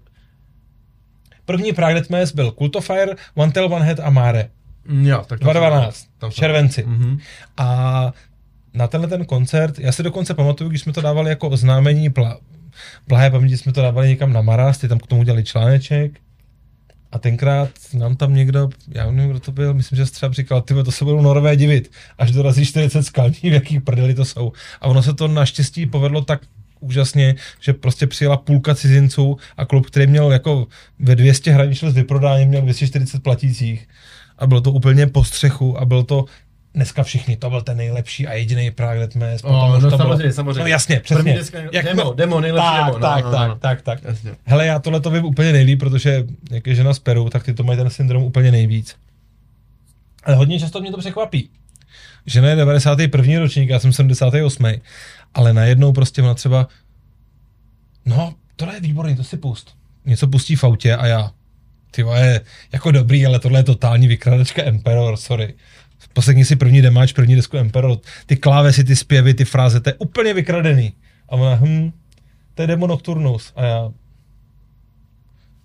[1.45, 4.49] první Prague Death Mass byl Cult of Fire, One Tail One Head a Mare.
[4.85, 6.83] Mm, jo, tak tam jsem- 2012, tam v jsem- červenci.
[6.87, 7.17] Mhm.
[7.57, 8.13] A
[8.73, 12.39] na tenhle ten koncert, já si dokonce pamatuju, když jsme to dávali jako oznámení pla,
[13.07, 16.19] blahé paměti, jsme to dávali někam na Maras, ty tam k tomu udělali článeček.
[17.11, 20.73] A tenkrát nám tam někdo, já nevím, kdo to byl, myslím, že třeba říkal, ty
[20.73, 24.51] to se budou Norové divit, až dorazí 40 skalní, v jakých prdeli to jsou.
[24.81, 26.41] A ono se to naštěstí povedlo tak
[26.79, 30.67] úžasně, že prostě přijela půlka cizinců a klub, který měl jako
[30.99, 33.87] ve 200 hraničil s vyprodáním, měl 240 platících.
[34.37, 36.25] A bylo to úplně po střechu a bylo to
[36.73, 38.71] dneska všichni, to byl ten nejlepší a jediný.
[38.71, 38.75] Oh,
[39.41, 40.59] potom už no to bylo- samozřejmě, samozřejmě.
[40.59, 41.23] No jasně, přesně.
[41.23, 43.55] První deska, demo, demo, nejlepší tak, demo, no, tak, no, tak, no.
[43.55, 44.09] tak, tak, tak.
[44.11, 44.31] Jasně.
[44.45, 47.53] Hele, já tohle to vím úplně nejlíp, protože jak je žena z Peru, tak ty
[47.53, 48.95] to mají ten syndrom úplně nejvíc.
[50.23, 51.49] Ale hodně často mě to překvapí.
[52.25, 53.39] Žena je 91.
[53.39, 54.65] ročník, já jsem 78.
[55.33, 56.67] Ale najednou prostě ona třeba,
[58.05, 59.75] no, tohle je výborný, to si pust.
[60.05, 61.31] Něco pustí v autě a já,
[61.91, 62.41] ty je
[62.73, 65.53] jako dobrý, ale tohle je totální vykradačka Emperor, sorry.
[66.13, 69.93] Poslechni si první demáč, první desku Emperor, ty klávesy, ty zpěvy, ty fráze, to je
[69.93, 70.93] úplně vykradený.
[71.29, 71.91] A ona, hm,
[72.53, 73.53] to je Demo Nocturnus.
[73.55, 73.91] A já,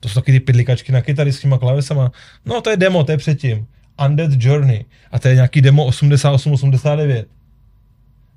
[0.01, 2.13] to jsou taky ty pidlikačky na kytary s těma klávesama.
[2.45, 3.67] No to je demo, to je předtím.
[4.05, 4.85] Undead Journey.
[5.11, 7.25] A to je nějaký demo 88-89.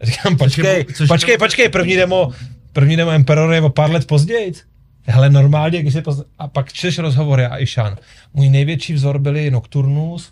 [0.01, 2.31] A říkám, počkej, což počkej, počkej, první demo,
[2.73, 4.53] první demo Emperor je o pár let později.
[5.03, 6.23] Hele, normálně, když si pozna...
[6.39, 7.97] A pak čteš rozhovory a Išan.
[8.33, 10.31] Můj největší vzor byly Nocturnus.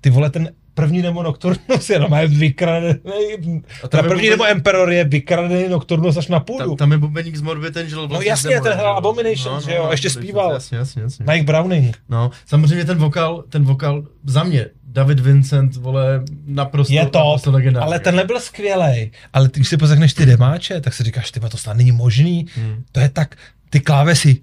[0.00, 3.62] Ty vole, ten první demo Nocturnus je normálně vykradený.
[3.84, 6.58] A tam Teda je první demo Emperor je vykradený Nocturnus až na půdu.
[6.68, 8.08] Tam, tam je bubeník z Morbid Angel.
[8.08, 8.96] vlastně jasně, ten hrál?
[8.96, 10.52] Abomination, že jo, a ještě zpíval.
[10.52, 11.24] Jasně, jasně, jasně.
[11.30, 11.96] Mike Browning.
[12.08, 17.50] No, samozřejmě ten vokal, ten vokal za mě, David Vincent, vole, naprosto, Je to, naprosto
[17.50, 17.86] legendární.
[17.86, 19.10] ale tenhle byl skvělej.
[19.32, 22.46] Ale ty, když si poslechneš ty demáče, tak si říkáš, ty to snad není možný.
[22.54, 22.84] Hmm.
[22.92, 23.36] To je tak,
[23.70, 24.36] ty klávesy,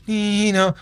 [0.54, 0.74] no,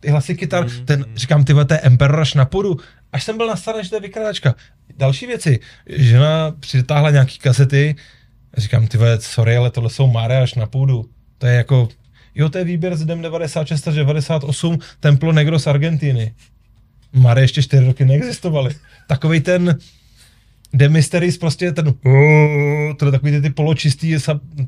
[0.00, 2.76] ty hlasy kytar, ten, říkám, ty to je Emperor až na půdu.
[3.12, 4.54] Až jsem byl na straně, že to je vykradačka.
[4.98, 7.94] Další věci, žena přitáhla nějaký kasety,
[8.54, 11.04] a říkám, ty vole, sorry, ale tohle jsou Máre až na půdu.
[11.38, 11.88] To je jako,
[12.34, 16.34] jo, to je výběr z DEM 96 až 98, Templo Negro z Argentiny.
[17.12, 18.74] Mare ještě čtyři roky neexistovaly.
[19.08, 19.78] Takový ten
[20.74, 21.94] Demisteris prostě ten
[22.96, 24.16] to je takový ty, ty poločistý,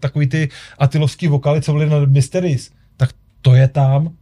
[0.01, 2.71] takový ty atilovský vokály, co byly na Mysteries.
[2.97, 3.11] Tak
[3.43, 4.13] to je tam.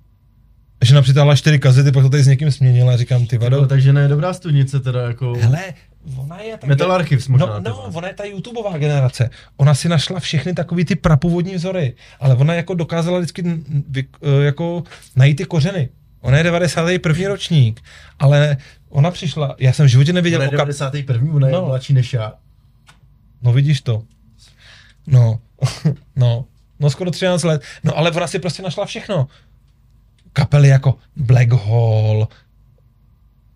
[0.82, 3.66] Že napřitáhla čtyři kazety, pak to tady s někým směnila, říkám, ty No, vado.
[3.66, 5.34] takže ne dobrá studnice teda jako...
[5.40, 5.58] Hele,
[6.16, 6.68] ona je tak...
[6.68, 7.46] Metal Archives možná.
[7.46, 9.30] No, no, ona je ta YouTubeová generace.
[9.56, 13.44] Ona si našla všechny takový ty prapůvodní vzory, ale ona jako dokázala vždycky
[13.98, 14.04] eh,
[14.42, 14.82] jako
[15.16, 15.88] najít ty kořeny.
[16.20, 17.28] Ona je 91.
[17.28, 17.80] ročník,
[18.18, 18.56] ale
[18.88, 20.68] ona přišla, já jsem v životě nevěděl Ona je o kap...
[20.68, 21.34] 91.
[21.34, 21.66] Ona je No.
[21.66, 22.32] mladší než já.
[23.42, 24.02] No vidíš to.
[25.06, 25.38] No,
[26.16, 26.44] no,
[26.80, 27.62] no skoro 13 let.
[27.84, 29.28] No ale ona si prostě našla všechno.
[30.32, 32.26] Kapely jako Black Hole,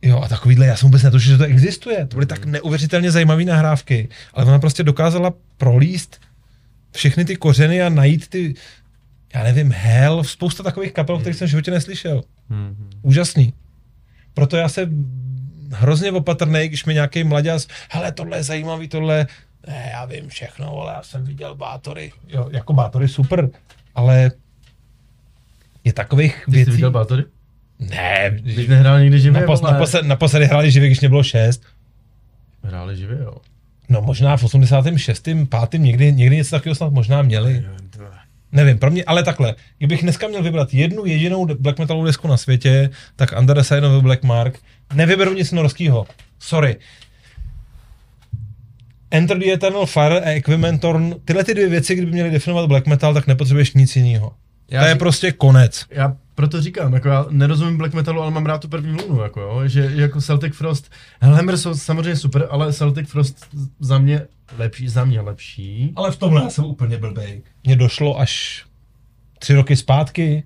[0.02, 2.06] jo a takovýhle, já jsem vůbec netušil, že to existuje.
[2.06, 4.08] To byly tak neuvěřitelně zajímavé nahrávky.
[4.34, 6.20] Ale ona prostě dokázala prolíst
[6.92, 8.54] všechny ty kořeny a najít ty,
[9.34, 12.22] já nevím, Hell, spousta takových kapel, kterých jsem v životě neslyšel.
[13.02, 13.52] Úžasný.
[14.34, 14.88] Proto já se
[15.72, 19.26] hrozně opatrný, když mi nějaký mladěz, hele, tohle je zajímavý, tohle,
[19.66, 22.12] ne, já vím všechno, ale já jsem viděl Bátory.
[22.28, 23.48] Jo, jako Bátory super,
[23.94, 24.30] ale
[25.86, 26.70] je takových Ty jsi věcí...
[26.70, 27.24] viděl Bátory?
[27.78, 31.62] Ne, Když nehrál nikdy živě, napos, naposled, naposledy hráli živě, když mě bylo 6.
[32.62, 33.36] Hráli živě, jo.
[33.88, 35.22] No možná v 86.
[35.22, 35.80] 5.
[35.80, 37.64] někdy, někdy něco takového snad možná měli.
[38.52, 39.54] Nevím, pro mě, ale takhle.
[39.78, 44.22] Kdybych dneska měl vybrat jednu jedinou black metalovou desku na světě, tak Under the Black
[44.22, 44.58] Mark.
[44.94, 46.06] Nevyberu nic norského.
[46.38, 46.76] Sorry.
[49.10, 52.86] Enter the Eternal Fire a Equipment Torn, tyhle ty dvě věci, kdyby měly definovat black
[52.86, 54.32] metal, tak nepotřebuješ nic jiného.
[54.70, 55.84] Já To je řík- prostě konec.
[55.90, 59.40] Já proto říkám, jako já nerozumím black metalu, ale mám rád tu první vlnu, jako
[59.40, 63.48] jo, že jako Celtic Frost, Hellhammer jsou samozřejmě super, ale Celtic Frost
[63.80, 64.22] za mě
[64.58, 65.92] lepší, za mě lepší.
[65.96, 67.42] Ale v tomhle já jsem úplně blbej.
[67.64, 68.64] Mně došlo až
[69.38, 70.44] tři roky zpátky,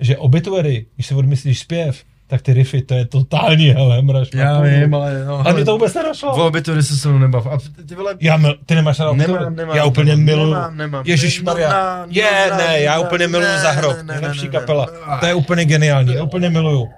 [0.00, 4.94] že obituary, když se odmyslíš zpěv, tak ty riffy, to je totální helem, Já vím,
[4.94, 6.36] ale no, A mě to vůbec nedošlo.
[6.36, 7.46] V obitury se se mnou nebav.
[7.46, 9.56] A ty, vole, Já mil, ty nemáš rád Nemám, Obituary?
[9.56, 10.54] nemám, Já úplně nemám, miluju.
[10.54, 11.04] nemám, nemám.
[11.06, 12.04] Ježíš Maria.
[12.08, 13.96] Je, ne, já úplně miluju ne, Zahrob.
[13.96, 14.86] ne, ne, Nejlepší ne, kapela.
[15.10, 15.16] ne.
[15.20, 16.88] To je úplně geniální, já úplně miluju.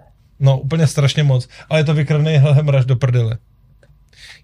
[0.40, 1.48] No, úplně strašně moc.
[1.70, 3.38] Ale je to vykrvený Helhem až do prdele.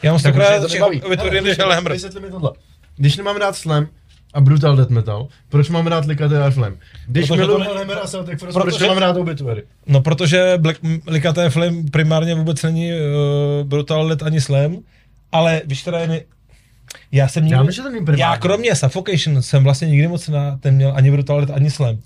[0.02, 1.84] Já mám stokrát radši Hele, než Helhem.
[1.84, 2.50] Vysvětli mi tohle.
[2.96, 3.86] Když nemám rád slam
[4.34, 6.76] a brutal death metal, proč mám rád Likaté a Flame?
[7.06, 9.62] Když Protože miluji to Hellhammer a Celtic Frost, Protože- proč mám rád obituary?
[9.86, 12.98] No, protože Black Likaté Flame primárně vůbec není uh,
[13.68, 14.76] Brutal Let ani Slam,
[15.32, 16.20] ale víš teda jen,
[17.12, 20.74] já jsem nikdy, Já že to já kromě Suffocation jsem vlastně nikdy moc na ten
[20.74, 21.98] měl ani Brutal Let, ani Slam.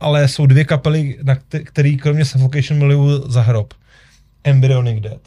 [0.00, 3.74] Ale jsou dvě kapely, na kte- který kromě Suffocation miluju za hrob.
[4.44, 5.20] Embryonic Dead.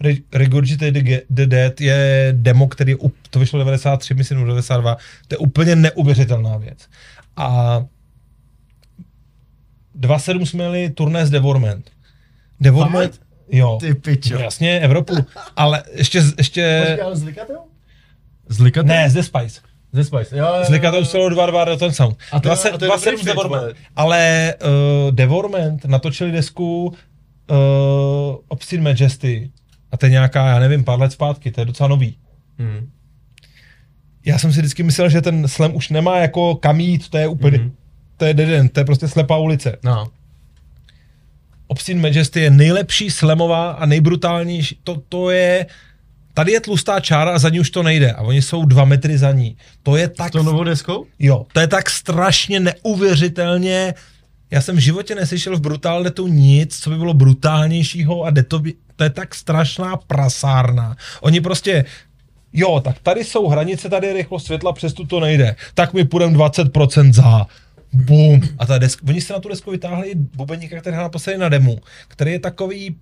[0.00, 0.92] Re- Regurgitate
[1.30, 2.94] the, Dead je demo, který
[3.30, 4.96] to vyšlo 93, myslím 92,
[5.28, 6.88] to je úplně neuvěřitelná věc.
[7.36, 7.80] A
[10.00, 11.90] 2.7 jsme měli turné s Devorment.
[12.60, 13.26] Devorment, Fakt?
[13.50, 13.78] jo.
[13.80, 14.34] Ty pičo.
[14.34, 15.14] No jasně, Evropu.
[15.56, 17.54] Ale ještě, ještě, Počkej, ale z Likatou?
[18.48, 18.88] Z Likatou?
[18.88, 19.60] ne, ze Spice.
[19.92, 20.36] Ze Spice.
[20.38, 21.04] Jo, jo, jo.
[21.04, 22.16] solo 2.2 do ten sound.
[22.32, 23.62] A to je- 20 a to je 27 dobrý z fit, Devorment.
[23.62, 23.74] vole.
[23.96, 24.54] Ale
[25.06, 26.86] uh, Devorment natočili desku
[27.50, 27.56] uh,
[28.48, 29.50] Obscene Majesty
[29.92, 32.16] A to je nějaká, já nevím, pár let zpátky, to je docela nový.
[32.58, 32.90] Hmm.
[34.26, 37.28] Já jsem si vždycky myslel, že ten slam už nemá jako kam jít, to je
[37.28, 37.72] úplně, Mhm.
[38.16, 39.76] to je dead end, to je prostě slepá ulice.
[39.84, 40.08] No.
[41.66, 45.66] Obscene Majesty je nejlepší slamová a nejbrutálnější, to, to je,
[46.34, 49.18] tady je tlustá čára a za ní už to nejde a oni jsou dva metry
[49.18, 49.56] za ní.
[49.82, 51.06] To je tak, S tou novou deskou?
[51.18, 53.94] jo, to je tak strašně neuvěřitelně,
[54.50, 58.58] já jsem v životě neslyšel v Brutalnetu nic, co by bylo brutálnějšího a jde to,
[58.58, 60.96] by- to je tak strašná prasárna.
[61.20, 61.84] Oni prostě,
[62.52, 65.56] jo, tak tady jsou hranice, tady je rychlost světla, přes tu to nejde.
[65.74, 67.46] Tak my půjdeme 20% za.
[67.92, 68.40] Bum.
[68.58, 71.78] A ta desk, oni se na tu desku vytáhli bubeníka, který hrál naposledy na demu,
[72.08, 72.96] který je takový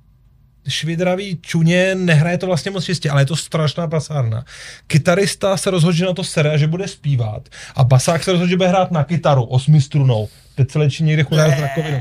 [0.68, 4.44] švidravý čuně, nehraje to vlastně moc čistě, ale je to strašná basárna.
[4.86, 8.50] Kytarista se rozhodl, že na to sere a že bude zpívat a basák se rozhodl,
[8.50, 10.28] že bude hrát na kytaru osmistrunou.
[10.54, 12.00] Teď se lečí někde chudá s rakovinou.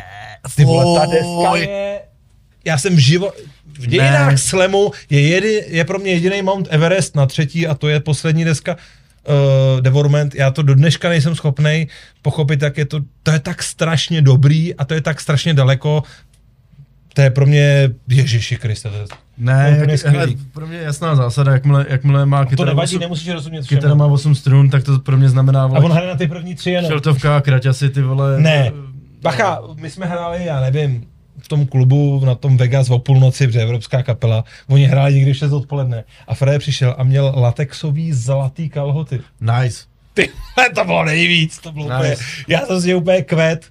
[0.56, 2.02] Ty vole, ta deska je...
[2.66, 3.32] Já jsem živo...
[3.80, 4.38] V dějinách Ne.
[4.38, 8.46] slamu je, jedi, je pro mě jediný Mount Everest na třetí a to je poslední
[8.46, 10.36] deska uh, Devorment.
[10.36, 11.88] Já to do dneška nejsem schopný
[12.22, 16.04] pochopit, jak je to, to je tak strašně dobrý a to je tak strašně daleko.
[17.14, 19.06] To je pro mě, Ježiši Kriste, to je
[19.38, 23.00] Ne, jak, hele, pro mě je jasná zásada, jakmile, jakmile má To kytara, nevadí, 8,
[23.02, 26.10] nemusíš rozumět kytara má 8 strun, tak to pro mě znamená, A on vole, hraje
[26.10, 26.92] na ty první tři jenom.
[26.92, 28.40] šeltovka a kraťasy, ty vole.
[28.40, 28.84] Ne, no.
[29.22, 31.06] bacha, my jsme hráli, já nevím,
[31.46, 35.38] v tom klubu na tom Vegas o půlnoci, protože evropská kapela, oni hráli někdy v
[35.38, 39.22] 6 odpoledne a Fred přišel a měl latexový zlatý kalhoty.
[39.42, 39.84] Nice.
[40.14, 40.30] Ty,
[40.76, 41.96] to bylo nejvíc, to bylo Nice.
[41.96, 42.16] úplně,
[42.48, 43.66] já jsem něj úplně kvet.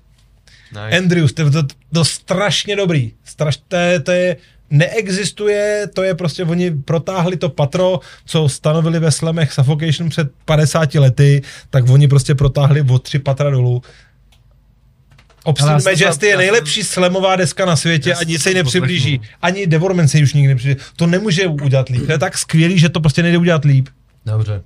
[0.72, 0.98] nice.
[0.98, 1.62] Andrews, to je to,
[1.94, 4.36] to strašně dobrý, Straš, to, je, to je,
[4.70, 10.94] neexistuje, to je prostě, oni protáhli to patro, co stanovili ve slemech Suffocation před 50
[10.94, 13.82] lety, tak oni prostě protáhli o tři patra dolů.
[15.58, 18.54] Jsem Majesty je já jsem- nejlepší slamová deska na světě Já a nic se jí
[18.54, 19.20] nepřiblíží.
[19.42, 20.80] Ani Devorment se už nikdy nepřiblíží.
[20.96, 22.06] To nemůže udělat líp.
[22.06, 23.88] To je tak skvělý, že to prostě nejde udělat líp.
[24.26, 24.62] Dobře.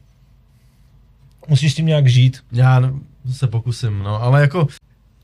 [1.49, 2.39] Musíš s tím nějak žít.
[2.53, 2.93] Já
[3.33, 4.67] se pokusím, no, ale jako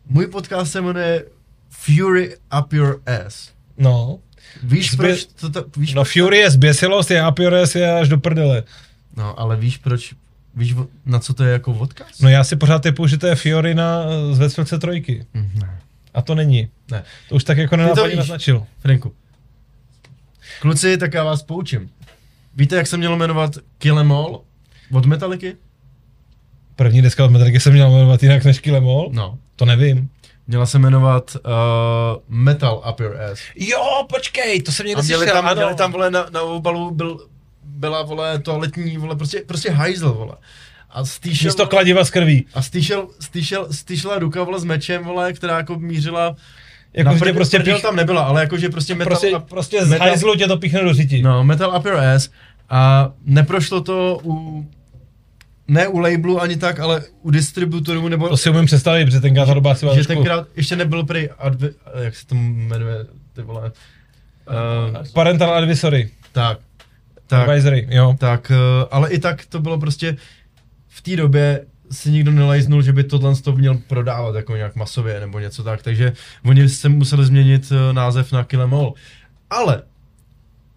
[0.09, 1.25] můj podcast se jmenuje
[1.71, 3.51] Fury Up Your Ass.
[3.79, 4.19] No.
[4.63, 8.09] Víš Zbě- proč to, to víš No proč- Fury je zběsilost, je Apiores je až
[8.09, 8.63] do prdele.
[9.17, 10.15] No, ale víš proč,
[10.57, 10.75] víš
[11.07, 12.21] na co to je jako odkaz?
[12.21, 15.27] No já si pořád typu, že to je Fiorina z Vesvelce trojky.
[15.35, 15.79] Hm, Ne,
[16.15, 16.69] A to není.
[16.91, 17.03] ne.
[17.29, 18.67] To už tak jako nenápadně naznačil.
[18.79, 19.13] Franku.
[20.61, 21.91] Kluci, tak já vás poučím.
[22.57, 24.41] Víte, jak se mělo jmenovat Kill Em All
[24.93, 25.57] od Metallicy?
[26.77, 29.09] První deska od Metallica se měla jmenovat jinak než Kill Em All?
[29.13, 29.39] No.
[29.57, 30.11] To nevím.
[30.47, 31.53] Měla se jmenovat uh,
[32.29, 33.41] Metal Up Your Ass.
[33.57, 35.57] Jo, počkej, to jsem někde měli slyšel, tam, ano.
[35.57, 37.27] měli tam, vole, na, na obalu byl,
[37.67, 40.35] byla, vole, toaletní, vole, prostě, prostě hajzl, vole.
[40.91, 42.47] A stýšel, Místo kladiva z krví.
[42.55, 46.37] a stýšel, stýšel, stýšela ruka, vole, s mečem, vole, která jako mířila,
[46.97, 49.85] Jako, že tě prdel- prostě pích, tam nebyla, ale jakože prostě metal, prostě, up, prostě
[49.87, 51.23] z metal- hajzlu tě to píchne do řiti.
[51.23, 52.31] no, metal up your ass.
[52.71, 54.67] A neprošlo to u,
[55.69, 59.47] ne u labelu ani tak, ale u distributorů, nebo To si umím představit, protože tenkrát
[59.47, 61.71] ta doba si byla že tenkrát ještě nebyl prej, advi,
[62.03, 62.97] jak se to jmenuje,
[63.33, 63.73] ty vole,
[64.91, 66.59] uh, parental advisory, tak,
[67.27, 68.17] tak, advisory, jo.
[68.19, 70.17] tak, eh, ale i tak to bylo prostě
[70.89, 75.21] v té době si nikdo nelajznul, že by tohle to měl prodávat jako nějak masově
[75.21, 76.13] nebo něco tak, takže
[76.45, 78.95] oni se museli změnit eh, název na Kill Em All.
[79.51, 79.83] Ale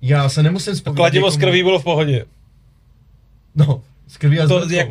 [0.01, 2.25] já se nemusím To vzpomínat kladivo z krví bylo v pohodě.
[3.55, 4.87] No, z krví a To z jak-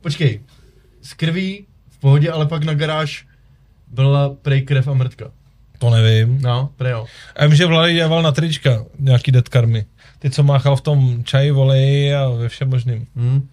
[0.00, 0.40] Počkej,
[1.02, 3.26] z krví v pohodě, ale pak na garáž
[3.86, 5.30] byla prej krev a mrtka.
[5.78, 6.40] To nevím.
[6.42, 7.06] No, prej jo.
[7.36, 9.84] A vím, že Vlady dělal na trička nějaký dead karmy.
[10.18, 13.06] Ty, co máchal v tom čaji, voleji a ve všem možným.
[13.16, 13.48] Hm.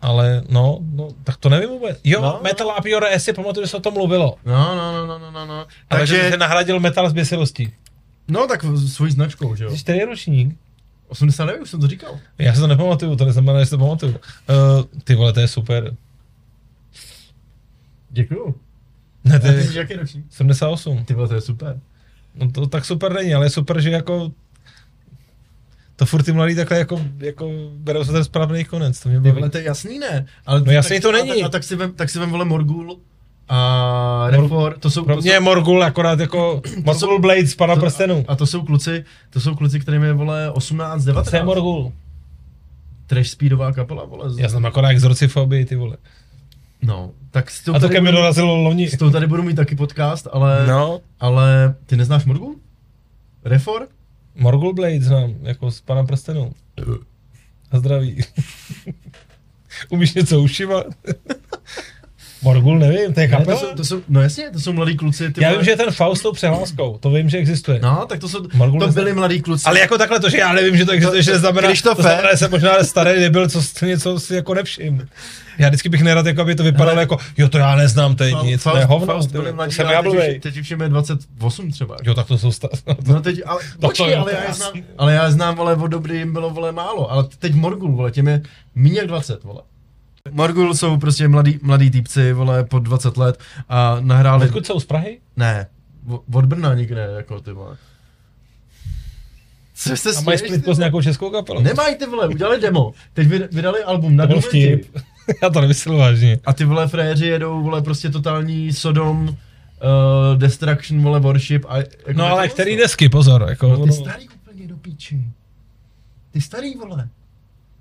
[0.00, 2.00] Ale no, no, tak to nevím vůbec.
[2.04, 2.28] Jo, No.
[2.28, 4.36] no, Metal Your Ass si pamatuju, že se o tom mluvilo.
[4.44, 5.54] No, no, no, no, no, no, no.
[5.54, 5.66] Ale
[6.00, 7.72] Takže, že se nahradil metal z běsilostí.
[8.28, 9.70] no tak svojí značkou, že jo.
[9.70, 10.56] Jsi který ročník?
[11.08, 12.18] 89, už jsem to říkal.
[12.38, 14.12] Já si to nepamatuju, to neznamená, že si to pamatuju.
[14.12, 14.18] Uh,
[15.04, 15.94] ty vole, to je super.
[18.10, 18.54] Děkuju.
[19.24, 20.24] Ne, ty je jsi jaký ročník?
[20.30, 21.04] 78.
[21.04, 21.80] Ty vole, to je super.
[22.34, 24.30] No to tak super není, ale je super, že jako
[25.96, 29.30] to furt ty mladí takhle jako, jako berou se ten správný konec, to mě baví.
[29.34, 30.26] vole, to je jasný, ne?
[30.46, 31.28] Ale No jasný tak, to a není.
[31.28, 32.98] tak- A, tak si vem, tak si vem, vole, Morgul
[33.48, 37.46] a Mor- Refor, to jsou, Pro to mě jsou, je Morgul akorát jako Morgul Blade
[37.46, 38.24] z pana to- prstenů.
[38.28, 41.44] a to jsou kluci, to jsou kluci, kterým je, vole, 18, Co je 19.
[41.46, 41.92] Morgul?
[43.06, 44.30] Trash speedová kapela, vole.
[44.30, 45.96] z- Já znám akorát exorcifobii, ty vole.
[46.82, 48.88] No, tak s tou, A to tady ke dorazilo loni.
[48.88, 52.56] s tou tady budu mít taky podcast, ale, No, ale ty neznáš Morgul?
[53.44, 53.86] Refor?
[54.36, 56.52] Morgul Blade znám, jako z pana prstenů.
[57.70, 58.22] A zdraví.
[59.88, 60.86] Umíš něco ušivat?
[62.46, 65.32] Morgul nevím, to je Ne, to jsou, to jsou, no jasně, to jsou mladí kluci.
[65.32, 67.80] Ty Já vím, že je ten Faust s tou přehláskou, to vím, že existuje.
[67.82, 69.64] No, tak to jsou, Morgul to byli mladí kluci.
[69.66, 71.96] Ale jako takhle to, že já nevím, že to existuje, že Krištofe.
[71.96, 75.08] to znamená, že jsem možná starý nebyl, co něco si jako nevšim.
[75.58, 77.02] Já vždycky bych nerad, jako aby to vypadalo Hele.
[77.02, 79.72] jako, jo to já neznám, to je nic, to Faust- hovno, Faust byli to mladí,
[79.72, 80.42] jsem já teď.
[80.42, 81.96] Teď už jim je 28 třeba.
[82.04, 82.68] Jo, tak to jsou sta-
[83.06, 85.86] No teď, ale, to počkej, jo, ale, to já znám, ale já znám, vole, od
[85.86, 88.42] doby jim bylo, vole, málo, ale teď Morgul, vole, těm je
[88.74, 89.62] méně jak 20, vole.
[90.30, 94.84] Morgul jsou prostě mladí, mladí týpci, vole, po 20 let a nahráli, Odkud jsou z
[94.86, 95.20] Prahy?
[95.36, 95.66] ne,
[96.32, 97.76] od Brna nikde, jako ty vole.
[99.74, 101.60] Co se A mají ty s nějakou českou kapelou?
[101.62, 104.96] Nemají ty vole, udělali demo, teď vyd- vydali album na vtip.
[105.42, 106.38] Já to nemyslel vážně.
[106.44, 109.34] A ty vole frajeři jedou, vole, prostě totální Sodom, uh,
[110.38, 111.76] Destruction, vole, Worship a...
[111.78, 113.46] Jako No ale který desky, pozor.
[113.48, 115.20] Jako, No ty no, starý úplně do píči.
[116.30, 117.08] Ty starý, vole.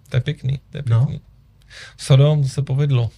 [0.10, 1.08] to je pěkný, to je No.
[1.98, 3.10] Sodom, to se povedlo.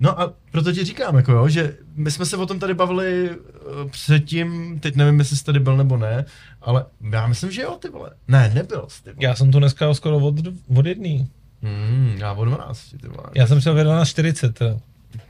[0.00, 3.30] No a proto ti říkám, jako jo, že my jsme se o tom tady bavili
[3.30, 6.24] uh, předtím, teď nevím, jestli jsi tady byl nebo ne,
[6.62, 8.10] ale já myslím, že jo, ty vole.
[8.28, 9.18] Ne, nebyl jsi, ty vole.
[9.20, 10.34] Já jsem tu dneska skoro od,
[10.76, 11.28] od jedný.
[11.62, 13.26] Hmm, já o 12, ty vole.
[13.34, 14.76] Já jsem šel na 40 teda.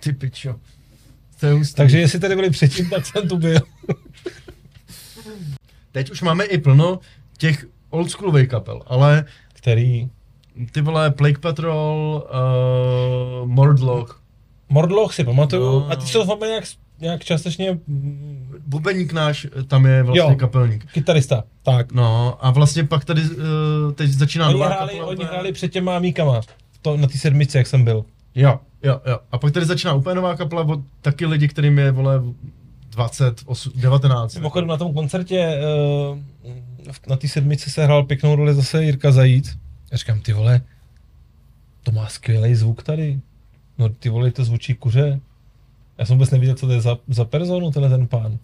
[0.01, 0.55] Ty pičo.
[1.41, 1.75] To je hustý.
[1.75, 3.61] Takže jestli tady byli předtím, tak jsem tu byl.
[5.93, 7.01] Teď už máme i plno
[7.39, 9.25] těch oldschoolových kapel, ale
[9.63, 10.09] Který?
[10.73, 12.25] Ty vole Plague Patrol,
[13.43, 14.23] uh, Mordloch,
[14.69, 15.63] Mordloch si pamatuju.
[15.81, 15.91] No.
[15.91, 16.65] A ty jsou vám nějak,
[17.01, 17.79] nějak částečně
[18.67, 20.37] Bubeník náš, tam je vlastně Jo.
[20.39, 20.87] kapelník.
[20.93, 21.45] kytarista.
[21.63, 21.93] Tak.
[21.93, 25.07] No a vlastně pak tady uh, teď začíná Oni nová hráli, kapela.
[25.09, 26.41] oni hráli před těma míkama.
[26.83, 28.05] To, na té sedmici, jak jsem byl.
[28.35, 29.19] Jo, jo, jo.
[29.33, 32.23] A pak tady začíná úplně nová kapela od taky lidi, kterým je, vole,
[32.91, 34.35] 20, 8, 19.
[34.35, 35.59] Mimochodem na tom koncertě
[36.13, 36.19] uh,
[37.09, 39.57] na té sedmici se hrál pěknou roli zase Jirka Zajíc.
[39.93, 40.61] Já říkám, ty vole,
[41.83, 43.21] to má skvělý zvuk tady.
[43.79, 45.21] No ty vole, to zvučí kuře.
[45.99, 48.39] Já jsem vůbec neviděl, co to je za, za personu, tenhle ten pán.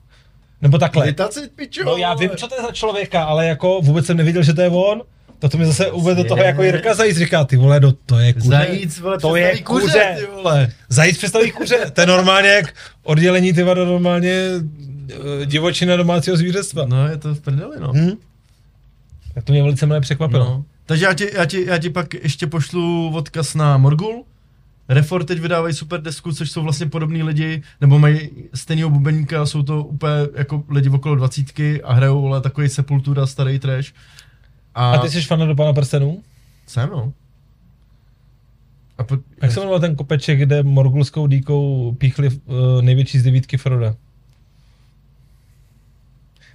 [0.63, 1.05] Nebo takhle.
[1.05, 4.43] Meditaci, pičo, No já vím, co to je za člověka, ale jako vůbec jsem neviděl,
[4.43, 5.03] že to je on.
[5.39, 8.19] To, to mi zase uvedl do toho jako Jirka Zajíc, říká, ty vole, do, to
[8.19, 8.49] je kuře.
[8.49, 10.17] Zajíc, vole, to je představí kuře.
[10.19, 10.73] ty vole.
[10.89, 11.91] Zajíc představí kuře.
[11.93, 14.33] To je normálně jak oddělení ty vado normálně
[15.43, 16.87] eh, divočina domácího zvířectva.
[16.87, 17.93] No, je to v prdeli, no.
[17.93, 18.13] Hm?
[19.35, 20.45] Tak to mě velice milé překvapilo.
[20.45, 20.65] no.
[20.89, 24.25] Takže já ti, já, ti, já ti pak ještě pošlu odkaz na Morgul.
[24.89, 29.63] Refor teď vydávají super desku, což jsou vlastně podobní lidi, nebo mají stejného bubeníka, jsou
[29.63, 33.93] to úplně jako lidi okolo dvacítky a hrajou vole, takový sepultura, starý trash.
[34.75, 36.23] A, A ty jsi fan do Pána prstenů?
[36.67, 37.13] Jsem, no.
[38.99, 43.57] A po, Jak se jmenoval ten kopeček, kde morgulskou dýkou píchli uh, největší z devítky
[43.57, 43.95] Froda?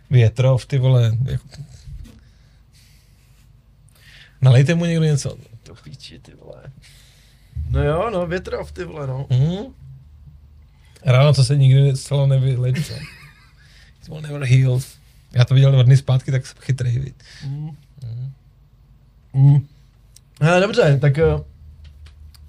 [0.10, 1.18] Větrov, ty vole.
[1.26, 1.48] Jako...
[4.44, 5.38] Nalejte mu někdo něco.
[5.64, 6.64] To píči, ty vole.
[7.70, 9.26] No jo, no, větrov, ty vole, no.
[9.30, 9.74] Mhm.
[11.06, 12.96] Ráno, co se nikdy zcela nevylečil.
[14.02, 14.80] It will never heal.
[15.34, 17.16] Já to viděl dva dny zpátky, tak jsem chytrý, viď.
[19.34, 19.68] Mm.
[20.42, 21.24] Ale dobře, tak eh,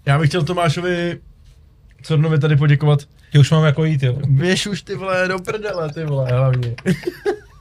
[0.06, 1.20] já bych chtěl Tomášovi
[2.02, 3.00] Cornovi tady poděkovat.
[3.32, 4.12] Ty už mám jako jít, jo.
[4.26, 6.74] Běž už ty vole do prdele, ty vole, hlavně.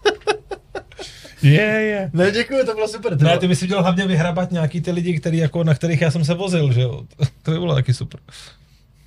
[1.43, 2.09] Je, je.
[2.13, 3.17] Ne, děkuji, to bylo super.
[3.17, 6.01] Ty Ne, ty bys si měl hlavně vyhrabat nějaký ty lidi, který jako, na kterých
[6.01, 7.03] já jsem se vozil, že jo.
[7.43, 8.19] To by bylo taky super.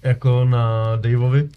[0.02, 1.48] Jako na Daveovi.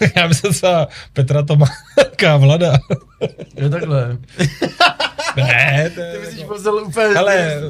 [0.16, 2.78] já myslím třeba Petra Tomáka, Vlada.
[3.56, 4.18] Je takhle.
[5.36, 6.54] ne, to Ty je myslíš jako...
[6.54, 7.06] pozdel úplně...
[7.06, 7.60] Hele,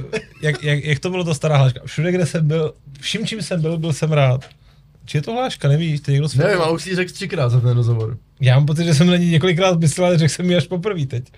[0.42, 1.80] jak, jak, jak, to bylo to stará hláška?
[1.86, 4.44] Všude, kde jsem byl, vším, čím jsem byl, byl jsem rád.
[5.04, 7.70] Či je to hláška, nevíš, ty někdo Nevím, ale už si řekl třikrát za ten
[7.70, 8.18] rozhovor.
[8.42, 11.06] Já mám pocit, že jsem na ní několikrát myslel, ale řekl jsem ji až poprvé
[11.06, 11.32] teď.